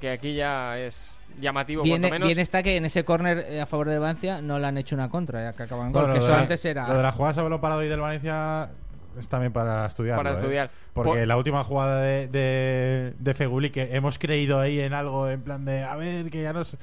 Que 0.00 0.10
aquí 0.10 0.34
ya 0.34 0.76
es 0.78 1.18
llamativo, 1.40 1.82
Bien, 1.82 2.00
cuanto 2.00 2.14
menos. 2.14 2.26
bien 2.26 2.38
está 2.40 2.62
que 2.62 2.76
en 2.76 2.84
ese 2.84 3.04
córner 3.04 3.38
eh, 3.48 3.60
a 3.60 3.66
favor 3.66 3.88
de 3.88 3.98
Valencia 3.98 4.40
no 4.42 4.58
le 4.58 4.66
han 4.66 4.76
hecho 4.78 4.96
una 4.96 5.08
contra, 5.08 5.50
ya 5.50 5.56
que 5.56 5.62
acaban 5.64 5.92
Bueno, 5.92 6.08
gol, 6.08 6.14
que 6.16 6.20
lo, 6.20 6.24
eso 6.26 6.34
de, 6.34 6.40
antes 6.40 6.64
era... 6.64 6.88
lo 6.88 6.96
de 6.96 7.02
las 7.02 7.14
jugadas 7.14 7.38
a 7.38 7.42
balón 7.42 7.60
parado 7.60 7.82
y 7.84 7.88
del 7.88 8.00
Valencia 8.00 8.70
es 9.18 9.28
también 9.28 9.52
para 9.52 9.86
estudiar. 9.86 10.16
Para 10.16 10.32
estudiar. 10.32 10.70
Porque 10.92 11.10
Por- 11.10 11.26
la 11.26 11.36
última 11.36 11.64
jugada 11.64 12.00
de, 12.02 12.28
de, 12.28 13.14
de 13.18 13.34
Feguli, 13.34 13.70
que 13.70 13.94
hemos 13.96 14.18
creído 14.18 14.60
ahí 14.60 14.80
en 14.80 14.94
algo, 14.94 15.28
en 15.28 15.42
plan 15.42 15.64
de, 15.64 15.82
a 15.82 15.96
ver, 15.96 16.30
que 16.30 16.42
ya 16.42 16.52
nos... 16.52 16.76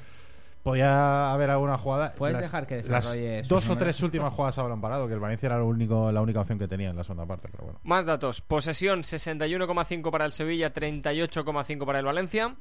Podía 0.62 1.32
haber 1.32 1.50
alguna 1.50 1.76
jugada. 1.76 2.12
Puedes 2.16 2.38
dejar 2.38 2.68
que 2.68 2.76
desarrolle 2.76 3.38
Las 3.40 3.48
dos 3.48 3.68
o 3.68 3.76
tres 3.76 4.00
últimas 4.00 4.32
jugadas 4.34 4.56
balón 4.56 4.80
parado, 4.80 5.08
que 5.08 5.14
el 5.14 5.18
Valencia 5.18 5.48
era 5.48 5.58
lo 5.58 5.66
único, 5.66 6.12
la 6.12 6.20
única 6.20 6.40
opción 6.40 6.56
que 6.56 6.68
tenía 6.68 6.90
en 6.90 6.96
la 6.96 7.02
segunda 7.02 7.26
parte. 7.26 7.48
Pero 7.50 7.64
bueno. 7.64 7.80
Más 7.82 8.04
datos. 8.06 8.40
Posesión 8.42 9.02
61,5 9.02 10.10
para 10.12 10.24
el 10.24 10.30
Sevilla, 10.30 10.72
38,5 10.72 11.84
para 11.84 11.98
el 11.98 12.04
Valencia. 12.04 12.54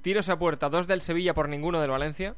Tiros 0.00 0.30
a 0.30 0.38
puerta, 0.38 0.70
2 0.70 0.86
del 0.86 1.02
Sevilla 1.02 1.34
por 1.34 1.50
ninguno 1.50 1.78
del 1.80 1.90
Valencia. 1.90 2.36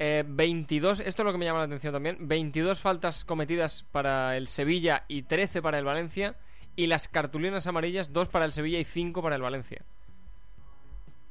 Eh, 0.00 0.24
22, 0.26 1.00
esto 1.00 1.22
es 1.22 1.26
lo 1.26 1.32
que 1.32 1.38
me 1.38 1.44
llama 1.44 1.58
la 1.60 1.64
atención 1.64 1.92
también. 1.92 2.16
22 2.28 2.78
faltas 2.80 3.24
cometidas 3.24 3.84
para 3.90 4.36
el 4.36 4.46
Sevilla 4.48 5.04
y 5.08 5.22
13 5.22 5.60
para 5.62 5.78
el 5.78 5.84
Valencia. 5.84 6.36
Y 6.76 6.86
las 6.86 7.08
cartulinas 7.08 7.66
amarillas, 7.66 8.12
2 8.12 8.28
para 8.28 8.44
el 8.44 8.52
Sevilla 8.52 8.78
y 8.78 8.84
5 8.84 9.20
para 9.22 9.34
el 9.34 9.42
Valencia. 9.42 9.82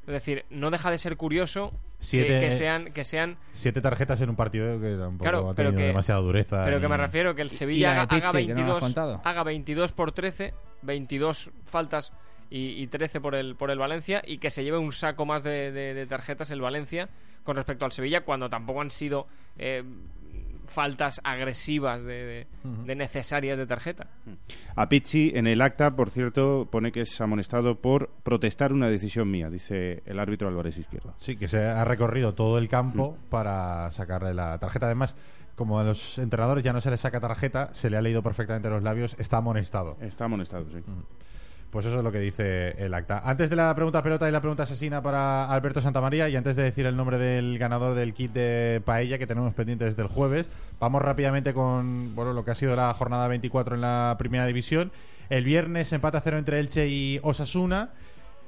Es 0.05 0.13
decir, 0.13 0.45
no 0.49 0.72
deja 0.72 0.89
de 0.91 0.97
ser 0.97 1.18
curioso 1.18 1.72
que- 1.72 1.78
Siete- 2.05 2.39
que, 2.39 2.51
sean 2.51 2.93
que 2.93 3.03
sean 3.03 3.38
Siete 3.53 3.82
tarjetas 3.82 4.22
en 4.22 4.30
un 4.30 4.36
partido 4.36 4.80
que 4.80 4.95
tampoco 4.95 5.24
Claro, 5.24 5.49
ha 5.49 5.53
pero 5.55 5.70
tenido 5.70 5.82
que- 5.82 5.88
demasiada 5.88 6.22
dureza. 6.22 6.63
Pero 6.63 6.78
ni- 6.78 6.82
que 6.82 6.88
me 6.89 6.97
refiero 6.97 7.36
que 7.36 7.41
el 7.41 7.51
Sevilla 7.51 7.91
haga, 7.91 8.01
haga 8.03 8.32
Pizzi, 8.32 8.47
que 8.47 8.53
no 8.53 8.53
has 8.53 8.57
22, 8.57 8.84
contado. 8.84 9.22
haga 9.24 9.43
22 9.43 9.91
por 9.93 10.11
13, 10.11 10.53
22 10.82 11.51
faltas 11.63 12.13
y, 12.49 12.82
y 12.82 12.88
13 12.88 13.20
por 13.20 13.36
el, 13.36 13.55
por 13.55 13.72
el 13.72 13.80
Valencia 13.80 14.22
y 14.26 14.38
que 14.38 14.49
se 14.49 14.63
lleve 14.63 14.78
un 14.78 14.91
saco 14.93 15.26
más 15.26 15.43
de, 15.43 15.72
de- 15.74 15.93
de 15.93 16.05
tarjetas 16.05 16.51
el 16.51 16.61
Valencia 16.61 17.09
con 17.47 17.55
respecto 17.55 17.85
al 17.85 17.91
Sevilla 17.93 18.21
cuando 18.25 18.49
tampoco 18.49 18.81
han 18.81 18.91
sido 18.91 19.25
eh, 19.57 19.81
faltas 20.67 21.21
agresivas 21.23 22.03
de, 22.03 22.25
de- 22.25 22.47
de 22.85 22.95
necesarias 22.95 23.57
de 23.57 23.65
tarjeta. 23.65 24.07
A 24.75 24.89
Pizzi 24.89 25.31
en 25.33 25.47
el 25.47 25.61
acta, 25.61 25.95
por 25.95 26.09
cierto, 26.09 26.67
pone 26.69 26.91
que 26.91 27.01
es 27.01 27.21
amonestado 27.21 27.79
por 27.79 28.09
protestar 28.23 28.73
una 28.73 28.89
decisión 28.89 29.31
mía, 29.31 29.49
dice 29.49 30.03
el 30.05 30.19
árbitro 30.19 30.49
Álvarez 30.49 30.77
Izquierdo. 30.77 31.13
Sí, 31.19 31.37
que 31.37 31.47
se 31.47 31.63
ha 31.65 31.85
recorrido 31.85 32.33
todo 32.35 32.57
el 32.57 32.67
campo 32.67 33.11
Mm. 33.17 33.29
para 33.29 33.89
sacarle 33.91 34.33
la 34.33 34.57
tarjeta. 34.59 34.87
Además, 34.87 35.15
como 35.55 35.79
a 35.79 35.83
los 35.83 36.17
entrenadores 36.19 36.63
ya 36.63 36.73
no 36.73 36.81
se 36.81 36.91
les 36.91 36.99
saca 36.99 37.19
tarjeta, 37.21 37.73
se 37.73 37.89
le 37.89 37.95
ha 37.97 38.01
leído 38.01 38.21
perfectamente 38.21 38.69
los 38.69 38.83
labios, 38.83 39.15
está 39.17 39.37
amonestado. 39.37 39.95
Está 40.01 40.25
amonestado, 40.25 40.65
sí. 40.69 40.79
Pues 41.70 41.86
eso 41.86 41.97
es 41.97 42.03
lo 42.03 42.11
que 42.13 42.20
dice 42.20 42.76
el 42.84 42.93
acta. 42.93 43.22
Antes 43.26 43.49
de 43.49 43.55
la 43.57 43.76
pregunta 43.76 44.01
pelota 44.01 44.28
y 44.28 44.32
la 44.32 44.39
pregunta 44.39 44.63
asesina 44.63 45.01
para 45.01 45.51
Alberto 45.51 45.82
Santamaría 45.82 46.30
y 46.30 46.36
antes 46.36 46.55
de 46.55 46.63
decir 46.63 46.86
el 46.86 46.95
nombre 46.95 47.18
del 47.18 47.57
ganador 47.59 47.93
del 47.93 48.13
kit 48.13 48.32
de 48.32 48.82
paella 48.86 49.18
que 49.18 49.28
tenemos 49.28 49.53
pendiente 49.53 49.84
desde 49.86 50.01
el 50.01 50.07
jueves, 50.07 50.47
vamos 50.80 51.01
rápidamente 51.01 51.53
con 51.53 52.15
bueno, 52.15 52.32
lo 52.34 52.45
que 52.45 52.51
ha 52.51 52.55
sido 52.55 52.76
la 52.76 52.93
jornada 52.93 53.28
24 53.28 53.76
en 53.76 53.82
la 53.82 54.15
primera 54.18 54.45
división. 54.45 54.91
El 55.30 55.43
viernes 55.43 55.91
empate 55.91 56.18
a 56.18 56.22
cero 56.22 56.38
entre 56.38 56.59
Elche 56.59 56.88
y 56.88 57.20
Osasuna. 57.22 57.89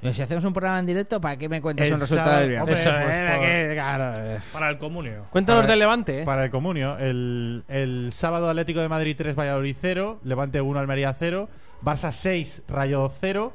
Pero 0.01 0.13
si 0.13 0.21
hacemos 0.21 0.45
un 0.45 0.53
programa 0.53 0.79
en 0.79 0.85
directo, 0.85 1.19
¿para 1.19 1.35
qué 1.35 1.49
me 1.49 1.61
cuentas 1.61 1.85
El 1.87 1.95
un 1.95 1.99
resultado 1.99 2.39
del 2.39 2.49
viernes? 2.51 2.79
hombre, 2.79 2.81
Eso, 2.81 3.05
pues 3.05 3.15
eh, 3.17 3.35
por- 3.35 3.45
que- 3.45 3.71
claro, 3.73 4.13
eh. 4.21 4.39
Para 4.53 4.69
el 4.69 4.77
comunio. 4.77 5.25
Cuéntanos 5.29 5.67
del 5.67 5.79
Levante, 5.79 6.21
¿eh? 6.21 6.25
Para 6.25 6.45
el 6.45 6.49
comunio, 6.51 6.97
el, 6.97 7.65
el 7.67 8.11
sábado 8.13 8.49
Atlético 8.49 8.79
de 8.79 8.87
Madrid 8.87 9.13
3, 9.17 9.35
Valladolid 9.35 9.75
0, 9.77 10.21
Levante 10.23 10.61
1, 10.61 10.79
Almería 10.79 11.11
0, 11.11 11.49
Barça 11.81 12.11
6, 12.11 12.63
Rayo 12.67 13.09
0, 13.09 13.53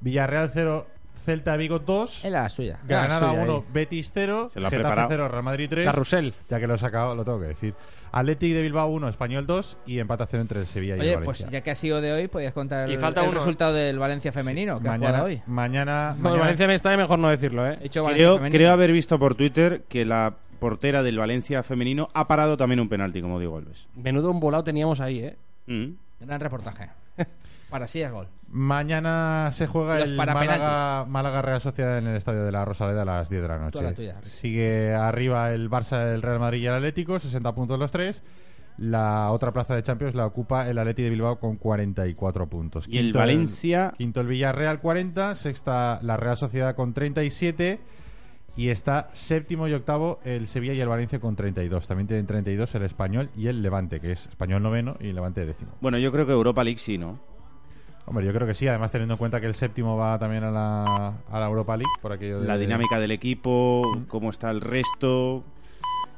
Villarreal 0.00 0.50
0, 0.52 0.86
Celta 1.24 1.52
de 1.52 1.58
Vigo 1.58 1.78
2, 1.78 2.24
Era 2.24 2.42
la 2.42 2.48
suya. 2.48 2.78
La 2.82 2.88
Granada 3.06 3.30
suya 3.30 3.42
1, 3.44 3.54
ahí. 3.54 3.64
Betis 3.72 4.10
0, 4.12 4.48
Se 4.48 4.58
lo 4.60 4.66
ha 4.66 4.70
Getafe 4.70 4.82
preparado. 4.82 5.08
0, 5.10 5.28
Real 5.28 5.42
Madrid 5.44 5.68
3. 5.70 5.84
Carrusel. 5.86 6.34
Ya 6.50 6.58
que 6.58 6.66
lo 6.66 6.74
he 6.74 6.78
sacado, 6.78 7.14
lo 7.14 7.24
tengo 7.24 7.40
que 7.40 7.46
decir. 7.46 7.74
Atlético 8.10 8.56
de 8.56 8.62
Bilbao 8.62 8.88
1, 8.88 9.08
Español 9.08 9.46
2 9.46 9.78
y 9.86 10.00
0 10.02 10.26
entre 10.32 10.60
el 10.60 10.66
Sevilla 10.66 10.96
y 10.96 11.00
Oye, 11.00 11.10
el 11.12 11.14
pues 11.22 11.38
Valencia. 11.38 11.50
ya 11.50 11.62
que 11.62 11.70
ha 11.70 11.74
sido 11.76 12.00
de 12.00 12.12
hoy, 12.12 12.28
podías 12.28 12.52
contar 12.52 12.90
Y 12.90 12.94
el, 12.94 12.98
falta 12.98 13.22
el 13.22 13.28
uno. 13.30 13.38
resultado 13.38 13.72
del 13.72 13.98
Valencia 13.98 14.32
femenino 14.32 14.80
que 14.80 14.88
ha 14.88 14.90
mañana, 14.90 15.08
jugado 15.18 15.24
hoy. 15.26 15.42
mañana, 15.46 16.08
No, 16.10 16.16
el 16.16 16.22
mañana- 16.22 16.40
Valencia 16.40 16.66
me 16.66 16.74
está 16.74 16.96
mejor 16.96 17.18
no 17.20 17.28
decirlo, 17.30 17.66
¿eh? 17.70 17.76
He 17.80 17.84
dicho 17.84 18.02
Valencia 18.02 18.26
Creo, 18.26 18.36
femenino. 18.36 18.58
creo 18.58 18.72
haber 18.72 18.92
visto 18.92 19.18
por 19.18 19.34
Twitter 19.36 19.84
que 19.88 20.04
la 20.04 20.34
portera 20.58 21.02
del 21.02 21.18
Valencia 21.18 21.62
femenino 21.62 22.08
ha 22.14 22.26
parado 22.28 22.56
también 22.56 22.80
un 22.80 22.88
penalti, 22.88 23.22
como 23.22 23.38
digo 23.40 23.56
Alves. 23.56 23.86
Menudo 23.94 24.30
un 24.30 24.40
volado 24.40 24.64
teníamos 24.64 25.00
ahí, 25.00 25.20
¿eh? 25.20 25.36
Mm. 25.68 25.92
Gran 26.20 26.40
reportaje. 26.40 26.90
Para 27.72 27.88
sí 27.88 28.00
es 28.00 28.12
gol. 28.12 28.28
Mañana 28.48 29.48
se 29.50 29.66
juega 29.66 29.98
Los 29.98 30.10
el. 30.10 30.16
Málaga, 30.16 31.04
Málaga 31.08 31.42
Real 31.42 31.60
Sociedad 31.60 31.98
en 31.98 32.06
el 32.06 32.16
estadio 32.16 32.44
de 32.44 32.52
la 32.52 32.64
Rosaleda 32.64 33.02
a 33.02 33.04
las 33.04 33.28
10 33.28 33.42
de 33.42 33.48
la 33.48 33.58
noche. 33.58 33.82
la 33.82 33.92
tuya. 33.94 34.16
Sigue 34.22 34.94
arriba 34.94 35.52
el 35.52 35.68
Barça, 35.68 36.14
el 36.14 36.22
Real 36.22 36.38
Madrid 36.38 36.60
y 36.62 36.66
el 36.66 36.74
Atlético, 36.74 37.18
60 37.18 37.54
puntos 37.54 37.78
los 37.78 37.90
tres. 37.90 38.22
La 38.78 39.30
otra 39.32 39.52
plaza 39.52 39.74
de 39.74 39.82
Champions 39.82 40.14
la 40.14 40.24
ocupa 40.26 40.68
el 40.68 40.78
Atleti 40.78 41.02
de 41.02 41.10
Bilbao 41.10 41.38
con 41.40 41.56
44 41.56 42.46
puntos. 42.48 42.86
Y 42.88 42.98
el 42.98 43.12
Valencia- 43.12 43.92
quinto 43.98 44.20
el 44.20 44.26
Villarreal 44.28 44.80
40, 44.80 45.34
sexta 45.34 45.98
la 46.02 46.16
Real 46.16 46.36
Sociedad 46.36 46.74
con 46.74 46.94
37 46.94 47.80
y 48.56 48.68
está 48.68 49.08
séptimo 49.12 49.66
y 49.68 49.72
octavo 49.74 50.20
el 50.24 50.46
Sevilla 50.46 50.72
y 50.74 50.80
el 50.80 50.88
Valencia 50.88 51.20
con 51.20 51.36
32. 51.36 51.86
También 51.86 52.06
tienen 52.06 52.26
32 52.26 52.74
el 52.74 52.82
Español 52.82 53.30
y 53.36 53.46
el 53.48 53.62
Levante, 53.62 54.00
que 54.00 54.12
es 54.12 54.26
Español 54.26 54.62
noveno 54.62 54.96
y 55.00 55.12
Levante 55.12 55.44
décimo. 55.46 55.72
Bueno, 55.80 55.98
yo 55.98 56.12
creo 56.12 56.26
que 56.26 56.32
Europa 56.32 56.64
League 56.64 56.78
sí, 56.78 56.98
¿no? 56.98 57.18
Hombre, 58.04 58.26
yo 58.26 58.32
creo 58.32 58.46
que 58.46 58.54
sí, 58.54 58.66
además 58.66 58.90
teniendo 58.90 59.14
en 59.14 59.18
cuenta 59.18 59.40
que 59.40 59.46
el 59.46 59.54
séptimo 59.54 59.96
va 59.96 60.18
también 60.18 60.42
a 60.44 60.50
la, 60.50 61.14
a 61.30 61.40
la 61.40 61.46
Europa 61.46 61.76
League, 61.76 61.92
por 62.00 62.12
aquello 62.12 62.40
de... 62.40 62.48
La 62.48 62.58
dinámica 62.58 62.98
del 62.98 63.12
equipo, 63.12 63.82
cómo 64.08 64.30
está 64.30 64.50
el 64.50 64.60
resto. 64.60 65.44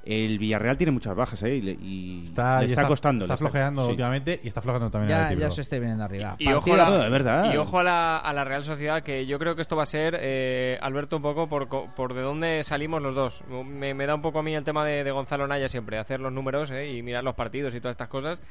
El 0.06 0.38
Villarreal 0.38 0.76
tiene 0.76 0.90
muchas 0.92 1.14
bajas, 1.16 1.42
¿eh? 1.44 1.54
Y, 1.56 1.60
le- 1.62 1.78
y 1.80 2.24
Está, 2.26 2.58
le 2.60 2.64
y 2.64 2.68
está, 2.68 2.86
costando. 2.86 3.24
Está 3.24 3.34
está- 3.34 3.44
flojeando 3.48 3.84
sí. 3.84 3.90
últimamente 3.92 4.40
y 4.42 4.48
está 4.48 4.60
flojeando 4.60 4.90
también 4.90 5.16
el 5.18 5.38
Ya, 5.38 5.46
ya 5.48 5.50
se 5.50 5.62
esté 5.62 5.78
viniendo 5.80 6.04
arriba. 6.04 6.36
Y 6.38 6.52
ojo, 6.52 6.74
a 6.74 6.76
la, 6.76 6.84
No, 6.86 6.98
de 6.98 7.08
verdad. 7.10 7.54
y 7.54 7.56
ojo 7.56 7.78
a 7.78 7.82
la, 7.82 8.18
a 8.18 8.32
la 8.32 8.44
Real 8.44 8.64
Sociedad, 8.64 9.02
que 9.02 9.24
yo 9.26 9.38
creo 9.38 9.54
que 9.56 9.62
esto 9.62 9.76
va 9.76 9.84
a 9.84 9.86
ser, 9.86 10.16
eh, 10.20 10.78
Alberto, 10.82 11.16
un 11.16 11.22
poco 11.22 11.48
por, 11.48 11.68
co- 11.68 11.88
por 11.96 12.12
de 12.14 12.22
dónde 12.22 12.62
salimos 12.64 13.00
los 13.02 13.14
dos. 13.14 13.44
Me, 13.48 13.94
me 13.94 14.06
da 14.06 14.14
un 14.14 14.22
poco 14.22 14.40
a 14.40 14.42
mí 14.42 14.54
el 14.54 14.64
tema 14.64 14.84
de, 14.84 15.04
de 15.04 15.10
Gonzalo 15.10 15.46
Naya 15.46 15.68
siempre, 15.68 15.98
hacer 15.98 16.20
los 16.20 16.32
números 16.32 16.70
eh, 16.70 16.92
y 16.92 17.02
mirar 17.02 17.24
los 17.24 17.34
partidos 17.34 17.74
y 17.74 17.80
todas 17.80 17.94
estas 17.94 18.08
cosas. 18.08 18.42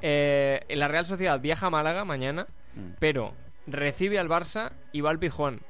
Eh, 0.00 0.60
la 0.70 0.88
Real 0.88 1.06
Sociedad 1.06 1.38
viaja 1.40 1.66
a 1.66 1.70
Málaga 1.70 2.04
mañana, 2.04 2.46
Mm. 2.74 2.94
pero 2.98 3.34
recibe 3.66 4.18
al 4.18 4.30
Barça 4.30 4.72
y 4.92 5.02
va 5.02 5.10
al 5.10 5.18
Pizjuán. 5.18 5.60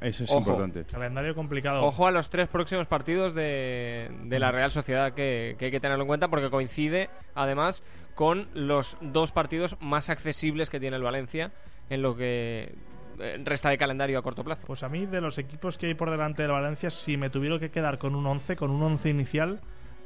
Eso 0.00 0.24
es 0.24 0.30
Ojo. 0.30 0.40
importante. 0.40 0.84
Calendario 0.84 1.34
complicado. 1.34 1.82
Ojo 1.82 2.06
a 2.06 2.10
los 2.10 2.28
tres 2.28 2.48
próximos 2.48 2.86
partidos 2.86 3.34
de, 3.34 4.10
de 4.24 4.38
la 4.38 4.52
Real 4.52 4.70
Sociedad 4.70 5.12
que, 5.14 5.56
que 5.58 5.66
hay 5.66 5.70
que 5.70 5.80
tenerlo 5.80 6.02
en 6.04 6.08
cuenta 6.08 6.28
porque 6.28 6.50
coincide 6.50 7.08
además 7.34 7.82
con 8.14 8.48
los 8.54 8.98
dos 9.00 9.32
partidos 9.32 9.76
más 9.80 10.10
accesibles 10.10 10.68
que 10.70 10.80
tiene 10.80 10.96
el 10.96 11.02
Valencia 11.02 11.52
en 11.88 12.02
lo 12.02 12.16
que 12.16 12.74
eh, 13.18 13.40
resta 13.44 13.70
de 13.70 13.78
calendario 13.78 14.18
a 14.18 14.22
corto 14.22 14.44
plazo. 14.44 14.66
Pues 14.66 14.82
a 14.82 14.88
mí, 14.88 15.06
de 15.06 15.20
los 15.20 15.38
equipos 15.38 15.78
que 15.78 15.86
hay 15.86 15.94
por 15.94 16.10
delante 16.10 16.42
del 16.42 16.52
Valencia, 16.52 16.90
si 16.90 17.16
me 17.16 17.30
tuviera 17.30 17.58
que 17.58 17.70
quedar 17.70 17.98
con 17.98 18.14
un 18.14 18.26
11, 18.26 18.56
con 18.56 18.70
un 18.70 18.82
11 18.82 19.08
inicial, 19.08 19.60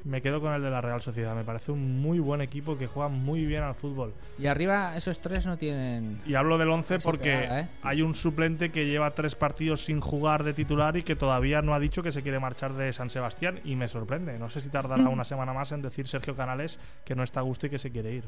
me 0.05 0.23
quedo 0.23 0.41
con 0.41 0.53
el 0.53 0.63
de 0.63 0.71
la 0.71 0.81
Real 0.81 1.03
Sociedad. 1.03 1.35
Me 1.35 1.45
parece 1.45 1.73
un 1.73 2.01
muy 2.01 2.19
buen 2.19 2.41
equipo 2.41 2.77
que 2.79 2.87
juega 2.87 3.09
muy 3.09 3.45
bien 3.47 3.63
al 3.63 3.75
fútbol. 3.75 4.15
Y 4.39 4.47
arriba 4.47 4.97
esos 4.97 5.21
tres 5.21 5.47
no 5.47 5.57
tienen... 5.57 6.21
Y 6.27 6.35
hablo 6.35 6.59
del 6.59 6.71
11 6.71 7.01
Sí, 7.01 7.05
porque 7.05 7.31
pegada, 7.37 7.61
¿eh? 7.61 7.69
hay 7.83 8.03
un 8.03 8.15
suplente 8.15 8.71
que 8.71 8.87
lleva 8.87 9.11
tres 9.13 9.35
partidos 9.35 9.85
sin 9.85 10.01
jugar 10.01 10.45
de 10.45 10.55
titular 10.55 10.97
y 10.97 11.03
que 11.03 11.17
todavía 11.17 11.63
no 11.63 11.75
ha 11.75 11.79
dicho 11.81 12.03
que 12.03 12.13
se 12.13 12.23
quiere 12.23 12.39
marchar 12.41 12.75
de 12.75 12.93
San 12.93 13.11
Sebastián 13.11 13.61
y 13.65 13.77
me 13.77 13.89
sorprende. 13.89 14.39
No 14.39 14.49
sé 14.51 14.61
si 14.61 14.69
tardará 14.71 15.03
Mm. 15.03 15.09
una 15.13 15.25
semana 15.25 15.53
más 15.53 15.73
en 15.73 15.83
decir 15.83 16.07
Sergio 16.09 16.35
Canales 16.35 16.79
que 17.05 17.15
no 17.15 17.23
está 17.23 17.41
a 17.41 17.43
gusto 17.43 17.67
y 17.67 17.71
que 17.71 17.79
se 17.79 17.91
quiere 17.91 18.13
ir. 18.13 18.25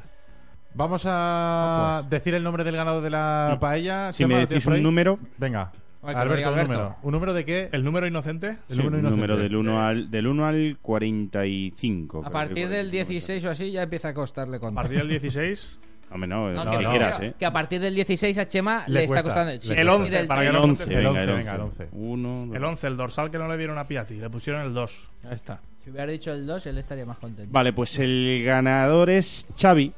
Vamos 0.74 1.02
a 1.06 2.02
decir 2.08 2.34
el 2.34 2.42
nombre 2.42 2.64
del 2.64 2.76
ganador 2.76 3.02
de 3.02 3.10
la 3.10 3.58
paella. 3.60 4.10
Si 4.12 4.24
me 4.24 4.28
Chema, 4.30 4.40
¿lo 4.40 4.46
decís 4.46 4.66
un 4.66 4.82
número, 4.82 5.18
Venga, 5.36 5.70
Ay, 6.04 6.14
Alberto, 6.16 6.50
un 6.50 6.56
número. 6.58 6.96
¿Un 7.02 7.12
número 7.12 7.32
de 7.34 7.44
qué? 7.44 7.68
¿El 7.72 7.84
número 7.84 8.06
inocente? 8.06 8.56
El 8.68 8.76
sí, 8.76 8.82
número 8.82 8.96
un 8.98 9.02
número 9.04 9.34
inocente. 9.34 9.42
del 9.42 9.56
1 9.56 9.82
al, 9.86 10.10
del 10.10 10.26
1 10.26 10.46
al 10.46 10.76
45. 10.82 12.22
A 12.26 12.30
partir 12.30 12.68
del 12.68 12.86
45, 12.90 13.08
16 13.08 13.44
o 13.44 13.50
así 13.50 13.70
ya 13.70 13.82
empieza 13.82 14.08
a 14.08 14.14
costarle 14.14 14.56
A 14.56 14.60
contar. 14.60 14.82
partir 14.84 14.98
del 14.98 15.08
16, 15.08 15.78
Hombre, 16.14 16.28
no, 16.28 16.50
No, 16.52 16.70
que, 16.70 16.78
no, 16.82 16.90
quieras, 16.90 17.18
que- 17.20 17.26
¿eh? 17.28 17.34
que 17.38 17.46
a 17.46 17.50
partir 17.52 17.80
del 17.80 17.94
16 17.94 18.36
a 18.36 18.46
Chema 18.46 18.84
Le 18.86 18.92
le, 18.94 19.04
está 19.04 19.22
cuesta, 19.22 19.28
costando. 19.40 19.52
cuesta. 19.52 19.74
El 19.80 19.88
11, 19.88 20.10
del- 20.10 20.26
para 20.26 20.40
que 20.42 20.46
El 20.48 20.52
no 20.52 20.62
11, 20.64 20.68
conteste. 20.84 20.92
El 20.92 20.98
venga, 21.06 21.10
11, 21.10 21.20
el 21.22 21.36
venga, 21.38 21.54
11. 21.64 21.82
el 21.84 21.88
11. 21.88 21.96
Uno, 21.96 22.42
el 22.54 22.60
dos. 22.60 22.68
11, 22.70 22.86
el 22.88 22.96
dorsal 22.98 23.30
que 23.30 23.38
no 23.38 23.48
le 23.48 23.56
dieron 23.56 23.78
a 23.78 23.84
Piatti, 23.84 24.14
le 24.16 24.28
pusieron 24.28 24.60
el 24.62 24.74
2. 24.74 25.08
Ahí 25.24 25.34
está. 25.34 25.60
Si 25.82 25.88
hubiera 25.90 26.12
dicho 26.12 26.30
el 26.34 26.46
2, 26.46 26.66
él 26.66 26.76
estaría 26.76 27.06
más 27.06 27.16
contento. 27.16 27.50
Vale, 27.50 27.72
pues 27.72 27.98
el 27.98 28.42
ganador 28.44 29.08
es 29.08 29.46
Xavi. 29.58 29.90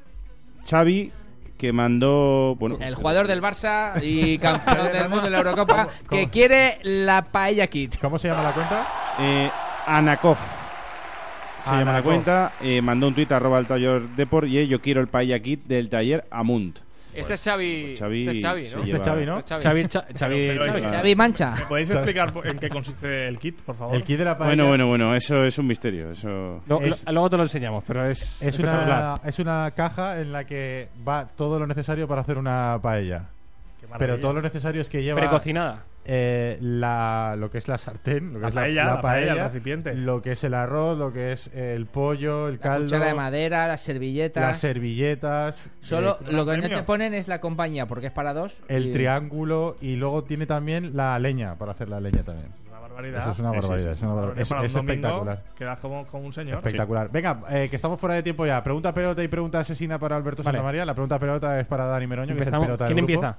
Xavi, 0.70 1.10
que 1.64 1.72
mandó... 1.72 2.56
Bueno, 2.58 2.76
El 2.78 2.94
jugador 2.94 3.26
del 3.26 3.40
Barça 3.40 3.94
y 4.02 4.36
campeón 4.46 4.92
del 4.92 5.08
mundo 5.08 5.22
de 5.24 5.30
la 5.30 5.38
Eurocopa 5.38 5.88
¿Cómo- 6.06 6.20
que 6.20 6.28
quiere 6.28 6.78
la 6.82 7.22
paella 7.22 7.68
kit. 7.68 7.98
¿Cómo 7.98 8.18
se 8.18 8.28
llama 8.28 8.42
la 8.42 8.52
cuenta? 8.52 8.86
Eh, 9.18 9.50
Anakov. 9.86 10.36
Se 11.62 11.70
llama 11.70 11.94
la 11.94 12.02
cuenta. 12.02 12.52
eh, 12.60 12.82
mandó 12.82 13.08
un 13.08 13.14
tuit 13.14 13.32
arroba 13.32 13.56
al 13.56 13.66
taller 13.66 14.02
Deport 14.10 14.46
y 14.46 14.58
eh, 14.58 14.68
yo 14.68 14.82
quiero 14.82 15.00
el 15.00 15.08
paella 15.08 15.38
kit 15.40 15.64
del 15.64 15.88
taller 15.88 16.26
Amunt. 16.30 16.80
Este 17.14 17.34
es 17.34 17.40
Xavi, 17.44 17.82
pues 17.86 17.98
Xavi 18.00 18.26
este 18.26 18.38
es 18.38 18.44
Xavi. 18.44 18.62
Este 18.62 18.80
es 18.96 19.02
Xavi, 19.02 19.26
¿no? 19.26 19.38
Este 19.38 19.54
es 19.56 19.62
Xavi, 19.64 19.84
Xavi, 19.88 20.56
Xavi. 20.58 20.82
Xavi 20.88 21.14
Mancha. 21.16 21.54
¿Me 21.58 21.66
podéis 21.66 21.90
explicar 21.90 22.32
en 22.44 22.58
qué 22.58 22.68
consiste 22.68 23.28
el 23.28 23.38
kit, 23.38 23.60
por 23.62 23.76
favor? 23.76 23.94
El 23.96 24.02
kit 24.04 24.18
de 24.18 24.24
la 24.24 24.36
paella. 24.38 24.50
Bueno, 24.54 24.68
bueno, 24.68 24.88
bueno, 24.88 25.14
eso 25.14 25.44
es 25.44 25.56
un 25.58 25.66
misterio. 25.66 26.10
Eso... 26.10 26.62
Lo- 26.66 26.80
Es- 26.80 27.04
lo- 27.06 27.12
luego 27.12 27.30
te 27.30 27.36
lo 27.36 27.42
enseñamos, 27.44 27.84
pero 27.86 28.04
es, 28.06 28.42
Es 28.42 28.58
una, 28.58 29.14
es 29.24 29.38
una 29.38 29.70
caja 29.72 30.20
en 30.20 30.32
la 30.32 30.44
que 30.44 30.88
va 31.06 31.26
todo 31.26 31.58
lo 31.58 31.66
necesario 31.66 32.06
para 32.08 32.22
hacer 32.22 32.38
una 32.38 32.78
paella. 32.82 33.24
Pero 33.98 34.18
todo 34.18 34.32
lo 34.32 34.42
necesario 34.42 34.80
es 34.80 34.88
que 34.90 35.02
lleva 35.02 35.20
Precocinada. 35.20 35.82
Eh, 36.04 36.58
la, 36.60 37.34
lo 37.38 37.50
que 37.50 37.58
es 37.58 37.68
la 37.68 37.78
sartén, 37.78 38.28
lo 38.34 38.38
que 38.38 38.42
La 38.42 38.48
es 38.48 38.54
paella, 38.54 38.84
la, 38.84 38.94
la 38.96 39.00
paella, 39.00 39.32
el 39.32 39.38
recipiente. 39.38 39.94
lo 39.94 40.20
que 40.22 40.32
es 40.32 40.44
el 40.44 40.54
arroz, 40.54 40.98
lo 40.98 41.12
que 41.12 41.32
es 41.32 41.48
el 41.54 41.86
pollo, 41.86 42.48
el 42.48 42.54
La 42.54 42.60
caldo, 42.60 42.84
cuchara 42.86 43.06
de 43.06 43.14
madera, 43.14 43.66
las 43.68 43.80
servilletas. 43.80 44.42
las 44.42 44.58
servilletas, 44.58 45.70
Solo 45.80 46.18
eh, 46.20 46.32
lo 46.32 46.46
que 46.46 46.56
no 46.58 46.68
te 46.68 46.82
ponen 46.82 47.14
es 47.14 47.28
la 47.28 47.40
compañía, 47.40 47.86
porque 47.86 48.06
es 48.08 48.12
para 48.12 48.32
dos. 48.34 48.56
el 48.68 48.88
y- 48.88 48.92
triángulo 48.92 49.76
y 49.80 49.96
luego 49.96 50.24
tiene 50.24 50.46
también 50.46 50.96
la 50.96 51.18
leña 51.18 51.56
para 51.56 51.72
hacer 51.72 51.88
la 51.88 52.00
leña 52.00 52.22
también. 52.22 52.48
Una 52.68 52.80
barbaridad. 52.80 53.20
Eso 53.22 53.30
es 53.32 53.38
una 53.38 53.50
Sí, 53.50 53.54
sí, 53.54 53.60
barbaridad, 53.62 53.92
sí. 53.92 53.96
es, 53.98 54.02
una 54.02 54.12
barbaridad. 54.14 54.42
Es- 54.42 54.48
para 54.48 54.64
espectacular. 54.66 55.42
Quedas 55.56 55.78
como, 55.80 56.06
como 56.06 56.26
un 56.26 56.32
señor. 56.32 56.56
Espectacular. 56.58 57.10
Venga, 57.10 57.40
eh, 57.50 57.66
que 57.68 57.76
estamos 57.76 57.98
fuera 57.98 58.14
de 58.14 58.22
tiempo 58.22 58.46
ya. 58.46 58.62
Pregunta 58.62 58.92
pelota 58.92 59.22
y 59.22 59.28
pregunta 59.28 59.60
asesina 59.60 59.98
para 59.98 60.16
Alberto 60.16 60.42
Vale. 60.42 60.58
Santamaría. 60.58 60.84
La 60.84 60.94
pregunta 60.94 61.18
pelota 61.18 61.58
es 61.58 61.66
para 61.66 61.86
Dani 61.86 62.06
Meroño, 62.06 62.34
que 62.34 62.40
es 62.42 62.46
el 62.46 62.52
pelota 62.52 62.84
¿Quién 62.86 62.96
del 62.96 63.06
grupo. 63.06 63.26
empieza? 63.26 63.38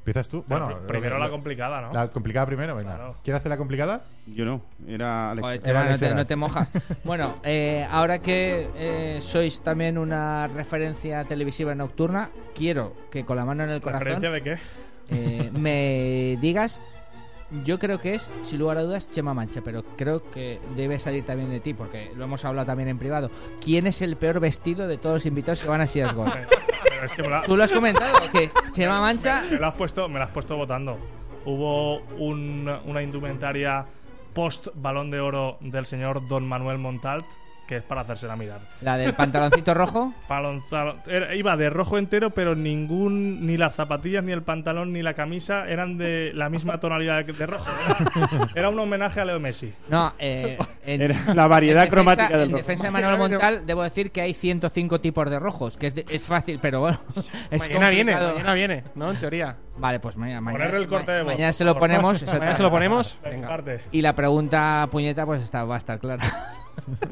¿Empiezas 0.00 0.28
tú? 0.28 0.44
Pero 0.48 0.64
Bueno, 0.66 0.80
pr- 0.82 0.86
primero 0.86 1.18
la 1.18 1.28
complicada, 1.28 1.80
¿no? 1.82 1.92
La 1.92 2.08
complicada 2.08 2.46
primero, 2.46 2.74
venga. 2.74 2.94
Claro. 2.96 3.16
¿Quieres 3.22 3.40
hacer 3.40 3.50
la 3.50 3.58
complicada? 3.58 4.02
Yo 4.26 4.44
no, 4.46 4.62
era 4.88 5.30
Alex. 5.32 5.60
Era 5.64 5.80
no, 5.80 5.86
Alex 5.88 6.00
te, 6.00 6.14
no 6.14 6.24
te 6.26 6.36
mojas. 6.36 6.68
Bueno, 7.04 7.36
eh, 7.44 7.86
ahora 7.90 8.18
que 8.18 8.68
eh, 8.76 9.18
sois 9.20 9.60
también 9.62 9.98
una 9.98 10.46
referencia 10.48 11.24
televisiva 11.24 11.74
nocturna, 11.74 12.30
quiero 12.54 12.94
que 13.10 13.24
con 13.26 13.36
la 13.36 13.44
mano 13.44 13.62
en 13.64 13.70
el 13.70 13.82
corazón 13.82 14.06
¿Referencia 14.22 14.30
de 14.30 14.42
qué? 14.42 14.58
eh, 15.10 15.50
me 15.52 16.38
digas, 16.40 16.80
yo 17.64 17.78
creo 17.78 18.00
que 18.00 18.14
es, 18.14 18.30
sin 18.42 18.58
lugar 18.58 18.78
a 18.78 18.82
dudas, 18.82 19.10
Chema 19.10 19.34
Mancha, 19.34 19.60
pero 19.64 19.82
creo 19.96 20.30
que 20.30 20.60
debe 20.76 20.98
salir 20.98 21.24
también 21.24 21.50
de 21.50 21.60
ti, 21.60 21.74
porque 21.74 22.12
lo 22.16 22.24
hemos 22.24 22.44
hablado 22.44 22.66
también 22.66 22.88
en 22.88 22.98
privado. 22.98 23.30
¿Quién 23.64 23.86
es 23.86 24.02
el 24.02 24.16
peor 24.16 24.40
vestido 24.40 24.86
de 24.88 24.98
todos 24.98 25.14
los 25.16 25.26
invitados 25.26 25.60
que 25.60 25.68
van 25.68 25.80
a 25.80 25.84
es 27.04 27.12
que 27.12 27.22
la- 27.22 27.42
Tú 27.42 27.56
lo 27.56 27.64
has 27.64 27.72
comentado, 27.72 28.14
que 28.32 28.48
Chema 28.72 29.00
Mancha... 29.00 29.42
Me 29.50 29.56
lo 29.56 29.66
has 29.68 29.74
puesto, 29.74 30.08
me 30.08 30.18
lo 30.18 30.24
has 30.24 30.30
puesto 30.30 30.56
votando. 30.56 30.98
Hubo 31.44 32.00
un- 32.18 32.70
una 32.84 33.02
indumentaria 33.02 33.86
post 34.34 34.68
balón 34.74 35.10
de 35.10 35.18
oro 35.20 35.56
del 35.60 35.86
señor 35.86 36.26
Don 36.28 36.46
Manuel 36.46 36.78
Montalt 36.78 37.24
que 37.70 37.76
es 37.76 37.82
para 37.84 38.00
hacérsela 38.00 38.34
mirar. 38.34 38.58
La 38.80 38.96
del 38.96 39.14
pantaloncito 39.14 39.72
rojo. 39.74 40.12
Palonzalo- 40.28 40.96
era- 41.06 41.36
iba 41.36 41.56
de 41.56 41.70
rojo 41.70 41.98
entero, 41.98 42.30
pero 42.30 42.56
ningún 42.56 43.46
ni 43.46 43.56
las 43.56 43.76
zapatillas, 43.76 44.24
ni 44.24 44.32
el 44.32 44.42
pantalón, 44.42 44.92
ni 44.92 45.02
la 45.02 45.14
camisa 45.14 45.68
eran 45.68 45.96
de 45.96 46.32
la 46.34 46.50
misma 46.50 46.80
tonalidad 46.80 47.24
de, 47.24 47.32
de 47.32 47.46
rojo. 47.46 47.64
Era, 47.86 48.48
era 48.56 48.68
un 48.70 48.78
homenaje 48.80 49.20
a 49.20 49.24
Leo 49.24 49.38
Messi. 49.38 49.72
No, 49.88 50.12
eh, 50.18 50.58
en, 50.84 51.00
Era 51.02 51.16
la 51.32 51.46
variedad 51.46 51.84
en 51.84 51.90
defensa- 51.90 51.94
cromática 51.94 52.36
del 52.36 52.46
En 52.46 52.50
rojo. 52.50 52.56
defensa 52.58 52.86
de 52.86 52.90
Manuel 52.90 53.18
Montal, 53.18 53.64
debo 53.66 53.84
decir 53.84 54.10
que 54.10 54.20
hay 54.20 54.34
105 54.34 55.00
tipos 55.00 55.30
de 55.30 55.38
rojos, 55.38 55.76
que 55.76 55.86
es, 55.86 55.94
de- 55.94 56.04
es 56.10 56.26
fácil, 56.26 56.58
pero 56.60 56.80
bueno. 56.80 56.98
Es 57.52 57.60
mañana 57.68 57.88
viene, 57.90 58.12
complicado. 58.12 58.32
mañana 58.34 58.54
viene, 58.54 58.84
¿no? 58.96 59.10
En 59.12 59.16
teoría. 59.20 59.56
Vale, 59.76 60.00
pues 60.00 60.16
mañana. 60.16 60.40
mañana 60.40 60.64
Ponerle 60.64 60.84
el 60.84 60.88
corte 60.88 61.12
de 61.12 61.22
voz, 61.22 61.32
Mañana 61.32 61.48
por 61.50 61.54
se 61.54 61.64
lo 61.64 61.70
favor. 61.74 61.80
ponemos. 61.88 62.26
Mañana 62.26 62.54
se 62.54 62.62
lo 62.62 62.70
ponemos. 62.70 63.18
Venga. 63.22 63.48
parte. 63.48 63.80
Y 63.92 64.02
la 64.02 64.14
pregunta 64.14 64.88
puñeta, 64.90 65.24
pues 65.24 65.40
está, 65.42 65.64
va 65.64 65.76
a 65.76 65.78
estar 65.78 65.98
clara. 66.00 66.24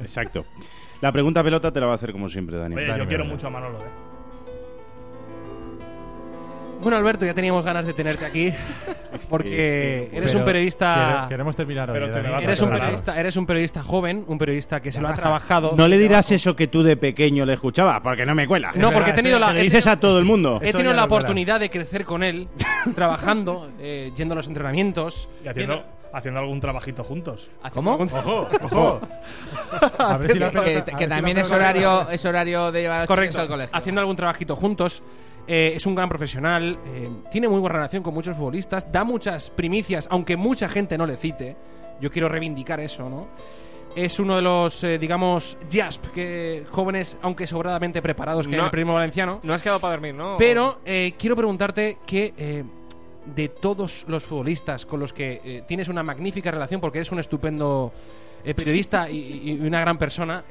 Exacto. 0.01 0.45
La 1.01 1.13
pregunta 1.13 1.43
pelota 1.43 1.73
te 1.73 1.81
la 1.81 1.87
va 1.87 1.93
a 1.93 1.95
hacer 1.97 2.13
como 2.13 2.29
siempre, 2.29 2.57
Dani. 2.57 2.75
Oye, 2.77 2.87
Dani, 2.87 3.01
yo 3.01 3.09
quiero 3.09 3.25
mucho 3.25 3.47
a 3.47 3.51
Manolo, 3.51 3.79
eh. 3.79 4.08
Bueno, 6.81 6.97
Alberto, 6.97 7.27
ya 7.27 7.35
teníamos 7.35 7.65
ganas 7.65 7.85
de 7.87 7.93
tenerte 7.93 8.25
aquí 8.25 8.53
porque 9.29 10.09
eres 10.13 10.35
un 10.35 10.45
periodista 10.45 10.95
quere- 11.25 11.29
Queremos 11.29 11.57
terminar 11.57 11.91
hoy. 11.91 11.99
Pero 11.99 12.13
te 12.13 12.19
a 12.19 12.39
eres 12.41 12.61
un 12.63 12.71
periodista, 12.71 13.19
eres 13.21 13.37
un 13.37 13.47
periodista 13.47 13.83
joven, 13.83 14.25
un 14.29 14.39
periodista 14.39 14.81
que 14.81 14.93
se 14.93 15.01
lo 15.01 15.09
ha 15.09 15.15
trabajado. 15.15 15.73
No 15.77 15.89
le 15.89 15.99
dirás 15.99 16.31
eso 16.31 16.55
que 16.55 16.67
tú 16.69 16.83
de 16.83 16.97
pequeño 16.97 17.45
le 17.45 17.55
escuchabas, 17.55 18.01
porque 18.01 18.25
no 18.25 18.35
me 18.35 18.47
cuela. 18.47 18.73
No, 18.75 18.91
porque 18.93 19.11
he 19.11 19.15
tenido 19.15 19.37
Se 19.39 19.41
la 19.47 19.53
lo 19.53 19.61
dices 19.61 19.87
a 19.87 19.99
todo 19.99 20.19
el 20.19 20.25
mundo. 20.25 20.61
He 20.63 20.73
tenido 20.73 20.93
la 20.93 21.05
oportunidad 21.05 21.61
de 21.61 21.71
crecer 21.71 22.05
con 22.05 22.23
él, 22.23 22.49
trabajando, 22.95 23.71
eh, 23.81 24.13
yendo 24.17 24.35
a 24.35 24.37
los 24.37 24.47
entrenamientos. 24.47 25.29
Y 25.45 25.49
haciendo, 25.49 25.85
haciendo 26.13 26.41
algún 26.41 26.61
trabajito 26.61 27.03
juntos. 27.03 27.51
algún- 27.63 28.09
Ojo, 28.13 28.49
ojo. 28.63 29.01
A 29.99 30.17
ver 30.17 30.33
si 30.33 30.39
la 30.39 30.51
que, 30.51 30.59
pelota- 30.59 30.81
a 30.81 30.85
que 30.85 30.91
ver 30.93 30.99
si 30.99 31.07
la 31.07 31.17
también 31.17 31.39
es 31.39 31.49
pelota- 31.49 31.57
horario, 31.57 32.11
es 32.11 32.25
horario 32.25 32.73
de 32.73 32.81
llevar 32.83 32.97
a 32.99 33.01
los 33.01 33.09
Correcto, 33.09 33.41
al 33.41 33.49
colegio. 33.49 33.77
haciendo 33.77 34.01
algún 34.01 34.17
trabajito 34.17 34.57
juntos. 34.57 35.03
Eh, 35.49 35.73
es 35.77 35.87
un 35.87 35.95
gran 35.95 36.09
profesional, 36.11 36.79
eh, 36.87 37.09
tiene 37.31 37.49
muy 37.49 37.59
buena 37.59 37.77
relación 37.77 38.03
con 38.03 38.13
muchos 38.13 38.37
futbolistas, 38.37 38.93
da 38.93 39.03
muchas 39.03 39.49
primicias, 39.49 40.07
aunque 40.11 40.37
mucha 40.37 40.69
gente 40.69 40.99
no 40.99 41.07
le 41.07 41.17
cite. 41.17 41.57
Yo 42.01 42.11
quiero 42.11 42.29
reivindicar 42.29 42.81
eso, 42.81 43.09
¿no? 43.09 43.29
Es 43.97 44.21
uno 44.21 44.37
de 44.37 44.43
los, 44.43 44.85
eh, 44.85 44.99
digamos, 44.99 45.57
JASP, 45.73 46.09
que 46.13 46.67
jóvenes, 46.71 47.17
aunque 47.23 47.47
sobradamente 47.47 48.03
preparados, 48.03 48.47
que 48.47 48.57
No. 48.57 48.67
el 48.67 48.71
primo 48.71 48.93
valenciano. 48.93 49.41
No 49.43 49.55
has 49.55 49.63
quedado 49.63 49.81
para 49.81 49.95
dormir, 49.95 50.15
¿no? 50.15 50.37
Pero 50.39 50.81
eh, 50.85 51.15
quiero 51.19 51.35
preguntarte 51.35 51.97
que 52.07 52.35
eh, 52.37 52.65
de 53.35 53.49
todos 53.49 54.05
los 54.07 54.25
futbolistas 54.25 54.85
con 54.85 55.01
los 55.01 55.15
que 55.15 55.41
eh, 55.43 55.63
tienes 55.67 55.89
una 55.89 56.03
magnífica 56.03 56.51
relación, 56.51 56.81
porque 56.81 56.99
eres 56.99 57.11
un 57.11 57.19
estupendo 57.21 57.91
periodista 58.55 59.11
y, 59.11 59.59
y 59.61 59.67
una 59.67 59.81
gran 59.81 59.99
persona, 59.99 60.45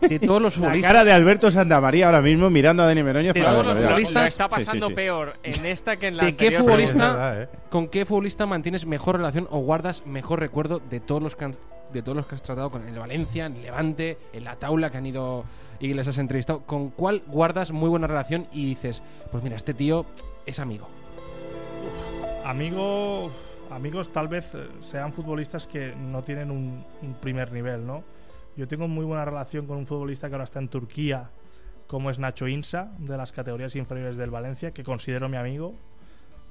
de 0.00 0.18
todos 0.18 0.40
los 0.42 0.56
La 0.56 0.64
futbolistas... 0.66 0.92
cara 0.92 1.04
de 1.04 1.12
Alberto 1.12 1.50
Santamaría 1.50 2.06
ahora 2.06 2.20
mismo 2.22 2.50
mirando 2.50 2.82
a 2.82 2.86
Dani 2.86 3.02
Meroño. 3.02 3.32
De 3.32 3.40
para 3.40 3.52
todos 3.52 3.66
los 3.66 3.78
futbolistas- 3.78 4.12
lo 4.14 4.22
está 4.26 4.44
Sí, 4.44 4.50
sí, 4.50 4.54
pasando 4.66 4.88
sí. 4.88 4.94
peor 4.94 5.34
en 5.42 5.66
esta 5.66 5.96
que 5.96 6.08
en 6.08 6.16
la 6.16 6.24
¿De 6.24 6.36
qué 6.36 6.46
anterior. 6.46 6.62
futbolista- 6.62 7.08
verdad, 7.08 7.42
¿eh? 7.42 7.48
¿Con 7.70 7.88
qué 7.88 8.04
futbolista 8.06 8.46
mantienes 8.46 8.86
mejor 8.86 9.16
relación 9.16 9.46
o 9.50 9.58
guardas 9.60 10.06
mejor 10.06 10.40
recuerdo 10.40 10.80
de 10.80 11.00
todos 11.00 11.22
los 11.22 11.36
que 11.36 11.44
han- 11.46 11.56
de 11.92 12.02
todos 12.02 12.16
los 12.16 12.26
que 12.26 12.34
has 12.34 12.42
tratado 12.42 12.70
con 12.70 12.86
el 12.86 12.98
Valencia, 12.98 13.46
en 13.46 13.56
el 13.56 13.62
Levante, 13.62 14.18
en 14.32 14.44
la 14.44 14.56
Taula 14.56 14.90
que 14.90 14.98
han 14.98 15.06
ido 15.06 15.44
y 15.80 15.94
les 15.94 16.06
has 16.06 16.18
entrevistado? 16.18 16.60
¿Con 16.60 16.90
cuál 16.90 17.22
guardas 17.26 17.72
muy 17.72 17.88
buena 17.88 18.06
relación 18.06 18.46
y 18.52 18.66
dices, 18.66 19.02
pues 19.30 19.42
mira, 19.42 19.56
este 19.56 19.72
tío 19.74 20.04
es 20.44 20.58
amigo? 20.58 20.88
Amigo, 22.44 23.30
amigos 23.70 24.12
tal 24.12 24.28
vez 24.28 24.54
eh, 24.54 24.68
sean 24.80 25.12
futbolistas 25.12 25.66
que 25.66 25.94
no 25.96 26.22
tienen 26.22 26.50
un, 26.50 26.84
un 27.02 27.14
primer 27.14 27.52
nivel, 27.52 27.86
¿no? 27.86 28.02
Yo 28.58 28.66
tengo 28.66 28.88
muy 28.88 29.04
buena 29.04 29.24
relación 29.24 29.68
con 29.68 29.78
un 29.78 29.86
futbolista 29.86 30.26
que 30.26 30.34
ahora 30.34 30.42
está 30.42 30.58
en 30.58 30.66
Turquía, 30.66 31.30
como 31.86 32.10
es 32.10 32.18
Nacho 32.18 32.48
Insa, 32.48 32.90
de 32.98 33.16
las 33.16 33.30
categorías 33.30 33.76
inferiores 33.76 34.16
del 34.16 34.30
Valencia, 34.30 34.72
que 34.72 34.82
considero 34.82 35.28
mi 35.28 35.36
amigo. 35.36 35.74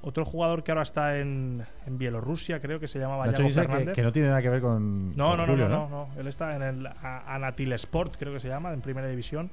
Otro 0.00 0.24
jugador 0.24 0.64
que 0.64 0.70
ahora 0.70 0.84
está 0.84 1.18
en, 1.18 1.66
en 1.86 1.98
Bielorrusia, 1.98 2.62
creo 2.62 2.80
que 2.80 2.88
se 2.88 2.98
llama 2.98 3.26
Nacho 3.26 3.42
que, 3.42 3.50
Fernández. 3.50 3.94
que 3.94 4.02
no 4.02 4.10
tiene 4.10 4.28
nada 4.28 4.40
que 4.40 4.48
ver 4.48 4.62
con. 4.62 5.14
No, 5.18 5.28
con 5.28 5.36
no, 5.36 5.46
no, 5.46 5.52
Julio, 5.52 5.68
no, 5.68 5.88
no, 5.90 6.06
no. 6.06 6.08
Él 6.18 6.28
está 6.28 6.56
en 6.56 6.62
el 6.62 6.88
Anatil 7.02 7.74
Sport, 7.74 8.16
creo 8.18 8.32
que 8.32 8.40
se 8.40 8.48
llama, 8.48 8.72
en 8.72 8.80
primera 8.80 9.06
división. 9.06 9.50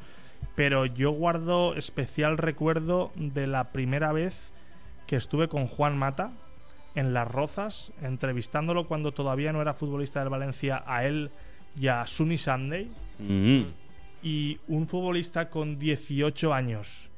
Pero 0.55 0.85
yo 0.85 1.11
guardo 1.11 1.75
especial 1.75 2.37
recuerdo 2.37 3.11
de 3.15 3.47
la 3.47 3.65
primera 3.73 4.13
vez 4.13 4.53
que 5.07 5.17
estuve 5.17 5.49
con 5.49 5.67
Juan 5.67 5.97
Mata 5.97 6.31
en 6.95 7.13
Las 7.13 7.29
Rozas, 7.29 7.91
entrevistándolo 8.01 8.87
cuando 8.87 9.11
todavía 9.11 9.51
no 9.51 9.61
era 9.61 9.73
futbolista 9.73 10.21
del 10.21 10.29
Valencia, 10.29 10.81
a 10.87 11.03
él 11.03 11.31
y 11.79 11.87
a 11.87 12.05
Sunny 12.07 12.37
Sunday. 12.37 12.89
Mm. 13.19 13.63
Y 14.23 14.59
un 14.67 14.87
futbolista 14.87 15.49
con 15.49 15.77
18 15.77 16.53
años 16.53 17.09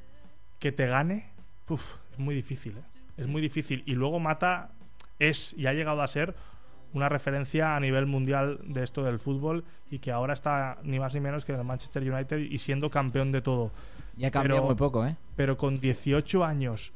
que 0.58 0.72
te 0.72 0.86
gane, 0.86 1.30
uf, 1.68 1.94
es 2.12 2.18
muy 2.18 2.34
difícil, 2.34 2.76
¿eh? 2.76 2.82
Es 3.16 3.26
muy 3.26 3.40
difícil. 3.40 3.82
Y 3.86 3.92
luego 3.94 4.20
Mata 4.20 4.70
es 5.18 5.54
y 5.54 5.66
ha 5.66 5.72
llegado 5.72 6.02
a 6.02 6.06
ser 6.06 6.34
una 6.92 7.08
referencia 7.08 7.76
a 7.76 7.80
nivel 7.80 8.06
mundial 8.06 8.60
de 8.64 8.82
esto 8.82 9.02
del 9.02 9.18
fútbol 9.18 9.64
y 9.90 9.98
que 9.98 10.10
ahora 10.12 10.34
está 10.34 10.78
ni 10.84 10.98
más 10.98 11.14
ni 11.14 11.20
menos 11.20 11.44
que 11.44 11.52
en 11.52 11.58
el 11.58 11.64
Manchester 11.64 12.02
United 12.10 12.38
y 12.38 12.58
siendo 12.58 12.90
campeón 12.90 13.32
de 13.32 13.42
todo. 13.42 13.72
Ya 14.16 14.30
cambió 14.30 14.56
Pero- 14.56 14.66
muy 14.66 14.74
poco, 14.74 15.04
¿eh? 15.06 15.16
Pero 15.36 15.56
con 15.56 15.78
18 15.80 16.44
años 16.44 16.92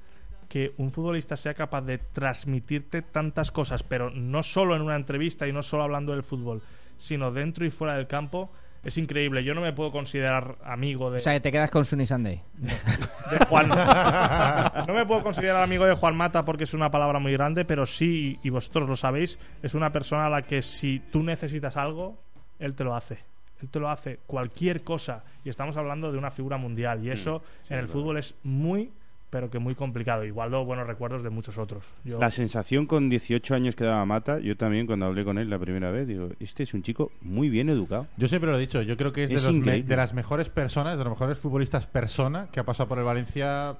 que 0.48 0.74
un 0.76 0.92
futbolista 0.92 1.36
sea 1.36 1.54
capaz 1.54 1.80
de 1.82 1.98
transmitirte 1.98 3.02
tantas 3.02 3.50
cosas, 3.50 3.82
pero 3.82 4.10
no 4.10 4.42
solo 4.42 4.76
en 4.76 4.82
una 4.82 4.96
entrevista 4.96 5.48
y 5.48 5.52
no 5.52 5.62
solo 5.62 5.84
hablando 5.84 6.12
del 6.12 6.22
fútbol, 6.22 6.62
sino 7.02 7.32
dentro 7.32 7.66
y 7.66 7.70
fuera 7.70 7.96
del 7.96 8.06
campo, 8.06 8.50
es 8.84 8.96
increíble. 8.96 9.42
Yo 9.44 9.54
no 9.54 9.60
me 9.60 9.72
puedo 9.72 9.90
considerar 9.90 10.56
amigo 10.64 11.10
de, 11.10 11.16
O 11.16 11.20
sea, 11.20 11.34
que 11.34 11.40
te 11.40 11.52
quedas 11.52 11.70
con 11.70 11.84
Sunny 11.84 12.06
Sunday. 12.06 12.40
de 12.58 13.44
Juan. 13.46 13.68
no 13.68 14.94
me 14.94 15.04
puedo 15.04 15.22
considerar 15.22 15.62
amigo 15.62 15.84
de 15.84 15.94
Juan 15.94 16.16
Mata 16.16 16.44
porque 16.44 16.64
es 16.64 16.74
una 16.74 16.90
palabra 16.90 17.18
muy 17.18 17.32
grande, 17.32 17.64
pero 17.64 17.86
sí, 17.86 18.38
y 18.42 18.50
vosotros 18.50 18.88
lo 18.88 18.96
sabéis, 18.96 19.38
es 19.62 19.74
una 19.74 19.90
persona 19.90 20.26
a 20.26 20.30
la 20.30 20.42
que 20.42 20.62
si 20.62 21.00
tú 21.00 21.22
necesitas 21.22 21.76
algo, 21.76 22.18
él 22.58 22.74
te 22.76 22.84
lo 22.84 22.94
hace. 22.94 23.18
Él 23.60 23.68
te 23.68 23.80
lo 23.80 23.88
hace 23.90 24.20
cualquier 24.26 24.82
cosa. 24.82 25.24
Y 25.44 25.48
estamos 25.48 25.76
hablando 25.76 26.10
de 26.10 26.18
una 26.18 26.30
figura 26.30 26.56
mundial. 26.56 27.04
Y 27.04 27.10
eso 27.10 27.42
en 27.68 27.78
el 27.78 27.88
fútbol 27.88 28.18
es 28.18 28.36
muy, 28.42 28.92
pero 29.32 29.48
que 29.48 29.58
muy 29.58 29.74
complicado. 29.74 30.26
Igual 30.26 30.50
luego 30.50 30.66
buenos 30.66 30.86
recuerdos 30.86 31.22
de 31.22 31.30
muchos 31.30 31.56
otros. 31.56 31.82
Yo- 32.04 32.18
La 32.20 32.30
sensación 32.30 32.84
con 32.84 33.08
18 33.08 33.54
años 33.54 33.74
que 33.74 33.82
daba 33.84 34.04
Mata, 34.04 34.38
yo 34.40 34.58
también 34.58 34.86
cuando 34.86 35.06
hablé 35.06 35.24
con 35.24 35.38
él 35.38 35.48
la 35.48 35.58
primera 35.58 35.90
vez, 35.90 36.06
digo, 36.06 36.28
este 36.38 36.64
es 36.64 36.74
un 36.74 36.82
chico 36.82 37.10
muy 37.22 37.48
bien 37.48 37.70
educado. 37.70 38.06
Yo 38.18 38.28
siempre 38.28 38.50
lo 38.50 38.58
he 38.58 38.60
dicho, 38.60 38.82
yo 38.82 38.94
creo 38.98 39.10
que 39.14 39.24
es, 39.24 39.30
Es 39.30 39.42
de, 39.42 39.52
los 39.52 39.86
de 39.88 39.96
las 39.96 40.12
mejores 40.12 40.50
personas, 40.50 40.98
de 40.98 41.04
los 41.04 41.14
mejores 41.14 41.38
futbolistas 41.38 41.86
persona 41.86 42.48
que 42.52 42.60
ha 42.60 42.64
pasado 42.64 42.90
por 42.90 42.98
el 42.98 43.04
Valencia 43.04 43.74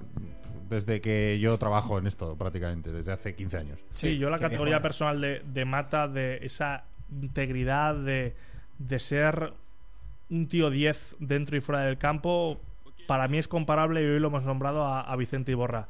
desde 0.71 1.01
que 1.01 1.37
yo 1.39 1.55
trabajo 1.59 1.99
en 1.99 2.07
esto 2.07 2.35
prácticamente, 2.35 2.91
desde 2.91 3.11
hace 3.11 3.35
15 3.35 3.57
años. 3.57 3.79
Sí, 3.93 4.17
yo 4.17 4.31
la 4.31 4.39
categoría 4.39 4.77
mejor. 4.77 4.81
personal 4.81 5.21
de, 5.21 5.43
de 5.53 5.65
Mata, 5.65 6.07
de 6.07 6.39
esa 6.41 6.85
integridad, 7.11 7.93
de, 7.93 8.33
de 8.79 8.97
ser 8.99 9.53
un 10.31 10.47
tío 10.47 10.71
10 10.71 11.17
dentro 11.19 11.55
y 11.55 11.61
fuera 11.61 11.81
del 11.81 11.99
campo, 11.99 12.59
para 13.07 13.27
mí 13.27 13.37
es 13.37 13.47
comparable, 13.47 14.01
y 14.01 14.05
hoy 14.05 14.19
lo 14.19 14.27
hemos 14.29 14.43
nombrado, 14.45 14.85
a, 14.85 15.01
a 15.01 15.15
Vicente 15.15 15.51
Iborra. 15.51 15.87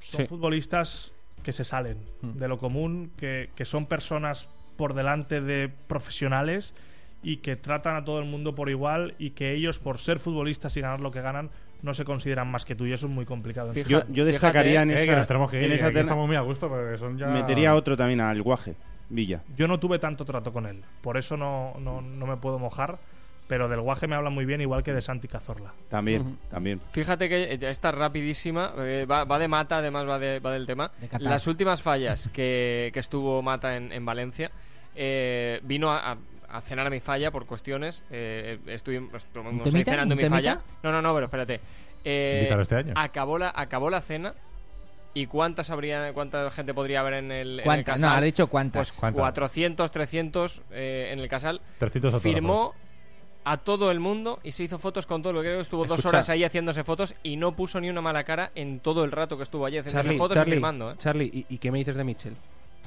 Son 0.00 0.22
Sí. 0.22 0.26
futbolistas 0.26 1.12
que 1.42 1.52
se 1.52 1.64
salen 1.64 1.98
Hmm. 2.22 2.32
de 2.38 2.48
lo 2.48 2.58
común, 2.58 3.10
que, 3.16 3.50
que 3.54 3.64
son 3.64 3.86
personas 3.86 4.48
por 4.76 4.94
delante 4.94 5.40
de 5.40 5.70
profesionales 5.88 6.74
y 7.22 7.38
que 7.38 7.56
tratan 7.56 7.96
a 7.96 8.04
todo 8.04 8.18
el 8.18 8.24
mundo 8.24 8.54
por 8.54 8.70
igual 8.70 9.14
y 9.18 9.30
que 9.30 9.52
ellos, 9.52 9.78
por 9.78 9.98
ser 9.98 10.18
futbolistas 10.18 10.76
y 10.76 10.80
ganar 10.80 11.00
lo 11.00 11.10
que 11.10 11.20
ganan, 11.20 11.50
no 11.82 11.94
se 11.94 12.04
consideran 12.04 12.50
más 12.50 12.64
que 12.64 12.74
tú 12.74 12.84
y 12.86 12.92
eso 12.92 13.06
es 13.06 13.12
muy 13.12 13.24
complicado. 13.26 13.72
Fija- 13.72 13.88
Yo, 13.88 14.02
yo 14.10 14.24
destacaría 14.24 14.82
en 14.82 14.90
Eh, 14.90 14.94
esa, 14.94 15.04
que 15.06 15.16
nos 15.16 15.26
tenemos 15.26 15.50
que 15.50 15.58
ir, 15.58 15.64
en 15.64 15.72
esa 15.72 15.86
terna- 15.86 16.00
estamos 16.02 16.26
muy 16.26 16.36
a 16.36 16.40
gusto 16.40 16.68
porque 16.68 16.96
son 16.98 17.16
ya... 17.18 17.26
metería 17.28 17.74
otro 17.74 17.96
también 17.96 18.20
al 18.20 18.40
Guaje, 18.42 18.74
Villa. 19.08 19.42
Yo 19.56 19.66
no 19.68 19.78
tuve 19.78 19.98
tanto 19.98 20.24
trato 20.24 20.52
con 20.52 20.66
él, 20.66 20.82
por 21.02 21.16
eso 21.16 21.36
no, 21.36 21.74
no, 21.78 22.00
no 22.02 22.26
me 22.26 22.36
puedo 22.36 22.58
mojar. 22.58 22.98
Pero 23.50 23.68
del 23.68 23.80
Guaje 23.80 24.06
me 24.06 24.14
habla 24.14 24.30
muy 24.30 24.44
bien, 24.44 24.60
igual 24.60 24.84
que 24.84 24.92
de 24.94 25.02
Santi 25.02 25.26
Cazorla. 25.26 25.74
También, 25.88 26.38
también. 26.52 26.80
Fíjate 26.92 27.28
que 27.28 27.58
esta 27.68 27.90
rapidísima, 27.90 28.72
eh, 28.78 29.04
va, 29.10 29.24
va 29.24 29.40
de 29.40 29.48
Mata, 29.48 29.78
además 29.78 30.08
va, 30.08 30.20
de- 30.20 30.38
va 30.38 30.52
del 30.52 30.66
tema. 30.66 30.92
De. 31.00 31.08
Las 31.18 31.48
últimas 31.48 31.82
fallas 31.82 32.28
que, 32.28 32.90
que 32.94 33.00
estuvo 33.00 33.42
Mata 33.42 33.76
en, 33.76 33.90
en 33.90 34.04
Valencia, 34.06 34.52
eh, 34.94 35.58
vino 35.64 35.90
a, 35.90 36.12
a- 36.12 36.16
a 36.52 36.60
cenar 36.60 36.86
a 36.86 36.90
mi 36.90 37.00
falla 37.00 37.32
por 37.32 37.44
cuestiones. 37.44 38.04
Eh, 38.12 38.60
estuvimos, 38.66 39.12
estuvimos 39.14 39.74
ahí 39.74 39.82
cenando 39.84 40.14
en 40.14 40.18
¿Un 40.20 40.24
mi 40.24 40.30
falla. 40.30 40.60
No, 40.84 40.92
no, 40.92 41.02
no, 41.02 41.12
pero 41.12 41.26
espérate. 41.26 41.60
Eh, 42.04 42.56
este 42.60 42.76
año. 42.76 42.94
Acabó 42.96 43.36
la, 43.36 43.52
acabó 43.52 43.90
la 43.90 44.00
cena. 44.00 44.32
¿Y 45.12 45.26
cuántas 45.26 45.70
habría, 45.70 46.12
cuánta 46.12 46.48
gente 46.52 46.72
podría 46.72 47.00
haber 47.00 47.14
en 47.14 47.32
el, 47.32 47.58
en 47.58 47.82
casal? 47.82 48.10
No, 48.10 48.16
ha 48.16 48.20
dicho 48.20 48.46
cuántas. 48.46 48.90
Pues 48.92 49.00
¿Cuántas? 49.00 49.20
400, 49.20 49.90
300 49.90 50.62
eh, 50.70 51.10
en 51.12 51.18
el 51.18 51.28
casal. 51.28 51.60
300 51.78 52.14
autógrafos. 52.14 52.22
Firmó 52.22 52.74
a 53.44 53.56
todo 53.56 53.90
el 53.90 54.00
mundo 54.00 54.38
y 54.42 54.52
se 54.52 54.64
hizo 54.64 54.78
fotos 54.78 55.06
con 55.06 55.22
todo 55.22 55.32
lo 55.32 55.40
que 55.40 55.46
creo 55.46 55.58
que 55.58 55.62
estuvo 55.62 55.84
dos 55.84 56.04
horas 56.06 56.28
ahí 56.28 56.44
haciéndose 56.44 56.84
fotos 56.84 57.14
y 57.22 57.36
no 57.36 57.52
puso 57.56 57.80
ni 57.80 57.88
una 57.88 58.00
mala 58.00 58.24
cara 58.24 58.50
en 58.54 58.80
todo 58.80 59.04
el 59.04 59.12
rato 59.12 59.36
que 59.36 59.42
estuvo 59.42 59.64
allí 59.66 59.78
haciéndose 59.78 60.04
Charlie, 60.04 60.18
fotos 60.18 60.36
Charlie, 60.36 60.52
y 60.52 60.54
firmando. 60.56 60.90
¿eh? 60.92 60.94
Charlie, 60.98 61.30
¿y, 61.32 61.54
y 61.54 61.58
qué 61.58 61.70
me 61.70 61.78
dices 61.78 61.96
de 61.96 62.04
Mitchell? 62.04 62.36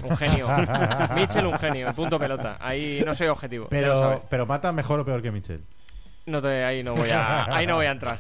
Un 0.03 0.17
genio. 0.17 0.47
Mitchell, 1.15 1.45
un 1.45 1.57
genio. 1.59 1.93
Punto 1.93 2.17
pelota. 2.17 2.57
Ahí 2.59 3.03
no 3.05 3.13
soy 3.13 3.27
objetivo. 3.27 3.67
Pero, 3.69 4.19
pero 4.29 4.45
mata 4.45 4.71
mejor 4.71 4.99
o 4.99 5.05
peor 5.05 5.21
que 5.21 5.31
Michel. 5.31 5.63
No 6.25 6.41
te, 6.41 6.63
ahí 6.63 6.83
no 6.83 6.95
voy 6.95 7.09
a, 7.09 7.53
ahí 7.53 7.67
no 7.67 7.75
voy 7.75 7.85
a 7.85 7.91
entrar. 7.91 8.17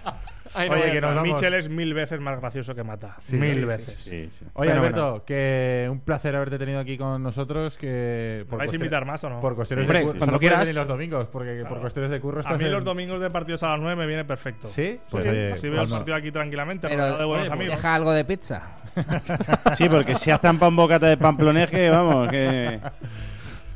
Ahí 0.55 0.69
no 0.69 0.75
voy 0.75 0.81
Oye, 0.83 0.89
a 0.89 0.91
que 0.91 0.97
entrar. 0.97 1.13
nos 1.15 1.23
vamos. 1.23 1.41
Michel 1.41 1.53
es 1.55 1.69
mil 1.69 1.93
veces 1.93 2.19
más 2.19 2.37
gracioso 2.39 2.75
que 2.75 2.83
Mata. 2.83 3.15
Sí, 3.17 3.37
mil 3.37 3.53
sí, 3.53 3.59
veces. 3.63 3.97
Sí, 3.99 4.27
sí. 4.29 4.45
Oye, 4.55 4.71
Fenomenal. 4.71 4.99
Alberto, 4.99 5.25
que 5.25 5.87
un 5.89 6.01
placer 6.01 6.35
haberte 6.35 6.59
tenido 6.59 6.79
aquí 6.81 6.97
con 6.97 7.23
nosotros. 7.23 7.77
Que 7.77 8.45
por 8.49 8.59
¿Vais 8.59 8.71
a 8.71 8.75
invitar 8.75 9.05
más 9.05 9.23
o 9.23 9.29
no? 9.29 9.39
Por 9.39 9.55
cuestiones 9.55 9.85
Hombre, 9.85 9.99
de 9.99 10.05
curro. 10.05 10.17
cuando 10.19 10.37
quieras. 10.39 10.59
venir 10.59 10.75
los 10.75 10.87
domingos, 10.87 11.29
porque 11.29 11.55
por 11.59 11.67
Claro. 11.69 11.81
cuestiones 11.81 12.11
de 12.11 12.19
curro 12.19 12.37
A 12.39 12.41
estás 12.41 12.59
mí 12.59 12.65
en- 12.65 12.71
los 12.73 12.83
domingos 12.83 13.21
de 13.21 13.29
partidos 13.29 13.63
a 13.63 13.69
las 13.69 13.79
9 13.79 13.95
me 13.95 14.05
viene 14.05 14.25
perfecto. 14.25 14.67
¿Sí? 14.67 14.99
Pues 15.09 15.23
Sí, 15.23 15.29
oye, 15.29 15.53
así 15.53 15.69
veo 15.69 15.81
el 15.81 15.89
partido 15.89 16.15
aquí 16.17 16.31
tranquilamente, 16.31 16.87
Pero, 16.89 16.99
rodeado 16.99 17.19
de 17.19 17.25
buenos 17.25 17.45
oye, 17.47 17.53
amigos. 17.53 17.75
deja 17.77 17.95
algo 17.95 18.11
de 18.11 18.25
pizza. 18.25 18.61
Sí, 19.75 19.87
porque 19.89 20.15
si 20.17 20.29
hacen 20.29 20.59
pan 20.59 20.75
bocata 20.75 21.07
de 21.07 21.17
pamploneje, 21.17 21.89
vamos, 21.89 22.27
que... 22.27 22.79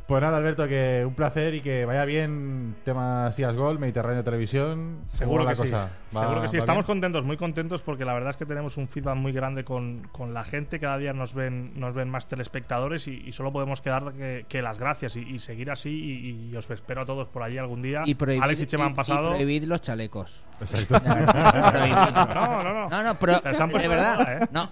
Pues 0.08 0.22
nada, 0.22 0.38
Alberto, 0.38 0.66
que 0.66 1.04
un 1.06 1.12
placer 1.12 1.54
y 1.54 1.60
que 1.60 1.84
vaya 1.84 2.06
bien 2.06 2.76
tema 2.82 3.30
Sías 3.30 3.54
Gol, 3.54 3.78
Mediterráneo 3.78 4.24
Televisión. 4.24 5.00
¿Cómo 5.02 5.10
Seguro 5.18 5.44
que 5.44 5.50
la 5.50 5.54
sí. 5.56 5.62
cosa? 5.64 5.90
¿Va- 6.16 6.20
Seguro 6.22 6.40
que 6.40 6.48
sí. 6.48 6.56
va 6.56 6.60
Estamos 6.60 6.84
bien? 6.86 6.94
contentos, 6.94 7.24
muy 7.26 7.36
contentos, 7.36 7.82
porque 7.82 8.06
la 8.06 8.14
verdad 8.14 8.30
es 8.30 8.38
que 8.38 8.46
tenemos 8.46 8.78
un 8.78 8.88
feedback 8.88 9.16
muy 9.16 9.32
grande 9.32 9.64
con, 9.64 10.08
con 10.10 10.32
la 10.32 10.44
gente. 10.44 10.80
Cada 10.80 10.96
día 10.96 11.12
nos 11.12 11.34
ven, 11.34 11.78
nos 11.78 11.92
ven 11.94 12.08
más 12.08 12.26
telespectadores 12.26 13.06
y, 13.06 13.22
y 13.26 13.32
solo 13.32 13.52
podemos 13.52 13.82
quedar 13.82 14.14
que, 14.14 14.46
que 14.48 14.62
las 14.62 14.78
gracias 14.78 15.14
y, 15.16 15.20
y 15.28 15.40
seguir 15.40 15.70
así. 15.70 15.90
Y, 15.90 16.50
y 16.52 16.56
os 16.56 16.70
espero 16.70 17.02
a 17.02 17.04
todos 17.04 17.28
por 17.28 17.42
allí 17.42 17.58
algún 17.58 17.82
día. 17.82 18.04
Y 18.06 18.14
prohibid, 18.14 18.42
Alex 18.42 18.60
y 18.62 18.66
Chema 18.66 18.86
han 18.86 18.94
pasado. 18.94 19.28
prohibid 19.32 19.64
los 19.64 19.82
chalecos. 19.82 20.42
Exacto. 20.58 20.98
No, 21.04 22.62
no, 22.64 22.72
no. 22.72 22.88
No, 22.88 23.02
no, 23.02 23.14
pero 23.18 23.40
Pero 23.42 23.54
se 23.54 23.62
han 23.62 23.68
de 23.68 23.88
verdad. 23.88 24.18
moda, 24.18 24.32
¿eh? 24.38 24.48
No. 24.52 24.70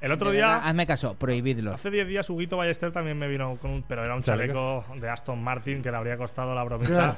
El 0.00 0.12
otro 0.12 0.30
de 0.30 0.36
día, 0.36 0.46
verdad, 0.48 0.68
hazme 0.68 0.86
caso, 0.86 1.14
prohibidlos. 1.14 1.74
hace 1.74 1.90
10 1.90 2.06
días, 2.08 2.28
Huguito 2.28 2.56
Ballester 2.58 2.92
también 2.92 3.18
me 3.18 3.28
vino 3.28 3.56
con 3.60 3.70
un. 3.70 3.82
Pero 3.82 4.04
era 4.04 4.14
un 4.14 4.22
¿Chaleco? 4.22 4.84
chaleco 4.84 5.00
de 5.00 5.08
Aston 5.08 5.42
Martin 5.42 5.80
que 5.82 5.90
le 5.90 5.96
habría 5.96 6.16
costado 6.16 6.54
la 6.54 6.62
bromita. 6.64 7.16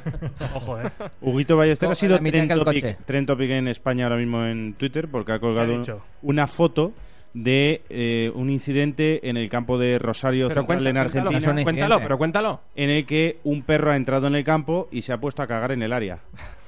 Ojo, 0.54 0.80
eh. 0.80 0.84
Huguito 1.20 1.56
Ballester 1.56 1.90
ha 1.90 1.94
sido 1.94 2.16
el 2.16 3.26
topic, 3.26 3.50
en 3.50 3.68
España 3.68 4.04
ahora 4.04 4.16
mismo 4.16 4.44
en 4.44 4.74
Twitter 4.74 5.08
porque 5.10 5.32
ha 5.32 5.38
colgado 5.40 5.82
una 6.22 6.46
foto 6.46 6.92
de 7.34 7.82
eh, 7.90 8.32
un 8.34 8.48
incidente 8.48 9.28
en 9.28 9.36
el 9.36 9.50
campo 9.50 9.76
de 9.78 9.98
Rosario 9.98 10.48
Pero 10.48 10.60
Central 10.62 10.78
cuenta- 10.78 10.90
en 10.90 10.96
Argentina 10.96 11.62
cuéntalo, 11.62 11.98
pero 12.00 12.16
cuéntalo. 12.18 12.60
en 12.74 12.90
el 12.90 13.04
que 13.06 13.38
un 13.44 13.62
perro 13.62 13.90
ha 13.92 13.96
entrado 13.96 14.26
en 14.28 14.34
el 14.34 14.44
campo 14.44 14.88
y 14.90 15.02
se 15.02 15.12
ha 15.12 15.18
puesto 15.18 15.42
a 15.42 15.46
cagar 15.46 15.72
en 15.72 15.82
el 15.82 15.92
área 15.92 16.20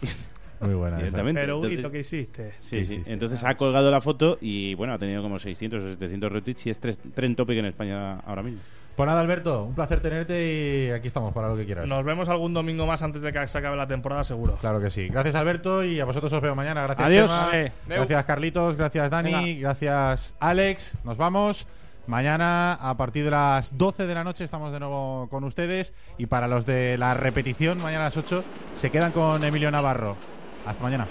Muy 0.60 0.74
buena. 0.74 0.96
directamente. 0.98 1.40
Pero, 1.40 1.54
Entonces- 1.56 1.74
Huguito, 1.78 1.90
¿qué 1.90 1.98
hiciste? 2.00 2.52
Sí, 2.58 2.76
¿Qué 2.78 2.84
sí. 2.84 2.92
hiciste? 2.94 3.12
Entonces 3.12 3.42
ha 3.44 3.54
colgado 3.54 3.90
la 3.90 4.00
foto 4.00 4.38
y 4.40 4.74
bueno, 4.74 4.92
ha 4.94 4.98
tenido 4.98 5.22
como 5.22 5.38
600 5.38 5.82
o 5.82 5.88
700 5.92 6.30
retweets 6.32 6.66
y 6.66 6.70
es 6.70 6.80
tres- 6.80 6.98
trend 7.14 7.36
topic 7.36 7.58
en 7.58 7.66
España 7.66 8.20
ahora 8.20 8.42
mismo. 8.42 8.60
Pues 8.96 9.06
nada, 9.06 9.20
Alberto, 9.20 9.64
un 9.64 9.74
placer 9.74 10.00
tenerte 10.00 10.88
y 10.88 10.90
aquí 10.90 11.06
estamos 11.06 11.32
para 11.32 11.48
lo 11.48 11.56
que 11.56 11.64
quieras. 11.64 11.86
Nos 11.88 12.04
vemos 12.04 12.28
algún 12.28 12.52
domingo 12.52 12.84
más 12.86 13.00
antes 13.00 13.22
de 13.22 13.32
que 13.32 13.48
se 13.48 13.56
acabe 13.56 13.76
la 13.76 13.86
temporada, 13.86 14.24
seguro. 14.24 14.56
Claro 14.60 14.78
que 14.80 14.90
sí. 14.90 15.08
Gracias, 15.08 15.34
Alberto, 15.36 15.82
y 15.84 16.00
a 16.00 16.04
vosotros 16.04 16.30
os 16.32 16.42
veo 16.42 16.54
mañana. 16.54 16.82
Gracias, 16.82 17.06
Adiós. 17.06 17.30
Chema. 17.50 17.64
Eh, 17.64 17.72
Gracias, 17.86 18.24
Carlitos. 18.26 18.76
Gracias, 18.76 19.08
Dani. 19.10 19.32
Venga. 19.32 19.60
Gracias, 19.60 20.36
Alex. 20.40 20.98
Nos 21.04 21.16
vamos. 21.16 21.66
Mañana, 22.06 22.74
a 22.74 22.96
partir 22.96 23.24
de 23.24 23.30
las 23.30 23.78
12 23.78 24.06
de 24.06 24.14
la 24.14 24.24
noche, 24.24 24.44
estamos 24.44 24.72
de 24.72 24.80
nuevo 24.80 25.28
con 25.30 25.44
ustedes. 25.44 25.94
Y 26.18 26.26
para 26.26 26.48
los 26.48 26.66
de 26.66 26.98
la 26.98 27.14
repetición, 27.14 27.78
mañana 27.80 28.02
a 28.04 28.06
las 28.08 28.16
8, 28.16 28.42
se 28.76 28.90
quedan 28.90 29.12
con 29.12 29.42
Emilio 29.44 29.70
Navarro. 29.70 30.16
Hasta 30.64 30.82
mañana. 30.82 31.08